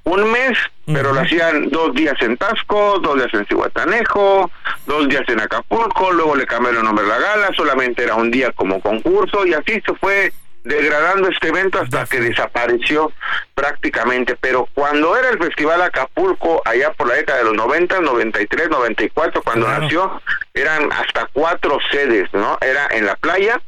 un 0.03 0.31
mes, 0.31 0.57
pero 0.85 1.13
lo 1.13 1.21
hacían 1.21 1.69
dos 1.69 1.93
días 1.93 2.15
en 2.21 2.37
Tasco, 2.37 2.99
dos 2.99 3.15
días 3.15 3.33
en 3.33 3.45
Cihuatanejo, 3.45 4.51
dos 4.85 5.07
días 5.09 5.23
en 5.27 5.39
Acapulco, 5.39 6.11
luego 6.11 6.35
le 6.35 6.45
cambiaron 6.45 6.79
el 6.79 6.85
nombre 6.85 7.05
a 7.05 7.09
la 7.09 7.19
gala, 7.19 7.51
solamente 7.55 8.03
era 8.03 8.15
un 8.15 8.29
día 8.29 8.51
como 8.51 8.79
concurso, 8.81 9.45
y 9.45 9.53
así 9.53 9.81
se 9.85 9.93
fue 9.95 10.31
degradando 10.65 11.29
este 11.29 11.47
evento 11.47 11.79
hasta 11.79 12.05
que 12.05 12.19
desapareció 12.19 13.13
prácticamente. 13.53 14.35
Pero 14.35 14.67
cuando 14.73 15.15
era 15.15 15.29
el 15.29 15.37
Festival 15.37 15.81
Acapulco, 15.81 16.61
allá 16.65 16.91
por 16.91 17.07
la 17.07 17.15
década 17.15 17.39
de 17.39 17.45
los 17.45 17.53
90, 17.53 18.01
93, 18.01 18.69
94, 18.69 19.41
cuando 19.43 19.67
nació, 19.67 20.21
eran 20.53 20.91
hasta 20.91 21.29
cuatro 21.31 21.77
sedes, 21.91 22.33
¿no? 22.33 22.57
Era 22.61 22.87
en 22.91 23.05
la 23.05 23.15
playa, 23.15 23.61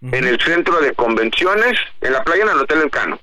en 0.00 0.24
el 0.24 0.40
centro 0.40 0.80
de 0.80 0.94
convenciones, 0.94 1.78
en 2.00 2.12
la 2.12 2.22
playa 2.22 2.44
en 2.44 2.50
el 2.50 2.58
Hotel 2.58 2.82
Elcano, 2.82 3.18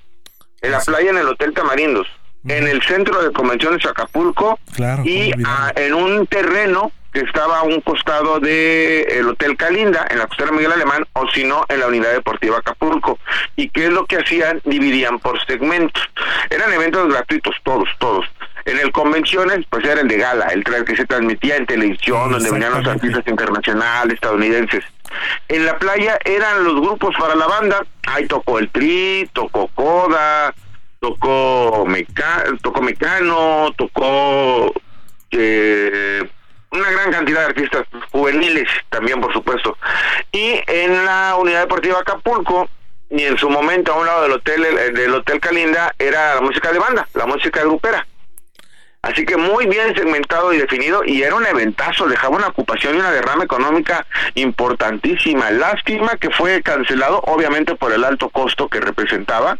en 0.60 0.70
la 0.70 0.80
playa 0.80 1.10
en 1.10 1.18
el 1.18 1.28
Hotel 1.28 1.54
Tamarindos, 1.54 2.06
en 2.46 2.68
el 2.68 2.82
centro 2.82 3.22
de 3.22 3.32
convenciones 3.32 3.84
Acapulco 3.86 4.58
y 5.04 5.32
en 5.76 5.94
un 5.94 6.26
terreno 6.26 6.92
que 7.12 7.20
estaba 7.20 7.58
a 7.58 7.62
un 7.62 7.80
costado 7.82 8.40
de 8.40 9.02
el 9.02 9.28
Hotel 9.28 9.56
Calinda, 9.56 10.06
en 10.10 10.18
la 10.18 10.26
costera 10.26 10.50
Miguel 10.50 10.72
Alemán, 10.72 11.06
o 11.12 11.28
si 11.28 11.44
no, 11.44 11.64
en 11.68 11.80
la 11.80 11.86
Unidad 11.86 12.12
Deportiva 12.12 12.58
Acapulco. 12.58 13.18
¿Y 13.54 13.68
qué 13.68 13.86
es 13.86 13.90
lo 13.92 14.06
que 14.06 14.16
hacían? 14.16 14.60
Dividían 14.64 15.18
por 15.18 15.44
segmentos. 15.44 16.02
Eran 16.48 16.72
eventos 16.72 17.08
gratuitos, 17.12 17.54
todos, 17.62 17.88
todos. 17.98 18.26
En 18.64 18.78
el 18.78 18.92
convenciones, 18.92 19.66
pues 19.68 19.84
era 19.84 20.00
el 20.00 20.08
de 20.08 20.16
gala, 20.16 20.46
el 20.46 20.64
que 20.64 20.96
se 20.96 21.04
transmitía 21.04 21.56
en 21.56 21.66
televisión, 21.66 22.30
donde 22.30 22.50
venían 22.50 22.72
los 22.72 22.86
artistas 22.86 23.24
internacionales, 23.26 24.14
estadounidenses. 24.14 24.84
En 25.48 25.66
la 25.66 25.78
playa 25.78 26.18
eran 26.24 26.64
los 26.64 26.80
grupos 26.80 27.14
para 27.18 27.34
la 27.34 27.46
banda. 27.46 27.84
Ahí 28.06 28.26
tocó 28.26 28.58
el 28.58 28.70
Tri, 28.70 29.28
tocó 29.32 29.68
Coda, 29.74 30.54
tocó, 31.00 31.84
Meca 31.86 32.44
tocó 32.62 32.80
Mecano, 32.80 33.72
tocó... 33.76 34.72
Eh, 35.32 36.28
una 36.72 36.90
gran 36.90 37.12
cantidad 37.12 37.40
de 37.40 37.46
artistas 37.46 37.86
juveniles 38.10 38.68
también, 38.88 39.20
por 39.20 39.32
supuesto. 39.32 39.76
Y 40.32 40.60
en 40.66 41.04
la 41.04 41.36
unidad 41.38 41.60
deportiva 41.60 42.00
Acapulco, 42.00 42.68
y 43.10 43.24
en 43.24 43.36
su 43.36 43.50
momento 43.50 43.92
a 43.92 43.98
un 43.98 44.06
lado 44.06 44.22
del 44.22 44.32
hotel 44.32 44.64
del 44.94 45.14
hotel 45.14 45.38
Calinda 45.38 45.94
era 45.98 46.36
la 46.36 46.40
música 46.40 46.72
de 46.72 46.78
banda, 46.78 47.06
la 47.14 47.26
música 47.26 47.60
grupera. 47.60 48.06
Así 49.02 49.26
que 49.26 49.36
muy 49.36 49.66
bien 49.66 49.94
segmentado 49.94 50.52
y 50.52 50.58
definido 50.58 51.02
y 51.04 51.22
era 51.22 51.34
un 51.34 51.44
eventazo, 51.44 52.06
dejaba 52.06 52.36
una 52.36 52.46
ocupación 52.46 52.94
y 52.94 53.00
una 53.00 53.10
derrama 53.10 53.44
económica 53.44 54.06
importantísima. 54.34 55.50
Lástima 55.50 56.16
que 56.16 56.30
fue 56.30 56.62
cancelado, 56.62 57.20
obviamente 57.26 57.74
por 57.74 57.92
el 57.92 58.04
alto 58.04 58.30
costo 58.30 58.68
que 58.68 58.80
representaba, 58.80 59.58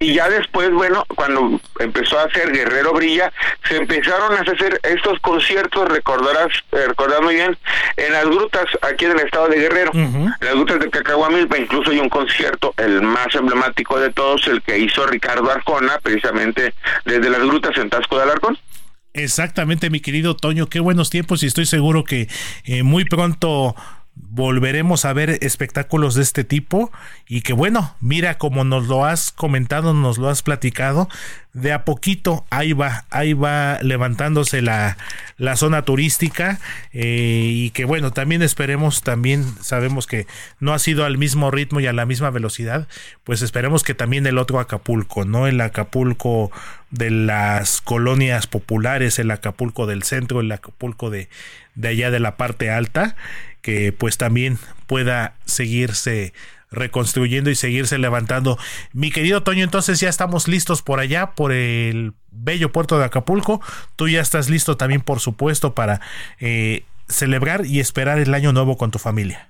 y 0.00 0.14
ya 0.14 0.28
después, 0.28 0.70
bueno, 0.70 1.04
cuando 1.16 1.60
empezó 1.80 2.20
a 2.20 2.24
hacer 2.24 2.52
Guerrero 2.52 2.92
Brilla, 2.92 3.32
se 3.68 3.76
empezaron 3.76 4.32
a 4.32 4.42
hacer 4.42 4.80
estos 4.84 5.18
conciertos, 5.20 5.88
recordarás, 5.88 6.52
eh, 6.70 6.86
recordar 6.86 7.20
muy 7.22 7.34
bien, 7.34 7.56
en 7.96 8.12
las 8.12 8.24
grutas 8.26 8.66
aquí 8.82 9.06
en 9.06 9.12
el 9.12 9.20
estado 9.20 9.48
de 9.48 9.58
Guerrero, 9.58 9.90
en 9.92 10.32
las 10.40 10.54
grutas 10.54 10.78
de 10.78 10.90
Cacahuamilpa, 10.90 11.58
incluso 11.58 11.90
hay 11.90 11.98
un 11.98 12.08
concierto, 12.08 12.72
el 12.76 13.02
más 13.02 13.34
emblemático 13.34 13.98
de 13.98 14.12
todos, 14.12 14.46
el 14.46 14.62
que 14.62 14.78
hizo 14.78 15.04
Ricardo 15.04 15.50
Arcona, 15.50 15.98
precisamente 16.00 16.74
desde 17.04 17.28
las 17.28 17.40
grutas 17.40 17.76
en 17.76 17.90
Tasco 17.90 18.18
de 18.18 18.22
Alarcón. 18.22 18.56
Exactamente, 19.14 19.90
mi 19.90 19.98
querido 19.98 20.36
Toño, 20.36 20.68
qué 20.68 20.78
buenos 20.78 21.10
tiempos 21.10 21.42
y 21.42 21.46
estoy 21.46 21.66
seguro 21.66 22.04
que 22.04 22.28
eh, 22.64 22.84
muy 22.84 23.04
pronto 23.04 23.74
volveremos 24.30 25.04
a 25.04 25.12
ver 25.12 25.38
espectáculos 25.42 26.14
de 26.14 26.22
este 26.22 26.44
tipo 26.44 26.92
y 27.26 27.42
que 27.42 27.52
bueno, 27.52 27.94
mira 28.00 28.38
como 28.38 28.64
nos 28.64 28.86
lo 28.86 29.04
has 29.04 29.32
comentado, 29.32 29.94
nos 29.94 30.18
lo 30.18 30.28
has 30.28 30.42
platicado, 30.42 31.08
de 31.52 31.72
a 31.72 31.84
poquito 31.84 32.44
ahí 32.50 32.72
va, 32.72 33.04
ahí 33.10 33.32
va 33.32 33.78
levantándose 33.82 34.62
la, 34.62 34.96
la 35.36 35.56
zona 35.56 35.82
turística 35.82 36.60
eh, 36.92 37.50
y 37.52 37.70
que 37.70 37.84
bueno, 37.84 38.12
también 38.12 38.42
esperemos, 38.42 39.02
también 39.02 39.44
sabemos 39.60 40.06
que 40.06 40.26
no 40.60 40.72
ha 40.72 40.78
sido 40.78 41.04
al 41.04 41.18
mismo 41.18 41.50
ritmo 41.50 41.80
y 41.80 41.86
a 41.86 41.92
la 41.92 42.06
misma 42.06 42.30
velocidad, 42.30 42.86
pues 43.24 43.42
esperemos 43.42 43.82
que 43.82 43.94
también 43.94 44.26
el 44.26 44.38
otro 44.38 44.60
Acapulco, 44.60 45.24
¿no? 45.24 45.46
El 45.46 45.60
Acapulco 45.60 46.50
de 46.90 47.10
las 47.10 47.80
colonias 47.80 48.46
populares, 48.46 49.18
el 49.18 49.30
Acapulco 49.30 49.86
del 49.86 50.02
centro, 50.02 50.40
el 50.40 50.52
Acapulco 50.52 51.10
de, 51.10 51.28
de 51.74 51.88
allá 51.88 52.10
de 52.10 52.20
la 52.20 52.36
parte 52.36 52.70
alta, 52.70 53.16
que 53.62 53.92
pues 53.92 54.18
también 54.18 54.58
pueda 54.86 55.34
seguirse 55.44 56.32
reconstruyendo 56.70 57.50
y 57.50 57.54
seguirse 57.54 57.98
levantando. 57.98 58.58
Mi 58.92 59.10
querido 59.10 59.42
Toño, 59.42 59.64
entonces 59.64 60.00
ya 60.00 60.08
estamos 60.08 60.48
listos 60.48 60.82
por 60.82 61.00
allá, 61.00 61.32
por 61.32 61.52
el 61.52 62.12
bello 62.30 62.72
puerto 62.72 62.98
de 62.98 63.04
Acapulco. 63.04 63.60
Tú 63.96 64.08
ya 64.08 64.20
estás 64.20 64.48
listo 64.48 64.76
también, 64.76 65.00
por 65.00 65.20
supuesto, 65.20 65.74
para 65.74 66.00
eh, 66.40 66.84
celebrar 67.08 67.64
y 67.66 67.80
esperar 67.80 68.18
el 68.18 68.34
año 68.34 68.52
nuevo 68.52 68.76
con 68.76 68.90
tu 68.90 68.98
familia. 68.98 69.48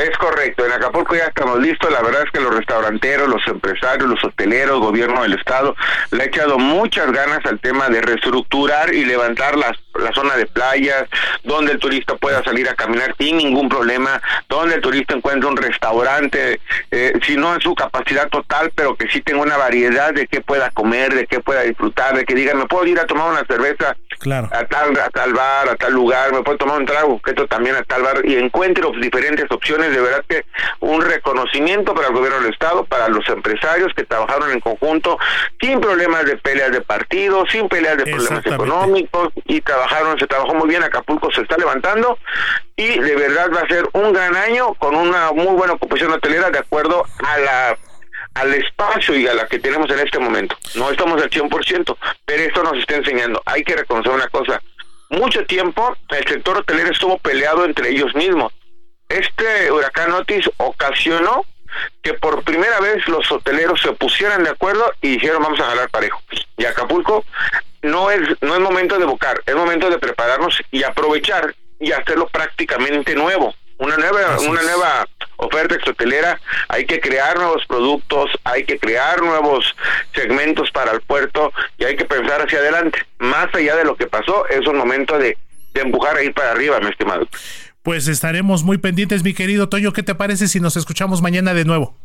Es 0.00 0.16
correcto, 0.16 0.64
en 0.64 0.72
Acapulco 0.72 1.14
ya 1.14 1.26
estamos 1.26 1.58
listos, 1.58 1.92
la 1.92 2.00
verdad 2.00 2.22
es 2.24 2.30
que 2.30 2.40
los 2.40 2.54
restauranteros, 2.54 3.28
los 3.28 3.46
empresarios, 3.46 4.08
los 4.08 4.24
hoteleros, 4.24 4.80
gobierno 4.80 5.22
del 5.22 5.34
estado, 5.34 5.76
le 6.10 6.22
ha 6.22 6.26
echado 6.26 6.58
muchas 6.58 7.12
ganas 7.12 7.44
al 7.44 7.60
tema 7.60 7.90
de 7.90 8.00
reestructurar 8.00 8.94
y 8.94 9.04
levantar 9.04 9.58
las, 9.58 9.76
la 10.00 10.10
zona 10.12 10.36
de 10.36 10.46
playas, 10.46 11.04
donde 11.44 11.72
el 11.72 11.78
turista 11.78 12.14
pueda 12.16 12.42
salir 12.42 12.66
a 12.70 12.74
caminar 12.74 13.14
sin 13.18 13.36
ningún 13.36 13.68
problema, 13.68 14.22
donde 14.48 14.76
el 14.76 14.80
turista 14.80 15.14
encuentre 15.14 15.50
un 15.50 15.58
restaurante, 15.58 16.60
eh, 16.90 17.12
si 17.26 17.36
no 17.36 17.54
en 17.54 17.60
su 17.60 17.74
capacidad 17.74 18.26
total, 18.30 18.72
pero 18.74 18.96
que 18.96 19.06
sí 19.08 19.20
tenga 19.20 19.42
una 19.42 19.58
variedad 19.58 20.14
de 20.14 20.26
qué 20.26 20.40
pueda 20.40 20.70
comer, 20.70 21.12
de 21.14 21.26
qué 21.26 21.40
pueda 21.40 21.60
disfrutar, 21.60 22.16
de 22.16 22.24
que 22.24 22.34
diga, 22.34 22.54
me 22.54 22.64
puedo 22.64 22.86
ir 22.86 22.98
a 22.98 23.04
tomar 23.04 23.32
una 23.32 23.44
cerveza 23.44 23.94
a, 24.52 24.64
tal, 24.66 24.98
a 24.98 25.10
tal 25.10 25.32
bar, 25.32 25.68
a 25.68 25.76
tal 25.76 25.92
lugar, 25.92 26.32
me 26.32 26.42
puedo 26.42 26.56
tomar 26.56 26.78
un 26.78 26.86
trago, 26.86 27.20
que 27.20 27.30
esto 27.30 27.46
también 27.46 27.76
a 27.76 27.82
tal 27.82 28.02
bar, 28.02 28.22
y 28.24 28.36
encuentre 28.36 28.84
diferentes 29.00 29.50
opciones 29.50 29.89
de 29.90 30.00
verdad 30.00 30.24
que 30.28 30.44
un 30.80 31.02
reconocimiento 31.02 31.94
para 31.94 32.08
el 32.08 32.14
gobierno 32.14 32.40
del 32.40 32.52
estado, 32.52 32.84
para 32.84 33.08
los 33.08 33.28
empresarios 33.28 33.92
que 33.94 34.04
trabajaron 34.04 34.50
en 34.50 34.60
conjunto, 34.60 35.18
sin 35.60 35.80
problemas 35.80 36.24
de 36.24 36.36
peleas 36.36 36.72
de 36.72 36.80
partido, 36.80 37.44
sin 37.50 37.68
peleas 37.68 37.96
de 37.98 38.04
problemas 38.04 38.46
económicos 38.46 39.28
y 39.44 39.60
trabajaron, 39.60 40.18
se 40.18 40.26
trabajó 40.26 40.54
muy 40.54 40.68
bien, 40.68 40.82
Acapulco 40.82 41.30
se 41.32 41.42
está 41.42 41.56
levantando 41.56 42.18
y 42.76 42.98
de 42.98 43.16
verdad 43.16 43.50
va 43.54 43.60
a 43.60 43.68
ser 43.68 43.88
un 43.92 44.12
gran 44.12 44.34
año 44.36 44.74
con 44.74 44.94
una 44.94 45.32
muy 45.32 45.54
buena 45.54 45.74
ocupación 45.74 46.12
hotelera 46.12 46.50
de 46.50 46.58
acuerdo 46.58 47.04
a 47.24 47.38
la 47.38 47.78
al 48.34 48.54
espacio 48.54 49.16
y 49.16 49.26
a 49.26 49.34
la 49.34 49.46
que 49.46 49.58
tenemos 49.58 49.90
en 49.90 49.98
este 49.98 50.18
momento. 50.18 50.56
No 50.76 50.90
estamos 50.90 51.20
al 51.20 51.28
100%, 51.28 51.96
pero 52.24 52.42
esto 52.42 52.62
nos 52.62 52.78
está 52.78 52.96
enseñando. 52.96 53.42
Hay 53.44 53.64
que 53.64 53.74
reconocer 53.74 54.12
una 54.12 54.28
cosa. 54.28 54.62
Mucho 55.08 55.44
tiempo 55.46 55.96
el 56.10 56.28
sector 56.28 56.58
hotelero 56.58 56.90
estuvo 56.90 57.18
peleado 57.18 57.64
entre 57.64 57.90
ellos 57.90 58.14
mismos 58.14 58.52
este 59.10 59.70
huracán 59.72 60.12
Otis 60.12 60.48
ocasionó 60.56 61.44
que 62.02 62.14
por 62.14 62.42
primera 62.42 62.80
vez 62.80 63.06
los 63.08 63.30
hoteleros 63.30 63.80
se 63.80 63.92
pusieran 63.92 64.44
de 64.44 64.50
acuerdo 64.50 64.90
y 65.02 65.10
dijeron 65.14 65.42
vamos 65.42 65.60
a 65.60 65.66
jalar 65.66 65.90
parejo. 65.90 66.20
Y 66.56 66.64
Acapulco 66.64 67.24
no 67.82 68.10
es 68.10 68.20
no 68.40 68.54
es 68.54 68.60
momento 68.60 68.98
de 68.98 69.04
buscar, 69.04 69.42
es 69.44 69.54
momento 69.54 69.90
de 69.90 69.98
prepararnos 69.98 70.62
y 70.70 70.84
aprovechar 70.84 71.54
y 71.78 71.92
hacerlo 71.92 72.28
prácticamente 72.28 73.14
nuevo. 73.14 73.54
Una 73.78 73.96
nueva 73.96 74.38
una 74.40 74.62
nueva 74.62 75.06
oferta 75.38 75.74
hotelera, 75.90 76.38
hay 76.68 76.84
que 76.84 77.00
crear 77.00 77.36
nuevos 77.38 77.64
productos, 77.66 78.30
hay 78.44 78.64
que 78.64 78.78
crear 78.78 79.22
nuevos 79.22 79.74
segmentos 80.14 80.70
para 80.70 80.92
el 80.92 81.00
puerto 81.00 81.52
y 81.78 81.84
hay 81.84 81.96
que 81.96 82.04
pensar 82.04 82.42
hacia 82.42 82.58
adelante. 82.58 83.04
Más 83.18 83.52
allá 83.54 83.74
de 83.76 83.84
lo 83.84 83.96
que 83.96 84.06
pasó, 84.06 84.46
es 84.48 84.66
un 84.66 84.76
momento 84.76 85.18
de, 85.18 85.38
de 85.72 85.80
empujar 85.80 86.16
ahí 86.16 86.30
para 86.30 86.52
arriba, 86.52 86.78
mi 86.80 86.90
estimado 86.90 87.26
pues 87.82 88.08
estaremos 88.08 88.62
muy 88.62 88.78
pendientes, 88.78 89.24
mi 89.24 89.34
querido 89.34 89.68
Toño. 89.68 89.92
¿Qué 89.92 90.02
te 90.02 90.14
parece 90.14 90.48
si 90.48 90.60
nos 90.60 90.76
escuchamos 90.76 91.22
mañana 91.22 91.54
de 91.54 91.64
nuevo? 91.64 91.96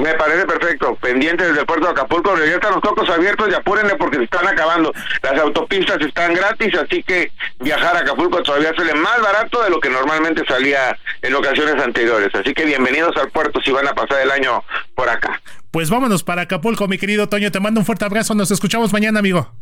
Me 0.00 0.14
parece 0.14 0.46
perfecto. 0.46 0.96
Pendientes 0.96 1.48
desde 1.48 1.60
el 1.60 1.66
puerto 1.66 1.84
de 1.84 1.92
Acapulco. 1.92 2.34
Están 2.34 2.72
los 2.72 2.80
tocos 2.80 3.08
abiertos 3.10 3.48
y 3.50 3.54
apúrenle 3.54 3.96
porque 3.96 4.16
se 4.16 4.24
están 4.24 4.48
acabando. 4.48 4.92
Las 5.22 5.38
autopistas 5.38 6.00
están 6.00 6.32
gratis, 6.32 6.74
así 6.74 7.02
que 7.02 7.30
viajar 7.58 7.96
a 7.96 8.00
Acapulco 8.00 8.42
todavía 8.42 8.72
sale 8.74 8.94
más 8.94 9.20
barato 9.20 9.62
de 9.62 9.68
lo 9.68 9.78
que 9.78 9.90
normalmente 9.90 10.42
salía 10.48 10.96
en 11.20 11.34
ocasiones 11.34 11.74
anteriores. 11.82 12.34
Así 12.34 12.54
que 12.54 12.64
bienvenidos 12.64 13.14
al 13.18 13.30
puerto 13.30 13.60
si 13.60 13.72
van 13.72 13.88
a 13.88 13.92
pasar 13.92 14.22
el 14.22 14.30
año 14.30 14.64
por 14.94 15.10
acá. 15.10 15.38
Pues 15.70 15.90
vámonos 15.90 16.24
para 16.24 16.42
Acapulco, 16.42 16.88
mi 16.88 16.96
querido 16.96 17.28
Toño. 17.28 17.52
Te 17.52 17.60
mando 17.60 17.80
un 17.80 17.86
fuerte 17.86 18.06
abrazo. 18.06 18.34
Nos 18.34 18.50
escuchamos 18.50 18.94
mañana, 18.94 19.18
amigo. 19.18 19.52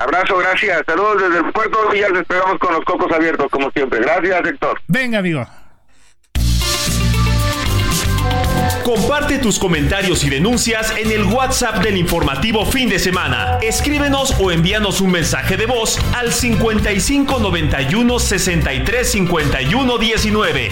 Abrazo, 0.00 0.38
gracias. 0.38 0.82
Saludos 0.86 1.20
desde 1.20 1.46
el 1.46 1.52
puerto 1.52 1.78
y 1.94 2.00
ya 2.00 2.08
les 2.08 2.22
esperamos 2.22 2.58
con 2.58 2.72
los 2.72 2.82
cocos 2.86 3.12
abiertos, 3.12 3.48
como 3.50 3.70
siempre. 3.70 4.00
Gracias, 4.00 4.46
Héctor. 4.46 4.80
Venga, 4.88 5.18
amigo. 5.18 5.46
Comparte 8.82 9.38
tus 9.38 9.58
comentarios 9.58 10.24
y 10.24 10.30
denuncias 10.30 10.94
en 10.96 11.12
el 11.12 11.24
WhatsApp 11.24 11.84
del 11.84 11.98
informativo 11.98 12.64
fin 12.64 12.88
de 12.88 12.98
semana. 12.98 13.58
Escríbenos 13.60 14.34
o 14.40 14.50
envíanos 14.50 15.02
un 15.02 15.10
mensaje 15.10 15.58
de 15.58 15.66
voz 15.66 15.98
al 16.14 16.32
55 16.32 17.38
91 17.38 18.18
63 18.18 19.10
51 19.12 19.98
19. 19.98 20.70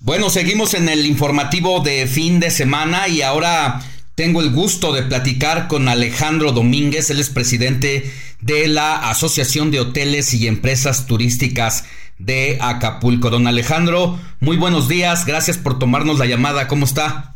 Bueno, 0.00 0.28
seguimos 0.28 0.74
en 0.74 0.90
el 0.90 1.06
informativo 1.06 1.80
de 1.80 2.06
fin 2.06 2.40
de 2.40 2.50
semana 2.50 3.08
y 3.08 3.22
ahora 3.22 3.80
tengo 4.14 4.40
el 4.40 4.50
gusto 4.50 4.92
de 4.92 5.02
platicar 5.02 5.66
con 5.68 5.88
Alejandro 5.88 6.52
Domínguez, 6.52 7.10
él 7.10 7.20
es 7.20 7.30
presidente 7.30 8.12
de 8.40 8.68
la 8.68 9.10
Asociación 9.10 9.70
de 9.70 9.80
Hoteles 9.80 10.34
y 10.34 10.46
Empresas 10.46 11.06
Turísticas 11.06 11.84
de 12.18 12.58
Acapulco. 12.60 13.30
Don 13.30 13.46
Alejandro, 13.46 14.18
muy 14.40 14.56
buenos 14.56 14.88
días, 14.88 15.26
gracias 15.26 15.58
por 15.58 15.78
tomarnos 15.78 16.18
la 16.18 16.26
llamada, 16.26 16.68
¿cómo 16.68 16.84
está? 16.84 17.34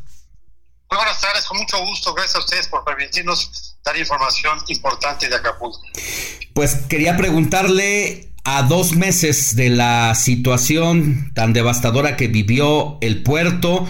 Muy 0.91 0.99
buenas 0.99 1.21
tardes, 1.21 1.45
con 1.47 1.59
mucho 1.59 1.79
gusto, 1.85 2.15
gracias 2.15 2.37
a 2.37 2.39
ustedes 2.39 2.69
por 2.69 2.85
permitirnos 2.85 3.77
dar 3.85 3.97
información 3.97 4.59
importante 4.69 5.29
de 5.29 5.35
Acapulco. 5.35 5.81
Pues 6.55 6.77
quería 6.89 7.17
preguntarle 7.17 8.33
a 8.45 8.63
dos 8.63 8.93
meses 8.93 9.57
de 9.57 9.69
la 9.69 10.15
situación 10.15 11.33
tan 11.35 11.53
devastadora 11.53 12.17
que 12.17 12.29
vivió 12.29 12.99
el 13.01 13.23
puerto, 13.23 13.87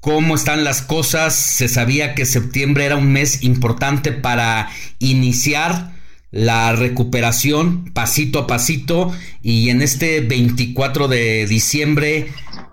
cómo 0.00 0.34
están 0.34 0.64
las 0.64 0.82
cosas. 0.82 1.34
Se 1.34 1.68
sabía 1.68 2.14
que 2.14 2.26
septiembre 2.26 2.86
era 2.86 2.96
un 2.96 3.12
mes 3.12 3.42
importante 3.42 4.12
para 4.12 4.70
iniciar 4.98 5.92
la 6.30 6.72
recuperación 6.72 7.92
pasito 7.92 8.40
a 8.40 8.46
pasito 8.46 9.12
y 9.42 9.70
en 9.70 9.82
este 9.82 10.20
24 10.20 11.08
de 11.08 11.46
diciembre 11.46 12.32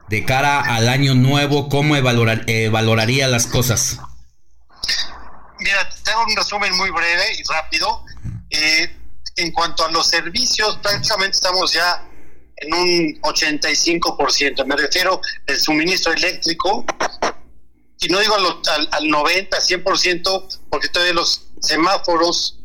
de 0.10 0.26
cara 0.26 0.62
al 0.62 0.88
año 0.88 1.16
nuevo, 1.16 1.68
¿cómo 1.68 1.96
eh, 1.96 2.70
valoraría 2.70 3.28
las 3.28 3.48
cosas? 3.48 4.00
Mira, 5.60 5.90
tengo 6.04 6.24
un 6.24 6.36
resumen 6.36 6.76
muy 6.78 6.92
breve 6.92 7.24
y 7.38 7.44
rápido. 7.52 8.06
Eh, 8.50 8.96
en 9.36 9.52
cuanto 9.52 9.86
a 9.86 9.92
los 9.92 10.08
servicios, 10.08 10.78
prácticamente 10.82 11.36
estamos 11.36 11.74
ya 11.74 12.08
en 12.58 12.74
un 12.74 13.22
85%. 13.22 14.66
Me 14.66 14.76
refiero 14.76 15.22
al 15.48 15.60
suministro 15.60 16.14
eléctrico, 16.14 16.86
y 18.00 18.08
no 18.10 18.20
digo 18.20 18.36
al, 18.36 18.90
al, 18.92 19.10
90, 19.10 19.58
100%, 19.58 20.60
porque 20.70 20.90
todavía 20.90 21.14
los 21.14 21.48
semáforos 21.62 22.60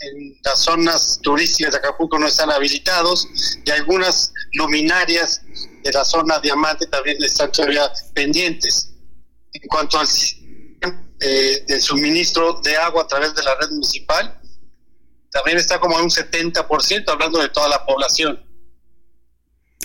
en 0.00 0.36
las 0.42 0.58
zonas 0.58 1.20
turísticas 1.22 1.72
de 1.72 1.78
Acapulco 1.78 2.18
no 2.18 2.26
están 2.26 2.50
habilitados 2.50 3.28
y 3.64 3.70
algunas 3.70 4.32
luminarias 4.54 5.42
de 5.84 5.92
la 5.92 6.04
zona 6.04 6.40
diamante 6.40 6.86
también 6.86 7.22
están 7.22 7.52
todavía 7.52 7.90
pendientes. 8.12 8.90
En 9.52 9.68
cuanto 9.68 10.00
al 10.00 10.08
eh, 11.20 11.64
del 11.68 11.80
suministro 11.80 12.60
de 12.64 12.76
agua 12.76 13.02
a 13.02 13.06
través 13.06 13.32
de 13.34 13.42
la 13.44 13.54
red 13.54 13.70
municipal, 13.70 14.40
también 15.30 15.58
está 15.58 15.78
como 15.78 15.96
en 15.98 16.04
un 16.04 16.10
70%, 16.10 17.04
hablando 17.08 17.38
de 17.38 17.48
toda 17.48 17.68
la 17.68 17.86
población. 17.86 18.44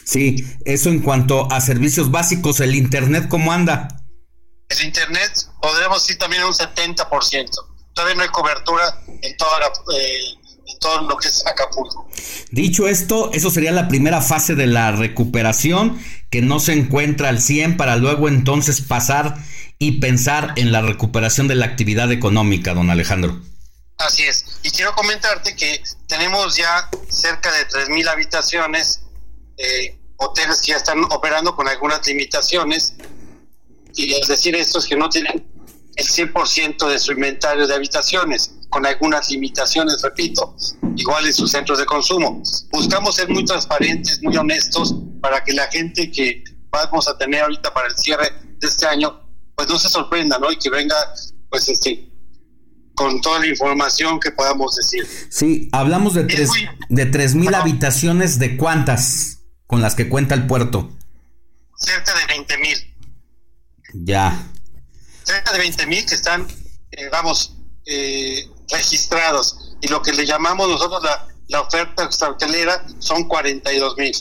Sí, 0.07 0.47
eso 0.63 0.88
en 0.88 1.01
cuanto 1.01 1.51
a 1.51 1.59
servicios 1.59 2.09
básicos, 2.09 2.61
el 2.61 2.75
Internet, 2.75 3.27
¿cómo 3.27 3.51
anda? 3.51 3.89
El 4.69 4.85
Internet 4.85 5.34
podremos 5.61 6.09
ir 6.09 6.17
también 6.17 6.45
un 6.45 6.53
70%. 6.53 7.49
Todavía 7.93 8.15
no 8.15 8.21
hay 8.21 8.29
cobertura 8.29 9.01
en, 9.21 9.35
toda 9.35 9.59
eh, 9.99 10.19
en 10.65 10.79
todo 10.79 11.01
lo 11.01 11.17
que 11.17 11.27
es 11.27 11.45
Acapulco. 11.45 12.09
Dicho 12.51 12.88
esto, 12.88 13.31
eso 13.34 13.51
sería 13.51 13.73
la 13.73 13.89
primera 13.89 14.21
fase 14.21 14.55
de 14.55 14.67
la 14.67 14.93
recuperación, 14.93 16.01
que 16.29 16.41
no 16.41 16.61
se 16.61 16.71
encuentra 16.71 17.27
al 17.27 17.41
100 17.41 17.75
para 17.75 17.97
luego 17.97 18.29
entonces 18.29 18.79
pasar 18.79 19.35
y 19.77 19.99
pensar 19.99 20.53
en 20.55 20.71
la 20.71 20.81
recuperación 20.81 21.49
de 21.49 21.55
la 21.55 21.65
actividad 21.65 22.13
económica, 22.13 22.73
don 22.73 22.89
Alejandro. 22.91 23.41
Así 23.97 24.23
es. 24.23 24.45
Y 24.63 24.71
quiero 24.71 24.95
comentarte 24.95 25.53
que 25.57 25.84
tenemos 26.07 26.55
ya 26.55 26.89
cerca 27.09 27.51
de 27.51 27.67
3.000 27.67 28.07
habitaciones 28.07 29.01
eh, 29.57 29.99
hoteles 30.17 30.61
que 30.61 30.71
ya 30.71 30.77
están 30.77 31.03
operando 31.11 31.55
con 31.55 31.67
algunas 31.67 32.05
limitaciones. 32.07 32.95
Y 33.95 34.13
es 34.13 34.27
decir, 34.27 34.55
estos 34.55 34.85
que 34.85 34.95
no 34.95 35.09
tienen 35.09 35.45
el 35.95 36.05
100% 36.05 36.88
de 36.89 36.99
su 36.99 37.11
inventario 37.11 37.65
de 37.65 37.73
habitaciones, 37.73 38.53
con 38.69 38.85
algunas 38.85 39.29
limitaciones, 39.31 39.99
repito, 40.03 40.55
igual 40.95 41.25
en 41.25 41.34
sus 41.34 41.51
centros 41.51 41.79
de 41.79 41.85
consumo. 41.85 42.41
Buscamos 42.71 43.15
ser 43.15 43.29
muy 43.29 43.43
transparentes, 43.43 44.21
muy 44.21 44.38
honestos, 44.38 44.95
para 45.21 45.43
que 45.43 45.53
la 45.53 45.67
gente 45.67 46.11
que 46.11 46.43
vamos 46.69 47.07
a 47.07 47.17
tener 47.17 47.41
ahorita 47.41 47.73
para 47.73 47.88
el 47.88 47.95
cierre 47.95 48.31
de 48.59 48.67
este 48.67 48.85
año, 48.85 49.21
pues 49.55 49.67
no 49.67 49.79
se 49.79 49.89
sorprenda, 49.89 50.38
¿no? 50.38 50.51
Y 50.51 50.57
que 50.57 50.69
venga, 50.69 50.95
pues, 51.49 51.67
este, 51.67 52.11
con 52.93 53.19
toda 53.21 53.39
la 53.39 53.47
información 53.47 54.19
que 54.19 54.31
podamos 54.31 54.75
decir. 54.75 55.07
Sí, 55.29 55.69
hablamos 55.71 56.13
de 56.13 56.25
tres, 56.25 56.51
de 56.89 57.05
tres 57.07 57.34
mil 57.34 57.53
habitaciones, 57.55 58.38
¿de 58.38 58.55
cuántas? 58.55 59.36
Con 59.68 59.81
las 59.81 59.94
que 59.94 60.10
cuenta 60.10 60.34
el 60.34 60.48
puerto? 60.48 60.89
Cerca 61.77 62.18
de 62.18 62.26
20 62.26 62.57
mil. 62.57 62.95
Ya. 63.94 64.48
Cerca 65.23 65.52
de 65.52 65.60
20 65.60 65.85
mil 65.85 66.06
que 66.06 66.15
están, 66.15 66.48
eh, 66.91 67.10
vamos, 67.11 67.56
eh, 67.85 68.49
registrados. 68.72 69.76
Y 69.81 69.89
lo 69.89 70.02
que 70.02 70.14
le 70.14 70.26
llamamos 70.26 70.69
nosotros 70.69 71.03
la, 71.03 71.27
la 71.49 71.61
oferta 71.61 72.06
extrahotelera 72.06 72.84
son 72.99 73.27
42 73.27 73.98
mil. 73.98 74.14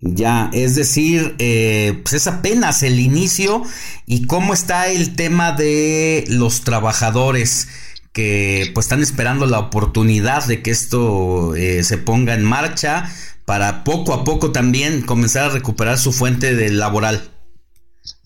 Ya, 0.00 0.48
es 0.52 0.76
decir, 0.76 1.34
eh, 1.40 2.00
pues 2.04 2.14
es 2.14 2.28
apenas 2.28 2.84
el 2.84 3.00
inicio 3.00 3.64
y 4.06 4.26
cómo 4.26 4.54
está 4.54 4.86
el 4.88 5.16
tema 5.16 5.50
de 5.50 6.24
los 6.28 6.62
trabajadores 6.62 7.66
que 8.12 8.70
pues 8.74 8.86
están 8.86 9.02
esperando 9.02 9.46
la 9.46 9.58
oportunidad 9.58 10.44
de 10.46 10.62
que 10.62 10.70
esto 10.70 11.52
se 11.54 11.98
ponga 11.98 12.34
en 12.34 12.44
marcha 12.44 13.12
para 13.48 13.82
poco 13.82 14.12
a 14.12 14.24
poco 14.24 14.52
también 14.52 15.00
comenzar 15.00 15.44
a 15.44 15.48
recuperar 15.48 15.96
su 15.96 16.12
fuente 16.12 16.54
de 16.54 16.68
laboral. 16.68 17.30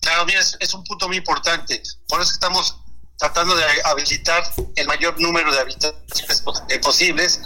Claro, 0.01 0.25
mira, 0.25 0.41
es, 0.41 0.73
un 0.73 0.83
punto 0.83 1.07
muy 1.07 1.15
importante. 1.15 1.81
Por 2.09 2.19
eso 2.19 2.33
estamos 2.33 2.77
tratando 3.17 3.55
de 3.55 3.63
habilitar 3.85 4.43
el 4.75 4.85
mayor 4.85 5.17
número 5.21 5.49
de 5.53 5.59
habitaciones 5.61 6.43
posibles, 6.81 7.39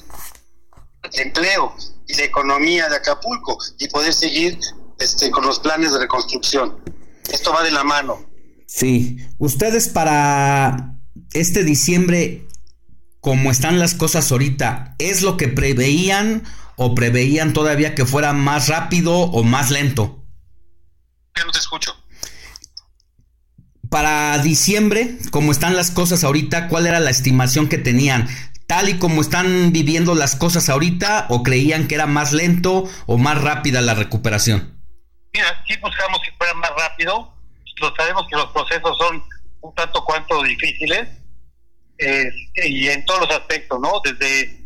el 1.04 1.20
empleo 1.28 1.76
y 2.08 2.16
la 2.16 2.24
economía 2.24 2.90
de 2.90 2.96
Acapulco 2.96 3.60
y 3.78 3.88
poder 3.90 4.12
seguir 4.12 4.58
este, 4.98 5.30
con 5.30 5.46
los 5.46 5.60
planes 5.60 5.94
de 5.94 6.00
reconstrucción. 6.00 6.84
Esto 7.32 7.54
va 7.54 7.62
de 7.62 7.70
la 7.70 7.84
mano. 7.84 8.28
Sí, 8.66 9.18
ustedes 9.38 9.88
para 9.88 10.96
este 11.32 11.64
diciembre, 11.64 12.48
como 13.22 13.52
están 13.52 13.78
las 13.78 13.94
cosas 13.94 14.32
ahorita, 14.32 14.96
¿es 14.98 15.22
lo 15.22 15.38
que 15.38 15.48
preveían 15.48 16.42
o 16.78 16.96
preveían 16.96 17.52
todavía 17.54 17.96
que 17.96 18.06
fuera 18.06 18.32
más 18.32 18.70
rápido 18.70 19.14
o 19.14 19.44
más 19.44 19.72
lento? 19.72 20.24
Ya 21.36 21.44
no 21.44 21.52
te 21.52 21.60
escucho. 21.60 21.94
Para 23.90 24.38
diciembre, 24.40 25.18
como 25.32 25.52
están 25.52 25.76
las 25.76 25.92
cosas 25.92 26.24
ahorita, 26.24 26.68
¿cuál 26.68 26.88
era 26.88 27.00
la 27.00 27.10
estimación 27.10 27.68
que 27.68 27.78
tenían? 27.78 28.28
¿Tal 28.68 28.90
y 28.90 29.00
como 29.00 29.22
están 29.22 29.72
viviendo 29.72 30.14
las 30.14 30.36
cosas 30.36 30.70
ahorita 30.70 31.28
o 31.30 31.42
creían 31.42 31.88
que 31.88 31.96
era 31.96 32.06
más 32.06 32.32
lento 32.32 32.84
o 33.06 33.18
más 33.18 33.42
rápida 33.42 33.82
la 33.82 33.94
recuperación? 33.94 34.78
Mira, 35.34 35.64
sí 35.68 35.76
buscamos 35.82 36.20
que 36.24 36.32
fuera 36.38 36.54
más 36.56 36.72
rápido. 36.78 37.34
Lo 37.82 37.96
sabemos 37.96 38.26
que 38.30 38.36
los 38.36 38.52
procesos 38.52 38.98
son 38.98 39.24
un 39.62 39.74
tanto 39.74 40.04
cuanto 40.04 40.44
difíciles 40.44 41.08
eh, 41.98 42.30
y 42.66 42.88
en 42.88 43.06
todos 43.06 43.22
los 43.22 43.32
aspectos, 43.32 43.80
¿no? 43.80 44.02
Desde 44.04 44.57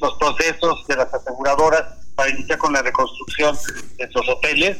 los 0.00 0.14
procesos 0.18 0.86
de 0.86 0.96
las 0.96 1.12
aseguradoras 1.12 1.82
para 2.14 2.30
iniciar 2.30 2.58
con 2.58 2.72
la 2.72 2.82
reconstrucción 2.82 3.56
de 3.96 4.04
estos 4.04 4.28
hoteles. 4.28 4.78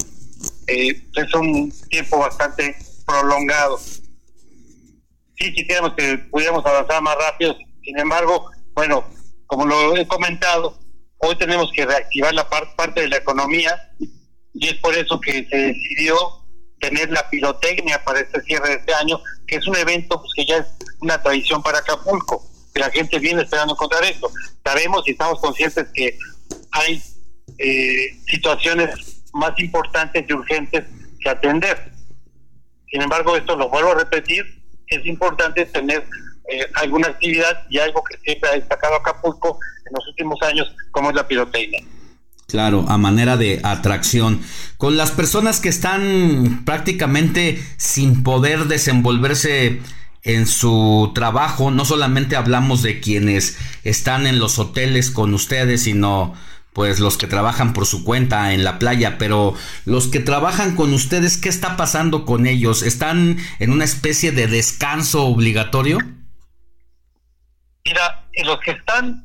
Eh, 0.66 1.02
es 1.14 1.34
un 1.34 1.72
tiempo 1.88 2.18
bastante 2.18 2.76
prolongado. 3.06 3.78
Sí, 3.78 5.52
quisiéramos 5.52 5.94
que 5.94 6.18
pudiéramos 6.30 6.64
avanzar 6.64 7.02
más 7.02 7.16
rápido, 7.16 7.56
sin 7.82 7.98
embargo, 7.98 8.50
bueno, 8.74 9.04
como 9.46 9.66
lo 9.66 9.96
he 9.96 10.06
comentado, 10.06 10.78
hoy 11.18 11.36
tenemos 11.36 11.70
que 11.72 11.84
reactivar 11.84 12.32
la 12.34 12.48
parte 12.48 13.00
de 13.00 13.08
la 13.08 13.16
economía 13.16 13.92
y 14.52 14.68
es 14.68 14.74
por 14.74 14.94
eso 14.94 15.20
que 15.20 15.46
se 15.50 15.56
decidió 15.56 16.16
tener 16.78 17.10
la 17.10 17.28
pirotecnia 17.30 18.02
para 18.04 18.20
este 18.20 18.40
cierre 18.42 18.68
de 18.68 18.74
este 18.76 18.94
año, 18.94 19.20
que 19.46 19.56
es 19.56 19.66
un 19.66 19.76
evento 19.76 20.20
pues, 20.20 20.32
que 20.36 20.46
ya 20.46 20.58
es 20.58 20.66
una 21.00 21.20
tradición 21.20 21.62
para 21.62 21.78
Acapulco 21.78 22.53
que 22.74 22.80
la 22.80 22.90
gente 22.90 23.18
viene 23.18 23.42
esperando 23.42 23.74
encontrar 23.74 24.04
esto. 24.04 24.30
Sabemos 24.64 25.06
y 25.06 25.12
estamos 25.12 25.40
conscientes 25.40 25.86
que 25.94 26.18
hay 26.72 27.00
eh, 27.58 28.20
situaciones 28.26 29.22
más 29.32 29.52
importantes 29.58 30.24
y 30.28 30.32
urgentes 30.32 30.84
que 31.20 31.30
atender. 31.30 31.92
Sin 32.90 33.00
embargo, 33.00 33.36
esto 33.36 33.56
lo 33.56 33.68
vuelvo 33.68 33.92
a 33.92 33.94
repetir, 33.94 34.44
es 34.88 35.06
importante 35.06 35.64
tener 35.66 36.04
eh, 36.50 36.66
alguna 36.74 37.08
actividad 37.08 37.64
y 37.70 37.78
algo 37.78 38.02
que 38.04 38.18
siempre 38.18 38.50
ha 38.50 38.54
destacado 38.54 38.96
Acapulco 38.96 39.58
en 39.86 39.92
los 39.94 40.08
últimos 40.08 40.42
años, 40.42 40.74
como 40.90 41.10
es 41.10 41.16
la 41.16 41.26
pirotecnia. 41.26 41.82
Claro, 42.46 42.84
a 42.88 42.98
manera 42.98 43.36
de 43.36 43.60
atracción. 43.64 44.42
Con 44.76 44.96
las 44.96 45.10
personas 45.10 45.60
que 45.60 45.70
están 45.70 46.64
prácticamente 46.64 47.58
sin 47.78 48.22
poder 48.22 48.66
desenvolverse 48.66 49.80
en 50.24 50.46
su 50.46 51.12
trabajo. 51.14 51.70
No 51.70 51.84
solamente 51.84 52.34
hablamos 52.34 52.82
de 52.82 53.00
quienes 53.00 53.58
están 53.84 54.26
en 54.26 54.38
los 54.38 54.58
hoteles 54.58 55.10
con 55.10 55.34
ustedes, 55.34 55.84
sino 55.84 56.34
pues 56.72 56.98
los 56.98 57.16
que 57.16 57.28
trabajan 57.28 57.72
por 57.72 57.86
su 57.86 58.02
cuenta 58.02 58.52
en 58.52 58.64
la 58.64 58.80
playa, 58.80 59.16
pero 59.16 59.54
los 59.84 60.08
que 60.08 60.18
trabajan 60.18 60.74
con 60.74 60.92
ustedes, 60.92 61.36
¿qué 61.36 61.48
está 61.48 61.76
pasando 61.76 62.24
con 62.24 62.48
ellos? 62.48 62.82
¿Están 62.82 63.38
en 63.60 63.70
una 63.70 63.84
especie 63.84 64.32
de 64.32 64.48
descanso 64.48 65.24
obligatorio? 65.24 65.98
Mira, 67.84 68.26
los 68.42 68.58
que 68.60 68.72
están 68.72 69.24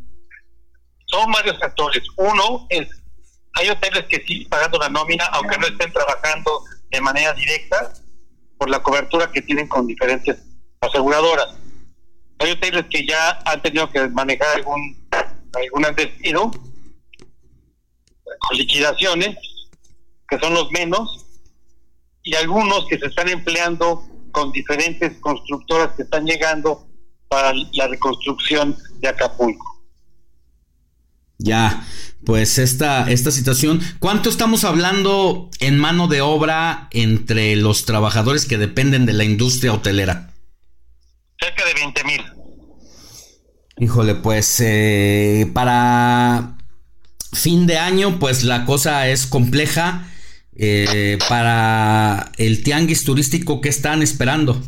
son 1.08 1.32
varios 1.32 1.58
factores. 1.60 2.04
Uno 2.18 2.68
es, 2.70 2.88
hay 3.54 3.70
hoteles 3.70 4.06
que 4.06 4.24
sí 4.28 4.46
pagando 4.46 4.78
la 4.78 4.90
nómina, 4.90 5.26
aunque 5.32 5.58
no 5.58 5.66
estén 5.66 5.92
trabajando 5.92 6.64
de 6.92 7.02
manera 7.02 7.34
directa, 7.34 7.94
por 8.60 8.70
la 8.70 8.84
cobertura 8.84 9.32
que 9.32 9.42
tienen 9.42 9.68
con 9.68 9.88
diferentes 9.88 10.38
aseguradoras. 10.82 11.56
Hay 12.40 12.52
hoteles 12.52 12.86
que 12.90 13.06
ya 13.06 13.40
han 13.46 13.62
tenido 13.62 13.90
que 13.90 14.08
manejar 14.10 14.58
algún, 14.58 14.98
algún 15.54 15.96
despido, 15.96 16.52
con 18.40 18.58
liquidaciones, 18.58 19.38
que 20.28 20.40
son 20.40 20.54
los 20.54 20.72
menos, 20.72 21.26
y 22.24 22.36
algunos 22.36 22.86
que 22.88 22.98
se 22.98 23.08
están 23.08 23.28
empleando 23.30 24.08
con 24.32 24.52
diferentes 24.52 25.18
constructoras 25.20 25.96
que 25.96 26.04
están 26.04 26.26
llegando 26.26 26.88
para 27.28 27.54
la 27.54 27.88
reconstrucción 27.88 28.78
de 29.00 29.08
Acapulco. 29.08 29.66
Ya, 31.40 31.86
pues 32.26 32.58
esta, 32.58 33.10
esta 33.10 33.32
situación, 33.32 33.82
¿cuánto 34.00 34.30
estamos 34.30 34.66
hablando 34.66 35.50
en 35.60 35.80
mano 35.80 36.08
de 36.08 36.22
obra 36.22 36.90
entre 36.92 37.56
los 37.56 37.86
trabajadores 37.86 38.46
que 38.46 38.58
dependen 38.58 39.06
de 39.06 39.14
la 39.14 39.24
industria 39.24 39.74
hotelera? 39.74 40.29
Cerca 41.40 41.66
de 41.66 41.74
20 41.74 42.04
mil. 42.04 42.26
Híjole, 43.78 44.16
pues 44.16 44.60
eh, 44.60 45.50
para 45.54 46.58
fin 47.32 47.66
de 47.66 47.78
año, 47.78 48.20
pues 48.20 48.44
la 48.44 48.66
cosa 48.66 49.08
es 49.08 49.26
compleja. 49.26 50.06
Eh, 50.62 51.18
para 51.30 52.34
el 52.38 52.64
tianguis 52.64 53.06
turístico, 53.06 53.62
¿qué 53.62 53.70
están 53.70 54.02
esperando? 54.02 54.62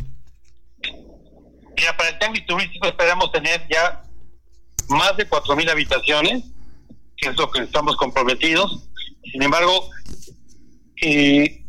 Mira, 1.75 1.97
para 1.97 2.09
el 2.09 2.19
tianguis 2.19 2.45
turístico 2.45 2.87
esperamos 2.87 3.29
tener 3.33 3.67
ya 3.69 4.01
más 4.87 5.17
de 5.17 5.29
4.000 5.29 5.69
habitaciones, 5.69 6.45
que 7.17 7.29
es 7.29 7.35
lo 7.35 7.51
que 7.51 7.63
estamos 7.63 7.97
comprometidos. 7.97 8.87
Sin 9.29 9.43
embargo, 9.43 9.89
eh, 11.01 11.65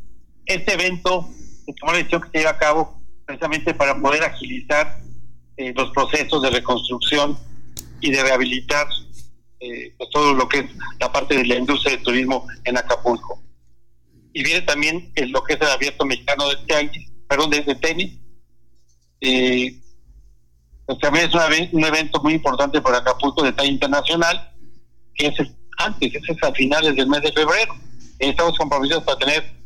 este 0.47 0.75
evento 0.75 1.29
se 1.67 1.73
tomó 1.75 1.93
la 1.93 1.99
decisión 1.99 2.23
que 2.23 2.29
se 2.31 2.39
lleva 2.39 2.51
a 2.51 2.59
cabo 2.59 3.02
precisamente 3.33 3.73
para 3.73 3.99
poder 3.99 4.23
agilizar 4.25 4.99
eh, 5.57 5.73
los 5.75 5.91
procesos 5.93 6.43
de 6.43 6.51
reconstrucción 6.51 7.39
y 8.01 8.11
de 8.11 8.23
rehabilitar 8.23 8.87
eh, 9.61 9.95
pues 9.97 10.11
todo 10.11 10.35
lo 10.35 10.47
que 10.47 10.59
es 10.59 10.67
la 11.01 11.11
parte 11.11 11.37
de 11.37 11.47
la 11.47 11.57
industria 11.57 11.97
del 11.97 12.05
turismo 12.05 12.47
en 12.65 12.77
Acapulco. 12.77 13.43
Y 14.35 14.45
viene 14.45 14.61
también 14.63 15.11
lo 15.29 15.43
que 15.45 15.55
es 15.55 15.61
el 15.63 15.69
abierto 15.69 16.05
mexicano 16.05 16.47
de 16.49 16.57
tenis, 16.67 17.11
perdón, 17.27 17.51
de, 17.51 17.75
tenis. 17.77 18.19
Eh, 19.23 19.81
pues 20.85 20.99
también 20.99 21.31
es 21.31 21.73
un 21.73 21.85
evento 21.85 22.23
muy 22.23 22.35
importante 22.35 22.83
para 22.83 22.99
Acapulco 22.99 23.45
de 23.45 23.53
talla 23.53 23.71
internacional, 23.71 24.53
que 25.15 25.29
es 25.29 25.35
antes, 25.79 26.13
es 26.15 26.43
a 26.43 26.53
finales 26.53 26.95
del 26.97 27.07
mes 27.07 27.23
de 27.23 27.33
febrero. 27.33 27.75
Estamos 28.19 28.59
comprometidos 28.59 29.05
para 29.05 29.19
tener 29.19 29.62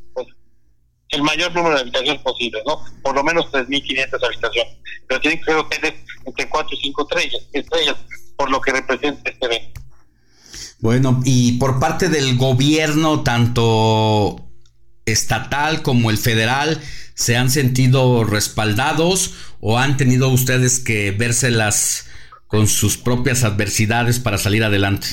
el 1.10 1.22
mayor 1.22 1.54
número 1.54 1.74
de 1.76 1.82
habitaciones 1.82 2.22
posible, 2.22 2.60
¿no? 2.66 2.84
Por 3.02 3.14
lo 3.14 3.22
menos 3.22 3.46
3.500 3.52 4.24
habitaciones. 4.24 4.76
Pero 5.06 5.20
tienen 5.20 5.38
que 5.38 5.44
ser 5.44 5.56
hoteles 5.56 5.94
entre 6.24 6.48
4 6.48 6.76
y 6.76 6.80
5 6.82 7.02
estrellas, 7.02 7.42
estrellas, 7.52 7.96
por 8.36 8.50
lo 8.50 8.60
que 8.60 8.72
representa 8.72 9.30
este 9.30 9.46
evento. 9.46 9.80
Bueno, 10.80 11.20
y 11.24 11.52
por 11.52 11.80
parte 11.80 12.08
del 12.08 12.36
gobierno, 12.36 13.22
tanto 13.22 14.46
estatal 15.06 15.82
como 15.82 16.10
el 16.10 16.18
federal, 16.18 16.80
¿se 17.14 17.36
han 17.36 17.50
sentido 17.50 18.24
respaldados 18.24 19.34
o 19.60 19.78
han 19.78 19.96
tenido 19.96 20.28
ustedes 20.28 20.80
que 20.80 21.12
vérselas 21.12 22.08
con 22.46 22.66
sus 22.66 22.96
propias 22.96 23.44
adversidades 23.44 24.18
para 24.18 24.38
salir 24.38 24.64
adelante? 24.64 25.06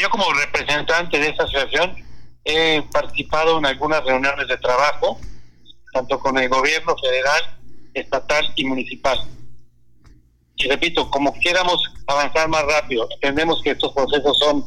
Yo 0.00 0.10
como 0.10 0.32
representante 0.32 1.18
de 1.18 1.28
esta 1.28 1.44
asociación 1.44 1.96
he 2.44 2.82
participado 2.90 3.58
en 3.58 3.66
algunas 3.66 4.04
reuniones 4.04 4.48
de 4.48 4.56
trabajo, 4.58 5.18
tanto 5.92 6.18
con 6.18 6.38
el 6.38 6.48
gobierno 6.48 6.96
federal, 6.96 7.58
estatal 7.94 8.52
y 8.56 8.64
municipal. 8.64 9.18
Y 10.56 10.68
repito, 10.68 11.10
como 11.10 11.32
quieramos 11.34 11.82
avanzar 12.06 12.48
más 12.48 12.64
rápido, 12.64 13.08
entendemos 13.14 13.60
que 13.62 13.70
estos 13.70 13.92
procesos 13.92 14.38
son 14.38 14.64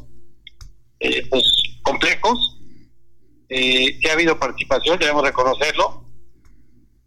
eh, 1.00 1.26
pues, 1.30 1.44
complejos, 1.84 2.60
eh, 3.50 4.00
que 4.00 4.10
ha 4.10 4.14
habido 4.14 4.40
participación, 4.40 5.00
debemos 5.00 5.24
reconocerlo. 5.24 6.04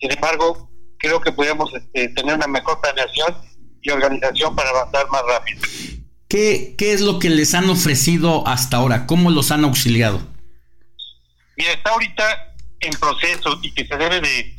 Sin 0.01 0.13
embargo, 0.13 0.71
creo 0.99 1.21
que 1.21 1.33
podemos 1.33 1.73
este, 1.75 2.09
tener 2.11 2.37
una 2.37 2.47
mejor 2.47 2.81
planeación 2.81 3.35
y 3.83 3.91
organización 3.91 4.55
para 4.55 4.71
avanzar 4.71 5.09
más 5.11 5.23
rápido. 5.27 5.61
¿Qué, 6.29 6.75
¿Qué 6.77 6.93
es 6.93 7.01
lo 7.01 7.19
que 7.19 7.31
les 7.31 7.55
han 7.55 7.71
ofrecido 7.71 8.47
hasta 8.47 8.77
ahora? 8.77 9.07
¿Cómo 9.07 9.31
los 9.31 9.51
han 9.51 9.65
auxiliado? 9.65 10.21
Mira, 11.59 11.73
está 11.73 11.91
ahorita 11.91 12.55
en 12.81 12.93
proceso 12.93 13.59
y 13.63 13.75
que 13.75 13.85
se 13.85 13.97
debe 13.97 14.21
de 14.21 14.57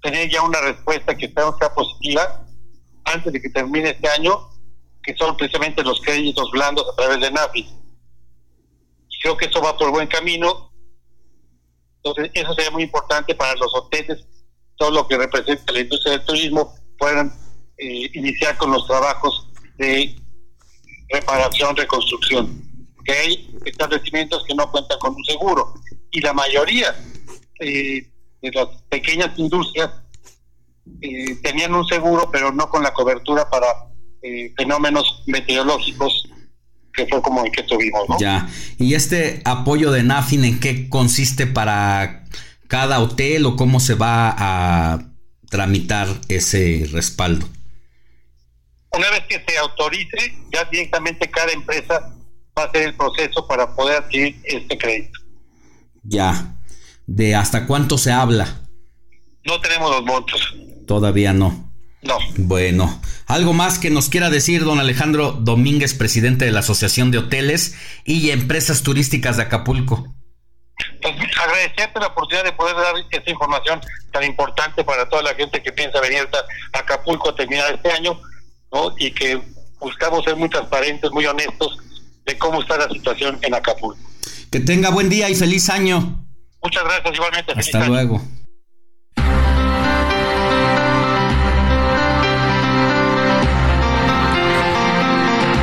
tener 0.00 0.30
ya 0.30 0.42
una 0.42 0.62
respuesta 0.62 1.14
que 1.14 1.28
sea 1.28 1.74
positiva 1.74 2.46
antes 3.04 3.30
de 3.30 3.42
que 3.42 3.50
termine 3.50 3.90
este 3.90 4.08
año, 4.08 4.48
que 5.02 5.14
son 5.14 5.36
precisamente 5.36 5.82
los 5.82 6.00
créditos 6.00 6.50
blandos 6.52 6.86
a 6.90 6.96
través 6.96 7.20
de 7.20 7.30
NAFI. 7.30 7.68
Creo 9.22 9.36
que 9.36 9.44
eso 9.44 9.60
va 9.60 9.76
por 9.76 9.90
buen 9.90 10.06
camino. 10.06 10.72
Entonces, 11.96 12.30
eso 12.32 12.54
sería 12.54 12.70
muy 12.70 12.84
importante 12.84 13.34
para 13.34 13.54
los 13.56 13.74
hoteles, 13.74 14.24
todo 14.76 14.90
lo 14.90 15.06
que 15.06 15.18
representa 15.18 15.72
la 15.72 15.80
industria 15.80 16.12
del 16.12 16.24
turismo, 16.24 16.74
puedan 16.96 17.30
eh, 17.76 18.10
iniciar 18.14 18.56
con 18.56 18.70
los 18.70 18.86
trabajos 18.86 19.48
de 19.76 20.16
reparación, 21.10 21.76
reconstrucción. 21.76 22.67
Que 23.08 23.14
hay 23.14 23.58
establecimientos 23.64 24.44
que 24.46 24.54
no 24.54 24.70
cuentan 24.70 24.98
con 24.98 25.14
un 25.14 25.24
seguro 25.24 25.72
y 26.10 26.20
la 26.20 26.34
mayoría 26.34 26.94
eh, 27.58 28.06
de 28.42 28.50
las 28.52 28.68
pequeñas 28.90 29.30
industrias 29.38 29.90
eh, 31.00 31.36
tenían 31.42 31.74
un 31.74 31.86
seguro, 31.86 32.28
pero 32.30 32.52
no 32.52 32.68
con 32.68 32.82
la 32.82 32.92
cobertura 32.92 33.48
para 33.48 33.66
eh, 34.20 34.52
fenómenos 34.58 35.22
meteorológicos 35.26 36.28
que 36.92 37.06
fue 37.06 37.22
como 37.22 37.44
el 37.46 37.50
que 37.50 37.62
tuvimos. 37.62 38.06
Ya, 38.20 38.46
y 38.76 38.92
este 38.92 39.40
apoyo 39.46 39.90
de 39.90 40.02
NAFIN, 40.02 40.44
¿en 40.44 40.60
qué 40.60 40.90
consiste 40.90 41.46
para 41.46 42.24
cada 42.66 43.00
hotel 43.00 43.46
o 43.46 43.56
cómo 43.56 43.80
se 43.80 43.94
va 43.94 44.34
a 44.36 44.98
tramitar 45.48 46.08
ese 46.28 46.86
respaldo? 46.92 47.48
Una 48.92 49.10
vez 49.10 49.22
que 49.28 49.42
se 49.46 49.56
autorice, 49.58 50.34
ya 50.52 50.64
directamente 50.64 51.30
cada 51.30 51.52
empresa 51.52 52.14
va 52.58 52.64
a 52.64 52.66
hacer 52.66 52.88
el 52.88 52.94
proceso 52.94 53.46
para 53.46 53.74
poder 53.74 54.02
adquirir 54.02 54.40
este 54.44 54.76
crédito. 54.76 55.18
Ya. 56.02 56.56
¿De 57.06 57.34
hasta 57.34 57.66
cuánto 57.66 57.96
se 57.96 58.12
habla? 58.12 58.60
No 59.44 59.60
tenemos 59.60 59.90
los 59.90 60.04
montos. 60.04 60.54
Todavía 60.86 61.32
no. 61.32 61.72
No. 62.02 62.16
Bueno, 62.36 63.00
algo 63.26 63.52
más 63.52 63.78
que 63.78 63.90
nos 63.90 64.08
quiera 64.08 64.30
decir 64.30 64.64
don 64.64 64.78
Alejandro 64.78 65.32
Domínguez, 65.32 65.94
presidente 65.94 66.44
de 66.44 66.52
la 66.52 66.60
Asociación 66.60 67.10
de 67.10 67.18
Hoteles 67.18 67.76
y 68.04 68.30
Empresas 68.30 68.82
Turísticas 68.82 69.36
de 69.36 69.44
Acapulco. 69.44 70.14
Pues 71.02 71.14
agradecerte 71.36 71.98
la 71.98 72.06
oportunidad 72.08 72.44
de 72.44 72.52
poder 72.52 72.76
dar 72.76 72.94
esta 73.10 73.30
información 73.30 73.80
tan 74.12 74.22
importante 74.24 74.84
para 74.84 75.08
toda 75.08 75.22
la 75.22 75.34
gente 75.34 75.60
que 75.62 75.72
piensa 75.72 76.00
venir 76.00 76.28
a 76.72 76.78
Acapulco 76.78 77.30
a 77.30 77.34
terminar 77.34 77.74
este 77.74 77.90
año, 77.90 78.20
¿no? 78.72 78.94
Y 78.96 79.10
que 79.10 79.40
buscamos 79.80 80.24
ser 80.24 80.36
muy 80.36 80.48
transparentes, 80.48 81.10
muy 81.10 81.26
honestos 81.26 81.78
de 82.28 82.38
cómo 82.38 82.60
está 82.60 82.76
la 82.76 82.88
situación 82.88 83.38
en 83.42 83.54
Acapulco. 83.54 83.98
Que 84.52 84.60
tenga 84.60 84.90
buen 84.90 85.08
día 85.08 85.28
y 85.28 85.34
feliz 85.34 85.68
año. 85.70 86.24
Muchas 86.62 86.84
gracias, 86.84 87.14
igualmente. 87.14 87.52
Hasta 87.56 87.86
luego. 87.88 88.22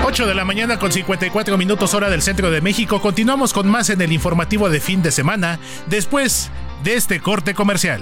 8 0.04 0.28
de 0.28 0.34
la 0.34 0.46
mañana 0.46 0.80
con 0.80 0.92
54 0.92 1.58
minutos 1.58 1.94
hora 1.94 2.10
del 2.10 2.22
centro 2.22 2.50
de 2.50 2.62
México. 2.62 3.02
Continuamos 3.02 3.54
con 3.54 3.68
más 3.68 3.90
en 3.90 4.02
el 4.02 4.12
informativo 4.12 4.70
de 4.70 4.80
fin 4.80 5.02
de 5.02 5.12
semana 5.12 5.60
después 5.88 6.50
de 6.84 6.96
este 6.96 7.20
corte 7.20 7.54
comercial. 7.54 8.02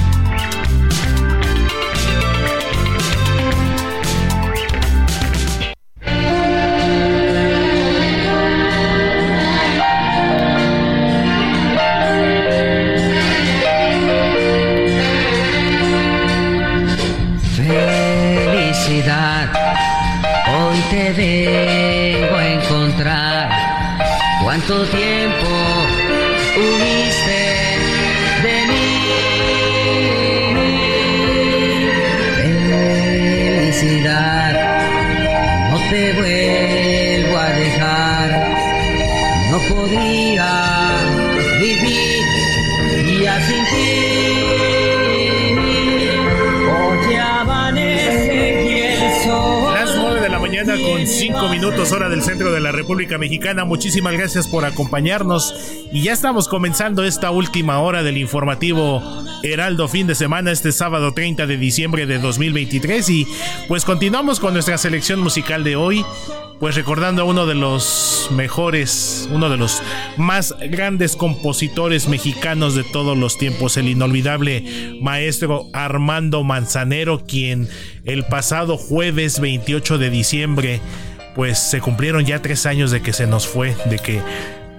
Con 51.01 51.07
cinco 51.07 51.49
minutos 51.49 51.91
hora 51.93 52.09
del 52.09 52.21
centro 52.21 52.51
de 52.51 52.59
la 52.59 52.71
República 52.71 53.17
Mexicana. 53.17 53.65
Muchísimas 53.65 54.13
gracias 54.13 54.47
por 54.47 54.65
acompañarnos. 54.65 55.55
Y 55.91 56.03
ya 56.03 56.13
estamos 56.13 56.47
comenzando 56.47 57.03
esta 57.03 57.31
última 57.31 57.79
hora 57.79 58.03
del 58.03 58.17
informativo 58.17 59.01
Heraldo 59.41 59.87
fin 59.87 60.05
de 60.05 60.13
semana 60.13 60.51
este 60.51 60.71
sábado 60.71 61.11
30 61.13 61.47
de 61.47 61.57
diciembre 61.57 62.05
de 62.05 62.19
2023 62.19 63.09
y 63.09 63.27
pues 63.67 63.83
continuamos 63.83 64.39
con 64.39 64.53
nuestra 64.53 64.77
selección 64.77 65.19
musical 65.21 65.63
de 65.63 65.75
hoy 65.75 66.05
pues 66.61 66.75
recordando 66.75 67.23
a 67.23 67.25
uno 67.25 67.47
de 67.47 67.55
los 67.55 68.29
mejores, 68.31 69.27
uno 69.31 69.49
de 69.49 69.57
los 69.57 69.81
más 70.15 70.55
grandes 70.69 71.15
compositores 71.15 72.07
mexicanos 72.07 72.75
de 72.75 72.83
todos 72.83 73.17
los 73.17 73.39
tiempos, 73.39 73.77
el 73.77 73.89
inolvidable 73.89 74.99
maestro 75.01 75.65
Armando 75.73 76.43
Manzanero, 76.43 77.25
quien 77.25 77.67
el 78.05 78.25
pasado 78.25 78.77
jueves 78.77 79.39
28 79.39 79.97
de 79.97 80.11
diciembre, 80.11 80.81
pues 81.33 81.57
se 81.57 81.81
cumplieron 81.81 82.25
ya 82.25 82.43
tres 82.43 82.67
años 82.67 82.91
de 82.91 83.01
que 83.01 83.11
se 83.11 83.25
nos 83.25 83.47
fue, 83.47 83.75
de 83.85 83.97
que 83.97 84.21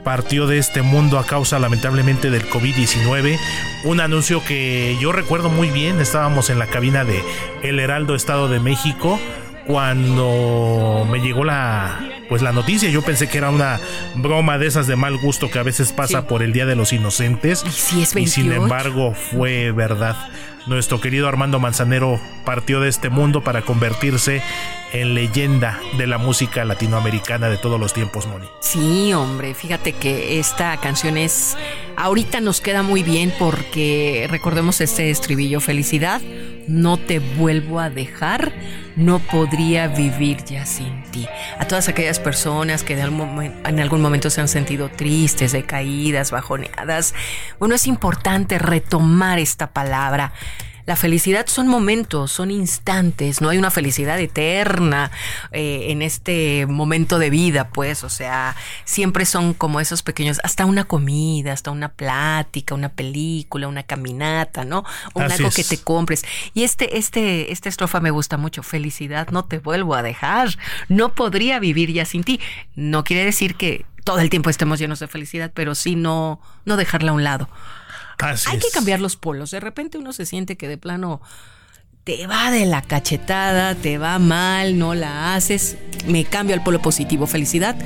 partió 0.04 0.46
de 0.46 0.58
este 0.58 0.82
mundo 0.82 1.18
a 1.18 1.26
causa 1.26 1.58
lamentablemente 1.58 2.30
del 2.30 2.48
COVID-19. 2.48 3.40
Un 3.86 3.98
anuncio 3.98 4.40
que 4.44 4.96
yo 5.00 5.10
recuerdo 5.10 5.48
muy 5.48 5.68
bien, 5.70 6.00
estábamos 6.00 6.48
en 6.48 6.60
la 6.60 6.68
cabina 6.68 7.04
de 7.04 7.20
El 7.64 7.80
Heraldo 7.80 8.14
Estado 8.14 8.48
de 8.48 8.60
México 8.60 9.18
cuando 9.66 11.06
me 11.10 11.20
llegó 11.20 11.44
la 11.44 12.00
pues 12.28 12.42
la 12.42 12.52
noticia 12.52 12.88
yo 12.88 13.02
pensé 13.02 13.28
que 13.28 13.38
era 13.38 13.50
una 13.50 13.78
broma 14.14 14.58
de 14.58 14.66
esas 14.66 14.86
de 14.86 14.96
mal 14.96 15.18
gusto 15.18 15.50
que 15.50 15.58
a 15.58 15.62
veces 15.62 15.92
pasa 15.92 16.26
por 16.26 16.42
el 16.42 16.52
Día 16.52 16.66
de 16.66 16.76
los 16.76 16.92
Inocentes. 16.92 17.64
Y 17.92 18.26
sin 18.26 18.52
embargo 18.52 19.14
fue 19.14 19.72
verdad. 19.72 20.16
Nuestro 20.66 21.00
querido 21.00 21.28
Armando 21.28 21.58
Manzanero 21.58 22.20
partió 22.44 22.80
de 22.80 22.88
este 22.88 23.10
mundo 23.10 23.42
para 23.42 23.62
convertirse 23.62 24.42
en 24.92 25.14
leyenda 25.14 25.80
de 25.96 26.06
la 26.06 26.18
música 26.18 26.64
latinoamericana 26.64 27.48
de 27.48 27.56
todos 27.56 27.80
los 27.80 27.92
tiempos, 27.92 28.26
Moni. 28.26 28.46
Sí, 28.60 29.12
hombre, 29.14 29.54
fíjate 29.54 29.92
que 29.94 30.38
esta 30.38 30.76
canción 30.76 31.16
es 31.16 31.56
ahorita 31.96 32.40
nos 32.40 32.60
queda 32.60 32.82
muy 32.82 33.02
bien 33.02 33.32
porque 33.38 34.26
recordemos 34.30 34.80
este 34.80 35.10
estribillo 35.10 35.60
felicidad, 35.60 36.20
no 36.68 36.96
te 36.96 37.18
vuelvo 37.18 37.80
a 37.80 37.90
dejar, 37.90 38.52
no 38.96 39.18
podría 39.18 39.88
vivir 39.88 40.44
ya 40.44 40.66
sin 40.66 41.02
ti. 41.04 41.26
A 41.58 41.66
todas 41.66 41.88
aquellas 41.88 42.20
personas 42.20 42.82
que 42.82 42.94
en 42.98 43.80
algún 43.80 44.02
momento 44.02 44.30
se 44.30 44.40
han 44.40 44.48
sentido 44.48 44.90
tristes, 44.90 45.52
decaídas, 45.52 46.30
bajoneadas, 46.30 47.14
bueno, 47.58 47.74
es 47.74 47.86
importante 47.86 48.58
retomar 48.58 49.38
esta 49.38 49.72
palabra 49.72 50.32
la 50.86 50.96
felicidad 50.96 51.46
son 51.46 51.68
momentos, 51.68 52.32
son 52.32 52.50
instantes, 52.50 53.40
no 53.40 53.48
hay 53.48 53.58
una 53.58 53.70
felicidad 53.70 54.18
eterna 54.18 55.10
eh, 55.52 55.86
en 55.90 56.02
este 56.02 56.66
momento 56.66 57.18
de 57.18 57.30
vida, 57.30 57.68
pues, 57.68 58.04
o 58.04 58.08
sea, 58.08 58.56
siempre 58.84 59.24
son 59.24 59.54
como 59.54 59.80
esos 59.80 60.02
pequeños, 60.02 60.40
hasta 60.42 60.66
una 60.66 60.84
comida, 60.84 61.52
hasta 61.52 61.70
una 61.70 61.88
plática, 61.88 62.74
una 62.74 62.88
película, 62.88 63.68
una 63.68 63.82
caminata, 63.82 64.64
¿no? 64.64 64.84
O 65.14 65.20
algo 65.20 65.50
que 65.50 65.64
te 65.64 65.78
compres. 65.78 66.24
Y 66.54 66.64
este, 66.64 66.98
este, 66.98 67.52
esta 67.52 67.68
estrofa 67.68 68.00
me 68.00 68.10
gusta 68.10 68.36
mucho, 68.36 68.62
felicidad, 68.62 69.28
no 69.30 69.44
te 69.44 69.58
vuelvo 69.58 69.94
a 69.94 70.02
dejar, 70.02 70.48
no 70.88 71.14
podría 71.14 71.58
vivir 71.58 71.92
ya 71.92 72.04
sin 72.04 72.24
ti. 72.24 72.40
No 72.74 73.04
quiere 73.04 73.24
decir 73.24 73.54
que 73.54 73.86
todo 74.04 74.18
el 74.20 74.30
tiempo 74.30 74.50
estemos 74.50 74.78
llenos 74.78 74.98
de 74.98 75.08
felicidad, 75.08 75.50
pero 75.54 75.74
sí 75.74 75.94
no, 75.94 76.40
no 76.64 76.76
dejarla 76.76 77.12
a 77.12 77.14
un 77.14 77.24
lado. 77.24 77.48
Hay 78.22 78.58
que 78.58 78.68
cambiar 78.72 79.00
los 79.00 79.16
polos. 79.16 79.50
De 79.50 79.60
repente 79.60 79.98
uno 79.98 80.12
se 80.12 80.26
siente 80.26 80.56
que 80.56 80.68
de 80.68 80.78
plano 80.78 81.20
te 82.04 82.26
va 82.26 82.50
de 82.50 82.66
la 82.66 82.82
cachetada, 82.82 83.74
te 83.74 83.98
va 83.98 84.18
mal, 84.18 84.78
no 84.78 84.94
la 84.94 85.34
haces. 85.34 85.76
Me 86.06 86.24
cambio 86.24 86.54
al 86.54 86.62
polo 86.62 86.80
positivo. 86.80 87.26
Felicidad, 87.26 87.76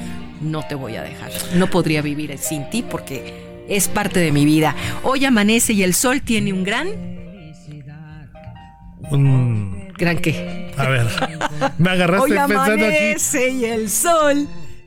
no 0.40 0.66
te 0.66 0.74
voy 0.74 0.96
a 0.96 1.02
dejar. 1.02 1.30
No 1.54 1.68
podría 1.68 2.02
vivir 2.02 2.36
sin 2.38 2.68
ti 2.70 2.82
porque 2.82 3.64
es 3.68 3.88
parte 3.88 4.20
de 4.20 4.32
mi 4.32 4.44
vida. 4.44 4.74
Hoy 5.02 5.24
amanece 5.24 5.72
y 5.72 5.82
el 5.82 5.94
sol 5.94 6.22
tiene 6.22 6.52
un 6.52 6.64
gran. 6.64 6.88
Un. 9.10 9.92
¿Gran 9.98 10.18
qué? 10.18 10.72
A 10.76 10.88
ver, 10.88 11.06
me 11.78 11.90
agarraste 11.90 12.32
Hoy 12.32 12.38
pensando 12.48 12.72
aquí. 12.72 12.82
amanece 12.82 13.48
y 13.50 13.64
el 13.64 13.88
sol 13.88 14.46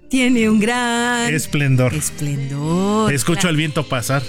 tiene 0.09 0.49
un 0.49 0.59
gran. 0.59 1.33
Esplendor. 1.33 1.93
Esplendor. 1.93 3.11
Escucho 3.11 3.49
el 3.49 3.55
viento 3.55 3.87
pasar 3.87 4.21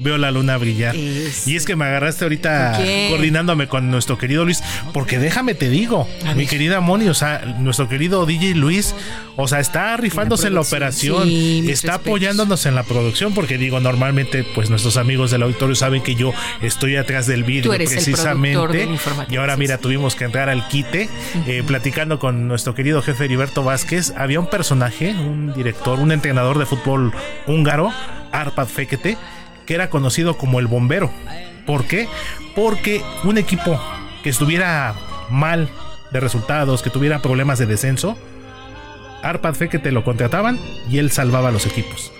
veo 0.00 0.18
la 0.18 0.30
luna 0.30 0.56
brillar. 0.56 0.96
Y 0.96 1.56
es 1.56 1.64
que 1.64 1.76
me 1.76 1.84
agarraste 1.84 2.24
ahorita 2.24 2.78
coordinándome 3.08 3.68
con 3.68 3.90
nuestro 3.90 4.18
querido 4.18 4.44
Luis, 4.44 4.62
porque 4.92 5.18
déjame 5.18 5.54
te 5.54 5.68
digo, 5.68 6.08
mi 6.34 6.46
querida 6.46 6.80
Moni, 6.80 7.08
o 7.08 7.14
sea, 7.14 7.56
nuestro 7.58 7.88
querido 7.88 8.26
DJ 8.26 8.54
Luis, 8.54 8.94
o 9.36 9.46
sea, 9.46 9.60
está 9.60 9.96
rifándose 9.96 10.48
en 10.48 10.54
la, 10.54 10.60
operación, 10.62 11.28
está 11.28 11.94
apoyándonos 11.94 12.66
en 12.66 12.74
la 12.74 12.82
producción, 12.82 13.34
porque 13.34 13.58
digo, 13.58 13.80
normalmente, 13.80 14.44
pues 14.54 14.70
nuestros 14.70 14.96
amigos 14.96 15.30
del 15.30 15.42
auditorio 15.42 15.74
saben 15.74 16.02
que 16.02 16.14
yo 16.14 16.32
estoy 16.62 16.96
atrás 16.96 17.26
del 17.26 17.44
vídeo 17.44 17.72
precisamente. 17.72 18.88
y 19.28 19.36
ahora, 19.36 19.56
mira, 19.56 19.78
tuvimos 19.78 20.14
que 20.14 20.24
entrar 20.24 20.48
al 20.48 20.66
quite, 20.68 21.08
eh, 21.46 21.62
platicando 21.66 22.18
con 22.18 22.48
nuestro 22.48 22.74
querido 22.74 23.02
jefe 23.02 23.26
Heriberto 23.26 23.62
Vázquez. 23.62 24.12
Había 24.16 24.40
un 24.40 24.48
personaje, 24.48 25.12
un 25.12 25.52
director, 25.52 26.00
un 26.00 26.12
entrenador 26.12 26.58
de 26.58 26.66
fútbol 26.66 27.12
húngaro, 27.46 27.92
Arpad 28.32 28.66
Fekete 28.66 29.16
era 29.74 29.90
conocido 29.90 30.36
como 30.36 30.60
el 30.60 30.66
bombero. 30.66 31.10
¿Por 31.66 31.86
qué? 31.86 32.08
Porque 32.54 33.02
un 33.24 33.38
equipo 33.38 33.80
que 34.22 34.30
estuviera 34.30 34.94
mal 35.30 35.68
de 36.12 36.20
resultados, 36.20 36.82
que 36.82 36.90
tuviera 36.90 37.20
problemas 37.20 37.58
de 37.58 37.66
descenso, 37.66 38.16
Arpad 39.22 39.54
fe 39.54 39.68
que 39.68 39.78
te 39.78 39.92
lo 39.92 40.02
contrataban 40.02 40.58
y 40.88 40.98
él 40.98 41.10
salvaba 41.10 41.48
a 41.48 41.52
los 41.52 41.66
equipos 41.66 42.12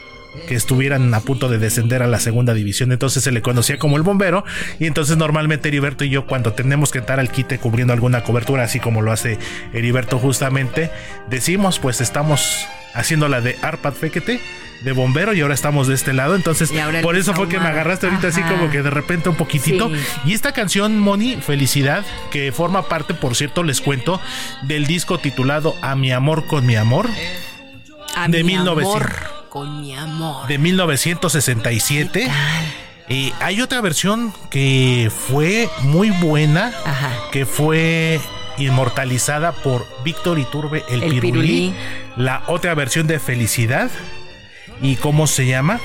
que 0.47 0.55
estuvieran 0.55 1.13
a 1.13 1.21
punto 1.21 1.49
de 1.49 1.59
descender 1.59 2.03
a 2.03 2.07
la 2.07 2.21
segunda 2.21 2.55
división. 2.55 2.93
Entonces 2.93 3.25
se 3.25 3.33
le 3.33 3.43
conocía 3.43 3.79
como 3.79 3.97
el 3.97 4.03
bombero. 4.03 4.45
Y 4.79 4.87
entonces 4.87 5.17
normalmente 5.17 5.69
Heriberto 5.69 6.05
y 6.05 6.11
yo, 6.11 6.27
cuando 6.27 6.53
tenemos 6.53 6.91
que 6.93 6.99
entrar 6.99 7.21
al 7.21 7.31
quite 7.31 7.59
cubriendo 7.59 7.93
alguna 7.93 8.23
cobertura, 8.23 8.63
así 8.63 8.81
como 8.81 9.03
lo 9.03 9.13
hace 9.13 9.39
Heriberto 9.73 10.19
justamente, 10.19 10.91
decimos, 11.29 11.79
pues 11.79 12.01
estamos 12.01 12.67
haciendo 12.95 13.29
la 13.29 13.41
de 13.41 13.59
Arpad 13.63 13.95
Fekete 13.95 14.41
de 14.83 14.93
bombero 14.93 15.35
y 15.35 15.41
ahora 15.41 15.55
estamos 15.55 15.87
de 15.89 15.95
este 15.95 16.13
lado. 16.13 16.35
Entonces, 16.35 16.73
por 17.03 17.17
eso 17.17 17.35
fue 17.35 17.49
que 17.49 17.59
me 17.59 17.69
agarraste 17.69 18.07
ahorita 18.07 18.29
así 18.29 18.43
como 18.43 18.71
que 18.71 18.83
de 18.83 18.91
repente 18.91 19.29
un 19.29 19.37
poquitito. 19.37 19.91
Y 20.25 20.33
esta 20.33 20.53
canción, 20.53 20.99
Moni, 20.99 21.37
Felicidad, 21.37 22.05
que 22.31 22.53
forma 22.53 22.89
parte, 22.89 23.15
por 23.15 23.35
cierto, 23.37 23.63
les 23.63 23.81
cuento, 23.81 24.21
del 24.63 24.87
disco 24.87 25.19
titulado 25.19 25.77
A 25.83 25.97
mi 25.97 26.13
amor 26.13 26.47
con 26.47 26.67
mi 26.67 26.77
amor. 26.77 27.09
de 28.29 28.45
mi 28.45 28.55
amor 28.55 29.41
con 29.51 29.81
mi 29.83 29.95
amor. 29.95 30.47
De 30.47 30.59
1967. 30.59 32.31
y 33.09 33.33
hay 33.41 33.61
otra 33.61 33.81
versión 33.81 34.33
que 34.49 35.11
fue 35.11 35.69
muy 35.83 36.11
buena, 36.11 36.73
que 37.33 37.45
fue 37.45 38.21
inmortalizada 38.59 39.53
por 39.53 39.87
Víctor 40.05 40.39
Iturbe, 40.39 40.85
el, 40.89 41.03
el 41.03 41.21
pirulí. 41.21 41.75
La 42.17 42.43
otra 42.47 42.75
versión 42.75 43.07
de 43.07 43.19
Felicidad 43.19 43.91
y 44.83 44.97
cómo 44.97 45.27
se 45.27 45.47
llama 45.47 45.81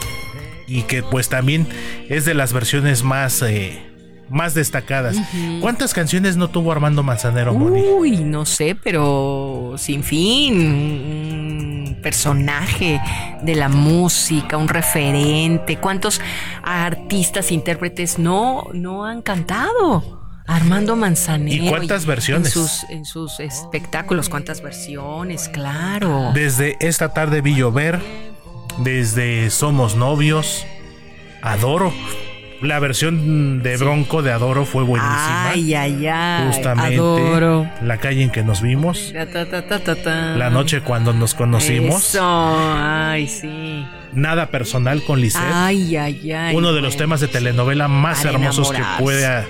y 0.67 0.83
que 0.83 1.03
pues 1.03 1.29
también 1.29 1.67
es 2.09 2.25
de 2.25 2.33
las 2.33 2.53
versiones 2.53 3.03
más 3.03 3.41
eh, 3.41 3.81
más 4.29 4.53
destacadas. 4.55 5.17
¿Cuántas 5.61 5.93
canciones 5.93 6.35
no 6.35 6.49
tuvo 6.49 6.71
Armando 6.71 7.03
Manzanero? 7.03 7.53
Uy, 7.53 8.17
no 8.23 8.45
sé, 8.45 8.75
pero 8.75 9.75
sin 9.77 10.03
fin, 10.03 10.59
un 10.59 11.97
personaje 12.01 12.99
de 13.43 13.55
la 13.55 13.69
música, 13.69 14.57
un 14.57 14.67
referente. 14.67 15.77
¿Cuántos 15.77 16.21
artistas, 16.63 17.51
intérpretes 17.51 18.17
no 18.17 18.63
no 18.73 19.05
han 19.05 19.21
cantado? 19.21 20.24
Armando 20.47 20.95
Manzanero. 20.95 21.63
¿Y 21.63 21.69
cuántas 21.69 22.05
versiones? 22.05 22.47
En 22.47 22.51
sus, 22.53 22.83
en 22.89 23.05
sus 23.05 23.39
espectáculos, 23.39 24.29
cuántas 24.29 24.61
versiones, 24.61 25.49
claro. 25.49 26.31
Desde 26.33 26.77
esta 26.79 27.13
tarde 27.13 27.41
vi 27.41 27.55
llover, 27.55 27.99
desde 28.79 29.49
Somos 29.49 29.95
Novios, 29.95 30.65
Adoro. 31.41 31.93
La 32.61 32.79
versión 32.79 33.61
de 33.63 33.75
Bronco 33.77 34.21
de 34.21 34.31
Adoro 34.31 34.65
fue 34.65 34.83
buenísima. 34.83 35.49
Ay, 35.49 35.73
ay, 35.73 36.07
ay. 36.07 36.47
Justamente. 36.47 36.95
Adoro. 36.95 37.69
La 37.81 37.97
calle 37.97 38.23
en 38.23 38.29
que 38.29 38.43
nos 38.43 38.61
vimos. 38.61 39.13
la 39.13 40.49
noche 40.49 40.81
cuando 40.81 41.11
nos 41.11 41.33
conocimos. 41.33 42.09
Eso. 42.09 42.21
Ay, 42.23 43.27
sí. 43.27 43.85
Nada 44.13 44.47
personal 44.47 45.03
con 45.03 45.19
Lisette. 45.19 45.43
Ay, 45.43 45.97
ay, 45.97 46.31
ay. 46.31 46.55
Uno 46.55 46.71
de 46.71 46.81
los 46.81 46.95
temas 46.95 47.19
de 47.19 47.27
telenovela 47.27 47.87
más 47.89 48.23
hermosos 48.23 48.71
que 48.71 48.81
puede 48.99 49.45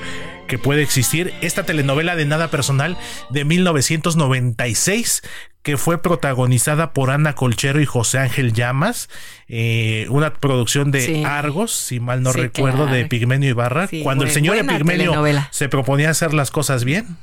que 0.47 0.57
puede 0.57 0.81
existir. 0.81 1.33
Esta 1.41 1.63
telenovela 1.63 2.15
de 2.15 2.25
nada 2.25 2.49
personal 2.49 2.97
de 3.29 3.45
1996 3.45 5.21
que 5.65 5.77
fue 5.77 5.99
protagonizada 5.99 6.93
por 6.93 7.09
Ana 7.09 7.33
Colchero 7.33 7.81
y 7.81 7.87
José 7.87 8.19
Ángel 8.19 8.53
Llamas, 8.53 9.09
eh, 9.47 10.05
una 10.09 10.31
producción 10.31 10.91
de 10.91 11.25
Argos, 11.25 11.71
si 11.71 11.99
mal 11.99 12.21
no 12.21 12.33
recuerdo, 12.33 12.85
de 12.85 13.05
Pigmenio 13.05 13.49
Ibarra, 13.49 13.89
cuando 14.03 14.25
el 14.25 14.29
señor 14.29 14.57
Epigmenio 14.57 15.13
se 15.49 15.67
proponía 15.67 16.11
hacer 16.11 16.35
las 16.35 16.51
cosas 16.51 16.83
bien. 16.83 17.17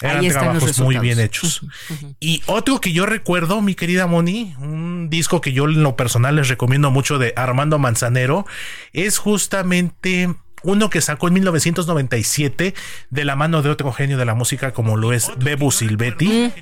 Eran 0.00 0.26
trabajos 0.28 0.80
muy 0.80 0.98
bien 0.98 1.20
hechos. 1.20 1.60
Y 2.20 2.42
otro 2.46 2.80
que 2.80 2.92
yo 2.92 3.04
recuerdo, 3.04 3.60
mi 3.60 3.74
querida 3.74 4.06
Moni, 4.06 4.54
un 4.58 5.10
disco 5.10 5.42
que 5.42 5.52
yo 5.52 5.64
en 5.64 5.82
lo 5.82 5.96
personal 5.96 6.36
les 6.36 6.48
recomiendo 6.48 6.90
mucho 6.90 7.18
de 7.18 7.34
Armando 7.36 7.78
Manzanero, 7.78 8.46
es 8.94 9.18
justamente 9.18 10.34
uno 10.62 10.90
que 10.90 11.00
sacó 11.00 11.28
en 11.28 11.34
1997 11.34 12.74
de 13.10 13.24
la 13.24 13.36
mano 13.36 13.62
de 13.62 13.70
otro 13.70 13.92
genio 13.92 14.18
de 14.18 14.24
la 14.24 14.34
música 14.34 14.72
como 14.72 14.96
lo 14.96 15.12
es 15.12 15.32
Bebu 15.38 15.70
Silvetti. 15.70 16.52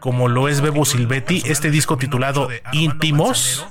Como 0.00 0.28
lo 0.28 0.48
es 0.48 0.60
Bebu 0.60 0.84
Silvetti, 0.84 1.42
este 1.46 1.70
disco 1.70 1.96
titulado 1.96 2.50
Íntimos 2.72 3.66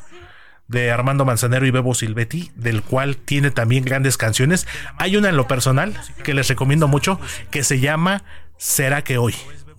de 0.67 0.91
Armando 0.91 1.25
Manzanero 1.25 1.65
y 1.65 1.71
Bebo 1.71 1.93
Silvetti, 1.93 2.51
del 2.55 2.81
cual 2.81 3.17
tiene 3.17 3.51
también 3.51 3.85
grandes 3.85 4.17
canciones. 4.17 4.67
Hay 4.97 5.15
una 5.15 5.29
en 5.29 5.37
lo 5.37 5.47
personal 5.47 5.93
que 6.23 6.33
les 6.33 6.47
recomiendo 6.47 6.87
mucho 6.87 7.19
que 7.51 7.63
se 7.63 7.79
llama 7.79 8.23
Será 8.57 9.03
que 9.03 9.17
hoy. 9.17 9.35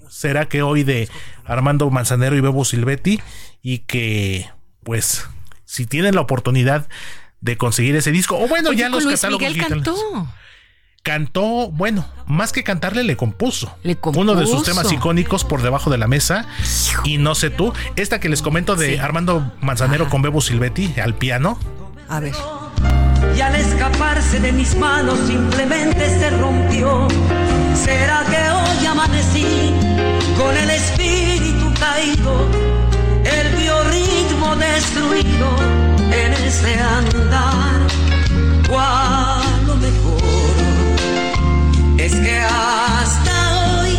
Será 0.09 0.47
que 0.47 0.63
hoy 0.63 0.85
de 0.85 1.09
Armando 1.45 1.91
Manzanero 1.91 2.37
y 2.37 2.41
Bebo 2.41 2.65
Silvetti 2.65 3.21
y 3.63 3.79
que 3.81 4.49
pues 4.85 5.29
si 5.65 5.87
tienen 5.87 6.15
la 6.15 6.21
oportunidad 6.21 6.87
de 7.45 7.59
conseguir 7.59 7.95
ese 7.95 8.11
disco 8.11 8.39
o 8.39 8.49
bueno, 8.49 8.73
ya 8.73 8.89
los 8.89 9.05
Luis 9.05 9.21
catálogos 9.21 9.49
Miguel 9.51 9.67
cantó. 9.69 9.95
cantó, 11.03 11.71
bueno, 11.71 12.07
más 12.27 12.53
que 12.53 12.65
cantarle, 12.65 13.05
le 13.05 13.19
compuso. 13.19 13.77
Le 13.83 13.99
Uno 14.03 14.35
de 14.35 14.47
sus 14.47 14.57
compuso. 14.57 14.71
temas 14.73 14.91
icónicos 14.91 15.45
por 15.45 15.61
debajo 15.61 15.91
de 15.91 15.99
la 15.99 16.07
mesa. 16.07 16.47
Y 17.05 17.19
no 17.19 17.35
sé 17.35 17.51
tú, 17.51 17.75
esta 17.97 18.19
que 18.19 18.31
les 18.31 18.41
comento 18.41 18.77
de 18.77 18.99
Armando 18.99 19.53
Manzanero 19.61 20.09
con 20.09 20.23
Bebo 20.23 20.41
Silvetti 20.41 20.95
al 20.99 21.15
piano. 21.17 21.59
A 22.09 22.19
ver. 22.21 22.33
y 23.37 23.41
al 23.43 23.55
escaparse 23.57 24.41
de 24.41 24.51
mis 24.53 24.75
manos 24.77 25.19
simplemente 25.27 26.19
se 26.19 26.31
rompió. 26.31 27.07
¿Será 27.75 28.25
que 28.25 28.37
hoy 28.39 28.87
amanecí 28.87 29.71
con 30.39 30.57
el 30.57 30.71
espíritu 30.71 31.75
caído, 31.79 32.49
el 33.23 33.57
biorritmo 33.57 34.57
destruido 34.57 35.84
en 36.15 36.33
ese 36.35 36.75
andar? 36.81 37.81
O 38.71 38.79
a 38.79 39.43
lo 39.67 39.77
mejor 39.77 40.21
es 41.99 42.15
que 42.15 42.39
hasta 42.39 43.81
hoy 43.81 43.99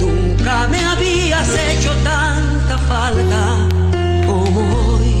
nunca 0.00 0.68
me 0.68 0.78
habías 0.84 1.48
hecho 1.48 1.92
tanta 2.02 2.78
falta 2.78 3.68
como 4.26 4.60
hoy. 4.60 5.14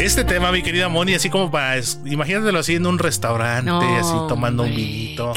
Este 0.00 0.24
tema, 0.24 0.52
mi 0.52 0.62
querida 0.62 0.88
Moni, 0.88 1.14
así 1.14 1.28
como 1.28 1.50
para. 1.50 1.80
Imagínatelo 2.04 2.58
así 2.58 2.76
en 2.76 2.86
un 2.86 2.98
restaurante, 2.98 3.70
No, 3.70 3.80
así 3.98 4.14
tomando 4.28 4.62
un 4.62 4.70
vinito, 4.74 5.34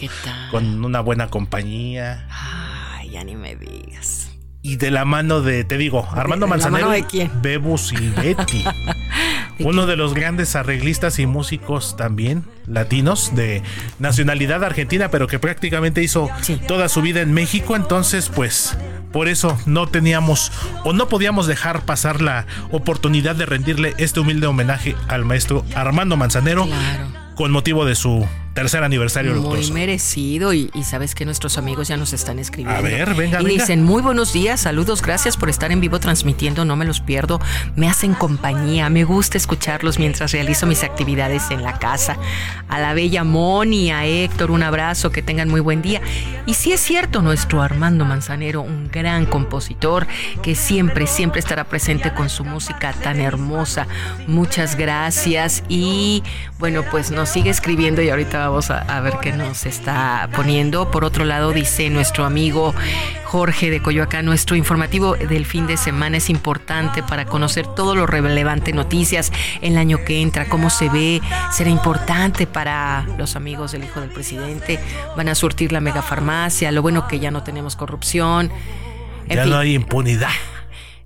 con 0.52 0.84
una 0.86 1.02
buena 1.02 1.28
compañía. 1.30 2.28
Ay, 2.30 3.10
ya 3.12 3.24
ni 3.24 3.36
me 3.36 3.56
digas. 3.56 4.30
Y 4.64 4.76
de 4.76 4.92
la 4.92 5.06
mano 5.06 5.42
de, 5.42 5.64
te 5.64 5.78
digo, 5.78 6.08
Armando 6.12 6.46
de 6.46 6.50
la 6.52 6.56
Manzanero. 6.56 6.88
mano 6.88 6.96
de 6.96 7.06
quién? 7.06 7.32
Uno 9.64 9.86
de 9.86 9.96
los 9.96 10.14
grandes 10.14 10.56
arreglistas 10.56 11.20
y 11.20 11.26
músicos 11.26 11.96
también 11.98 12.44
latinos 12.68 13.36
de 13.36 13.64
nacionalidad 14.00 14.64
argentina, 14.64 15.10
pero 15.10 15.28
que 15.28 15.40
prácticamente 15.40 16.04
hizo 16.04 16.30
toda 16.68 16.90
su 16.90 17.02
vida 17.02 17.22
en 17.22 17.34
México. 17.34 17.76
Entonces, 17.76 18.30
pues, 18.30 18.78
por 19.12 19.28
eso 19.28 19.58
no 19.66 19.88
teníamos 19.88 20.52
o 20.84 20.94
no 20.94 21.08
podíamos 21.10 21.48
dejar 21.48 21.84
pasar 21.84 22.22
la 22.22 22.46
oportunidad 22.72 23.36
de 23.36 23.46
rendirle 23.46 23.94
este 23.98 24.20
humilde 24.20 24.48
homenaje 24.48 24.96
al 25.08 25.26
maestro 25.26 25.66
Armando 25.76 26.18
Manzanero 26.18 26.68
con 27.36 27.52
motivo 27.52 27.86
de 27.86 27.96
su 27.96 28.26
tercer 28.54 28.84
aniversario 28.84 29.32
Muy 29.34 29.42
luctuoso. 29.42 29.74
merecido 29.74 30.54
y, 30.54 30.70
y 30.74 30.84
sabes 30.84 31.16
que 31.16 31.24
nuestros 31.26 31.58
amigos 31.58 31.88
ya 31.88 31.96
nos 31.98 32.12
están 32.14 32.38
escribiendo. 32.38 32.78
A 32.78 32.82
ver, 32.82 33.14
venga, 33.16 33.42
Y 33.42 33.46
venga. 33.46 33.62
dicen, 33.62 33.84
muy 33.84 34.02
buenos 34.02 34.34
días, 34.34 34.60
saludos, 34.60 35.02
gracias 35.02 35.38
por 35.38 35.50
estar 35.50 35.72
en 35.72 35.80
vivo 35.80 36.00
transmitiendo, 36.00 36.66
no 36.66 36.76
me 36.76 36.84
los 36.86 37.00
pierdo, 37.00 37.40
me 37.76 37.88
hacen 37.90 38.14
compañía, 38.14 38.90
me 38.90 39.04
gusta 39.06 39.38
escucharlos 39.38 40.00
mientras 40.00 40.32
realizo 40.34 40.66
mis 40.68 40.84
actividades 40.84 41.50
en 41.52 41.64
la 41.64 41.80
casa. 41.80 42.18
A 42.68 42.80
la 42.80 42.94
bella 42.94 43.24
Moni, 43.24 43.92
a 43.92 44.06
Héctor, 44.06 44.52
un 44.52 44.64
abrazo, 44.64 45.12
que 45.12 45.22
tengan 45.22 45.48
muy 45.50 45.62
buen 45.62 45.82
día. 45.82 46.02
Y 46.46 46.56
sí 46.56 46.74
es 46.74 46.82
cierto, 46.82 47.22
nuestro 47.22 47.62
Armando 47.62 48.04
Manzanero, 48.06 48.62
un 48.62 48.90
gran 48.92 49.26
compositor 49.26 50.08
que 50.42 50.56
siempre, 50.56 51.08
siempre 51.08 51.40
estará 51.40 51.64
presente 51.64 52.14
con 52.14 52.30
su 52.30 52.44
música 52.44 52.94
tan 52.94 53.20
hermosa. 53.22 53.88
Muchas 54.28 54.76
gracias 54.76 55.64
y 55.70 56.24
bueno, 56.60 56.84
pues 56.92 57.12
nos 57.12 57.30
sigue 57.30 57.50
escribiendo 57.50 58.02
y 58.02 58.10
ahorita 58.10 58.41
vamos 58.50 58.70
a, 58.72 58.80
a 58.80 59.00
ver 59.02 59.16
qué 59.22 59.32
nos 59.32 59.66
está 59.66 60.30
poniendo. 60.36 60.92
Por 60.92 61.06
otro 61.06 61.26
lado, 61.26 61.52
dice 61.52 61.90
nuestro 61.90 62.26
amigo 62.26 62.74
Jorge 63.26 63.70
de 63.70 63.82
Coyoacán, 63.82 64.26
nuestro 64.26 64.56
informativo 64.56 65.16
del 65.16 65.46
fin 65.46 65.66
de 65.66 65.78
semana 65.78 66.18
es 66.18 66.30
importante 66.30 67.02
para 67.02 67.26
conocer 67.26 67.66
todo 67.66 67.96
lo 67.96 68.06
relevante, 68.06 68.74
noticias 68.74 69.32
el 69.62 69.78
año 69.78 70.04
que 70.04 70.22
entra, 70.22 70.50
cómo 70.50 70.70
se 70.70 70.90
ve, 70.90 71.22
será 71.52 71.70
importante 71.70 72.46
para 72.46 73.06
los 73.18 73.36
amigos 73.36 73.72
del 73.72 73.86
hijo 73.86 74.02
del 74.02 74.10
presidente, 74.10 74.80
van 75.16 75.30
a 75.30 75.36
surtir 75.36 75.72
la 75.72 75.80
megafarmacia, 75.80 76.72
lo 76.72 76.82
bueno 76.82 77.08
que 77.08 77.20
ya 77.20 77.32
no 77.32 77.44
tenemos 77.44 77.76
corrupción. 77.76 78.52
En 79.30 79.38
Ya 79.38 79.44
fin, 79.44 79.52
no 79.54 79.60
hay 79.60 79.76
impunidad. 79.76 80.30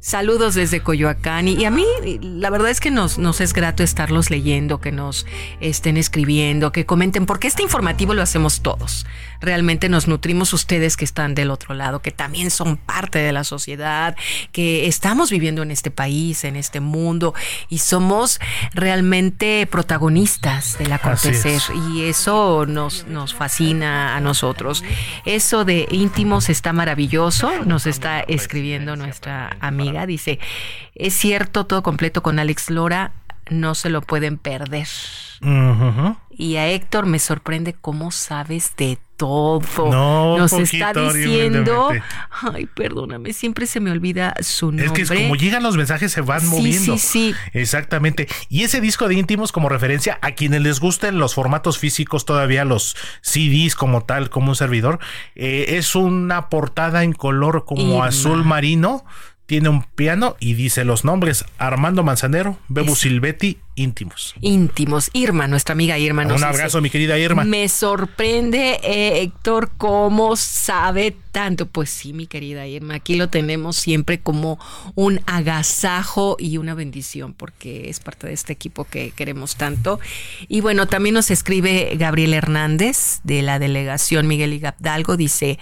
Saludos 0.06 0.53
desde 0.53 0.82
Coyoacán 0.82 1.48
y, 1.48 1.65
a 1.65 1.72
mí 1.72 1.84
la 2.22 2.52
verdad 2.52 2.69
es 2.69 2.80
que 2.80 2.91
nos, 2.91 3.18
nos 3.18 3.41
es 3.41 3.53
grato 3.53 3.82
estarlos 3.82 4.30
leyendo, 4.30 4.80
que 4.80 4.91
nos 4.91 5.26
estén 5.61 5.98
escribiendo, 5.98 6.72
que 6.72 6.86
comenten, 6.86 7.26
porque 7.26 7.48
este 7.48 7.64
informativo 7.64 8.14
lo 8.14 8.22
hacemos 8.22 8.61
todos. 8.61 9.07
Realmente 9.46 9.90
nos 9.90 10.08
nutrimos 10.08 10.54
ustedes 10.54 10.98
que 10.98 11.06
están 11.06 11.36
del 11.36 11.52
otro 11.52 11.76
lado, 11.76 12.02
que 12.02 12.10
también 12.10 12.50
son 12.50 12.78
parte 12.78 13.20
de 13.20 13.32
la 13.32 13.44
sociedad, 13.44 14.16
que 14.52 14.88
estamos 14.88 15.30
viviendo 15.30 15.62
en 15.62 15.70
este 15.70 15.92
país, 15.92 16.44
en 16.44 16.56
este 16.56 16.80
mundo 16.80 17.36
y 17.70 17.78
somos 17.78 18.40
realmente 18.74 19.68
protagonistas 19.70 20.80
del 20.80 20.92
acontecer 20.92 21.58
es. 21.58 21.72
y 21.92 22.06
eso 22.06 22.66
nos, 22.66 23.06
nos 23.06 23.36
fascina 23.36 24.16
a 24.16 24.20
nosotros. 24.20 24.84
Eso 25.26 25.64
de 25.64 25.88
íntimos 25.92 26.50
está 26.50 26.74
maravilloso, 26.74 27.52
nos 27.66 27.86
está 27.86 28.22
escribiendo 28.22 28.96
nuestra 28.96 29.58
amiga, 29.60 30.08
dice, 30.08 30.40
es 30.96 31.14
cierto, 31.14 31.68
todo 31.68 31.84
completo 31.84 32.24
con 32.24 32.40
Alex 32.40 32.72
Lora, 32.72 33.12
no 33.52 33.76
se 33.76 33.92
lo 33.92 34.02
pueden 34.02 34.40
perder. 34.40 34.88
Y 36.38 36.57
a 36.57 36.68
Héctor 36.68 37.06
me 37.06 37.20
sorprende 37.20 37.74
cómo 37.74 38.12
sabes 38.12 38.74
de 38.78 38.98
todo. 39.16 39.62
No, 39.90 40.38
Nos 40.38 40.52
poquito, 40.52 40.76
está 40.86 40.91
diciendo, 41.14 41.90
ay, 42.41 42.66
perdóname, 42.66 43.32
siempre 43.32 43.66
se 43.66 43.80
me 43.80 43.90
olvida 43.91 44.34
su 44.41 44.70
Es 44.72 44.76
nombre. 44.76 44.91
que 44.94 45.02
es 45.03 45.10
como 45.12 45.36
llegan 45.38 45.64
los 45.64 45.78
mensajes 45.78 46.12
se 46.12 46.20
van 46.20 46.41
Sí, 46.41 46.48
moviendo. 46.48 46.98
sí, 46.98 47.32
sí. 47.32 47.36
Exactamente. 47.53 48.28
Y 48.49 48.64
ese 48.64 48.82
disco 48.82 49.07
de 49.07 49.16
íntimos 49.16 49.53
como 49.53 49.70
referencia 49.70 50.20
a 50.22 50.32
quienes 50.32 50.62
les 50.62 50.82
gusten 50.82 51.18
los 51.18 51.34
formatos 51.34 51.78
físicos 51.80 52.26
todavía 52.26 52.66
los 52.66 52.98
CDs 53.22 53.76
como 53.76 54.02
tal 54.03 54.30
como 54.30 54.49
un 54.49 54.56
servidor 54.57 54.99
eh, 55.36 55.66
es 55.78 55.95
una 55.95 56.49
portada 56.49 57.03
en 57.03 57.14
color 57.14 57.64
como 57.66 58.03
azul 58.03 58.44
marino. 58.44 59.06
Tiene 59.46 59.70
un 59.70 59.84
piano 59.84 60.36
y 60.40 60.56
dice 60.56 60.86
los 60.86 61.06
nombres 61.06 61.46
Armando 61.60 62.04
Manzanero, 62.04 62.58
Bebu 62.68 62.96
Silvetti, 62.96 63.60
íntimos. 63.76 64.34
íntimos. 64.42 65.12
Irma, 65.14 65.48
nuestra 65.48 65.74
amiga 65.74 66.00
Irma. 66.00 66.24
nos 66.24 66.32
Un 66.32 66.38
dice, 66.38 66.48
abrazo, 66.48 66.82
mi 66.82 66.90
querida 66.90 67.20
Irma. 67.20 67.44
Me 67.44 67.70
sorprende, 67.70 68.80
eh, 68.84 69.22
Héctor, 69.22 69.70
cómo 69.78 70.36
sabe 70.36 71.16
tanto. 71.32 71.68
Pues 71.68 71.92
sí, 71.92 72.12
mi 72.12 72.26
querida 72.26 72.66
Irma, 72.66 72.96
aquí 72.96 73.18
lo 73.18 73.30
tenemos 73.30 73.76
siempre 73.76 74.20
como 74.20 74.58
un 74.96 75.22
agasajo 75.28 76.38
y 76.40 76.58
una 76.58 76.74
bendición, 76.74 77.34
porque 77.34 77.90
es 77.90 78.00
parte 78.00 78.26
de 78.26 78.34
este 78.34 78.52
equipo 78.54 78.86
que 78.86 79.12
queremos 79.12 79.58
tanto. 79.58 80.00
Y 80.48 80.62
bueno, 80.62 80.88
también 80.88 81.14
nos 81.14 81.30
escribe 81.30 81.96
Gabriel 82.00 82.34
Hernández 82.34 83.20
de 83.24 83.44
la 83.44 83.60
delegación 83.60 84.28
Miguel 84.28 84.54
Hidalgo, 84.54 85.18
dice... 85.18 85.60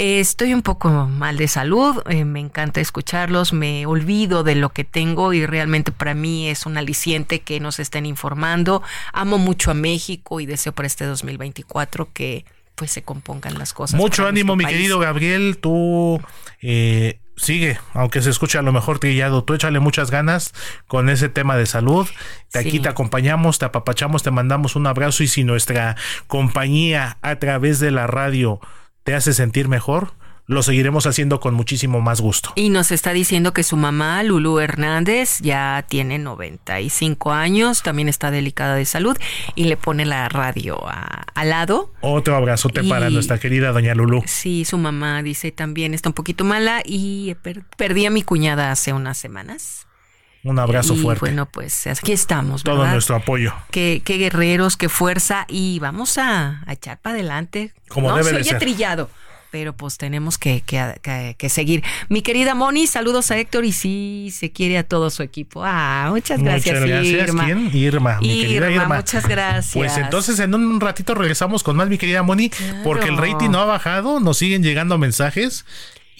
Eh, 0.00 0.18
Estoy 0.18 0.54
un 0.54 0.62
poco 0.62 0.88
mal 0.88 1.36
de 1.36 1.46
salud, 1.46 2.02
eh, 2.08 2.24
me 2.24 2.40
encanta 2.40 2.80
escucharlos, 2.80 3.52
me 3.52 3.84
olvido 3.84 4.42
de 4.44 4.54
lo 4.54 4.70
que 4.70 4.82
tengo 4.82 5.34
y 5.34 5.44
realmente 5.44 5.92
para 5.92 6.14
mí 6.14 6.48
es 6.48 6.64
un 6.64 6.78
aliciente 6.78 7.40
que 7.40 7.60
nos 7.60 7.78
estén 7.78 8.06
informando. 8.06 8.82
Amo 9.12 9.36
mucho 9.36 9.70
a 9.70 9.74
México 9.74 10.40
y 10.40 10.46
deseo 10.46 10.72
para 10.72 10.86
este 10.86 11.04
2024 11.04 12.14
que 12.14 12.46
pues 12.76 12.92
se 12.92 13.02
compongan 13.02 13.58
las 13.58 13.74
cosas. 13.74 14.00
Mucho 14.00 14.26
ánimo, 14.26 14.56
mi 14.56 14.64
país. 14.64 14.74
querido 14.74 14.98
Gabriel. 15.00 15.58
Tú 15.60 16.18
eh, 16.62 17.20
sigue, 17.36 17.78
aunque 17.92 18.22
se 18.22 18.30
escuche 18.30 18.56
a 18.56 18.62
lo 18.62 18.72
mejor 18.72 19.00
trillado. 19.00 19.44
Tú 19.44 19.52
échale 19.52 19.80
muchas 19.80 20.10
ganas 20.10 20.54
con 20.86 21.10
ese 21.10 21.28
tema 21.28 21.58
de 21.58 21.66
salud. 21.66 22.08
De 22.54 22.58
aquí 22.58 22.80
te 22.80 22.88
acompañamos, 22.88 23.58
te 23.58 23.66
apapachamos, 23.66 24.22
te 24.22 24.30
mandamos 24.30 24.76
un 24.76 24.86
abrazo. 24.86 25.22
Y 25.24 25.28
si 25.28 25.44
nuestra 25.44 25.94
compañía 26.26 27.18
a 27.20 27.36
través 27.36 27.80
de 27.80 27.90
la 27.90 28.06
radio 28.06 28.60
te 29.04 29.14
hace 29.14 29.32
sentir 29.32 29.68
mejor, 29.68 30.14
lo 30.50 30.64
seguiremos 30.64 31.06
haciendo 31.06 31.38
con 31.38 31.54
muchísimo 31.54 32.00
más 32.00 32.20
gusto. 32.20 32.52
Y 32.56 32.70
nos 32.70 32.90
está 32.90 33.12
diciendo 33.12 33.52
que 33.52 33.62
su 33.62 33.76
mamá, 33.76 34.22
Lulu 34.24 34.58
Hernández, 34.58 35.38
ya 35.42 35.86
tiene 35.88 36.18
95 36.18 37.30
años, 37.30 37.84
también 37.84 38.08
está 38.08 38.32
delicada 38.32 38.74
de 38.74 38.84
salud 38.84 39.16
y 39.54 39.64
le 39.64 39.76
pone 39.76 40.04
la 40.04 40.28
radio 40.28 40.80
al 41.34 41.50
lado. 41.50 41.92
Otro 42.00 42.34
abrazote 42.34 42.82
para 42.82 43.10
nuestra 43.10 43.38
querida 43.38 43.70
doña 43.70 43.94
Lulu. 43.94 44.24
Sí, 44.26 44.64
su 44.64 44.76
mamá 44.76 45.22
dice 45.22 45.52
también 45.52 45.94
está 45.94 46.08
un 46.08 46.14
poquito 46.14 46.44
mala 46.44 46.82
y 46.84 47.36
perdí 47.76 48.06
a 48.06 48.10
mi 48.10 48.22
cuñada 48.22 48.72
hace 48.72 48.92
unas 48.92 49.18
semanas. 49.18 49.86
Un 50.42 50.58
abrazo 50.58 50.94
y 50.94 50.98
fuerte. 50.98 51.26
Bueno, 51.26 51.46
pues 51.46 51.86
aquí 51.86 52.12
estamos. 52.12 52.62
Todo 52.62 52.86
nuestro 52.86 53.16
apoyo. 53.16 53.52
Qué, 53.70 54.00
qué, 54.04 54.16
guerreros, 54.16 54.76
qué 54.76 54.88
fuerza 54.88 55.44
y 55.48 55.78
vamos 55.80 56.16
a, 56.16 56.64
echar 56.68 56.98
para 56.98 57.14
adelante. 57.14 57.72
Como 57.88 58.08
no 58.08 58.16
debe 58.16 58.28
se 58.28 58.34
de 58.34 58.40
oye 58.40 58.50
ser. 58.50 58.58
trillado, 58.58 59.10
pero 59.50 59.74
pues 59.74 59.98
tenemos 59.98 60.38
que, 60.38 60.62
que, 60.62 61.34
que, 61.36 61.48
seguir. 61.50 61.82
Mi 62.08 62.22
querida 62.22 62.54
Moni, 62.54 62.86
saludos 62.86 63.30
a 63.30 63.38
Héctor 63.38 63.66
y 63.66 63.72
sí, 63.72 64.32
se 64.34 64.50
quiere 64.50 64.78
a 64.78 64.84
todo 64.84 65.10
su 65.10 65.22
equipo. 65.22 65.62
Ah, 65.62 66.06
muchas 66.10 66.42
gracias, 66.42 66.80
muchas 66.80 66.88
gracias. 66.88 67.28
Irma. 67.28 67.44
¿Quién? 67.44 67.76
Irma, 67.76 68.18
mi 68.20 68.40
querida 68.40 68.70
Irma. 68.70 68.96
Muchas 68.96 69.28
gracias. 69.28 69.74
Pues 69.74 69.98
entonces 69.98 70.38
en 70.38 70.54
un 70.54 70.80
ratito 70.80 71.14
regresamos 71.14 71.62
con 71.62 71.76
más, 71.76 71.88
mi 71.88 71.98
querida 71.98 72.22
Moni, 72.22 72.50
porque 72.82 73.08
el 73.08 73.18
rating 73.18 73.50
no 73.50 73.58
ha 73.58 73.66
bajado, 73.66 74.20
nos 74.20 74.38
siguen 74.38 74.62
llegando 74.62 74.96
mensajes 74.96 75.66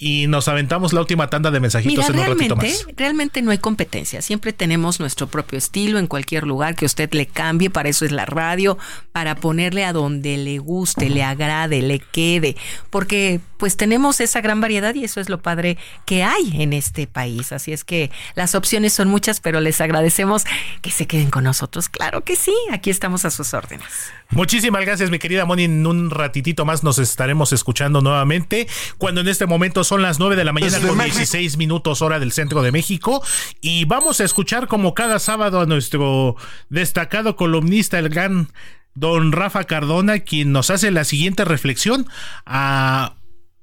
y 0.03 0.25
nos 0.25 0.47
aventamos 0.47 0.93
la 0.93 0.99
última 0.99 1.29
tanda 1.29 1.51
de 1.51 1.59
mensajitos 1.59 2.09
Mira, 2.09 2.23
en 2.25 2.31
un 2.31 2.35
ratito 2.35 2.55
más. 2.55 2.87
realmente 2.97 3.43
no 3.43 3.51
hay 3.51 3.59
competencia. 3.59 4.23
Siempre 4.23 4.51
tenemos 4.51 4.99
nuestro 4.99 5.27
propio 5.27 5.59
estilo 5.59 5.99
en 5.99 6.07
cualquier 6.07 6.47
lugar 6.47 6.73
que 6.73 6.85
usted 6.85 7.13
le 7.13 7.27
cambie. 7.27 7.69
Para 7.69 7.87
eso 7.87 8.03
es 8.03 8.11
la 8.11 8.25
radio, 8.25 8.79
para 9.11 9.35
ponerle 9.35 9.85
a 9.85 9.93
donde 9.93 10.37
le 10.37 10.57
guste, 10.57 11.07
le 11.07 11.21
agrade, 11.21 11.83
le 11.83 11.99
quede. 11.99 12.55
Porque 12.89 13.41
pues 13.57 13.77
tenemos 13.77 14.21
esa 14.21 14.41
gran 14.41 14.59
variedad 14.59 14.95
y 14.95 15.03
eso 15.03 15.21
es 15.21 15.29
lo 15.29 15.39
padre 15.39 15.77
que 16.07 16.23
hay 16.23 16.59
en 16.59 16.73
este 16.73 17.05
país. 17.05 17.51
Así 17.51 17.71
es 17.71 17.83
que 17.83 18.09
las 18.33 18.55
opciones 18.55 18.93
son 18.93 19.07
muchas, 19.07 19.39
pero 19.39 19.61
les 19.61 19.81
agradecemos 19.81 20.45
que 20.81 20.89
se 20.89 21.05
queden 21.05 21.29
con 21.29 21.43
nosotros. 21.43 21.89
Claro 21.89 22.23
que 22.23 22.35
sí, 22.35 22.55
aquí 22.71 22.89
estamos 22.89 23.23
a 23.23 23.29
sus 23.29 23.53
órdenes. 23.53 23.85
Muchísimas 24.31 24.81
gracias, 24.83 25.11
mi 25.11 25.19
querida 25.19 25.45
Moni. 25.45 25.65
En 25.65 25.85
un 25.85 26.09
ratitito 26.09 26.65
más 26.65 26.83
nos 26.83 26.97
estaremos 26.97 27.53
escuchando 27.53 28.01
nuevamente. 28.01 28.67
Cuando 28.97 29.21
en 29.21 29.27
este 29.27 29.45
momento 29.45 29.83
son 29.91 30.01
las 30.01 30.19
9 30.19 30.37
de 30.37 30.45
la 30.45 30.53
mañana 30.53 30.77
Desde 30.77 30.87
con 30.87 30.97
México. 30.97 31.17
16 31.17 31.57
minutos 31.57 32.01
hora 32.01 32.17
del 32.17 32.31
centro 32.31 32.61
de 32.61 32.71
México. 32.71 33.21
Y 33.59 33.83
vamos 33.83 34.21
a 34.21 34.23
escuchar 34.23 34.67
como 34.67 34.93
cada 34.93 35.19
sábado 35.19 35.59
a 35.59 35.65
nuestro 35.65 36.37
destacado 36.69 37.35
columnista, 37.35 37.99
el 37.99 38.07
gran 38.07 38.47
don 38.95 39.33
Rafa 39.33 39.65
Cardona, 39.65 40.19
quien 40.19 40.53
nos 40.53 40.69
hace 40.69 40.91
la 40.91 41.03
siguiente 41.03 41.43
reflexión 41.43 42.07
a 42.45 43.15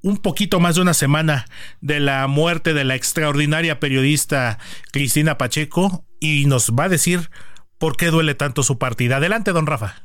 un 0.03 0.19
poquito 0.19 0.61
más 0.61 0.75
de 0.75 0.83
una 0.83 0.93
semana 0.93 1.47
de 1.81 1.99
la 1.99 2.27
muerte 2.27 2.75
de 2.75 2.85
la 2.85 2.95
extraordinaria 2.95 3.81
periodista 3.81 4.59
Cristina 4.93 5.39
Pacheco 5.39 6.05
y 6.21 6.45
nos 6.45 6.73
va 6.73 6.85
a 6.85 6.89
decir 6.91 7.31
por 7.79 7.97
qué 7.97 8.11
duele 8.11 8.35
tanto 8.35 8.63
su 8.63 8.77
partida. 8.77 9.17
Adelante, 9.17 9.53
don 9.53 9.67
Rafa. 9.67 10.03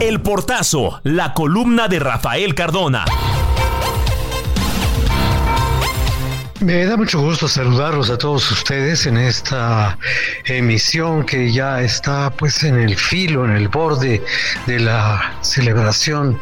El 0.00 0.20
portazo, 0.20 1.00
la 1.04 1.32
columna 1.32 1.86
de 1.86 2.00
Rafael 2.00 2.56
Cardona. 2.56 3.04
Me 6.62 6.84
da 6.86 6.96
mucho 6.96 7.20
gusto 7.20 7.48
saludarlos 7.48 8.08
a 8.08 8.16
todos 8.16 8.48
ustedes 8.52 9.06
en 9.06 9.16
esta 9.16 9.98
emisión 10.44 11.26
que 11.26 11.50
ya 11.50 11.80
está 11.80 12.30
pues 12.30 12.62
en 12.62 12.78
el 12.78 12.94
filo, 12.94 13.44
en 13.44 13.50
el 13.50 13.66
borde 13.66 14.22
de 14.66 14.78
la 14.78 15.34
celebración 15.40 16.40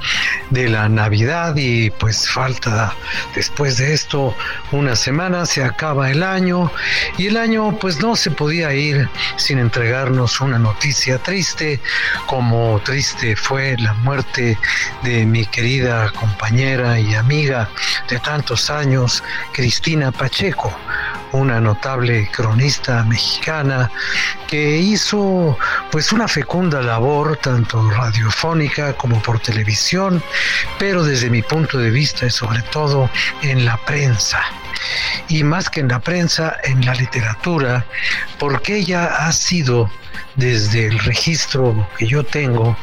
de 0.51 0.69
la 0.69 0.91
Navidad 0.91 1.57
y 1.57 1.89
pues 1.89 2.29
falta 2.29 2.95
después 3.35 3.79
de 3.79 3.95
esto 3.95 4.37
una 4.73 4.95
semana, 4.95 5.47
se 5.47 5.65
acaba 5.65 6.11
el 6.11 6.23
año 6.23 6.71
y 7.17 7.29
el 7.29 7.39
año 7.39 7.79
pues 7.79 8.01
no 8.01 8.15
se 8.15 8.31
podía 8.31 8.75
ir 8.75 9.09
sin 9.37 9.59
entregarnos 9.59 10.43
una 10.43 10.59
noticia 10.59 11.17
triste 11.17 11.81
como 12.27 12.79
triste 12.85 13.37
fue 13.37 13.75
la 13.79 13.95
muerte 13.95 14.59
de 15.03 15.25
mi 15.25 15.47
querida 15.47 16.11
compañera 16.13 17.01
y 17.01 17.15
amiga 17.15 17.71
de 18.11 18.19
tantos 18.19 18.69
años, 18.69 19.23
Cristina 19.53 20.10
Pacheco, 20.13 20.73
una 21.33 21.61
notable 21.61 22.29
cronista 22.33 23.05
mexicana 23.05 23.91
que 24.49 24.79
hizo 24.79 25.57
pues 25.91 26.13
una 26.13 26.29
fecunda 26.29 26.83
labor 26.83 27.37
tanto 27.37 27.89
radiofónica 27.91 28.95
como 28.95 29.23
por 29.23 29.41
televisión, 29.41 30.23
pero 30.79 31.05
desde 31.05 31.31
mi 31.31 31.43
punto 31.43 31.79
de 31.79 31.91
vista 31.91 32.27
y 32.27 32.31
sobre 32.31 32.63
todo 32.63 33.11
en 33.43 33.65
la 33.65 33.77
prensa. 33.79 34.41
Y 35.29 35.45
más 35.45 35.69
que 35.69 35.81
en 35.81 35.89
la 35.89 36.01
prensa, 36.01 36.57
en 36.65 36.85
la 36.85 36.95
literatura, 36.95 37.85
porque 38.39 38.77
ella 38.77 39.27
ha 39.27 39.33
sido, 39.33 39.91
desde 40.37 40.87
el 40.87 40.99
registro 41.01 41.89
que 41.99 42.07
yo 42.07 42.25
tengo, 42.25 42.77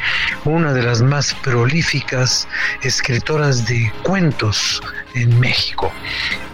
una 0.45 0.73
de 0.73 0.83
las 0.83 1.01
más 1.01 1.33
prolíficas 1.35 2.47
escritoras 2.81 3.67
de 3.67 3.91
cuentos 4.03 4.81
en 5.15 5.39
México. 5.39 5.91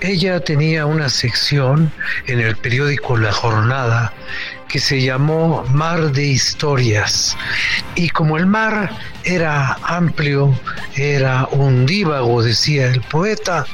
Ella 0.01 0.39
tenía 0.39 0.85
una 0.85 1.09
sección 1.09 1.91
en 2.27 2.39
el 2.39 2.55
periódico 2.55 3.17
La 3.17 3.31
Jornada 3.31 4.13
que 4.73 4.79
se 4.79 4.99
llamó 4.99 5.63
Mar 5.69 6.11
de 6.13 6.25
Historias. 6.25 7.37
Y 7.93 8.09
como 8.09 8.37
el 8.37 8.47
mar 8.47 8.89
era 9.23 9.77
amplio, 9.83 10.59
era 10.95 11.47
undívago, 11.51 12.41
decía 12.41 12.87
el 12.87 13.01
poeta, 13.01 13.67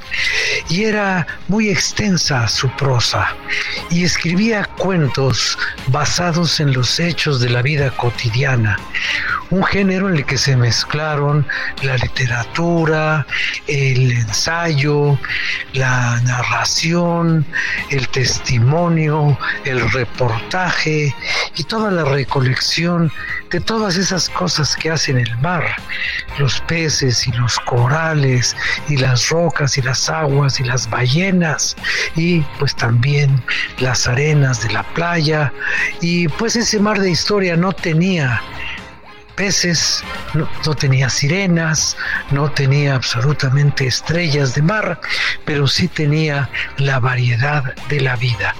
y 0.67 0.83
era 0.83 1.25
muy 1.47 1.69
extensa 1.69 2.49
su 2.49 2.69
prosa, 2.75 3.33
y 3.89 4.03
escribía 4.03 4.65
cuentos 4.77 5.57
basados 5.87 6.59
en 6.59 6.73
los 6.73 6.99
hechos 6.99 7.39
de 7.39 7.49
la 7.49 7.61
vida 7.61 7.91
cotidiana, 7.91 8.77
un 9.51 9.63
género 9.63 10.09
en 10.09 10.17
el 10.17 10.25
que 10.25 10.37
se 10.37 10.55
mezclaron 10.55 11.47
la 11.81 11.95
literatura, 11.95 13.25
el 13.67 14.11
ensayo, 14.11 15.17
la 15.73 16.19
narración, 16.21 17.45
el 17.89 18.07
testimonio, 18.09 19.37
el 19.63 19.89
reportaje 19.91 20.88
y 21.55 21.63
toda 21.63 21.91
la 21.91 22.03
recolección 22.05 23.11
de 23.51 23.59
todas 23.59 23.97
esas 23.97 24.29
cosas 24.29 24.75
que 24.75 24.91
hacen 24.91 25.17
el 25.17 25.37
mar, 25.39 25.63
los 26.37 26.61
peces 26.61 27.27
y 27.27 27.31
los 27.33 27.59
corales 27.59 28.55
y 28.87 28.97
las 28.97 29.29
rocas 29.29 29.77
y 29.77 29.81
las 29.81 30.09
aguas 30.09 30.59
y 30.59 30.63
las 30.63 30.89
ballenas 30.89 31.75
y 32.15 32.41
pues 32.59 32.75
también 32.75 33.41
las 33.79 34.07
arenas 34.07 34.61
de 34.63 34.73
la 34.73 34.83
playa. 34.93 35.51
Y 36.01 36.27
pues 36.27 36.55
ese 36.55 36.79
mar 36.79 36.99
de 36.99 37.11
historia 37.11 37.55
no 37.55 37.71
tenía 37.71 38.41
peces, 39.39 40.03
no, 40.33 40.49
no, 40.65 40.75
tenía 40.75 41.09
sirenas, 41.09 41.95
no 42.29 42.51
tenía 42.51 42.95
absolutamente 42.95 43.87
estrellas 43.87 44.53
de 44.53 44.61
mar, 44.61 44.99
pero 45.45 45.65
sí 45.65 45.87
tenía 45.87 46.49
la 46.75 46.99
variedad 46.99 47.73
de 47.87 48.01
la 48.01 48.17
vida. 48.17 48.53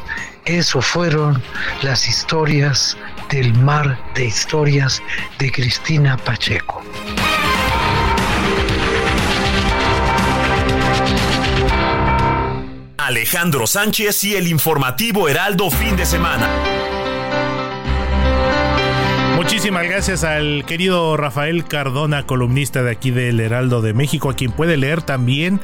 Eso 0.46 0.82
fueron 0.82 1.44
las 1.82 2.08
historias 2.08 2.98
del 3.30 3.54
mar 3.56 4.00
de 4.16 4.28
historias 4.28 5.04
de 5.38 5.52
Cristina 5.52 6.16
Pacheco. 6.16 6.82
Alejandro 12.98 13.68
Sánchez 13.68 14.24
y 14.24 14.36
el 14.38 14.48
informativo 14.48 15.28
Heraldo 15.28 15.70
fin 15.70 15.98
de 15.98 16.06
semana. 16.06 16.89
Muchísimas 19.60 19.88
gracias 19.88 20.24
al 20.24 20.64
querido 20.66 21.18
Rafael 21.18 21.66
Cardona, 21.66 22.26
columnista 22.26 22.82
de 22.82 22.92
aquí 22.92 23.12
del 23.12 23.42
Heraldo 23.42 23.82
de 23.82 23.94
México, 23.94 24.30
a 24.30 24.34
quien 24.34 24.54
puede 24.54 24.78
leer 24.78 25.02
también 25.02 25.60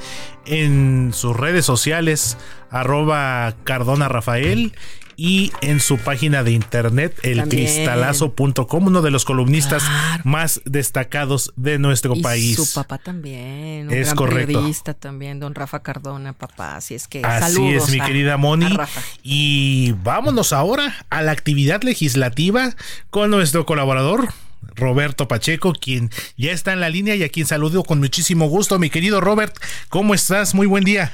en 0.45 1.11
sus 1.13 1.33
redes 1.33 1.63
sociales, 1.63 2.37
arroba 2.69 3.55
Cardona 3.63 4.09
Rafael 4.09 4.73
y 5.17 5.51
en 5.61 5.79
su 5.79 5.97
página 5.97 6.43
de 6.43 6.51
internet 6.51 7.17
elcristalazo.com, 7.23 8.87
uno 8.87 9.01
de 9.01 9.11
los 9.11 9.25
columnistas 9.25 9.83
claro. 9.83 10.23
más 10.25 10.61
destacados 10.65 11.53
de 11.55 11.79
nuestro 11.79 12.15
y 12.15 12.21
país. 12.21 12.55
Su 12.55 12.73
papá 12.73 12.97
también, 12.97 13.87
un 13.87 13.93
es 13.93 14.07
gran 14.07 14.15
correcto. 14.15 14.47
periodista 14.47 14.93
también, 14.93 15.39
don 15.39 15.55
Rafa 15.55 15.81
Cardona, 15.81 16.33
papá, 16.33 16.75
así 16.75 16.95
es 16.95 17.07
que 17.07 17.21
Así 17.23 17.53
saludos 17.53 17.83
es, 17.87 17.93
mi 17.93 17.99
a, 17.99 18.05
querida 18.05 18.37
Moni. 18.37 18.75
Y 19.23 19.93
vámonos 20.03 20.53
ahora 20.53 20.95
a 21.09 21.21
la 21.21 21.31
actividad 21.31 21.83
legislativa 21.83 22.75
con 23.09 23.31
nuestro 23.31 23.65
colaborador 23.65 24.29
Roberto 24.75 25.27
Pacheco, 25.27 25.73
quien 25.73 26.09
ya 26.37 26.51
está 26.51 26.73
en 26.73 26.81
la 26.81 26.89
línea 26.89 27.15
y 27.15 27.23
a 27.23 27.29
quien 27.29 27.45
saludo 27.45 27.83
con 27.83 27.99
muchísimo 27.99 28.47
gusto. 28.47 28.79
Mi 28.79 28.89
querido 28.89 29.21
Robert, 29.21 29.55
¿cómo 29.89 30.13
estás? 30.13 30.53
Muy 30.53 30.67
buen 30.67 30.83
día. 30.83 31.11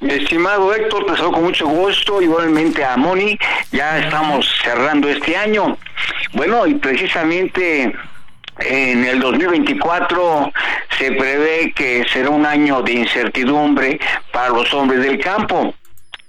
Estimado 0.00 0.74
Héctor, 0.74 1.06
te 1.06 1.16
saludo 1.16 1.32
con 1.32 1.44
mucho 1.44 1.66
gusto, 1.66 2.22
igualmente 2.22 2.84
a 2.84 2.96
Moni, 2.96 3.38
ya 3.70 3.98
estamos 3.98 4.48
cerrando 4.62 5.08
este 5.08 5.36
año. 5.36 5.76
Bueno, 6.32 6.66
y 6.66 6.74
precisamente 6.74 7.94
en 8.60 9.04
el 9.04 9.20
2024 9.20 10.52
se 10.98 11.12
prevé 11.12 11.72
que 11.72 12.06
será 12.12 12.30
un 12.30 12.46
año 12.46 12.82
de 12.82 12.92
incertidumbre 12.92 14.00
para 14.32 14.50
los 14.50 14.72
hombres 14.72 15.02
del 15.02 15.18
campo. 15.18 15.74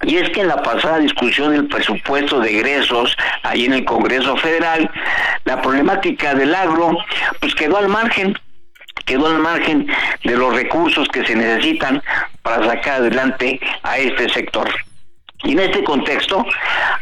Y 0.04 0.18
es 0.18 0.30
que 0.32 0.42
en 0.42 0.48
la 0.48 0.62
pasada 0.64 0.98
discusión 0.98 1.52
del 1.52 1.68
presupuesto 1.68 2.40
de 2.40 2.58
egresos, 2.58 3.16
ahí 3.44 3.66
en 3.66 3.74
el 3.74 3.86
Congreso 3.86 4.36
Federal, 4.38 4.90
la 5.46 5.62
problemática 5.62 6.34
del 6.34 6.56
agro, 6.56 6.98
pues 7.40 7.54
quedó 7.54 7.78
al 7.78 7.88
margen 7.88 8.38
quedó 9.04 9.28
al 9.28 9.40
margen 9.40 9.88
de 10.24 10.38
los 10.38 10.54
recursos 10.54 11.08
que 11.10 11.26
se 11.26 11.36
necesitan 11.36 12.02
para 12.42 12.66
sacar 12.66 13.02
adelante 13.02 13.60
a 13.84 13.98
este 13.98 14.30
sector. 14.30 14.70
Y 15.44 15.54
en 15.54 15.60
este 15.60 15.84
contexto, 15.84 16.46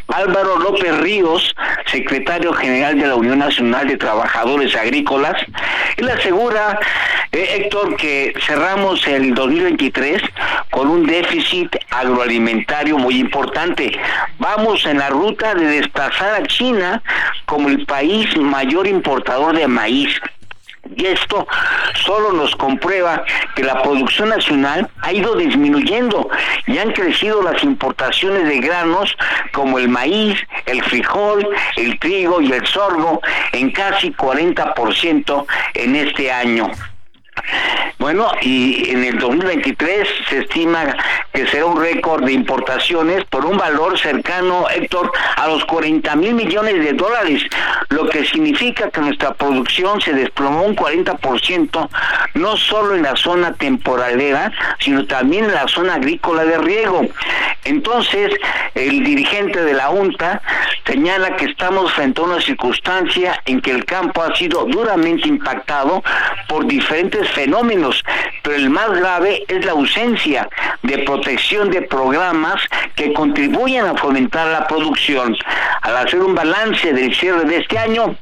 Álvaro 0.08 0.58
López 0.58 0.96
Ríos, 0.98 1.54
secretario 1.86 2.52
general 2.54 2.98
de 2.98 3.06
la 3.06 3.14
Unión 3.14 3.38
Nacional 3.38 3.86
de 3.86 3.98
Trabajadores 3.98 4.74
Agrícolas, 4.74 5.34
él 5.98 6.08
asegura, 6.08 6.80
eh, 7.32 7.58
Héctor, 7.58 7.96
que 7.96 8.32
cerramos 8.46 9.06
el 9.06 9.34
2023 9.34 10.22
con 10.70 10.88
un 10.88 11.06
déficit 11.06 11.76
agroalimentario 11.90 12.96
muy 12.96 13.16
importante. 13.18 13.92
Vamos 14.38 14.86
en 14.86 14.98
la 14.98 15.10
ruta 15.10 15.54
de 15.54 15.66
desplazar 15.66 16.42
a 16.42 16.46
China 16.46 17.02
como 17.44 17.68
el 17.68 17.84
país 17.84 18.34
mayor 18.38 18.86
importador 18.86 19.54
de 19.54 19.68
maíz 19.68 20.18
y 20.96 21.06
esto 21.06 21.46
solo 21.94 22.32
nos 22.32 22.54
comprueba 22.56 23.24
que 23.54 23.64
la 23.64 23.82
producción 23.82 24.30
nacional 24.30 24.88
ha 25.02 25.12
ido 25.12 25.34
disminuyendo 25.34 26.28
y 26.66 26.78
han 26.78 26.92
crecido 26.92 27.42
las 27.42 27.62
importaciones 27.62 28.44
de 28.48 28.60
granos 28.60 29.16
como 29.52 29.78
el 29.78 29.88
maíz, 29.88 30.38
el 30.66 30.82
frijol, 30.84 31.48
el 31.76 31.98
trigo 31.98 32.40
y 32.40 32.52
el 32.52 32.66
sorgo 32.66 33.20
en 33.52 33.70
casi 33.70 34.12
40% 34.12 35.46
en 35.74 35.96
este 35.96 36.30
año. 36.32 36.70
Bueno, 37.98 38.32
y 38.40 38.90
en 38.90 39.04
el 39.04 39.18
2023 39.18 40.08
se 40.28 40.38
estima 40.38 40.96
que 41.34 41.46
será 41.46 41.66
un 41.66 41.80
récord 41.80 42.24
de 42.24 42.32
importaciones 42.32 43.24
por 43.26 43.44
un 43.44 43.58
valor 43.58 43.98
cercano, 43.98 44.66
Héctor, 44.70 45.12
a 45.36 45.46
los 45.48 45.64
40 45.66 46.16
mil 46.16 46.34
millones 46.34 46.82
de 46.82 46.94
dólares, 46.94 47.42
lo 47.90 48.08
que 48.08 48.24
significa 48.24 48.90
que 48.90 49.02
nuestra 49.02 49.34
producción 49.34 50.00
se 50.00 50.14
desplomó 50.14 50.62
un 50.62 50.74
40%, 50.74 51.88
no 52.34 52.56
solo 52.56 52.94
en 52.94 53.02
la 53.02 53.16
zona 53.16 53.52
temporalera, 53.52 54.50
sino 54.78 55.06
también 55.06 55.44
en 55.44 55.54
la 55.54 55.68
zona 55.68 55.94
agrícola 55.94 56.44
de 56.44 56.58
riego. 56.58 57.06
Entonces, 57.64 58.32
el 58.74 59.04
dirigente 59.04 59.62
de 59.62 59.74
la 59.74 59.90
UNTA 59.90 60.40
señala 60.86 61.36
que 61.36 61.44
estamos 61.44 61.92
frente 61.92 62.20
a 62.20 62.24
una 62.24 62.40
circunstancia 62.40 63.40
en 63.44 63.60
que 63.60 63.70
el 63.70 63.84
campo 63.84 64.22
ha 64.22 64.34
sido 64.34 64.64
duramente 64.64 65.28
impactado 65.28 66.02
por 66.48 66.66
diferentes 66.66 67.29
fenómenos, 67.32 68.04
pero 68.42 68.56
el 68.56 68.70
más 68.70 68.90
grave 68.90 69.44
es 69.48 69.64
la 69.64 69.72
ausencia 69.72 70.48
de 70.82 70.98
protección 70.98 71.70
de 71.70 71.82
programas 71.82 72.62
que 72.94 73.12
contribuyen 73.12 73.86
a 73.86 73.96
fomentar 73.96 74.48
la 74.48 74.66
producción. 74.66 75.36
Al 75.82 75.96
hacer 75.96 76.20
un 76.20 76.34
balance 76.34 76.92
del 76.92 77.14
cierre 77.14 77.44
de 77.44 77.58
este 77.58 77.78
año, 77.78 78.16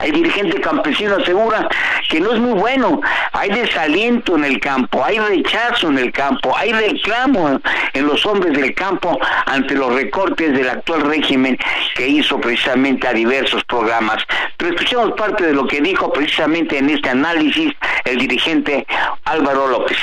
el 0.00 0.12
dirigente 0.12 0.60
campesino 0.60 1.16
asegura 1.16 1.68
que 2.08 2.20
no 2.20 2.32
es 2.32 2.40
muy 2.40 2.58
bueno. 2.58 3.00
Hay 3.32 3.50
desaliento 3.50 4.36
en 4.36 4.44
el 4.44 4.60
campo, 4.60 5.04
hay 5.04 5.18
rechazo 5.18 5.88
en 5.88 5.98
el 5.98 6.12
campo, 6.12 6.56
hay 6.56 6.72
reclamo 6.72 7.60
en 7.92 8.06
los 8.06 8.24
hombres 8.26 8.56
del 8.56 8.74
campo 8.74 9.18
ante 9.46 9.74
los 9.74 9.92
recortes 9.94 10.52
del 10.52 10.68
actual 10.68 11.02
régimen 11.02 11.58
que 11.94 12.08
hizo 12.08 12.40
precisamente 12.40 13.08
a 13.08 13.12
diversos 13.12 13.64
programas. 13.64 14.22
Pero 14.56 14.72
escuchemos 14.72 15.12
parte 15.12 15.46
de 15.46 15.54
lo 15.54 15.66
que 15.66 15.80
dijo 15.80 16.12
precisamente 16.12 16.78
en 16.78 16.90
este 16.90 17.10
análisis 17.10 17.72
el 18.04 18.18
dirigente 18.18 18.86
Álvaro 19.24 19.68
López. 19.68 19.98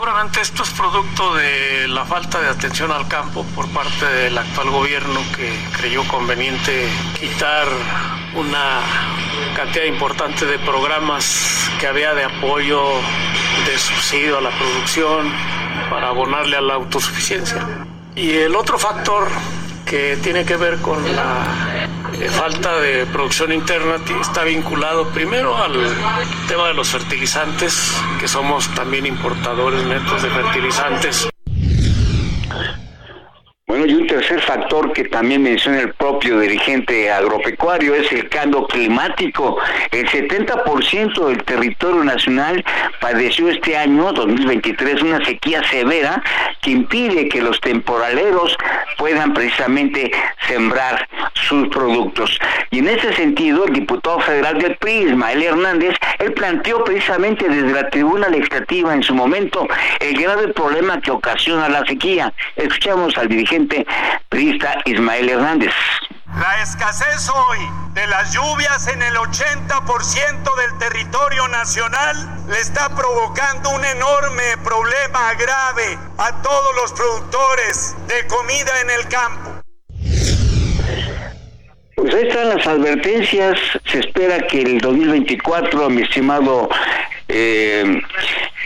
Seguramente 0.00 0.40
esto 0.40 0.62
es 0.62 0.70
producto 0.70 1.34
de 1.34 1.86
la 1.88 2.06
falta 2.06 2.40
de 2.40 2.48
atención 2.48 2.90
al 2.90 3.06
campo 3.06 3.44
por 3.54 3.68
parte 3.68 4.06
del 4.06 4.38
actual 4.38 4.70
gobierno 4.70 5.20
que 5.36 5.54
creyó 5.76 6.08
conveniente 6.08 6.88
quitar 7.20 7.68
una 8.34 8.80
cantidad 9.54 9.84
importante 9.84 10.46
de 10.46 10.58
programas 10.60 11.70
que 11.78 11.86
había 11.86 12.14
de 12.14 12.24
apoyo, 12.24 12.82
de 13.66 13.78
subsidio 13.78 14.38
a 14.38 14.40
la 14.40 14.50
producción, 14.52 15.30
para 15.90 16.08
abonarle 16.08 16.56
a 16.56 16.62
la 16.62 16.74
autosuficiencia. 16.76 17.58
Y 18.16 18.38
el 18.38 18.56
otro 18.56 18.78
factor 18.78 19.28
que 19.90 20.16
tiene 20.22 20.44
que 20.44 20.56
ver 20.56 20.78
con 20.78 21.02
la 21.16 21.88
eh, 22.12 22.28
falta 22.28 22.78
de 22.78 23.06
producción 23.06 23.52
interna 23.52 23.96
está 24.20 24.44
vinculado 24.44 25.08
primero 25.08 25.56
al 25.56 25.72
tema 26.46 26.68
de 26.68 26.74
los 26.74 26.90
fertilizantes, 26.90 28.00
que 28.20 28.28
somos 28.28 28.72
también 28.76 29.04
importadores 29.04 29.82
netos 29.82 30.22
de 30.22 30.30
fertilizantes. 30.30 31.28
Bueno, 33.70 33.86
y 33.86 33.94
un 33.94 34.08
tercer 34.08 34.40
factor 34.40 34.92
que 34.92 35.04
también 35.04 35.44
menciona 35.44 35.78
el 35.78 35.94
propio 35.94 36.40
dirigente 36.40 37.08
agropecuario 37.08 37.94
es 37.94 38.10
el 38.10 38.28
cambio 38.28 38.66
climático. 38.66 39.58
El 39.92 40.08
70% 40.08 41.28
del 41.28 41.44
territorio 41.44 42.02
nacional 42.02 42.64
padeció 43.00 43.48
este 43.48 43.76
año, 43.76 44.12
2023, 44.12 45.02
una 45.02 45.24
sequía 45.24 45.62
severa 45.70 46.20
que 46.60 46.72
impide 46.72 47.28
que 47.28 47.40
los 47.40 47.60
temporaleros 47.60 48.56
puedan 48.98 49.32
precisamente 49.34 50.10
sembrar 50.48 51.08
sus 51.34 51.68
productos. 51.68 52.40
Y 52.72 52.80
en 52.80 52.88
ese 52.88 53.12
sentido, 53.12 53.66
el 53.66 53.72
diputado 53.72 54.18
federal 54.18 54.58
del 54.58 54.76
PRI, 54.78 55.10
Ismael 55.10 55.42
Hernández, 55.44 55.94
él 56.18 56.32
planteó 56.32 56.82
precisamente 56.82 57.48
desde 57.48 57.72
la 57.72 57.88
tribuna 57.88 58.28
legislativa 58.28 58.92
en 58.92 59.04
su 59.04 59.14
momento 59.14 59.68
el 60.00 60.20
grave 60.20 60.48
problema 60.48 61.00
que 61.00 61.12
ocasiona 61.12 61.68
la 61.68 61.86
sequía. 61.86 62.32
Escuchamos 62.56 63.16
al 63.16 63.28
dirigente 63.28 63.59
priista 64.28 64.80
Ismael 64.84 65.28
Hernández. 65.28 65.72
La 66.38 66.62
escasez 66.62 67.28
hoy 67.28 67.58
de 67.92 68.06
las 68.06 68.32
lluvias 68.32 68.86
en 68.88 69.02
el 69.02 69.14
80% 69.14 70.56
del 70.56 70.78
territorio 70.78 71.48
nacional 71.48 72.16
le 72.48 72.60
está 72.60 72.94
provocando 72.94 73.70
un 73.70 73.84
enorme 73.84 74.56
problema 74.62 75.34
grave 75.34 75.98
a 76.18 76.40
todos 76.40 76.74
los 76.76 76.92
productores 76.92 77.96
de 78.06 78.26
comida 78.28 78.80
en 78.80 78.90
el 78.90 79.08
campo. 79.08 79.50
Pues 81.96 82.14
ahí 82.14 82.28
están 82.28 82.48
las 82.48 82.66
advertencias. 82.66 83.58
Se 83.86 83.98
espera 83.98 84.46
que 84.46 84.62
el 84.62 84.80
2024, 84.80 85.90
mi 85.90 86.02
estimado 86.02 86.70
eh, 87.28 88.00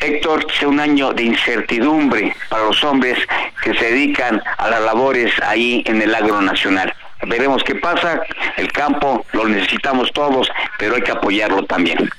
Héctor, 0.04 0.46
sea 0.58 0.68
un 0.68 0.80
año 0.80 1.12
de 1.12 1.24
incertidumbre 1.24 2.34
para 2.48 2.64
los 2.64 2.82
hombres 2.84 3.18
que 3.62 3.74
se 3.74 3.84
dedican 3.86 4.42
a 4.58 4.68
las 4.68 4.82
labores 4.82 5.32
ahí 5.42 5.82
en 5.86 6.02
el 6.02 6.14
agro 6.14 6.40
nacional. 6.42 6.92
Veremos 7.26 7.62
qué 7.64 7.74
pasa, 7.76 8.20
el 8.56 8.70
campo 8.72 9.24
lo 9.32 9.48
necesitamos 9.48 10.12
todos, 10.12 10.48
pero 10.78 10.96
hay 10.96 11.02
que 11.02 11.12
apoyarlo 11.12 11.64
también. 11.64 12.10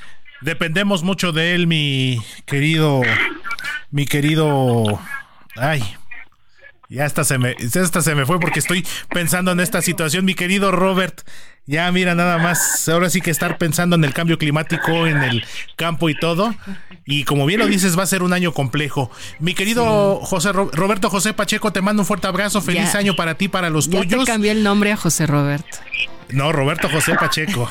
Dependemos 0.41 1.03
mucho 1.03 1.31
de 1.31 1.55
él, 1.55 1.67
mi 1.67 2.21
querido, 2.45 3.01
mi 3.91 4.05
querido, 4.05 4.99
ay, 5.55 5.83
ya 6.89 7.05
hasta 7.05 7.23
se 7.23 7.37
me, 7.37 7.55
hasta 7.81 8.01
se 8.01 8.15
me 8.15 8.25
fue 8.25 8.39
porque 8.39 8.59
estoy 8.59 8.85
pensando 9.09 9.51
en 9.51 9.59
esta 9.59 9.81
situación, 9.81 10.25
mi 10.25 10.35
querido 10.35 10.71
Robert. 10.71 11.21
Ya 11.67 11.91
mira 11.91 12.13
nada 12.13 12.37
más, 12.37 12.87
ahora 12.89 13.09
sí 13.09 13.21
que 13.21 13.31
estar 13.31 13.57
pensando 13.57 13.95
en 13.95 14.03
el 14.03 14.13
cambio 14.13 14.37
climático, 14.37 15.07
en 15.07 15.23
el 15.23 15.43
campo 15.75 16.09
y 16.09 16.15
todo. 16.15 16.53
Y 17.05 17.23
como 17.23 17.47
bien 17.47 17.59
lo 17.59 17.65
dices, 17.65 17.97
va 17.97 18.03
a 18.03 18.07
ser 18.07 18.21
un 18.21 18.33
año 18.33 18.53
complejo. 18.53 19.09
Mi 19.39 19.55
querido 19.55 20.17
José 20.21 20.51
Roberto 20.51 21.09
José 21.09 21.33
Pacheco, 21.33 21.71
te 21.71 21.81
mando 21.81 22.03
un 22.03 22.05
fuerte 22.05 22.27
abrazo, 22.27 22.61
feliz 22.61 22.93
año 22.93 23.15
para 23.15 23.35
ti, 23.35 23.47
para 23.47 23.71
los 23.71 23.89
ya 23.89 23.99
tuyos. 23.99 24.25
Te 24.25 24.31
cambié 24.31 24.51
el 24.51 24.63
nombre 24.63 24.91
a 24.91 24.97
José 24.97 25.25
Roberto. 25.25 25.77
No, 26.29 26.51
Roberto 26.51 26.87
José 26.89 27.15
Pacheco. 27.15 27.67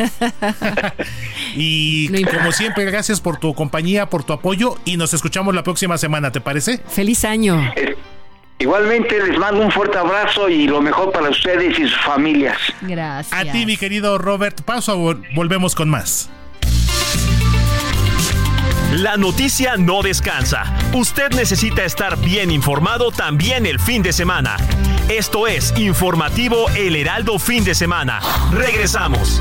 y 1.55 2.25
como 2.25 2.51
siempre, 2.51 2.85
gracias 2.85 3.21
por 3.21 3.39
tu 3.39 3.55
compañía, 3.55 4.11
por 4.11 4.25
tu 4.25 4.33
apoyo 4.33 4.77
y 4.85 4.97
nos 4.97 5.15
escuchamos 5.15 5.55
la 5.55 5.63
próxima 5.63 5.99
semana, 5.99 6.33
¿te 6.33 6.41
parece? 6.41 6.79
Feliz 6.89 7.25
año. 7.25 7.73
Igualmente 8.59 9.21
les 9.27 9.39
mando 9.39 9.61
un 9.61 9.71
fuerte 9.71 9.99
abrazo 9.99 10.49
y 10.49 10.67
lo 10.67 10.81
mejor 10.81 11.13
para 11.13 11.29
ustedes 11.29 11.79
y 11.79 11.83
sus 11.89 12.01
familias. 12.01 12.59
Gracias. 12.83 13.33
A 13.33 13.51
ti, 13.51 13.67
mi 13.67 13.77
querido 13.77 14.17
Robert. 14.19 14.63
Paso, 14.63 14.97
volvemos 15.35 15.75
con 15.75 15.91
más. 15.91 16.31
La 18.93 19.17
noticia 19.17 19.77
no 19.77 20.03
descansa. 20.03 20.73
Usted 20.93 21.31
necesita 21.33 21.85
estar 21.85 22.17
bien 22.17 22.53
informado 22.53 23.11
también 23.11 23.67
el 23.67 23.81
fin 23.81 24.03
de 24.03 24.13
semana. 24.13 24.57
Esto 25.09 25.49
es 25.49 25.75
Informativo 25.77 26.71
El 26.77 26.95
Heraldo 26.95 27.41
Fin 27.41 27.65
de 27.65 27.75
Semana. 27.75 28.21
Regresamos. 28.53 29.41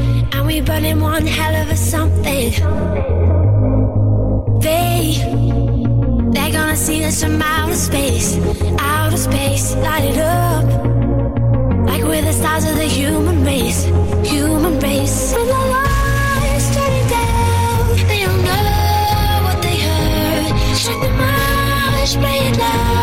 we 0.51 0.59
burning 0.59 0.99
one 0.99 1.25
hell 1.25 1.55
of 1.61 1.69
a 1.69 1.77
something. 1.77 2.51
They, 4.59 5.15
they're 6.33 6.51
gonna 6.51 6.75
see 6.75 7.05
us 7.05 7.23
from 7.23 7.41
outer 7.41 7.75
space, 7.75 8.37
outer 8.77 9.15
space, 9.15 9.75
light 9.75 10.03
it 10.11 10.17
up. 10.17 10.65
Like 11.87 12.03
we're 12.03 12.21
the 12.21 12.33
stars 12.33 12.65
of 12.65 12.75
the 12.75 12.89
human 12.99 13.45
race, 13.45 13.85
human 14.29 14.77
race. 14.79 15.33
When 15.33 15.47
the 15.47 15.63
lights 15.75 16.67
turning 16.75 17.07
down, 17.17 18.07
they 18.09 18.19
don't 18.25 18.43
know 18.49 19.41
what 19.45 19.61
they 19.65 19.77
heard. 19.87 20.75
Strike 20.75 21.01
the 21.01 21.11
march, 21.23 22.11
play 22.23 22.39
it 22.49 22.57
loud, 22.57 23.00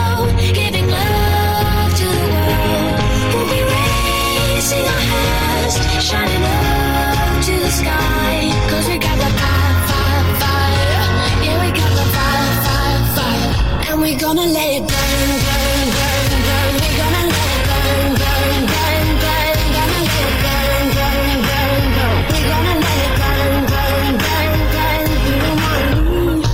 gonna 14.29 14.47
let 14.47 14.75
it 14.77 14.85
burn, 14.87 15.31
burn, 15.49 15.89
burn, 15.97 16.41
burn. 16.45 16.73
We're 16.77 16.97
gonna 17.01 17.25
let 17.33 17.49
it 17.49 17.65
burn, 17.69 18.13
burn, 18.21 18.61
burn, 18.69 19.09
burn. 19.25 19.57
Gonna 19.73 20.01
let 20.05 20.21
it 20.21 20.37
burn, 20.45 20.85
burn, 20.97 21.39
burn, 21.49 21.85
burn. 21.97 22.19
We're 22.29 22.49
gonna 22.53 22.75
let 22.85 22.99
it 23.07 23.13
burn, 23.21 23.65
burn, 23.73 24.13
burn, 24.25 24.53
burn. 24.75 25.09
We 25.25 25.33
don't 25.41 25.57
wanna 25.65 25.97
lose. 26.13 26.49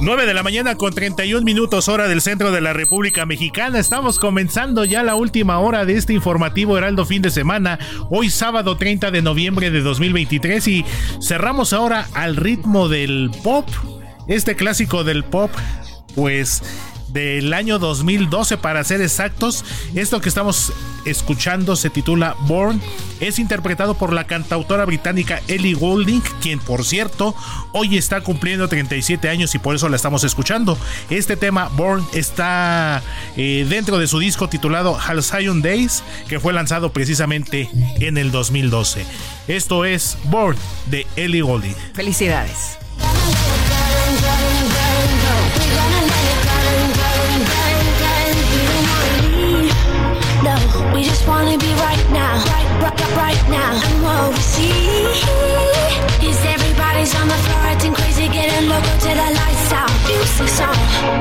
9 0.00 0.26
de 0.26 0.34
la 0.34 0.44
mañana 0.44 0.76
con 0.76 0.94
31 0.94 1.44
minutos 1.44 1.88
hora 1.88 2.06
del 2.06 2.20
centro 2.20 2.52
de 2.52 2.60
la 2.60 2.72
República 2.72 3.26
Mexicana. 3.26 3.80
Estamos 3.80 4.20
comenzando 4.20 4.84
ya 4.84 5.02
la 5.02 5.16
última 5.16 5.58
hora 5.58 5.84
de 5.86 5.96
este 5.96 6.12
informativo 6.12 6.78
Heraldo 6.78 7.04
fin 7.04 7.20
de 7.20 7.30
semana. 7.30 7.80
Hoy 8.10 8.30
sábado 8.30 8.76
30 8.76 9.10
de 9.10 9.22
noviembre 9.22 9.72
de 9.72 9.80
2023 9.80 10.68
y 10.68 10.84
cerramos 11.20 11.72
ahora 11.72 12.06
al 12.14 12.36
ritmo 12.36 12.88
del 12.88 13.32
pop. 13.42 13.68
Este 14.28 14.54
clásico 14.54 15.02
del 15.02 15.24
pop 15.24 15.50
pues 16.16 16.62
del 17.16 17.54
año 17.54 17.78
2012 17.78 18.58
para 18.58 18.82
ser 18.84 19.00
exactos. 19.00 19.64
Esto 19.94 20.20
que 20.20 20.28
estamos 20.28 20.72
escuchando 21.04 21.76
se 21.76 21.88
titula 21.88 22.36
Born. 22.40 22.80
Es 23.20 23.38
interpretado 23.38 23.94
por 23.94 24.12
la 24.12 24.26
cantautora 24.26 24.84
británica 24.84 25.40
Ellie 25.48 25.74
Goulding, 25.74 26.20
quien 26.42 26.58
por 26.58 26.84
cierto 26.84 27.34
hoy 27.72 27.96
está 27.96 28.20
cumpliendo 28.20 28.68
37 28.68 29.28
años 29.28 29.54
y 29.54 29.58
por 29.58 29.74
eso 29.74 29.88
la 29.88 29.96
estamos 29.96 30.24
escuchando. 30.24 30.76
Este 31.08 31.36
tema 31.36 31.68
Born 31.68 32.04
está 32.12 33.02
eh, 33.36 33.64
dentro 33.68 33.98
de 33.98 34.08
su 34.08 34.18
disco 34.18 34.48
titulado 34.48 34.98
Halcyon 34.98 35.62
Days, 35.62 36.02
que 36.28 36.40
fue 36.40 36.52
lanzado 36.52 36.92
precisamente 36.92 37.70
en 38.00 38.18
el 38.18 38.30
2012. 38.30 39.06
Esto 39.48 39.84
es 39.84 40.18
Born 40.24 40.58
de 40.90 41.06
Ellie 41.16 41.42
Goulding. 41.42 41.74
Felicidades. 41.94 42.85
Wanna 51.26 51.58
be 51.58 51.72
right 51.74 52.06
now, 52.10 52.34
right, 52.54 52.70
right, 52.82 53.16
right 53.16 53.42
now. 53.50 53.72
And 53.74 53.96
what 54.02 54.30
we 54.30 54.40
see 54.40 54.70
is 56.22 56.38
everybody's 56.54 57.14
on 57.14 57.26
the 57.28 57.38
floor 57.44 57.62
acting 57.70 57.94
crazy, 57.94 58.28
getting 58.28 58.68
local 58.68 58.96
to 59.04 59.10
the 59.20 59.28
lights 59.40 59.72
out. 59.72 59.90
Music's 60.06 60.60
on, 60.60 60.76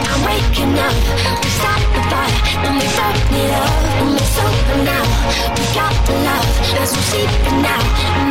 I'm 0.10 0.20
waking 0.30 0.78
up. 0.78 0.96
We 1.42 1.50
start 1.60 1.82
the 1.96 2.02
fire, 2.12 2.40
and 2.66 2.74
we 2.80 2.88
burn 2.98 3.18
it 3.42 3.52
up, 3.64 3.74
and 4.00 4.10
we're 4.14 4.32
sober 4.36 4.78
now. 4.86 5.06
We 5.58 5.66
got 5.74 5.96
the 6.06 6.14
love, 6.28 6.48
there's 6.74 6.94
no 6.94 7.02
sleeping 7.12 7.60
now, 7.62 7.82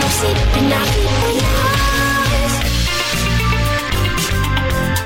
no 0.00 0.08
sleeping 0.18 0.68
now. 0.70 0.84
Keeping 0.94 1.40
us. 1.42 1.83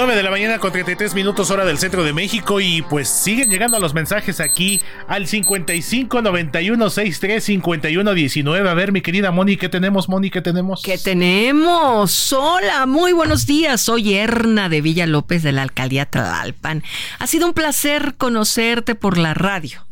9 0.00 0.16
de 0.16 0.22
la 0.22 0.30
mañana 0.30 0.58
con 0.58 0.72
33 0.72 1.14
minutos 1.14 1.50
hora 1.50 1.66
del 1.66 1.76
centro 1.76 2.02
de 2.02 2.14
México 2.14 2.58
y 2.58 2.80
pues 2.80 3.06
siguen 3.06 3.50
llegando 3.50 3.78
los 3.78 3.92
mensajes 3.92 4.40
aquí 4.40 4.80
al 5.06 5.26
55 5.26 6.22
91 6.22 6.88
63 6.88 7.44
51 7.44 8.14
19. 8.14 8.70
A 8.70 8.72
ver, 8.72 8.92
mi 8.92 9.02
querida 9.02 9.30
Moni, 9.30 9.58
¿qué 9.58 9.68
tenemos, 9.68 10.08
Moni? 10.08 10.30
¿Qué 10.30 10.40
tenemos? 10.40 10.80
¿Qué 10.82 10.96
tenemos? 10.96 12.32
Hola, 12.32 12.86
muy 12.86 13.12
buenos 13.12 13.44
días. 13.44 13.82
Soy 13.82 14.14
Erna 14.14 14.70
de 14.70 14.80
Villa 14.80 15.06
López 15.06 15.42
de 15.42 15.52
la 15.52 15.60
alcaldía 15.60 16.06
Tlalpan. 16.06 16.82
Ha 17.18 17.26
sido 17.26 17.46
un 17.46 17.52
placer 17.52 18.14
conocerte 18.16 18.94
por 18.94 19.18
la 19.18 19.34
radio. 19.34 19.89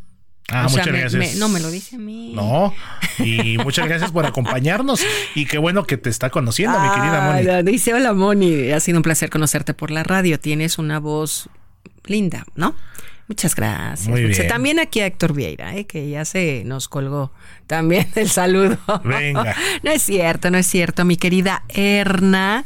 Ah, 0.51 0.65
O 0.67 0.69
sea, 0.71 0.79
muchas 0.81 0.93
me- 0.93 1.01
gracias. 1.01 1.35
me- 1.35 1.39
no 1.41 1.49
me 1.51 1.61
lo 1.61 1.71
dice 1.71 1.97
a 1.97 1.99
mí. 1.99 2.33
No, 2.35 2.73
y 3.19 3.59
muchas 3.59 3.87
gracias 3.87 4.11
por 4.13 4.25
acompañarnos 4.25 5.03
y 5.35 5.45
qué 5.47 5.59
bueno 5.59 5.85
que 5.85 5.97
te 5.99 6.09
está 6.09 6.31
conociendo, 6.31 6.79
mi 6.81 6.89
querida 6.89 7.23
Ah, 7.29 7.33
Moni. 7.33 7.45
no, 7.47 7.63
Dice, 7.63 7.93
hola 7.93 8.15
Moni, 8.15 8.71
ha 8.71 8.81
sido 8.81 8.99
un 8.99 9.03
placer 9.03 9.29
conocerte 9.31 9.75
por 9.75 9.91
la 9.91 10.05
radio. 10.05 10.41
Tienes 10.41 10.79
una 10.79 11.01
voz 11.01 11.51
linda, 12.07 12.47
¿no? 12.55 12.75
Muchas 13.29 13.55
gracias. 13.55 14.09
Muy 14.09 14.23
Muchas- 14.23 14.39
bien. 14.39 14.49
También 14.49 14.79
aquí 14.79 15.01
a 15.01 15.07
Héctor 15.07 15.35
Vieira, 15.35 15.77
¿eh? 15.77 15.85
que 15.87 16.09
ya 16.09 16.25
se 16.25 16.63
nos 16.65 16.89
colgó 16.89 17.31
también 17.67 18.09
el 18.15 18.31
saludo. 18.31 18.79
Venga. 19.05 19.55
No 19.83 19.91
es 19.91 20.03
cierto, 20.03 20.51
no 20.51 20.57
es 20.59 20.67
cierto, 20.67 21.05
mi 21.05 21.17
querida 21.17 21.63
Erna. 21.69 22.65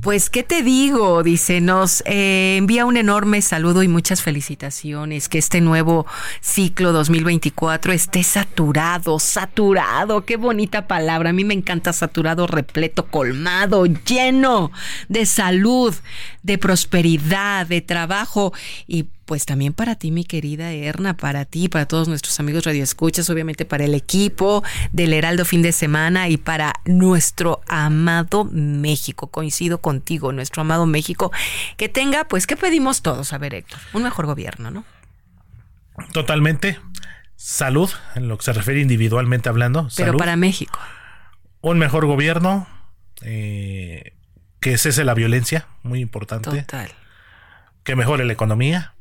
Pues, 0.00 0.30
¿qué 0.30 0.42
te 0.42 0.62
digo? 0.62 1.22
Dice, 1.22 1.60
nos 1.60 2.02
eh, 2.06 2.56
envía 2.56 2.86
un 2.86 2.96
enorme 2.96 3.42
saludo 3.42 3.82
y 3.82 3.88
muchas 3.88 4.22
felicitaciones. 4.22 5.28
Que 5.28 5.36
este 5.38 5.60
nuevo 5.60 6.06
ciclo 6.40 6.92
2024 6.92 7.92
esté 7.92 8.22
saturado, 8.22 9.18
saturado. 9.18 10.24
Qué 10.24 10.36
bonita 10.36 10.86
palabra. 10.86 11.30
A 11.30 11.32
mí 11.34 11.44
me 11.44 11.54
encanta 11.54 11.92
saturado, 11.92 12.46
repleto, 12.46 13.06
colmado, 13.06 13.84
lleno 13.84 14.72
de 15.08 15.26
salud, 15.26 15.94
de 16.42 16.56
prosperidad, 16.58 17.66
de 17.66 17.82
trabajo 17.82 18.52
y 18.86 19.06
pues 19.28 19.44
también 19.44 19.74
para 19.74 19.94
ti, 19.94 20.10
mi 20.10 20.24
querida 20.24 20.72
Erna, 20.72 21.14
para 21.14 21.44
ti, 21.44 21.68
para 21.68 21.84
todos 21.84 22.08
nuestros 22.08 22.40
amigos 22.40 22.64
radioescuchas, 22.64 23.28
obviamente 23.28 23.66
para 23.66 23.84
el 23.84 23.92
equipo 23.92 24.64
del 24.90 25.12
Heraldo 25.12 25.44
Fin 25.44 25.60
de 25.60 25.72
Semana 25.72 26.30
y 26.30 26.38
para 26.38 26.72
nuestro 26.86 27.60
amado 27.68 28.48
México. 28.50 29.26
Coincido 29.26 29.82
contigo, 29.82 30.32
nuestro 30.32 30.62
amado 30.62 30.86
México, 30.86 31.30
que 31.76 31.90
tenga, 31.90 32.24
pues, 32.24 32.46
¿qué 32.46 32.56
pedimos 32.56 33.02
todos? 33.02 33.34
A 33.34 33.38
ver, 33.38 33.52
Héctor, 33.52 33.78
un 33.92 34.02
mejor 34.02 34.24
gobierno, 34.24 34.70
¿no? 34.70 34.86
Totalmente. 36.14 36.80
Salud, 37.36 37.90
en 38.14 38.28
lo 38.28 38.38
que 38.38 38.44
se 38.44 38.54
refiere 38.54 38.80
individualmente 38.80 39.50
hablando. 39.50 39.88
Pero 39.94 40.06
salud. 40.06 40.18
para 40.18 40.36
México. 40.36 40.80
un 41.60 41.76
mejor 41.76 42.06
gobierno, 42.06 42.66
eh, 43.20 44.14
que 44.58 44.78
cese 44.78 45.04
la 45.04 45.12
violencia, 45.12 45.66
muy 45.82 46.00
importante. 46.00 46.62
Total. 46.62 46.92
Que 47.84 47.94
mejore 47.94 48.24
la 48.24 48.32
economía. 48.32 48.94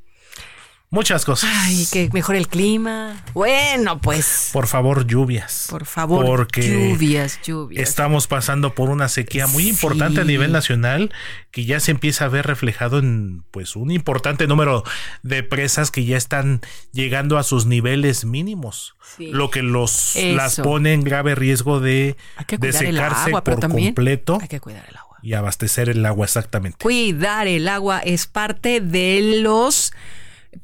Muchas 0.90 1.26
cosas. 1.26 1.50
Ay, 1.54 1.86
que 1.92 2.10
mejore 2.14 2.38
el 2.38 2.48
clima. 2.48 3.22
Bueno, 3.34 4.00
pues, 4.00 4.52
Por 4.54 4.68
favor, 4.68 5.06
lluvias. 5.06 5.68
por 5.70 5.86
favor, 5.86 6.26
Porque 6.26 6.62
lluvias, 6.62 7.42
lluvias. 7.44 7.90
Estamos 7.90 8.28
pasando 8.28 8.74
por 8.74 8.90
una 8.90 9.10
sequía 9.10 9.48
muy 9.48 9.68
importante 9.68 10.22
a 10.22 10.24
nivel 10.24 10.54
nacional 10.54 11.12
que 11.52 11.66
ya 11.66 11.82
se 11.82 11.92
empieza 11.92 12.24
a 12.24 12.30
ver 12.30 12.48
reflejado 12.48 13.00
en 13.00 13.44
pues 13.52 13.76
un 13.76 13.92
importante 13.92 14.48
número 14.48 14.86
de 15.24 15.44
presas 15.44 15.92
que 15.92 16.06
ya 16.06 16.16
están 16.16 16.62
llegando 16.94 17.38
a 17.38 17.44
sus 17.44 17.66
niveles 17.66 18.24
mínimos, 18.24 18.96
Sí. 19.18 19.28
lo 19.32 19.50
que 19.52 19.64
los 19.64 20.16
Eso. 20.16 20.38
las 20.38 20.56
pone 20.62 20.94
en 20.94 21.04
grave 21.04 21.36
riesgo 21.36 21.82
de, 21.82 22.16
secarse 22.48 23.30
agua, 23.32 23.44
por 23.44 23.60
completo 23.60 24.38
hay 24.42 24.48
que 24.48 24.62
cuidar 24.62 24.86
el 24.88 24.96
agua. 24.96 25.18
y 25.22 25.34
abastecer 25.34 25.90
el 25.90 26.06
agua 26.06 26.26
exactamente. 26.26 26.78
Cuidar 26.82 27.48
el 27.48 27.68
agua 27.68 28.00
es 28.00 28.26
parte 28.26 28.80
de 28.80 29.42
los 29.42 29.92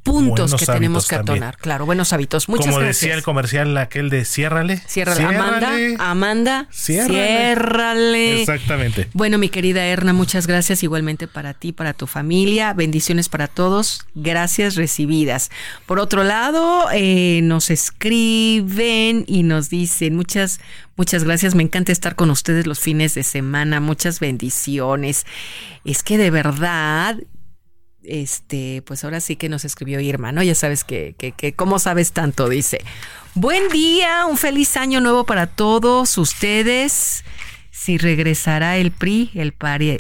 puntos 0.02 0.52
Buenos 0.52 0.60
que 0.60 0.66
tenemos 0.66 1.08
que 1.08 1.16
también. 1.18 1.38
atonar. 1.44 1.58
Claro, 1.58 1.86
buenos 1.86 2.12
hábitos. 2.14 2.50
Muchas 2.50 2.68
Como 2.68 2.80
gracias. 2.80 3.02
decía 3.02 3.16
el 3.16 3.24
comercial 3.24 3.78
aquel 3.78 4.10
de 4.10 4.26
ciérrale. 4.26 4.78
Ciérrale. 4.88 5.24
Amanda, 5.24 5.72
Amanda, 6.00 6.68
Ciérrale. 6.72 7.14
ciérrale. 7.14 8.42
Exactamente. 8.42 9.08
Bueno, 9.14 9.38
mi 9.38 9.50
querida 9.50 9.86
Erna, 9.86 10.14
muchas 10.14 10.48
gracias 10.48 10.84
igualmente 10.84 11.28
para 11.28 11.54
ti, 11.54 11.72
para 11.72 11.94
tu 11.94 12.08
familia. 12.08 12.74
Bendiciones 12.74 13.30
para 13.30 13.48
todos. 13.48 14.06
Gracias 14.16 14.76
recibidas. 14.76 15.52
Por 15.86 16.00
otro 16.00 16.24
lado, 16.24 16.88
eh, 16.94 17.42
nos 17.44 17.70
escriben 17.70 19.26
y 19.28 19.44
nos 19.44 19.70
dicen 19.70 20.16
muchas, 20.16 20.60
muchas 20.96 21.24
gracias. 21.24 21.56
Me 21.56 21.64
encanta 21.64 21.92
estar 21.92 22.16
con 22.16 22.30
ustedes 22.30 22.68
los 22.68 22.80
fines 22.80 23.14
de 23.16 23.24
semana. 23.24 23.80
Muchas 23.80 24.20
bendiciones. 24.20 25.26
Es 25.86 26.04
que 26.04 26.18
de 26.18 26.32
verdad 26.32 27.18
este, 28.04 28.82
pues 28.86 29.04
ahora 29.04 29.20
sí 29.20 29.36
que 29.36 29.50
nos 29.50 29.66
escribió 29.66 30.00
Irma, 30.00 30.32
¿no? 30.32 30.44
Ya 30.44 30.56
sabes 30.56 30.84
que, 30.84 31.16
que, 31.18 31.32
que 31.32 31.54
cómo 31.54 31.80
sabes 31.80 32.12
tanto, 32.12 32.50
dice. 32.50 32.80
Buen 33.36 33.70
día, 33.70 34.26
un 34.26 34.38
feliz 34.38 34.78
año 34.78 35.02
nuevo 35.02 35.26
para 35.26 35.48
todos 35.48 36.18
ustedes. 36.18 37.24
Si 37.72 37.98
regresará 37.98 38.78
el 38.78 38.92
PRI, 38.92 39.32
el, 39.34 39.54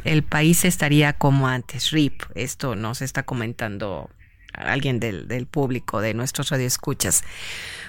el 0.05 0.23
país 0.23 0.63
estaría 0.63 1.13
como 1.13 1.47
antes. 1.47 1.91
RIP, 1.91 2.21
esto 2.35 2.75
nos 2.75 3.01
está 3.01 3.23
comentando 3.23 4.09
alguien 4.53 4.99
del, 4.99 5.27
del 5.27 5.47
público, 5.47 5.99
de 5.99 6.13
nuestros 6.13 6.49
radioescuchas. 6.49 7.23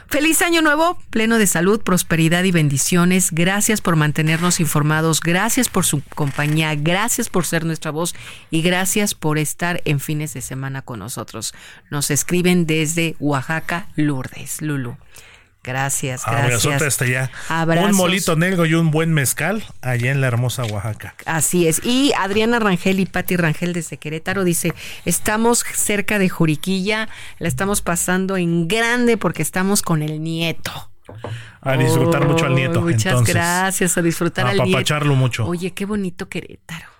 Feliz 0.09 0.43
año 0.43 0.62
nuevo, 0.62 0.98
pleno 1.10 1.39
de 1.39 1.47
salud, 1.47 1.81
prosperidad 1.81 2.44
y 2.44 2.52
bendiciones. 2.52 3.31
Gracias 3.32 3.81
por 3.81 3.97
mantenernos 3.97 4.60
informados, 4.60 5.20
gracias 5.20 5.68
por 5.68 5.85
su 5.85 6.02
compañía, 6.14 6.74
gracias 6.76 7.28
por 7.28 7.44
ser 7.44 7.64
nuestra 7.64 7.90
voz 7.90 8.14
y 8.51 8.62
gracias 8.62 9.14
por 9.14 9.39
estar 9.39 9.82
en 9.85 10.01
fines 10.01 10.35
de 10.35 10.40
semana 10.40 10.82
con 10.82 11.01
nosotros. 11.01 11.55
Nos 11.90 12.10
escriben 12.10 12.66
desde 12.66 13.16
Oaxaca, 13.18 13.89
Lourdes, 13.97 14.62
Lulu. 14.62 14.97
Gracias, 15.65 16.24
ah, 16.27 16.45
gracias. 16.47 16.82
hasta 16.82 17.05
allá. 17.07 17.31
Un 17.66 17.97
molito 17.97 18.36
negro 18.36 18.66
y 18.66 18.74
un 18.74 18.91
buen 18.91 19.15
mezcal 19.15 19.65
allá 19.81 20.12
en 20.12 20.20
la 20.20 20.27
hermosa 20.27 20.65
Oaxaca. 20.65 21.15
Así 21.24 21.66
es. 21.66 21.82
Y 21.82 22.12
Adriana 22.19 22.59
Rangel 22.59 23.01
y 23.01 23.07
Patti 23.07 23.36
Rangel 23.36 23.73
desde 23.73 23.97
Querétaro 23.97 24.45
dice, 24.45 24.74
estamos 25.07 25.65
cerca 25.74 26.19
de 26.19 26.28
Juriquilla, 26.28 27.09
la 27.39 27.49
estamos 27.49 27.81
pasando 27.81 28.36
en 28.36 28.69
grande 28.69 29.16
porque 29.16 29.41
estamos 29.41 29.81
con 29.81 30.03
el 30.03 30.23
nieto. 30.23 30.91
A 31.62 31.77
disfrutar 31.78 32.28
mucho 32.28 32.45
al 32.45 32.55
nieto. 32.55 32.82
Muchas 32.82 33.24
gracias, 33.24 33.97
a 33.97 34.03
disfrutar 34.03 34.47
al 34.47 34.59
nieto. 34.59 35.05
mucho. 35.15 35.47
Oye, 35.47 35.73
qué 35.73 35.86
bonito 35.86 36.28
Querétaro 36.28 36.93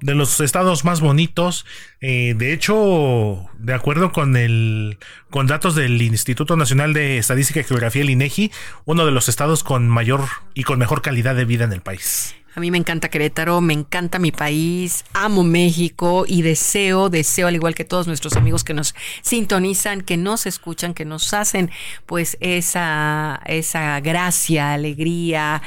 de 0.00 0.14
los 0.14 0.40
estados 0.40 0.84
más 0.84 1.00
bonitos. 1.00 1.66
Eh, 2.00 2.34
de 2.36 2.52
hecho, 2.52 3.48
de 3.58 3.74
acuerdo 3.74 4.12
con 4.12 4.36
el 4.36 4.98
con 5.30 5.46
datos 5.46 5.74
del 5.74 6.00
Instituto 6.02 6.56
Nacional 6.56 6.92
de 6.92 7.18
Estadística 7.18 7.60
y 7.60 7.64
Geografía, 7.64 8.02
el 8.02 8.10
INEGI, 8.10 8.50
uno 8.84 9.06
de 9.06 9.12
los 9.12 9.28
estados 9.28 9.62
con 9.64 9.88
mayor 9.88 10.24
y 10.54 10.64
con 10.64 10.78
mejor 10.78 11.02
calidad 11.02 11.34
de 11.34 11.44
vida 11.44 11.64
en 11.64 11.72
el 11.72 11.80
país. 11.80 12.34
A 12.54 12.60
mí 12.60 12.70
me 12.70 12.78
encanta 12.78 13.08
Querétaro, 13.08 13.60
me 13.60 13.74
encanta 13.74 14.18
mi 14.18 14.32
país, 14.32 15.04
amo 15.12 15.44
México 15.44 16.24
y 16.26 16.42
deseo, 16.42 17.08
deseo 17.08 17.46
al 17.46 17.54
igual 17.54 17.76
que 17.76 17.84
todos 17.84 18.08
nuestros 18.08 18.36
amigos 18.36 18.64
que 18.64 18.74
nos 18.74 18.94
sintonizan, 19.22 20.00
que 20.00 20.16
nos 20.16 20.46
escuchan, 20.46 20.92
que 20.92 21.04
nos 21.04 21.32
hacen 21.32 21.70
pues 22.06 22.36
esa 22.40 23.40
esa 23.46 24.00
gracia, 24.00 24.72
alegría 24.72 25.62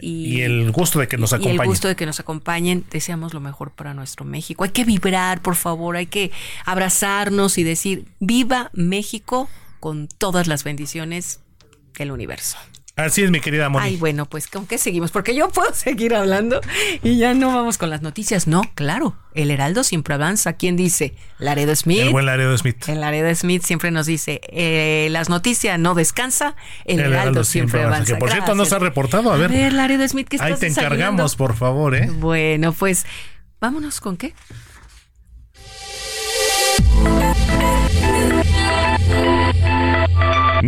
y, 0.00 0.42
el 0.42 0.70
gusto 0.72 0.98
de 0.98 1.08
que 1.08 1.16
nos 1.16 1.32
acompañen. 1.32 1.56
Y 1.56 1.62
el 1.62 1.66
gusto 1.66 1.88
de 1.88 1.96
que 1.96 2.06
nos 2.06 2.20
acompañen, 2.20 2.84
deseamos 2.90 3.32
lo 3.32 3.40
mejor 3.40 3.70
para 3.70 3.94
nuestro 3.94 4.24
México. 4.24 4.64
Hay 4.64 4.70
que 4.70 4.84
vibrar, 4.84 5.40
por 5.40 5.56
favor, 5.56 5.96
hay 5.96 6.06
que 6.06 6.32
abrazarnos 6.64 7.58
y 7.58 7.64
decir, 7.64 8.04
viva 8.20 8.70
México 8.74 9.48
con 9.80 10.08
todas 10.08 10.46
las 10.46 10.64
bendiciones 10.64 11.40
del 11.96 12.10
universo. 12.10 12.58
Así 12.96 13.22
es, 13.22 13.30
mi 13.30 13.40
querida 13.40 13.68
Moni. 13.68 13.84
Ay, 13.84 13.96
bueno, 13.98 14.24
pues 14.24 14.46
¿con 14.46 14.66
qué 14.66 14.78
seguimos? 14.78 15.10
Porque 15.10 15.34
yo 15.34 15.50
puedo 15.50 15.70
seguir 15.74 16.14
hablando 16.14 16.62
y 17.02 17.18
ya 17.18 17.34
no 17.34 17.54
vamos 17.54 17.76
con 17.76 17.90
las 17.90 18.00
noticias. 18.00 18.46
No, 18.46 18.62
claro, 18.74 19.14
el 19.34 19.50
Heraldo 19.50 19.84
siempre 19.84 20.14
avanza. 20.14 20.54
¿Quién 20.54 20.76
dice? 20.76 21.14
Laredo 21.38 21.76
Smith. 21.76 22.00
El 22.00 22.12
buen 22.12 22.24
Laredo 22.24 22.56
Smith. 22.56 22.88
El 22.88 23.02
Laredo 23.02 23.34
Smith 23.34 23.62
siempre 23.64 23.90
nos 23.90 24.06
dice, 24.06 24.40
eh, 24.48 25.08
las 25.10 25.28
noticias 25.28 25.78
no 25.78 25.94
descansa, 25.94 26.56
el, 26.86 27.00
Heraldo, 27.00 27.44
siempre, 27.44 27.82
avanza. 27.82 28.14
Que 28.14 28.18
por 28.18 28.30
cierto 28.30 28.54
no 28.54 28.64
se 28.64 28.74
ha 28.74 28.78
reportado. 28.78 29.30
A 29.30 29.36
ver, 29.36 29.50
a 29.50 29.54
ver 29.54 29.72
Laredo 29.74 30.08
Smith, 30.08 30.28
¿qué 30.28 30.36
estás 30.36 30.52
Ahí 30.52 30.58
te 30.58 30.66
encargamos, 30.68 31.36
por 31.36 31.54
favor, 31.54 31.94
¿eh? 31.94 32.08
Bueno, 32.10 32.72
pues 32.72 33.04
vámonos 33.60 34.00
con 34.00 34.16
qué. 34.16 34.32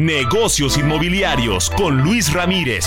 Negocios 0.08 0.78
inmobiliarios 0.78 1.68
con 1.68 1.98
Luis 2.02 2.32
Ramírez. 2.32 2.86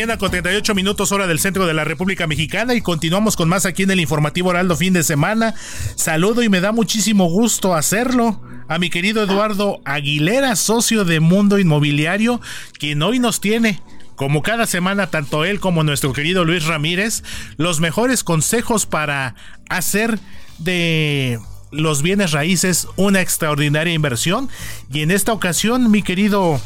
Mañana 0.00 0.16
con 0.16 0.30
38 0.30 0.74
minutos 0.74 1.12
hora 1.12 1.26
del 1.26 1.40
centro 1.40 1.66
de 1.66 1.74
la 1.74 1.84
República 1.84 2.26
Mexicana 2.26 2.72
y 2.72 2.80
continuamos 2.80 3.36
con 3.36 3.50
más 3.50 3.66
aquí 3.66 3.82
en 3.82 3.90
el 3.90 4.00
informativo 4.00 4.50
Heraldo 4.50 4.74
fin 4.74 4.94
de 4.94 5.02
semana. 5.02 5.54
Saludo 5.94 6.42
y 6.42 6.48
me 6.48 6.62
da 6.62 6.72
muchísimo 6.72 7.26
gusto 7.26 7.74
hacerlo 7.74 8.40
a 8.66 8.78
mi 8.78 8.88
querido 8.88 9.22
Eduardo 9.22 9.82
Aguilera, 9.84 10.56
socio 10.56 11.04
de 11.04 11.20
Mundo 11.20 11.58
Inmobiliario, 11.58 12.40
quien 12.78 13.02
hoy 13.02 13.18
nos 13.18 13.40
tiene 13.40 13.82
como 14.16 14.40
cada 14.40 14.64
semana, 14.64 15.08
tanto 15.08 15.44
él 15.44 15.60
como 15.60 15.84
nuestro 15.84 16.14
querido 16.14 16.46
Luis 16.46 16.64
Ramírez, 16.64 17.22
los 17.58 17.80
mejores 17.80 18.24
consejos 18.24 18.86
para 18.86 19.34
hacer 19.68 20.18
de 20.56 21.38
los 21.72 22.00
bienes 22.00 22.32
raíces 22.32 22.88
una 22.96 23.20
extraordinaria 23.20 23.92
inversión. 23.92 24.48
Y 24.90 25.02
en 25.02 25.10
esta 25.10 25.34
ocasión, 25.34 25.90
mi 25.90 26.02
querido 26.02 26.58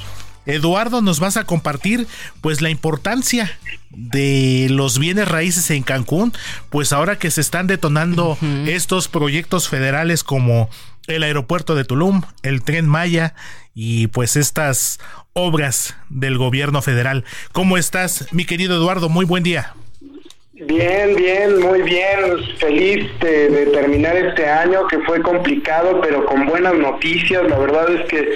Eduardo, 0.47 1.01
nos 1.01 1.21
vas 1.21 1.37
a 1.37 1.45
compartir 1.45 2.07
pues 2.41 2.61
la 2.61 2.71
importancia 2.71 3.51
de 3.91 4.69
los 4.71 4.99
bienes 4.99 5.29
raíces 5.29 5.71
en 5.71 5.83
Cancún, 5.83 6.33
pues 6.71 6.93
ahora 6.93 7.19
que 7.19 7.31
se 7.31 7.41
están 7.41 7.66
detonando 7.66 8.37
estos 8.66 9.09
proyectos 9.09 9.69
federales 9.69 10.25
como 10.25 10.69
el 11.07 11.23
aeropuerto 11.23 11.75
de 11.75 11.85
Tulum, 11.85 12.23
el 12.43 12.62
tren 12.62 12.89
Maya 12.89 13.35
y 13.75 14.07
pues 14.09 14.37
estas 14.37 15.01
obras 15.33 15.97
del 16.09 16.39
gobierno 16.39 16.83
federal. 16.83 17.25
¿Cómo 17.53 17.77
estás, 17.77 18.33
mi 18.33 18.45
querido 18.45 18.77
Eduardo? 18.77 19.09
Muy 19.09 19.25
buen 19.25 19.43
día. 19.43 19.75
Bien, 20.53 21.16
bien, 21.16 21.59
muy 21.61 21.83
bien. 21.83 22.19
Feliz 22.59 23.11
de, 23.21 23.49
de, 23.49 23.66
terminar 23.66 24.16
este 24.16 24.49
año 24.49 24.87
que 24.87 25.01
fue 25.01 25.21
complicado, 25.21 26.01
pero 26.01 26.25
con 26.27 26.47
buenas 26.47 26.75
noticias. 26.75 27.43
La 27.49 27.59
verdad 27.59 27.93
es 27.93 28.07
que 28.09 28.35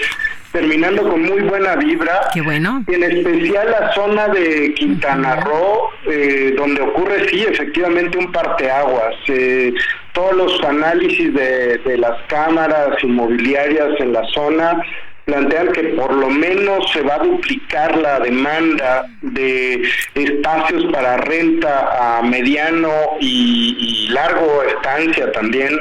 terminando 0.59 1.09
con 1.09 1.23
muy 1.23 1.41
buena 1.43 1.77
vibra. 1.77 2.21
Qué 2.35 2.41
bueno. 2.41 2.85
En 2.89 3.05
especial 3.05 3.71
la 3.71 3.93
zona 3.93 4.27
de 4.29 4.75
Quintana 4.75 5.37
Roo, 5.37 5.91
eh, 6.07 6.53
donde 6.57 6.81
ocurre, 6.81 7.29
sí, 7.29 7.45
efectivamente 7.49 8.19
un 8.19 8.33
parteaguas. 8.33 9.15
Eh, 9.29 9.73
todos 10.13 10.35
los 10.35 10.65
análisis 10.65 11.33
de, 11.33 11.79
de 11.79 11.97
las 11.99 12.21
cámaras 12.27 13.03
inmobiliarias 13.05 14.01
en 14.01 14.13
la 14.13 14.25
zona 14.35 14.83
plantean 15.27 15.71
que 15.73 15.85
por 15.91 16.13
lo 16.13 16.29
menos 16.29 16.91
se 16.91 17.03
va 17.03 17.17
a 17.17 17.19
duplicar 17.19 17.97
la 17.99 18.19
demanda 18.19 19.07
de 19.21 19.83
espacios 20.15 20.87
para 20.91 21.19
renta 21.19 22.19
a 22.19 22.23
mediano 22.23 22.91
y, 23.21 23.77
y 23.79 24.09
largo 24.09 24.65
estancia 24.65 25.31
también 25.31 25.79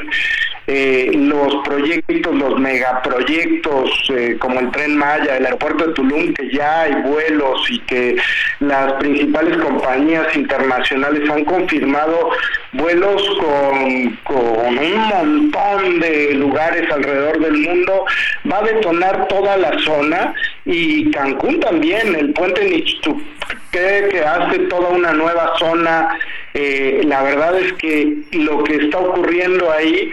eh, 0.70 1.10
los 1.14 1.64
proyectos, 1.64 2.34
los 2.34 2.60
megaproyectos 2.60 3.90
eh, 4.10 4.36
como 4.38 4.60
el 4.60 4.70
tren 4.70 4.98
Maya, 4.98 5.38
el 5.38 5.46
aeropuerto 5.46 5.86
de 5.86 5.94
Tulum, 5.94 6.34
que 6.34 6.50
ya 6.50 6.82
hay 6.82 6.92
vuelos 7.06 7.70
y 7.70 7.78
que 7.80 8.16
las 8.60 8.92
principales 8.94 9.56
compañías 9.56 10.36
internacionales 10.36 11.28
han 11.30 11.46
confirmado 11.46 12.32
vuelos 12.74 13.22
con, 13.40 13.78
un 13.78 15.08
montón 15.08 16.00
de 16.00 16.34
lugares 16.34 16.90
alrededor 16.92 17.40
del 17.40 17.54
mundo, 17.54 18.04
va 18.52 18.58
a 18.58 18.64
detonar 18.64 19.26
toda 19.28 19.56
la 19.56 19.78
zona 19.78 20.34
y 20.66 21.10
Cancún 21.12 21.60
también, 21.60 22.14
el 22.14 22.34
puente 22.34 22.62
Nichtu 22.62 23.18
que 23.70 24.20
hace 24.24 24.58
toda 24.60 24.88
una 24.88 25.12
nueva 25.12 25.52
zona. 25.58 26.18
Eh, 26.54 27.02
la 27.04 27.22
verdad 27.22 27.58
es 27.58 27.72
que 27.74 28.16
lo 28.32 28.64
que 28.64 28.76
está 28.76 28.98
ocurriendo 28.98 29.70
ahí 29.70 30.10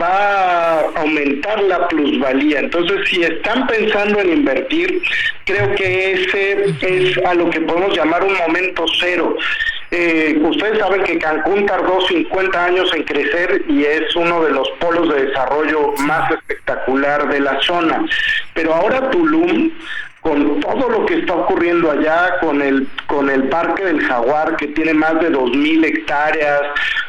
va 0.00 0.80
a 0.80 0.80
aumentar 0.96 1.62
la 1.62 1.88
plusvalía. 1.88 2.60
Entonces, 2.60 3.08
si 3.08 3.22
están 3.22 3.66
pensando 3.66 4.20
en 4.20 4.30
invertir, 4.30 5.02
creo 5.44 5.74
que 5.74 6.12
ese 6.12 6.74
es 6.82 7.18
a 7.24 7.34
lo 7.34 7.50
que 7.50 7.60
podemos 7.62 7.96
llamar 7.96 8.22
un 8.24 8.34
momento 8.34 8.84
cero. 9.00 9.36
Eh, 9.90 10.38
ustedes 10.42 10.78
saben 10.78 11.02
que 11.04 11.18
Cancún 11.18 11.64
tardó 11.64 11.98
50 12.06 12.64
años 12.64 12.92
en 12.94 13.04
crecer 13.04 13.64
y 13.68 13.84
es 13.84 14.14
uno 14.16 14.44
de 14.44 14.50
los 14.50 14.68
polos 14.80 15.08
de 15.14 15.26
desarrollo 15.26 15.94
más 16.00 16.30
espectacular 16.30 17.26
de 17.28 17.40
la 17.40 17.58
zona. 17.62 18.04
Pero 18.52 18.74
ahora 18.74 19.08
Tulum 19.10 19.70
con 20.28 20.60
todo 20.60 20.88
lo 20.90 21.06
que 21.06 21.20
está 21.20 21.34
ocurriendo 21.34 21.90
allá, 21.90 22.38
con 22.40 22.60
el, 22.60 22.86
con 23.06 23.30
el 23.30 23.48
Parque 23.48 23.84
del 23.84 24.00
Jaguar, 24.02 24.56
que 24.56 24.68
tiene 24.68 24.92
más 24.92 25.18
de 25.20 25.32
2.000 25.32 25.86
hectáreas, 25.86 26.60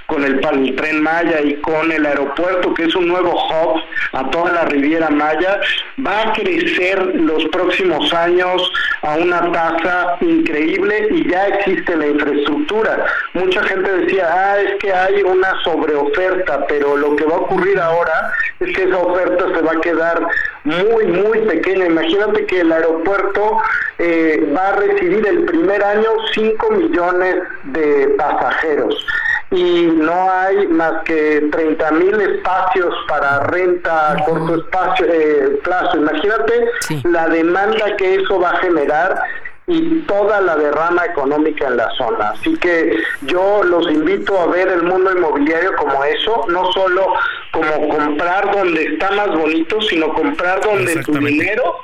con 0.10 0.23
el, 0.26 0.41
el 0.44 0.76
tren 0.76 1.02
Maya 1.02 1.40
y 1.41 1.56
con 1.61 1.91
el 1.91 2.06
aeropuerto, 2.06 2.73
que 2.73 2.86
es 2.86 2.95
un 2.95 3.07
nuevo 3.07 3.31
hub 3.31 3.81
a 4.11 4.30
toda 4.31 4.52
la 4.52 4.65
Riviera 4.65 5.10
Maya, 5.10 5.61
va 6.06 6.22
a 6.23 6.34
crecer 6.34 6.99
los 7.15 7.45
próximos 7.45 8.11
años 8.14 8.72
a 9.03 9.15
una 9.15 9.52
tasa 9.52 10.18
increíble 10.22 11.07
y 11.11 11.30
ya 11.30 11.48
existe 11.48 11.95
la 11.95 12.07
infraestructura. 12.07 13.06
Mucha 13.34 13.64
gente 13.64 13.91
decía, 13.91 14.27
ah, 14.30 14.60
es 14.60 14.76
que 14.80 14.91
hay 14.91 15.22
una 15.22 15.61
sobreoferta, 15.64 16.65
pero 16.68 16.98
lo 16.98 17.15
que 17.15 17.26
va 17.26 17.36
a 17.36 17.40
ocurrir 17.40 17.80
ahora 17.80 18.31
es 18.60 18.76
que 18.76 18.84
esa 18.84 18.98
oferta 18.98 19.45
se 19.53 19.61
va 19.61 19.73
a 19.73 19.81
quedar 19.81 20.27
muy, 20.64 21.06
muy 21.06 21.40
pequeña. 21.40 21.86
Imagínate 21.86 22.45
que 22.48 22.61
el 22.61 22.72
aeropuerto 22.72 23.61
eh, 23.99 24.52
va 24.56 24.69
a 24.69 24.76
recibir 24.76 25.26
el 25.27 25.45
primer 25.45 25.84
año 25.84 26.10
5 26.34 26.72
millones 26.72 27.36
de 27.65 28.15
pasajeros 28.18 29.06
y 29.51 29.84
no 29.84 30.31
hay 30.31 30.67
más 30.67 31.03
que 31.05 31.47
30 31.51 31.91
mil 31.91 32.21
espacios 32.21 32.93
para 33.07 33.39
renta 33.45 34.11
a 34.11 34.26
corto 34.26 34.55
espacio, 34.55 35.07
eh, 35.09 35.59
plazo. 35.63 35.97
Imagínate 35.97 36.65
la 37.05 37.27
demanda 37.27 37.95
que 37.97 38.15
eso 38.15 38.39
va 38.39 38.51
a 38.51 38.57
generar 38.57 39.21
y 39.65 40.01
toda 40.01 40.41
la 40.41 40.55
derrama 40.55 41.05
económica 41.05 41.67
en 41.67 41.77
la 41.77 41.89
zona. 41.91 42.31
Así 42.31 42.55
que 42.57 42.97
yo 43.21 43.63
los 43.63 43.89
invito 43.89 44.39
a 44.39 44.47
ver 44.47 44.67
el 44.67 44.84
mundo 44.84 45.11
inmobiliario 45.15 45.76
como 45.76 46.03
eso, 46.03 46.45
no 46.49 46.71
solo 46.71 47.13
como 47.51 47.89
comprar 47.89 48.51
donde 48.51 48.84
está 48.84 49.11
más 49.11 49.30
bonito, 49.30 49.81
sino 49.81 50.13
comprar 50.13 50.61
donde 50.61 51.03
tu 51.03 51.13
dinero 51.13 51.76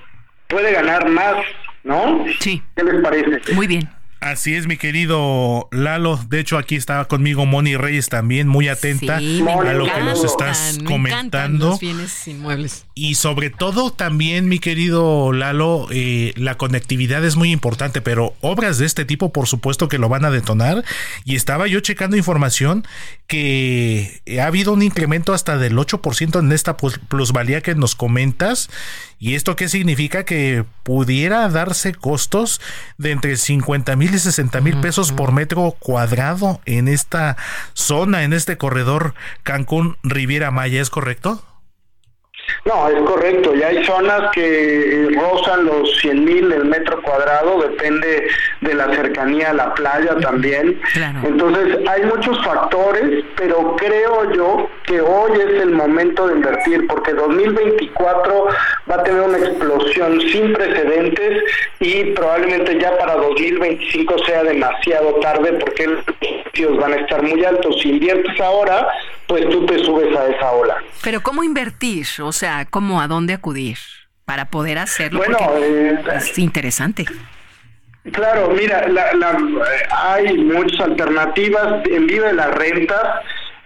puede 0.48 0.72
ganar 0.72 1.08
más, 1.08 1.36
¿no? 1.84 2.26
Sí. 2.40 2.62
¿Qué 2.76 2.84
les 2.84 3.02
parece? 3.02 3.54
Muy 3.54 3.68
bien. 3.68 3.88
Así 4.26 4.56
es, 4.56 4.66
mi 4.66 4.76
querido 4.76 5.68
Lalo. 5.72 6.20
De 6.30 6.40
hecho, 6.40 6.58
aquí 6.58 6.74
estaba 6.74 7.08
conmigo 7.08 7.46
Moni 7.46 7.78
Reyes 7.78 8.10
también, 8.10 8.48
muy 8.48 8.70
atenta 8.70 9.18
a 9.18 9.22
lo 9.22 9.86
que 9.86 10.02
nos 10.02 10.24
estás 10.24 10.80
comentando. 10.84 11.70
Los 11.70 11.80
bienes 11.80 12.28
inmuebles. 12.28 12.88
Y 12.96 13.14
sobre 13.16 13.52
todo 13.52 13.92
también, 13.92 14.50
mi 14.50 14.58
querido 14.58 15.32
Lalo, 15.32 15.88
eh, 15.92 16.34
la 16.38 16.58
conectividad 16.58 17.24
es 17.24 17.36
muy 17.36 17.52
importante, 17.52 18.02
pero 18.02 18.34
obras 18.42 18.80
de 18.80 18.88
este 18.88 19.06
tipo, 19.06 19.32
por 19.32 19.46
supuesto 19.46 19.90
que 19.90 20.00
lo 20.00 20.10
van 20.10 20.26
a 20.26 20.32
detonar. 20.32 20.84
Y 21.24 21.36
estaba 21.36 21.68
yo 21.68 21.80
checando 21.82 22.18
información 22.18 22.84
que 23.28 24.22
ha 24.42 24.48
habido 24.48 24.74
un 24.74 24.82
incremento 24.82 25.36
hasta 25.36 25.60
del 25.60 25.78
8% 25.78 26.40
en 26.40 26.52
esta 26.52 26.78
plusvalía 26.78 27.62
que 27.62 27.76
nos 27.76 27.94
comentas. 27.94 28.72
¿Y 29.18 29.36
esto 29.36 29.56
qué 29.56 29.70
significa? 29.70 30.26
Que 30.26 30.66
pudiera 30.84 31.48
darse 31.50 31.94
costos 31.94 32.62
de 32.98 33.12
entre 33.12 33.38
50 33.38 33.96
mil 33.96 34.14
y 34.14 34.20
60 34.20 34.62
mil 34.62 34.78
pesos 34.82 35.12
por 35.12 35.32
metro 35.32 35.76
cuadrado 35.80 36.62
en 36.66 36.88
esta 36.88 37.38
zona, 37.74 38.24
en 38.24 38.34
este 38.34 38.58
corredor 38.58 39.14
Cancún 39.44 39.98
Riviera 40.04 40.52
Maya, 40.52 40.82
¿es 40.82 40.90
correcto? 40.90 41.44
No, 42.66 42.90
es 42.90 43.00
correcto. 43.02 43.54
Ya 43.54 43.68
hay 43.68 43.84
zonas 43.86 44.32
que 44.34 45.10
rozan 45.16 45.66
los 45.66 45.98
100 46.00 46.26
mil 46.26 46.52
el 46.52 46.66
metro 46.66 47.02
cuadrado, 47.02 47.62
depende 47.62 48.28
de 48.62 48.74
la 48.74 48.94
cercanía 48.96 49.52
a 49.52 49.54
la 49.54 49.74
playa 49.74 50.16
también. 50.18 50.80
Entonces, 51.24 51.78
hay 51.88 52.04
muchos 52.04 52.44
factores, 52.44 53.24
pero 53.36 53.76
creo 53.76 54.34
yo 54.34 54.70
que 54.84 55.02
hoy 55.02 55.32
es 55.34 55.62
el 55.62 55.72
momento 55.72 56.28
de 56.28 56.36
invertir, 56.36 56.88
porque 56.88 57.14
2024 57.14 58.48
va 58.90 58.96
a 58.96 59.04
tener 59.04 59.22
una 59.22 59.38
explosión 59.38 60.20
sin 60.22 60.54
precedentes 60.54 61.44
y 61.80 62.06
probablemente 62.12 62.80
ya 62.80 62.98
para 62.98 63.16
2025 63.16 64.18
sea 64.26 64.44
demasiado 64.44 65.16
tarde 65.16 65.54
porque 65.54 65.88
los 65.88 66.04
precios 66.04 66.78
van 66.78 66.94
a 66.94 66.98
estar 66.98 67.22
muy 67.22 67.44
altos. 67.44 67.80
Si 67.82 67.90
inviertes 67.90 68.40
ahora, 68.40 68.88
pues 69.28 69.50
tú 69.50 69.66
te 69.66 69.84
subes 69.84 70.16
a 70.16 70.28
esa 70.28 70.52
ola. 70.52 70.78
Pero 71.04 71.22
¿cómo 71.22 71.44
invertir? 71.44 72.06
O 72.22 72.32
sea, 72.32 72.66
¿cómo 72.66 73.02
a 73.02 73.08
dónde 73.08 73.34
acudir 73.34 73.78
para 74.26 74.46
poder 74.46 74.78
hacerlo? 74.78 75.20
Bueno, 75.20 75.38
eh, 75.58 76.00
es 76.16 76.38
interesante. 76.38 77.06
Claro, 78.12 78.50
mira, 78.50 78.88
la, 78.88 79.12
eh, 79.12 79.88
hay 79.90 80.38
muchas 80.38 80.80
alternativas 80.80 81.84
en 81.86 82.06
vivo 82.06 82.26
de 82.26 82.34
las 82.34 82.54
rentas 82.54 83.02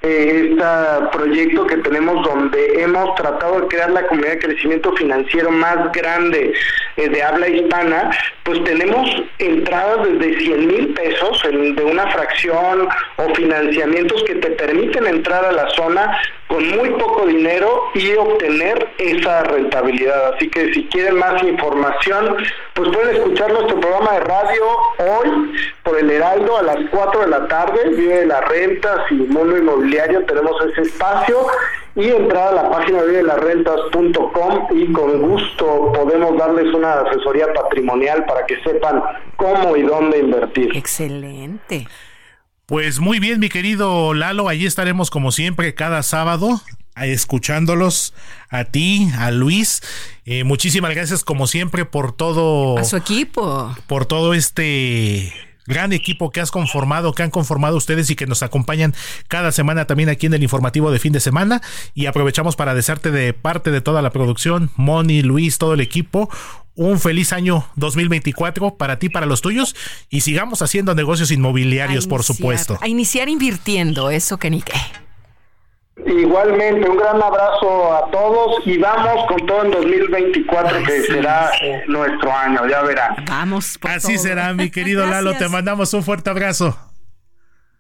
eh, 0.02 0.52
este 0.52 0.66
proyecto 1.12 1.68
que 1.68 1.78
tenemos 1.78 2.26
donde 2.26 2.82
hemos 2.82 3.16
tratado 3.16 3.62
de 3.62 3.68
crear 3.68 3.92
la 3.92 4.08
comunidad 4.08 4.34
de 4.34 4.40
crecimiento 4.40 4.94
financiero 4.94 5.52
más 5.52 5.92
grande 5.92 6.54
eh, 6.98 7.10
de 7.10 7.24
habla 7.24 7.48
hispana, 7.50 8.10
pues 8.44 8.64
tenemos 8.64 9.10
entradas 9.40 10.08
desde 10.08 10.40
100 10.40 10.68
mil 10.68 10.94
pesos 10.94 11.44
de 11.52 11.84
una 11.84 12.10
fracción 12.12 12.88
o 13.18 13.36
financiamientos 13.36 14.24
que 14.24 14.36
te 14.36 14.52
permiten 14.52 15.06
entrar 15.06 15.44
a 15.44 15.52
la 15.52 15.70
zona 15.72 16.18
con 16.50 16.68
muy 16.68 16.90
poco 16.90 17.28
dinero 17.28 17.84
y 17.94 18.12
obtener 18.16 18.90
esa 18.98 19.44
rentabilidad. 19.44 20.34
Así 20.34 20.50
que 20.50 20.74
si 20.74 20.86
quieren 20.88 21.18
más 21.18 21.42
información, 21.44 22.38
pues 22.74 22.90
pueden 22.90 23.16
escuchar 23.16 23.54
nuestro 23.54 23.80
programa 23.80 24.14
de 24.14 24.20
radio 24.22 24.64
hoy 24.98 25.54
por 25.84 25.98
el 26.00 26.10
Heraldo 26.10 26.58
a 26.58 26.64
las 26.64 26.78
4 26.90 27.22
de 27.22 27.28
la 27.28 27.48
tarde, 27.48 27.90
vive 27.90 28.26
las 28.26 28.46
rentas 28.50 29.00
y 29.12 29.14
mundo 29.14 29.58
inmobiliario, 29.58 30.26
tenemos 30.26 30.56
ese 30.72 30.82
espacio 30.82 31.48
y 31.96 32.10
entrar 32.10 32.50
a 32.50 32.64
la 32.64 32.70
página 32.72 33.04
de 33.04 33.22
rentas.com 33.22 34.68
y 34.72 34.92
con 34.92 35.22
gusto 35.22 35.92
podemos 35.94 36.36
darles 36.38 36.74
una 36.74 37.02
asesoría 37.02 37.54
patrimonial 37.54 38.26
para 38.26 38.46
que 38.48 38.60
sepan 38.64 39.04
cómo 39.36 39.76
y 39.76 39.84
dónde 39.84 40.18
invertir. 40.18 40.76
Excelente. 40.76 41.86
Pues 42.70 43.00
muy 43.00 43.20
bien, 43.20 43.40
mi 43.40 43.50
querido 43.50 44.14
Lalo, 44.14 44.48
allí 44.48 44.68
estaremos 44.68 45.10
como 45.10 45.32
siempre 45.32 45.74
cada 45.74 46.04
sábado 46.04 46.62
escuchándolos 46.96 48.14
a 48.52 48.66
ti, 48.66 49.10
a 49.18 49.32
Luis. 49.32 49.82
Eh, 50.24 50.44
muchísimas 50.44 50.92
gracias 50.92 51.24
como 51.24 51.48
siempre 51.48 51.86
por 51.86 52.12
todo. 52.12 52.78
A 52.78 52.84
su 52.84 52.96
equipo. 52.96 53.76
Por 53.88 54.06
todo 54.06 54.36
este 54.36 55.34
gran 55.66 55.94
equipo 55.94 56.30
que 56.30 56.42
has 56.42 56.52
conformado, 56.52 57.14
que 57.14 57.24
han 57.24 57.32
conformado 57.32 57.78
ustedes 57.78 58.10
y 58.12 58.16
que 58.16 58.28
nos 58.28 58.44
acompañan 58.44 58.94
cada 59.28 59.52
semana 59.52 59.86
también 59.86 60.10
aquí 60.10 60.28
en 60.28 60.36
el 60.36 60.44
informativo 60.44 60.92
de 60.92 61.00
fin 61.00 61.14
de 61.14 61.22
semana. 61.22 61.64
Y 61.96 62.06
aprovechamos 62.06 62.56
para 62.56 62.76
desearte 62.76 63.10
de 63.10 63.34
parte 63.34 63.72
de 63.72 63.82
toda 63.82 64.04
la 64.04 64.12
producción, 64.12 64.70
Moni, 64.76 65.24
Luis, 65.24 65.58
todo 65.58 65.74
el 65.74 65.82
equipo, 65.82 66.30
un 66.80 66.98
feliz 66.98 67.34
año 67.34 67.66
2024 67.76 68.76
para 68.76 69.00
ti, 69.00 69.10
para 69.10 69.26
los 69.26 69.42
tuyos 69.42 69.76
y 70.10 70.22
sigamos 70.22 70.62
haciendo 70.62 70.96
negocios 70.96 71.30
inmobiliarios, 71.30 72.08
por 72.08 72.24
supuesto. 72.24 72.78
A 72.82 72.88
iniciar 72.88 73.28
invirtiendo, 73.28 74.10
eso 74.10 74.38
que 74.38 74.50
ni 74.50 74.62
qué. 74.62 74.80
Igualmente, 76.06 76.90
un 76.90 76.96
gran 76.96 77.22
abrazo 77.22 77.94
a 77.94 78.10
todos 78.10 78.66
y 78.66 78.78
vamos 78.78 79.28
con 79.28 79.46
todo 79.46 79.66
en 79.66 79.72
2024 79.72 80.84
que 80.84 81.02
será 81.02 81.52
nuestro 81.88 82.34
año, 82.34 82.66
ya 82.70 82.82
verán. 82.84 83.26
Vamos. 83.28 83.78
Así 83.82 84.18
será, 84.18 84.54
mi 84.54 84.72
querido 84.72 85.06
Lalo, 85.10 85.36
te 85.36 85.50
mandamos 85.50 85.94
un 85.94 86.04
fuerte 86.04 86.30
abrazo. 86.30 86.78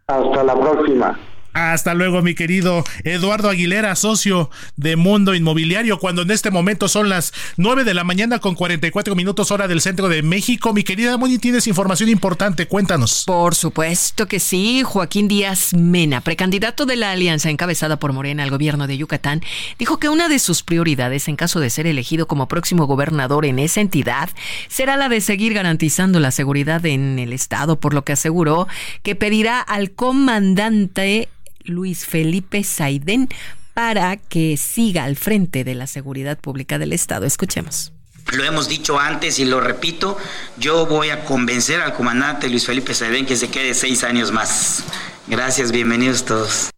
Hasta 0.07 0.43
la 0.43 0.59
próxima. 0.59 1.17
Hasta 1.53 1.93
luego, 1.93 2.21
mi 2.21 2.35
querido 2.35 2.83
Eduardo 3.03 3.49
Aguilera, 3.49 3.95
socio 3.95 4.49
de 4.75 4.95
Mundo 4.95 5.33
Inmobiliario, 5.33 5.97
cuando 5.97 6.21
en 6.21 6.31
este 6.31 6.51
momento 6.51 6.87
son 6.87 7.09
las 7.09 7.33
9 7.57 7.83
de 7.83 7.93
la 7.93 8.03
mañana 8.03 8.39
con 8.39 8.55
44 8.55 9.15
minutos 9.15 9.51
hora 9.51 9.67
del 9.67 9.81
centro 9.81 10.09
de 10.09 10.21
México. 10.21 10.73
Mi 10.73 10.83
querida 10.83 11.17
Moni, 11.17 11.39
tienes 11.39 11.67
información 11.67 12.09
importante, 12.09 12.67
cuéntanos. 12.67 13.23
Por 13.25 13.55
supuesto 13.55 14.27
que 14.27 14.39
sí. 14.39 14.83
Joaquín 14.83 15.27
Díaz 15.27 15.73
Mena, 15.73 16.21
precandidato 16.21 16.85
de 16.85 16.95
la 16.95 17.11
alianza 17.11 17.49
encabezada 17.49 17.97
por 17.97 18.13
Morena 18.13 18.43
al 18.43 18.51
gobierno 18.51 18.87
de 18.87 18.97
Yucatán, 18.97 19.41
dijo 19.77 19.97
que 19.97 20.09
una 20.09 20.29
de 20.29 20.39
sus 20.39 20.63
prioridades 20.63 21.27
en 21.27 21.35
caso 21.35 21.59
de 21.59 21.69
ser 21.69 21.87
elegido 21.87 22.27
como 22.27 22.47
próximo 22.47 22.85
gobernador 22.85 23.45
en 23.45 23.59
esa 23.59 23.81
entidad 23.81 24.29
será 24.67 24.97
la 24.97 25.09
de 25.09 25.21
seguir 25.21 25.53
garantizando 25.53 26.19
la 26.19 26.31
seguridad 26.31 26.85
en 26.85 27.19
el 27.19 27.33
Estado, 27.33 27.79
por 27.79 27.93
lo 27.93 28.03
que 28.03 28.13
aseguró 28.13 28.67
que 29.03 29.15
pedirá 29.15 29.59
al 29.61 29.91
comandante 29.91 31.29
Luis 31.63 32.05
Felipe 32.05 32.63
Saidén 32.63 33.29
para 33.73 34.17
que 34.17 34.57
siga 34.57 35.05
al 35.05 35.15
frente 35.15 35.63
de 35.63 35.75
la 35.75 35.87
seguridad 35.87 36.37
pública 36.37 36.77
del 36.79 36.93
Estado. 36.93 37.25
Escuchemos. 37.25 37.93
Lo 38.33 38.43
hemos 38.43 38.67
dicho 38.67 38.99
antes 38.99 39.39
y 39.39 39.45
lo 39.45 39.59
repito, 39.59 40.17
yo 40.57 40.85
voy 40.85 41.09
a 41.09 41.25
convencer 41.25 41.81
al 41.81 41.93
comandante 41.93 42.49
Luis 42.49 42.65
Felipe 42.65 42.93
Saidén 42.93 43.25
que 43.25 43.35
se 43.35 43.49
quede 43.49 43.73
seis 43.73 44.03
años 44.03 44.31
más. 44.31 44.83
Gracias, 45.27 45.71
bienvenidos 45.71 46.25
todos. 46.25 46.69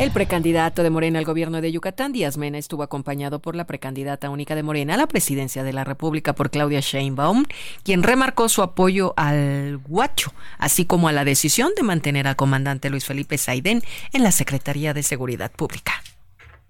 El 0.00 0.12
precandidato 0.12 0.82
de 0.82 0.88
Morena 0.88 1.18
al 1.18 1.26
gobierno 1.26 1.60
de 1.60 1.72
Yucatán, 1.72 2.12
Díaz 2.12 2.38
Mena, 2.38 2.56
estuvo 2.56 2.82
acompañado 2.82 3.38
por 3.40 3.54
la 3.54 3.66
precandidata 3.66 4.30
única 4.30 4.54
de 4.54 4.62
Morena 4.62 4.94
a 4.94 4.96
la 4.96 5.06
presidencia 5.06 5.62
de 5.62 5.74
la 5.74 5.84
República 5.84 6.34
por 6.34 6.50
Claudia 6.50 6.80
Sheinbaum, 6.80 7.44
quien 7.84 8.02
remarcó 8.02 8.48
su 8.48 8.62
apoyo 8.62 9.12
al 9.18 9.76
Guacho, 9.76 10.32
así 10.56 10.86
como 10.86 11.08
a 11.08 11.12
la 11.12 11.26
decisión 11.26 11.72
de 11.76 11.82
mantener 11.82 12.26
al 12.26 12.36
comandante 12.36 12.88
Luis 12.88 13.04
Felipe 13.04 13.36
Saidén 13.36 13.82
en 14.14 14.22
la 14.22 14.32
Secretaría 14.32 14.94
de 14.94 15.02
Seguridad 15.02 15.52
Pública. 15.52 15.92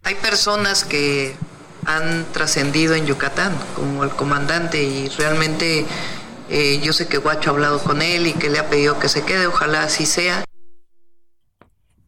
Hay 0.03 0.17
personas 0.17 0.83
que 0.83 1.37
han 1.87 2.27
trascendido 2.33 2.97
en 2.97 3.07
Yucatán, 3.07 3.53
como 3.77 4.03
el 4.03 4.11
comandante, 4.11 4.83
y 4.83 5.09
realmente 5.09 5.87
eh, 6.49 6.81
yo 6.83 6.93
sé 6.93 7.07
que 7.07 7.19
Guacho 7.19 7.51
ha 7.51 7.53
hablado 7.53 7.79
con 7.79 8.03
él 8.03 8.27
y 8.27 8.33
que 8.33 8.51
le 8.51 8.59
ha 8.59 8.69
pedido 8.69 8.99
que 8.99 9.09
se 9.09 9.23
quede, 9.23 9.47
ojalá 9.47 9.85
así 9.85 10.05
sea. 10.05 10.43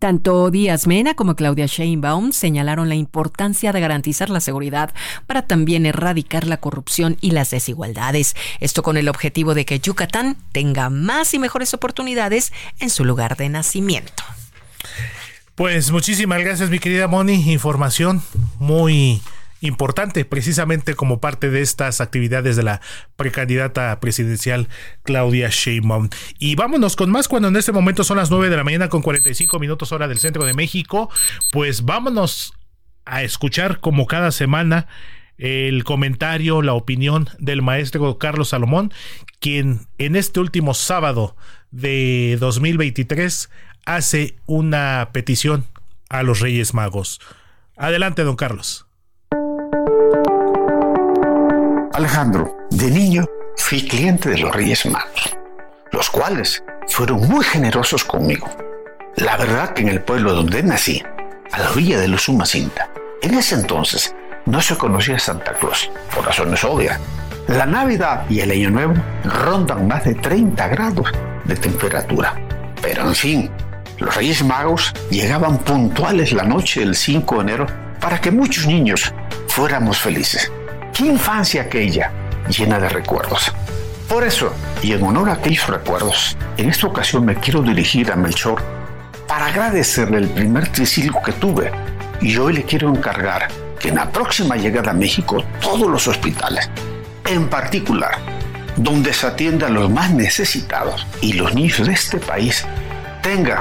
Tanto 0.02 0.50
Díaz 0.50 0.88
Mena 0.88 1.14
como 1.14 1.36
Claudia 1.36 1.66
Sheinbaum 1.66 2.32
señalaron 2.32 2.88
la 2.88 2.96
importancia 2.96 3.70
de 3.70 3.78
garantizar 3.78 4.30
la 4.30 4.40
seguridad 4.40 4.92
para 5.28 5.46
también 5.46 5.86
erradicar 5.86 6.44
la 6.44 6.56
corrupción 6.56 7.16
y 7.20 7.30
las 7.30 7.50
desigualdades. 7.50 8.34
Esto 8.58 8.82
con 8.82 8.96
el 8.96 9.08
objetivo 9.08 9.54
de 9.54 9.64
que 9.64 9.78
Yucatán 9.78 10.36
tenga 10.50 10.90
más 10.90 11.34
y 11.34 11.38
mejores 11.38 11.72
oportunidades 11.72 12.52
en 12.80 12.90
su 12.90 13.04
lugar 13.04 13.36
de 13.36 13.48
nacimiento. 13.48 14.24
Pues 15.54 15.92
muchísimas 15.92 16.40
gracias, 16.40 16.68
mi 16.68 16.80
querida 16.80 17.06
Moni. 17.06 17.52
Información 17.52 18.24
muy 18.58 19.22
importante 19.62 20.24
precisamente 20.24 20.94
como 20.94 21.20
parte 21.20 21.48
de 21.48 21.62
estas 21.62 22.00
actividades 22.00 22.56
de 22.56 22.64
la 22.64 22.80
precandidata 23.16 23.98
presidencial 24.00 24.68
Claudia 25.02 25.48
Sheinbaum. 25.50 26.10
Y 26.38 26.56
vámonos 26.56 26.96
con 26.96 27.10
más 27.10 27.28
cuando 27.28 27.48
en 27.48 27.56
este 27.56 27.72
momento 27.72 28.04
son 28.04 28.18
las 28.18 28.30
9 28.30 28.50
de 28.50 28.56
la 28.56 28.64
mañana 28.64 28.88
con 28.88 29.02
45 29.02 29.58
minutos 29.58 29.92
hora 29.92 30.08
del 30.08 30.18
centro 30.18 30.44
de 30.44 30.52
México. 30.52 31.08
Pues 31.52 31.84
vámonos 31.84 32.52
a 33.04 33.22
escuchar 33.22 33.80
como 33.80 34.06
cada 34.06 34.32
semana 34.32 34.86
el 35.38 35.84
comentario, 35.84 36.62
la 36.62 36.74
opinión 36.74 37.28
del 37.38 37.62
maestro 37.62 38.18
Carlos 38.18 38.50
Salomón, 38.50 38.92
quien 39.40 39.86
en 39.98 40.16
este 40.16 40.40
último 40.40 40.74
sábado 40.74 41.36
de 41.70 42.36
2023 42.38 43.50
hace 43.84 44.36
una 44.46 45.08
petición 45.12 45.66
a 46.08 46.22
los 46.22 46.40
Reyes 46.40 46.74
Magos. 46.74 47.20
Adelante, 47.76 48.22
don 48.22 48.36
Carlos. 48.36 48.86
Alejandro, 51.94 52.56
de 52.70 52.90
niño 52.90 53.24
fui 53.56 53.86
cliente 53.86 54.30
de 54.30 54.38
los 54.38 54.54
Reyes 54.54 54.86
Magos, 54.86 55.36
los 55.92 56.10
cuales 56.10 56.64
fueron 56.88 57.20
muy 57.28 57.44
generosos 57.44 58.04
conmigo. 58.04 58.48
La 59.16 59.36
verdad 59.36 59.72
que 59.72 59.82
en 59.82 59.88
el 59.88 60.02
pueblo 60.02 60.32
donde 60.34 60.62
nací, 60.62 61.02
a 61.52 61.58
la 61.58 61.70
orilla 61.70 62.00
de 62.00 62.08
los 62.08 62.24
Cinta, 62.44 62.90
en 63.22 63.34
ese 63.34 63.54
entonces 63.54 64.14
no 64.46 64.60
se 64.60 64.76
conocía 64.76 65.18
Santa 65.18 65.52
Claus, 65.54 65.90
por 66.14 66.24
razones 66.24 66.64
obvias. 66.64 66.98
La 67.48 67.66
Navidad 67.66 68.24
y 68.28 68.40
el 68.40 68.50
Año 68.50 68.70
Nuevo 68.70 68.94
rondan 69.24 69.86
más 69.86 70.04
de 70.04 70.14
30 70.14 70.68
grados 70.68 71.12
de 71.44 71.56
temperatura. 71.56 72.34
Pero 72.80 73.06
en 73.06 73.14
fin, 73.14 73.50
los 73.98 74.14
Reyes 74.16 74.42
Magos 74.42 74.92
llegaban 75.10 75.58
puntuales 75.58 76.32
la 76.32 76.44
noche 76.44 76.80
del 76.80 76.96
5 76.96 77.36
de 77.36 77.40
enero 77.42 77.66
para 78.00 78.20
que 78.20 78.30
muchos 78.30 78.66
niños 78.66 79.14
fuéramos 79.52 79.98
felices. 79.98 80.50
¡Qué 80.94 81.04
infancia 81.04 81.60
aquella, 81.60 82.10
llena 82.48 82.80
de 82.80 82.88
recuerdos! 82.88 83.52
Por 84.08 84.24
eso, 84.24 84.50
y 84.82 84.94
en 84.94 85.02
honor 85.02 85.28
a 85.28 85.34
aquellos 85.34 85.66
recuerdos, 85.66 86.38
en 86.56 86.70
esta 86.70 86.86
ocasión 86.86 87.26
me 87.26 87.34
quiero 87.34 87.60
dirigir 87.60 88.10
a 88.10 88.16
Melchor 88.16 88.62
para 89.28 89.48
agradecerle 89.48 90.16
el 90.16 90.30
primer 90.30 90.68
triciclo 90.68 91.20
que 91.22 91.32
tuve 91.32 91.70
y 92.22 92.34
hoy 92.38 92.54
le 92.54 92.62
quiero 92.62 92.88
encargar 92.88 93.48
que 93.78 93.90
en 93.90 93.96
la 93.96 94.10
próxima 94.10 94.56
llegada 94.56 94.92
a 94.92 94.94
México 94.94 95.44
todos 95.60 95.90
los 95.90 96.08
hospitales, 96.08 96.70
en 97.26 97.50
particular, 97.50 98.16
donde 98.76 99.12
se 99.12 99.26
atienda 99.26 99.66
a 99.66 99.70
los 99.70 99.90
más 99.90 100.10
necesitados 100.12 101.06
y 101.20 101.34
los 101.34 101.54
niños 101.54 101.86
de 101.86 101.92
este 101.92 102.16
país, 102.16 102.64
tengan 103.22 103.60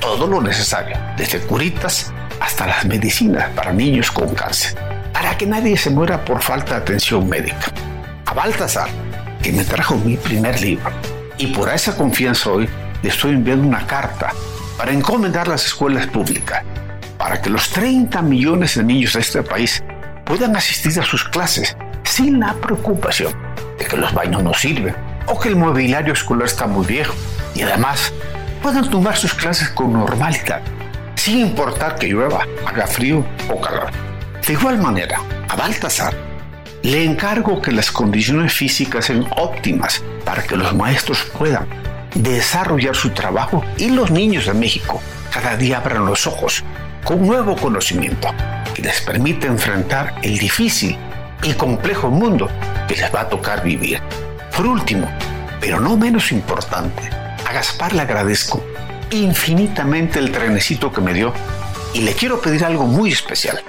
todo 0.00 0.26
lo 0.26 0.42
necesario, 0.42 0.98
desde 1.16 1.40
curitas 1.40 2.12
hasta 2.40 2.66
las 2.66 2.84
medicinas 2.84 3.48
para 3.54 3.72
niños 3.72 4.10
con 4.10 4.34
cáncer, 4.34 4.83
que 5.36 5.46
nadie 5.46 5.76
se 5.76 5.90
muera 5.90 6.24
por 6.24 6.42
falta 6.42 6.74
de 6.74 6.80
atención 6.82 7.28
médica. 7.28 7.72
A 8.26 8.34
Baltasar, 8.34 8.88
que 9.42 9.52
me 9.52 9.64
trajo 9.64 9.96
mi 9.96 10.16
primer 10.16 10.60
libro, 10.60 10.90
y 11.38 11.48
por 11.48 11.68
esa 11.68 11.96
confianza 11.96 12.50
hoy 12.50 12.68
le 13.02 13.08
estoy 13.08 13.32
enviando 13.32 13.66
una 13.66 13.86
carta 13.86 14.32
para 14.78 14.92
encomendar 14.92 15.48
las 15.48 15.66
escuelas 15.66 16.06
públicas, 16.06 16.62
para 17.18 17.40
que 17.40 17.50
los 17.50 17.70
30 17.70 18.22
millones 18.22 18.76
de 18.76 18.84
niños 18.84 19.14
de 19.14 19.20
este 19.20 19.42
país 19.42 19.82
puedan 20.24 20.56
asistir 20.56 20.98
a 21.00 21.04
sus 21.04 21.24
clases 21.24 21.76
sin 22.04 22.38
la 22.40 22.54
preocupación 22.54 23.32
de 23.78 23.84
que 23.84 23.96
los 23.96 24.12
baños 24.14 24.42
no 24.42 24.54
sirven 24.54 24.94
o 25.26 25.38
que 25.38 25.48
el 25.48 25.56
mobiliario 25.56 26.12
escolar 26.12 26.46
está 26.46 26.66
muy 26.66 26.86
viejo 26.86 27.14
y 27.54 27.62
además 27.62 28.12
puedan 28.62 28.88
tomar 28.88 29.16
sus 29.16 29.34
clases 29.34 29.68
con 29.70 29.92
normalidad, 29.92 30.62
sin 31.16 31.40
importar 31.40 31.96
que 31.96 32.08
llueva, 32.08 32.46
haga 32.66 32.86
frío 32.86 33.24
o 33.50 33.60
calor. 33.60 34.13
De 34.46 34.52
igual 34.52 34.76
manera, 34.76 35.22
a 35.48 35.56
Baltasar 35.56 36.14
le 36.82 37.02
encargo 37.02 37.62
que 37.62 37.72
las 37.72 37.90
condiciones 37.90 38.52
físicas 38.52 39.06
sean 39.06 39.26
óptimas 39.36 40.02
para 40.22 40.42
que 40.42 40.54
los 40.54 40.74
maestros 40.74 41.24
puedan 41.38 41.66
desarrollar 42.14 42.94
su 42.94 43.10
trabajo 43.10 43.64
y 43.78 43.88
los 43.88 44.10
niños 44.10 44.44
de 44.44 44.52
México 44.52 45.00
cada 45.32 45.56
día 45.56 45.78
abran 45.78 46.04
los 46.04 46.26
ojos 46.26 46.62
con 47.04 47.26
nuevo 47.26 47.56
conocimiento 47.56 48.28
que 48.74 48.82
les 48.82 49.00
permite 49.00 49.46
enfrentar 49.46 50.16
el 50.22 50.36
difícil 50.36 50.98
y 51.42 51.54
complejo 51.54 52.10
mundo 52.10 52.50
que 52.86 52.96
les 52.96 53.14
va 53.14 53.22
a 53.22 53.28
tocar 53.30 53.64
vivir. 53.64 53.98
Por 54.54 54.66
último, 54.66 55.10
pero 55.58 55.80
no 55.80 55.96
menos 55.96 56.32
importante, 56.32 57.02
a 57.48 57.52
Gaspar 57.54 57.94
le 57.94 58.02
agradezco 58.02 58.62
infinitamente 59.10 60.18
el 60.18 60.30
trenecito 60.30 60.92
que 60.92 61.00
me 61.00 61.14
dio 61.14 61.32
y 61.94 62.00
le 62.00 62.12
quiero 62.12 62.42
pedir 62.42 62.62
algo 62.62 62.86
muy 62.86 63.10
especial. 63.10 63.62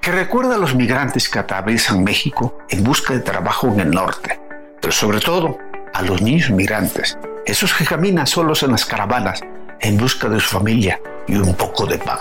Que 0.00 0.12
recuerda 0.12 0.54
a 0.54 0.58
los 0.58 0.74
migrantes 0.74 1.28
que 1.28 1.38
atraviesan 1.38 2.02
México 2.02 2.56
en 2.70 2.82
busca 2.82 3.12
de 3.12 3.20
trabajo 3.20 3.68
en 3.68 3.80
el 3.80 3.90
norte, 3.90 4.40
pero 4.80 4.92
sobre 4.94 5.20
todo 5.20 5.58
a 5.92 6.00
los 6.00 6.22
niños 6.22 6.48
migrantes, 6.48 7.18
esos 7.44 7.74
que 7.74 7.84
caminan 7.84 8.26
solos 8.26 8.62
en 8.62 8.70
las 8.70 8.86
caravanas 8.86 9.42
en 9.78 9.98
busca 9.98 10.30
de 10.30 10.40
su 10.40 10.48
familia 10.48 10.98
y 11.28 11.36
un 11.36 11.54
poco 11.54 11.84
de 11.84 11.98
pan. 11.98 12.16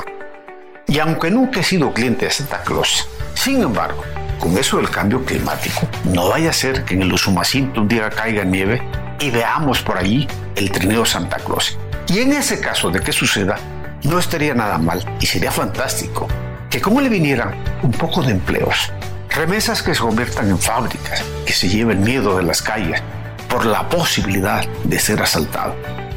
Y 0.88 1.00
aunque 1.00 1.32
nunca 1.32 1.62
he 1.62 1.64
sido 1.64 1.94
cliente 1.94 2.26
de 2.26 2.32
Santa 2.32 2.62
Claus, 2.64 3.08
sin 3.34 3.62
embargo, 3.62 4.04
con 4.40 4.58
eso 4.58 4.76
del 4.76 4.90
cambio 4.90 5.24
climático, 5.24 5.88
no 6.04 6.28
vaya 6.28 6.50
a 6.50 6.54
ser 6.54 6.84
que 6.84 6.96
en 6.96 7.04
el 7.04 7.14
Usumacinto 7.14 7.80
un 7.80 7.88
día 7.88 8.10
caiga 8.10 8.44
nieve 8.44 8.82
y 9.22 9.32
veamos 9.32 9.82
por 9.84 9.98
allí 9.98 10.28
el 10.58 10.70
trineo 10.70 11.06
Santa 11.06 11.38
Claus. 11.38 11.78
Y 12.10 12.20
en 12.20 12.34
ese 12.34 12.60
caso 12.60 12.90
de 12.90 13.00
que 13.00 13.14
suceda, 13.14 13.58
no 14.04 14.20
estaría 14.20 14.54
nada 14.54 14.78
mal 14.78 15.02
y 15.22 15.26
sería 15.28 15.52
fantástico 15.52 16.28
que 16.70 16.82
como 16.82 17.02
le 17.02 17.10
vinieran 17.10 17.56
un 17.82 17.92
poco 17.92 18.22
de 18.22 18.32
empleos, 18.32 18.92
remesas 19.30 19.82
que 19.82 19.96
se 19.96 20.02
conviertan 20.02 20.50
en 20.50 20.60
fábricas, 20.60 21.24
que 21.46 21.54
se 21.54 21.68
lleve 21.68 21.94
el 21.94 22.00
miedo 22.00 22.38
de 22.38 22.44
las 22.44 22.62
calles 22.62 23.02
por 23.50 23.66
la 23.66 23.90
posibilidad 23.90 24.68
de 24.84 25.00
ser 25.00 25.22
asaltado. 25.22 25.76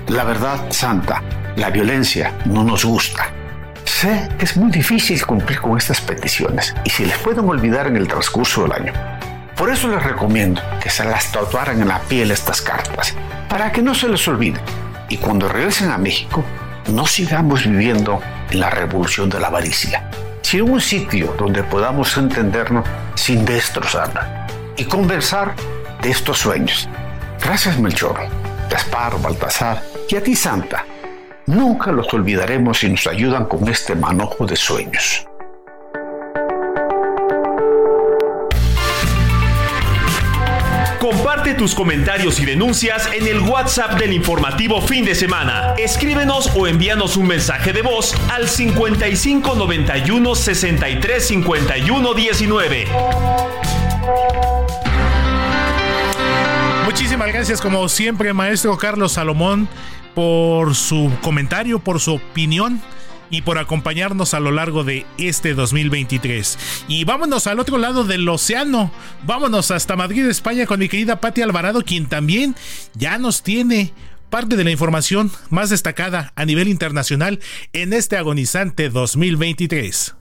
La 0.09 0.25
verdad 0.25 0.59
santa, 0.71 1.23
la 1.57 1.71
violencia 1.71 2.35
no 2.45 2.65
nos 2.65 2.85
gusta. 2.85 3.29
Sé 3.85 4.29
que 4.39 4.45
es 4.45 4.57
muy 4.57 4.71
difícil 4.71 5.25
cumplir 5.25 5.61
con 5.61 5.79
estas 5.79 6.01
peticiones 6.01 6.75
y 6.85 6.91
si 6.91 7.07
les 7.07 7.17
pueden 7.19 7.49
olvidar 7.49 7.87
en 7.87 7.97
el 7.97 8.09
transcurso 8.09 8.63
del 8.63 8.73
año. 8.73 8.93
Por 9.57 9.71
eso 9.71 9.89
les 9.89 10.03
recomiendo 10.03 10.61
que 10.83 10.91
se 10.91 11.05
las 11.05 11.31
tatuaran 11.33 11.81
en 11.81 11.89
la 11.89 12.01
piel 12.01 12.31
estas 12.31 12.61
cartas, 12.61 13.15
para 13.49 13.71
que 13.71 13.83
no 13.83 13.95
se 13.95 14.09
les 14.09 14.27
olvide. 14.29 14.61
Y 15.09 15.19
cuando 15.19 15.49
regresen 15.49 15.91
a 15.91 15.99
México, 15.99 16.45
no 16.89 17.07
sigamos 17.07 17.65
viviendo 17.65 18.21
en 18.51 18.61
la 18.61 18.71
revolución 18.71 19.29
de 19.29 19.39
la 19.39 19.49
avaricia, 19.49 20.11
sino 20.43 20.67
un 20.67 20.81
sitio 20.81 21.35
donde 21.39 21.63
podamos 21.63 22.17
entendernos 22.17 22.87
sin 23.15 23.45
destrozarla 23.45 24.47
y 24.77 24.85
conversar 24.85 25.55
de 26.03 26.11
estos 26.11 26.39
sueños. 26.39 26.89
Gracias 27.43 27.79
Melchor, 27.79 28.17
Gaspar, 28.71 29.21
Baltasar 29.21 29.83
y 30.09 30.17
a 30.17 30.23
ti 30.23 30.37
Santa. 30.37 30.85
Nunca 31.47 31.91
los 31.91 32.13
olvidaremos 32.15 32.79
si 32.79 32.89
nos 32.89 33.07
ayudan 33.07 33.47
con 33.47 33.67
este 33.69 33.95
manojo 33.95 34.47
de 34.47 34.57
sueños. 34.57 35.27
Comparte 41.03 41.55
tus 41.55 41.75
comentarios 41.75 42.39
y 42.39 42.45
denuncias 42.45 43.09
en 43.13 43.27
el 43.27 43.41
WhatsApp 43.41 43.99
del 43.99 44.13
informativo 44.13 44.81
fin 44.81 45.05
de 45.05 45.17
semana. 45.17 45.75
Escríbenos 45.77 46.53
o 46.55 46.69
envíanos 46.69 47.17
un 47.17 47.27
mensaje 47.27 47.73
de 47.73 47.83
voz 47.83 48.15
al 48.31 48.49
55 48.49 49.57
91 49.57 50.35
63 50.37 51.27
51 51.27 52.15
19. 52.15 52.87
Muchísimas 56.85 57.33
gracias 57.33 57.61
como 57.61 57.89
siempre 57.89 58.33
maestro 58.33 58.79
Carlos 58.79 59.11
Salomón 59.11 59.69
por 60.15 60.77
su 60.77 61.11
comentario, 61.21 61.81
por 61.81 61.99
su 61.99 62.15
opinión 62.15 62.81
y 63.33 63.43
por 63.43 63.59
acompañarnos 63.59 64.35
a 64.35 64.41
lo 64.41 64.53
largo 64.53 64.85
de 64.85 65.05
este 65.19 65.55
2023. 65.55 66.59
Y 66.87 67.05
vámonos 67.05 67.49
al 67.49 67.59
otro 67.59 67.79
lado 67.79 68.05
del 68.05 68.29
océano, 68.29 68.93
vámonos 69.25 69.73
hasta 69.73 69.97
Madrid, 69.97 70.27
España, 70.27 70.67
con 70.67 70.79
mi 70.79 70.89
querida 70.89 71.21
Patti 71.21 71.43
Alvarado, 71.43 71.83
quien 71.83 72.07
también 72.07 72.55
ya 72.95 73.19
nos 73.19 73.43
tiene 73.43 73.93
parte 74.31 74.57
de 74.57 74.65
la 74.65 74.71
información 74.71 75.33
más 75.51 75.71
destacada 75.71 76.33
a 76.37 76.45
nivel 76.45 76.69
internacional 76.69 77.41
en 77.73 77.93
este 77.95 78.17
agonizante 78.17 78.91
2023. 78.91 80.15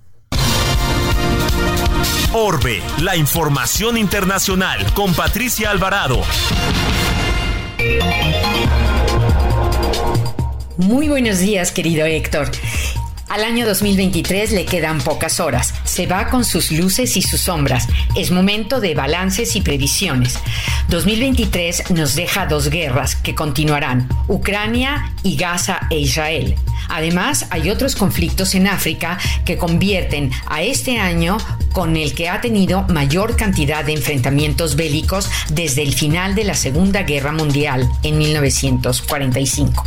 Orbe, 2.33 2.81
la 3.01 3.17
información 3.17 3.97
internacional 3.97 4.85
con 4.93 5.13
Patricia 5.13 5.69
Alvarado. 5.69 6.21
Muy 10.77 11.09
buenos 11.09 11.39
días, 11.39 11.71
querido 11.71 12.05
Héctor. 12.05 12.49
Al 13.31 13.45
año 13.45 13.65
2023 13.65 14.51
le 14.51 14.65
quedan 14.65 14.99
pocas 14.99 15.39
horas. 15.39 15.73
Se 15.85 16.05
va 16.05 16.27
con 16.27 16.43
sus 16.43 16.69
luces 16.69 17.15
y 17.15 17.21
sus 17.21 17.39
sombras. 17.39 17.87
Es 18.13 18.29
momento 18.29 18.81
de 18.81 18.93
balances 18.93 19.55
y 19.55 19.61
previsiones. 19.61 20.37
2023 20.89 21.91
nos 21.91 22.15
deja 22.15 22.45
dos 22.45 22.69
guerras 22.69 23.15
que 23.15 23.33
continuarán, 23.33 24.09
Ucrania 24.27 25.13
y 25.23 25.37
Gaza 25.37 25.79
e 25.89 25.99
Israel. 25.99 26.55
Además, 26.89 27.47
hay 27.51 27.69
otros 27.69 27.95
conflictos 27.95 28.53
en 28.53 28.67
África 28.67 29.17
que 29.45 29.57
convierten 29.57 30.29
a 30.47 30.61
este 30.61 30.97
año 30.99 31.37
con 31.71 31.95
el 31.95 32.13
que 32.13 32.27
ha 32.27 32.41
tenido 32.41 32.81
mayor 32.89 33.37
cantidad 33.37 33.85
de 33.85 33.93
enfrentamientos 33.93 34.75
bélicos 34.75 35.29
desde 35.49 35.83
el 35.83 35.93
final 35.93 36.35
de 36.35 36.43
la 36.43 36.53
Segunda 36.53 37.03
Guerra 37.03 37.31
Mundial 37.31 37.87
en 38.03 38.17
1945. 38.17 39.85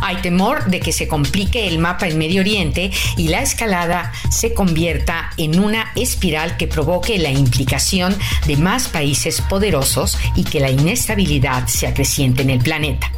Hay 0.00 0.16
temor 0.16 0.64
de 0.70 0.80
que 0.80 0.92
se 0.92 1.08
complique 1.08 1.66
el 1.68 1.78
mapa 1.78 2.08
en 2.08 2.16
Medio 2.16 2.40
Oriente 2.40 2.77
y 3.16 3.28
la 3.28 3.42
escalada 3.42 4.12
se 4.30 4.54
convierta 4.54 5.30
en 5.36 5.58
una 5.58 5.92
espiral 5.96 6.56
que 6.56 6.68
provoque 6.68 7.18
la 7.18 7.30
implicación 7.30 8.16
de 8.46 8.56
más 8.56 8.88
países 8.88 9.40
poderosos 9.40 10.18
y 10.34 10.44
que 10.44 10.60
la 10.60 10.70
inestabilidad 10.70 11.66
se 11.66 11.86
acreciente 11.86 12.42
en 12.42 12.50
el 12.50 12.60
planeta. 12.60 13.10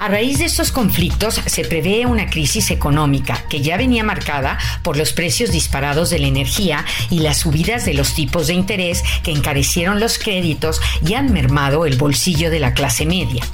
A 0.00 0.08
raíz 0.08 0.38
de 0.38 0.46
estos 0.46 0.72
conflictos 0.72 1.42
se 1.44 1.62
prevé 1.62 2.06
una 2.06 2.30
crisis 2.30 2.70
económica 2.70 3.44
que 3.50 3.60
ya 3.60 3.76
venía 3.76 4.02
marcada 4.02 4.58
por 4.82 4.96
los 4.96 5.12
precios 5.12 5.52
disparados 5.52 6.08
de 6.08 6.18
la 6.18 6.26
energía 6.26 6.86
y 7.10 7.18
las 7.18 7.40
subidas 7.40 7.84
de 7.84 7.92
los 7.92 8.14
tipos 8.14 8.46
de 8.46 8.54
interés 8.54 9.04
que 9.22 9.30
encarecieron 9.30 10.00
los 10.00 10.18
créditos 10.18 10.80
y 11.06 11.12
han 11.12 11.34
mermado 11.34 11.84
el 11.84 11.98
bolsillo 11.98 12.50
de 12.50 12.60
la 12.60 12.72
clase 12.72 13.04
media. 13.04 13.44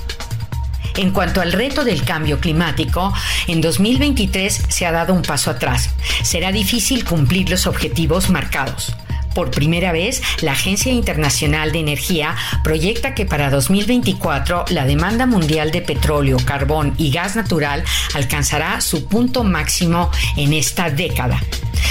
En 0.97 1.10
cuanto 1.10 1.41
al 1.41 1.52
reto 1.52 1.84
del 1.84 2.02
cambio 2.05 2.41
climático, 2.41 3.12
en 3.47 3.60
2023 3.60 4.62
se 4.68 4.86
ha 4.86 4.92
dado 4.92 5.12
un 5.12 5.23
paso 5.23 5.50
atrás. 5.50 5.91
Será 6.23 6.52
difícil 6.52 7.05
cumplir 7.05 7.50
los 7.50 7.66
objetivos 7.66 8.31
marcados. 8.31 8.97
Por 9.34 9.50
primera 9.50 9.92
vez, 9.92 10.23
la 10.41 10.52
Agencia 10.52 10.91
Internacional 10.91 11.70
de 11.70 11.81
Energía 11.81 12.34
proyecta 12.65 13.15
que 13.15 13.26
para 13.26 13.50
2024 13.50 14.65
la 14.70 14.86
demanda 14.86 15.26
mundial 15.26 15.70
de 15.70 15.83
petróleo, 15.83 16.39
carbón 16.42 16.94
y 16.97 17.10
gas 17.10 17.36
natural 17.36 17.84
alcanzará 18.15 18.81
su 18.81 19.07
punto 19.07 19.44
máximo 19.44 20.10
en 20.39 20.55
esta 20.55 20.89
década. 20.89 21.39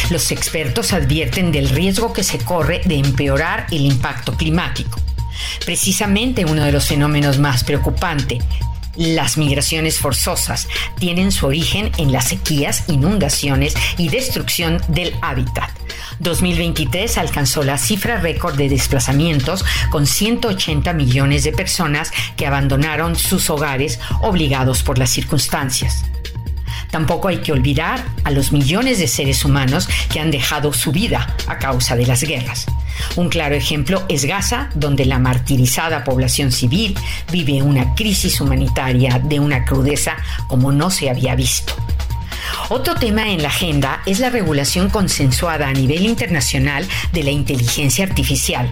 Los 0.09 0.32
expertos 0.32 0.92
advierten 0.93 1.51
del 1.51 1.69
riesgo 1.69 2.14
que 2.14 2.24
se 2.24 2.40
corre 2.40 2.82
de 2.85 2.95
empeorar 2.95 3.67
el 3.69 3.85
impacto 3.85 4.35
climático. 4.35 5.00
Precisamente 5.66 6.45
uno 6.45 6.64
de 6.64 6.72
los 6.72 6.88
fenómenos 6.88 7.38
más 7.38 7.64
preocupantes, 7.64 8.43
las 8.95 9.38
migraciones 9.38 9.99
forzosas 9.99 10.67
tienen 10.99 11.32
su 11.32 11.48
origen 11.48 11.91
en 11.98 12.11
las 12.11 12.30
sequías, 12.30 12.85
inundaciones 12.88 13.75
y 13.98 14.09
destrucción 14.09 14.82
del 14.88 15.14
hábitat. 15.22 15.69
2023 16.19 17.17
alcanzó 17.17 17.64
la 17.64 17.77
cifra 17.77 18.19
récord 18.19 18.56
de 18.56 18.69
desplazamientos 18.69 19.65
con 19.90 20.07
180 20.07 20.93
millones 20.93 21.43
de 21.43 21.51
personas 21.51 22.11
que 22.38 22.48
abandonaron 22.48 23.15
sus 23.15 23.49
hogares 23.49 23.99
obligados 24.22 24.83
por 24.83 24.98
las 24.98 25.09
circunstancias. 25.09 26.06
Tampoco 26.95 27.27
hay 27.27 27.40
que 27.40 27.51
olvidar 27.51 28.01
a 28.24 28.32
los 28.32 28.53
millones 28.53 28.99
de 28.99 29.09
seres 29.09 29.43
humanos 29.43 29.90
que 30.09 30.22
han 30.22 30.32
dejado 30.32 30.72
su 30.72 30.93
vida 30.93 31.35
a 31.45 31.59
causa 31.59 31.98
de 31.98 32.06
las 32.06 32.24
guerras. 32.24 32.67
Un 33.17 33.27
claro 33.27 33.53
ejemplo 33.53 34.06
es 34.07 34.24
Gaza, 34.24 34.69
donde 34.75 35.03
la 35.03 35.19
martirizada 35.19 36.06
población 36.06 36.53
civil 36.53 36.98
vive 37.33 37.61
una 37.61 37.95
crisis 37.95 38.40
humanitaria 38.40 39.19
de 39.22 39.41
una 39.41 39.65
crudeza 39.65 40.15
como 40.48 40.72
no 40.72 40.90
se 40.90 41.09
había 41.09 41.35
visto. 41.35 41.74
Otro 42.69 42.95
tema 42.95 43.30
en 43.30 43.41
la 43.41 43.49
agenda 43.49 44.01
es 44.06 44.22
la 44.22 44.30
regulación 44.30 44.90
consensuada 44.90 45.67
a 45.67 45.74
nivel 45.74 46.06
internacional 46.06 46.88
de 47.11 47.24
la 47.24 47.32
inteligencia 47.32 48.06
artificial. 48.06 48.72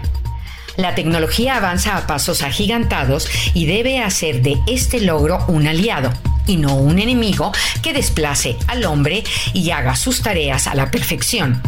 La 0.78 0.94
tecnología 0.94 1.58
avanza 1.58 1.98
a 1.98 2.06
pasos 2.06 2.40
agigantados 2.40 3.28
y 3.52 3.66
debe 3.66 3.98
hacer 3.98 4.40
de 4.40 4.58
este 4.66 5.02
logro 5.02 5.44
un 5.46 5.66
aliado 5.66 6.10
y 6.46 6.56
no 6.56 6.76
un 6.76 6.98
enemigo 6.98 7.52
que 7.82 7.92
desplace 7.92 8.56
al 8.66 8.84
hombre 8.84 9.24
y 9.52 9.70
haga 9.70 9.96
sus 9.96 10.22
tareas 10.22 10.66
a 10.66 10.74
la 10.74 10.90
perfección. 10.90 11.62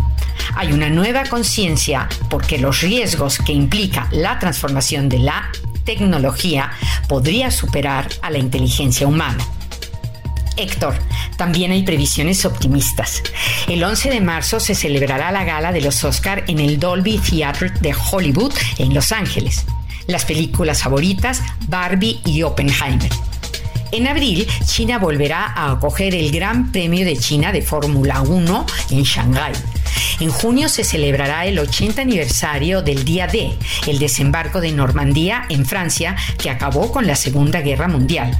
Hay 0.54 0.72
una 0.72 0.88
nueva 0.88 1.24
conciencia 1.24 2.08
porque 2.30 2.58
los 2.58 2.80
riesgos 2.80 3.38
que 3.38 3.52
implica 3.52 4.08
la 4.12 4.38
transformación 4.38 5.08
de 5.08 5.18
la 5.18 5.50
tecnología 5.84 6.70
podría 7.08 7.50
superar 7.50 8.08
a 8.22 8.30
la 8.30 8.38
inteligencia 8.38 9.06
humana. 9.06 9.44
Héctor, 10.56 10.94
también 11.36 11.70
hay 11.70 11.82
previsiones 11.82 12.44
optimistas. 12.46 13.22
El 13.68 13.84
11 13.84 14.08
de 14.10 14.20
marzo 14.22 14.58
se 14.58 14.74
celebrará 14.74 15.30
la 15.30 15.44
gala 15.44 15.70
de 15.70 15.82
los 15.82 16.02
Oscar 16.02 16.44
en 16.48 16.60
el 16.60 16.78
Dolby 16.78 17.18
Theatre 17.18 17.70
de 17.80 17.94
Hollywood 17.94 18.54
en 18.78 18.94
Los 18.94 19.12
Ángeles. 19.12 19.66
Las 20.06 20.24
películas 20.24 20.82
favoritas 20.82 21.42
Barbie 21.68 22.20
y 22.24 22.42
Oppenheimer. 22.42 23.10
En 23.92 24.06
abril, 24.06 24.46
China 24.64 24.98
volverá 24.98 25.46
a 25.46 25.72
acoger 25.72 26.14
el 26.14 26.30
Gran 26.30 26.72
Premio 26.72 27.04
de 27.04 27.16
China 27.16 27.52
de 27.52 27.62
Fórmula 27.62 28.20
1 28.20 28.66
en 28.90 29.02
Shanghái. 29.02 29.52
En 30.20 30.30
junio 30.30 30.68
se 30.68 30.84
celebrará 30.84 31.46
el 31.46 31.58
80 31.58 32.02
aniversario 32.02 32.82
del 32.82 33.04
Día 33.04 33.26
D, 33.26 33.54
el 33.86 33.98
desembarco 33.98 34.60
de 34.60 34.72
Normandía 34.72 35.44
en 35.48 35.64
Francia 35.64 36.16
que 36.38 36.50
acabó 36.50 36.90
con 36.90 37.06
la 37.06 37.14
Segunda 37.14 37.60
Guerra 37.60 37.88
Mundial. 37.88 38.38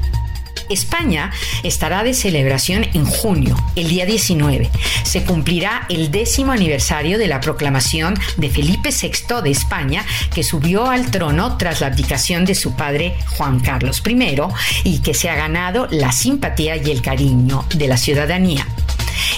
España 0.69 1.31
estará 1.63 2.03
de 2.03 2.15
celebración 2.15 2.87
en 2.95 3.05
junio, 3.05 3.57
el 3.77 3.89
día 3.89 4.07
19. 4.07 4.71
Se 5.05 5.25
cumplirá 5.25 5.87
el 5.89 6.11
décimo 6.11 6.53
aniversario 6.53 7.19
de 7.19 7.27
la 7.27 7.41
proclamación 7.41 8.15
de 8.37 8.51
Felipe 8.51 8.91
VI 8.91 9.43
de 9.43 9.51
España, 9.51 10.05
que 10.35 10.43
subió 10.43 10.91
al 10.91 11.11
trono 11.11 11.57
tras 11.57 11.81
la 11.81 11.89
abdicación 11.89 12.45
de 12.45 12.55
su 12.55 12.75
padre 12.75 13.17
Juan 13.37 13.61
Carlos 13.61 14.03
I 14.07 14.37
y 14.85 14.99
que 15.01 15.15
se 15.15 15.29
ha 15.29 15.37
ganado 15.37 15.89
la 15.91 16.13
simpatía 16.13 16.77
y 16.77 16.91
el 16.91 17.03
cariño 17.03 17.65
de 17.75 17.89
la 17.89 17.97
ciudadanía. 17.97 18.67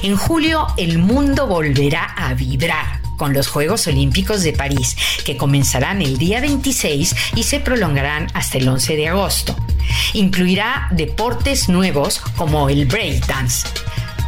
En 0.02 0.16
julio 0.16 0.66
el 0.76 0.98
mundo 0.98 1.46
volverá 1.46 2.04
a 2.16 2.34
vibrar 2.34 3.07
con 3.18 3.34
los 3.34 3.48
Juegos 3.48 3.86
Olímpicos 3.86 4.42
de 4.42 4.54
París, 4.54 4.96
que 5.26 5.36
comenzarán 5.36 6.00
el 6.00 6.16
día 6.16 6.40
26 6.40 7.14
y 7.36 7.42
se 7.42 7.60
prolongarán 7.60 8.28
hasta 8.32 8.56
el 8.56 8.66
11 8.66 8.96
de 8.96 9.08
agosto. 9.08 9.54
Incluirá 10.14 10.88
deportes 10.92 11.68
nuevos 11.68 12.20
como 12.36 12.70
el 12.70 12.86
breakdance. 12.86 13.68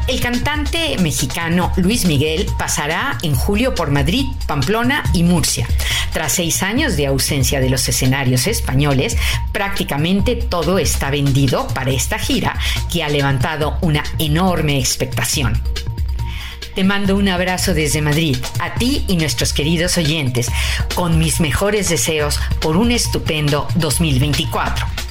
El 0.09 0.21
cantante 0.21 0.97
mexicano 0.99 1.73
Luis 1.77 2.05
Miguel 2.05 2.47
pasará 2.59 3.17
en 3.23 3.35
julio 3.35 3.77
por 3.77 3.93
Madrid, 3.93 4.27
Pamplona 4.47 5.05
y 5.13 5.23
Murcia. 5.23 5.69
Tras 6.13 6.33
seis 6.33 6.65
años 6.65 6.97
de 6.97 7.07
ausencia 7.07 7.61
de 7.61 7.71
los 7.71 7.89
escenarios 7.89 8.49
españoles, 8.49 9.17
prácticamente 9.53 10.35
todo 10.35 10.81
está 10.81 11.11
vendido 11.11 11.69
para 11.69 11.93
esta 11.93 12.19
gira 12.19 12.59
que 12.93 13.05
ha 13.05 13.09
levantado 13.09 13.79
una 13.83 14.03
enorme 14.19 14.81
expectación. 14.81 15.63
Te 16.75 16.85
mando 16.85 17.17
un 17.17 17.29
abrazo 17.29 17.75
desde 17.75 18.01
Madrid, 18.01 18.37
a 18.61 18.75
ti 18.75 19.05
y 19.09 19.17
nuestros 19.17 19.53
queridos 19.53 19.99
oyentes, 19.99 20.49
con 20.95 21.19
mis 21.19 21.41
mejores 21.41 21.89
deseos 21.89 22.39
por 22.61 22.77
un 22.77 22.93
estupendo 22.93 23.67
2024. 23.75 25.10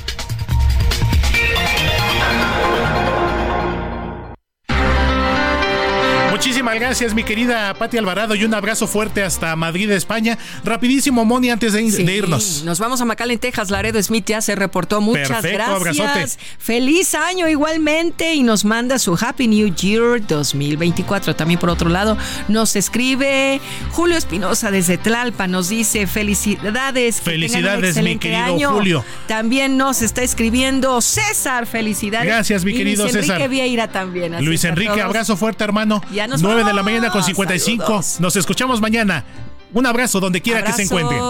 Muchísimas 6.59 6.79
gracias, 6.81 7.13
mi 7.13 7.23
querida 7.23 7.73
Pati 7.73 7.97
Alvarado, 7.97 8.35
y 8.35 8.43
un 8.43 8.53
abrazo 8.53 8.85
fuerte 8.85 9.23
hasta 9.23 9.55
Madrid, 9.55 9.89
España. 9.91 10.37
Rapidísimo, 10.65 11.23
Moni, 11.23 11.49
antes 11.49 11.71
de, 11.71 11.89
Sí, 11.89 12.03
de 12.03 12.17
irnos. 12.17 12.63
Nos 12.65 12.79
vamos 12.79 12.99
a 12.99 13.05
McAllen, 13.05 13.39
Texas. 13.39 13.69
Laredo 13.69 14.03
Smith 14.03 14.25
ya 14.25 14.41
se 14.41 14.55
reportó. 14.57 14.99
Muchas 14.99 15.29
Perfecto, 15.29 15.55
gracias. 15.57 15.99
abrazote. 16.01 16.43
Feliz 16.59 17.15
año 17.15 17.47
igualmente 17.47 18.33
y 18.33 18.43
nos 18.43 18.65
manda 18.65 18.99
su 18.99 19.13
Happy 19.17 19.47
New 19.47 19.73
Year 19.73 20.19
2024. 20.27 21.33
También 21.33 21.61
por 21.61 21.69
otro 21.69 21.87
lado 21.87 22.17
nos 22.49 22.75
escribe 22.75 23.61
Julio 23.91 24.17
Espinosa 24.17 24.69
desde 24.69 24.97
Tlalpa. 24.97 25.47
Nos 25.47 25.69
dice 25.69 26.07
felicidades. 26.07 27.21
que 27.21 27.29
un 27.29 27.35
Felicidades, 27.35 27.81
mi 27.81 27.87
excelente 27.87 28.19
querido 28.19 28.43
año". 28.43 28.71
Julio. 28.73 29.05
También 29.27 29.77
nos 29.77 30.01
está 30.01 30.23
escribiendo 30.23 30.99
César. 30.99 31.67
Felicidades. 31.67 32.27
Gracias, 32.27 32.65
mi 32.65 32.71
Y 32.71 32.75
querido 32.75 33.03
Luis 33.03 33.13
César. 33.13 33.37
Enrique 33.37 33.47
Vieira 33.47 33.87
también. 33.87 34.33
Así 34.33 34.43
Luis 34.43 34.61
que 34.63 34.67
Enrique, 34.67 35.01
abrazo 35.01 35.37
fuerte, 35.37 35.63
hermano. 35.63 36.03
Ya 36.11 36.27
nos 36.27 36.41
9 36.49 36.63
de 36.63 36.73
la 36.73 36.81
mañana 36.81 37.11
con 37.11 37.23
55. 37.23 37.83
Saludos. 37.85 38.19
Nos 38.19 38.35
escuchamos 38.35 38.81
mañana. 38.81 39.23
Un 39.71 39.85
abrazo 39.85 40.19
donde 40.19 40.41
quiera 40.41 40.63
que 40.63 40.73
se 40.73 40.81
encuentren. 40.81 41.21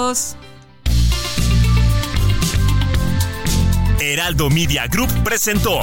Heraldo 3.99 4.49
Media 4.49 4.87
Group 4.87 5.09
presentó 5.25 5.81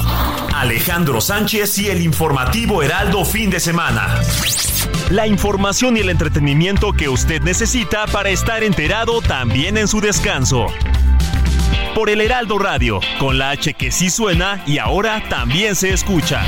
Alejandro 0.54 1.20
Sánchez 1.20 1.76
y 1.80 1.88
el 1.88 2.00
informativo 2.00 2.82
Heraldo 2.82 3.26
fin 3.26 3.50
de 3.50 3.60
semana. 3.60 4.22
La 5.10 5.26
información 5.26 5.98
y 5.98 6.00
el 6.00 6.08
entretenimiento 6.08 6.94
que 6.94 7.10
usted 7.10 7.42
necesita 7.42 8.06
para 8.06 8.30
estar 8.30 8.64
enterado 8.64 9.20
también 9.20 9.76
en 9.76 9.86
su 9.86 10.00
descanso. 10.00 10.68
Por 11.94 12.08
el 12.08 12.22
Heraldo 12.22 12.58
Radio, 12.58 13.00
con 13.18 13.36
la 13.36 13.50
H 13.50 13.74
que 13.74 13.92
sí 13.92 14.08
suena 14.08 14.62
y 14.66 14.78
ahora 14.78 15.22
también 15.28 15.76
se 15.76 15.92
escucha. 15.92 16.42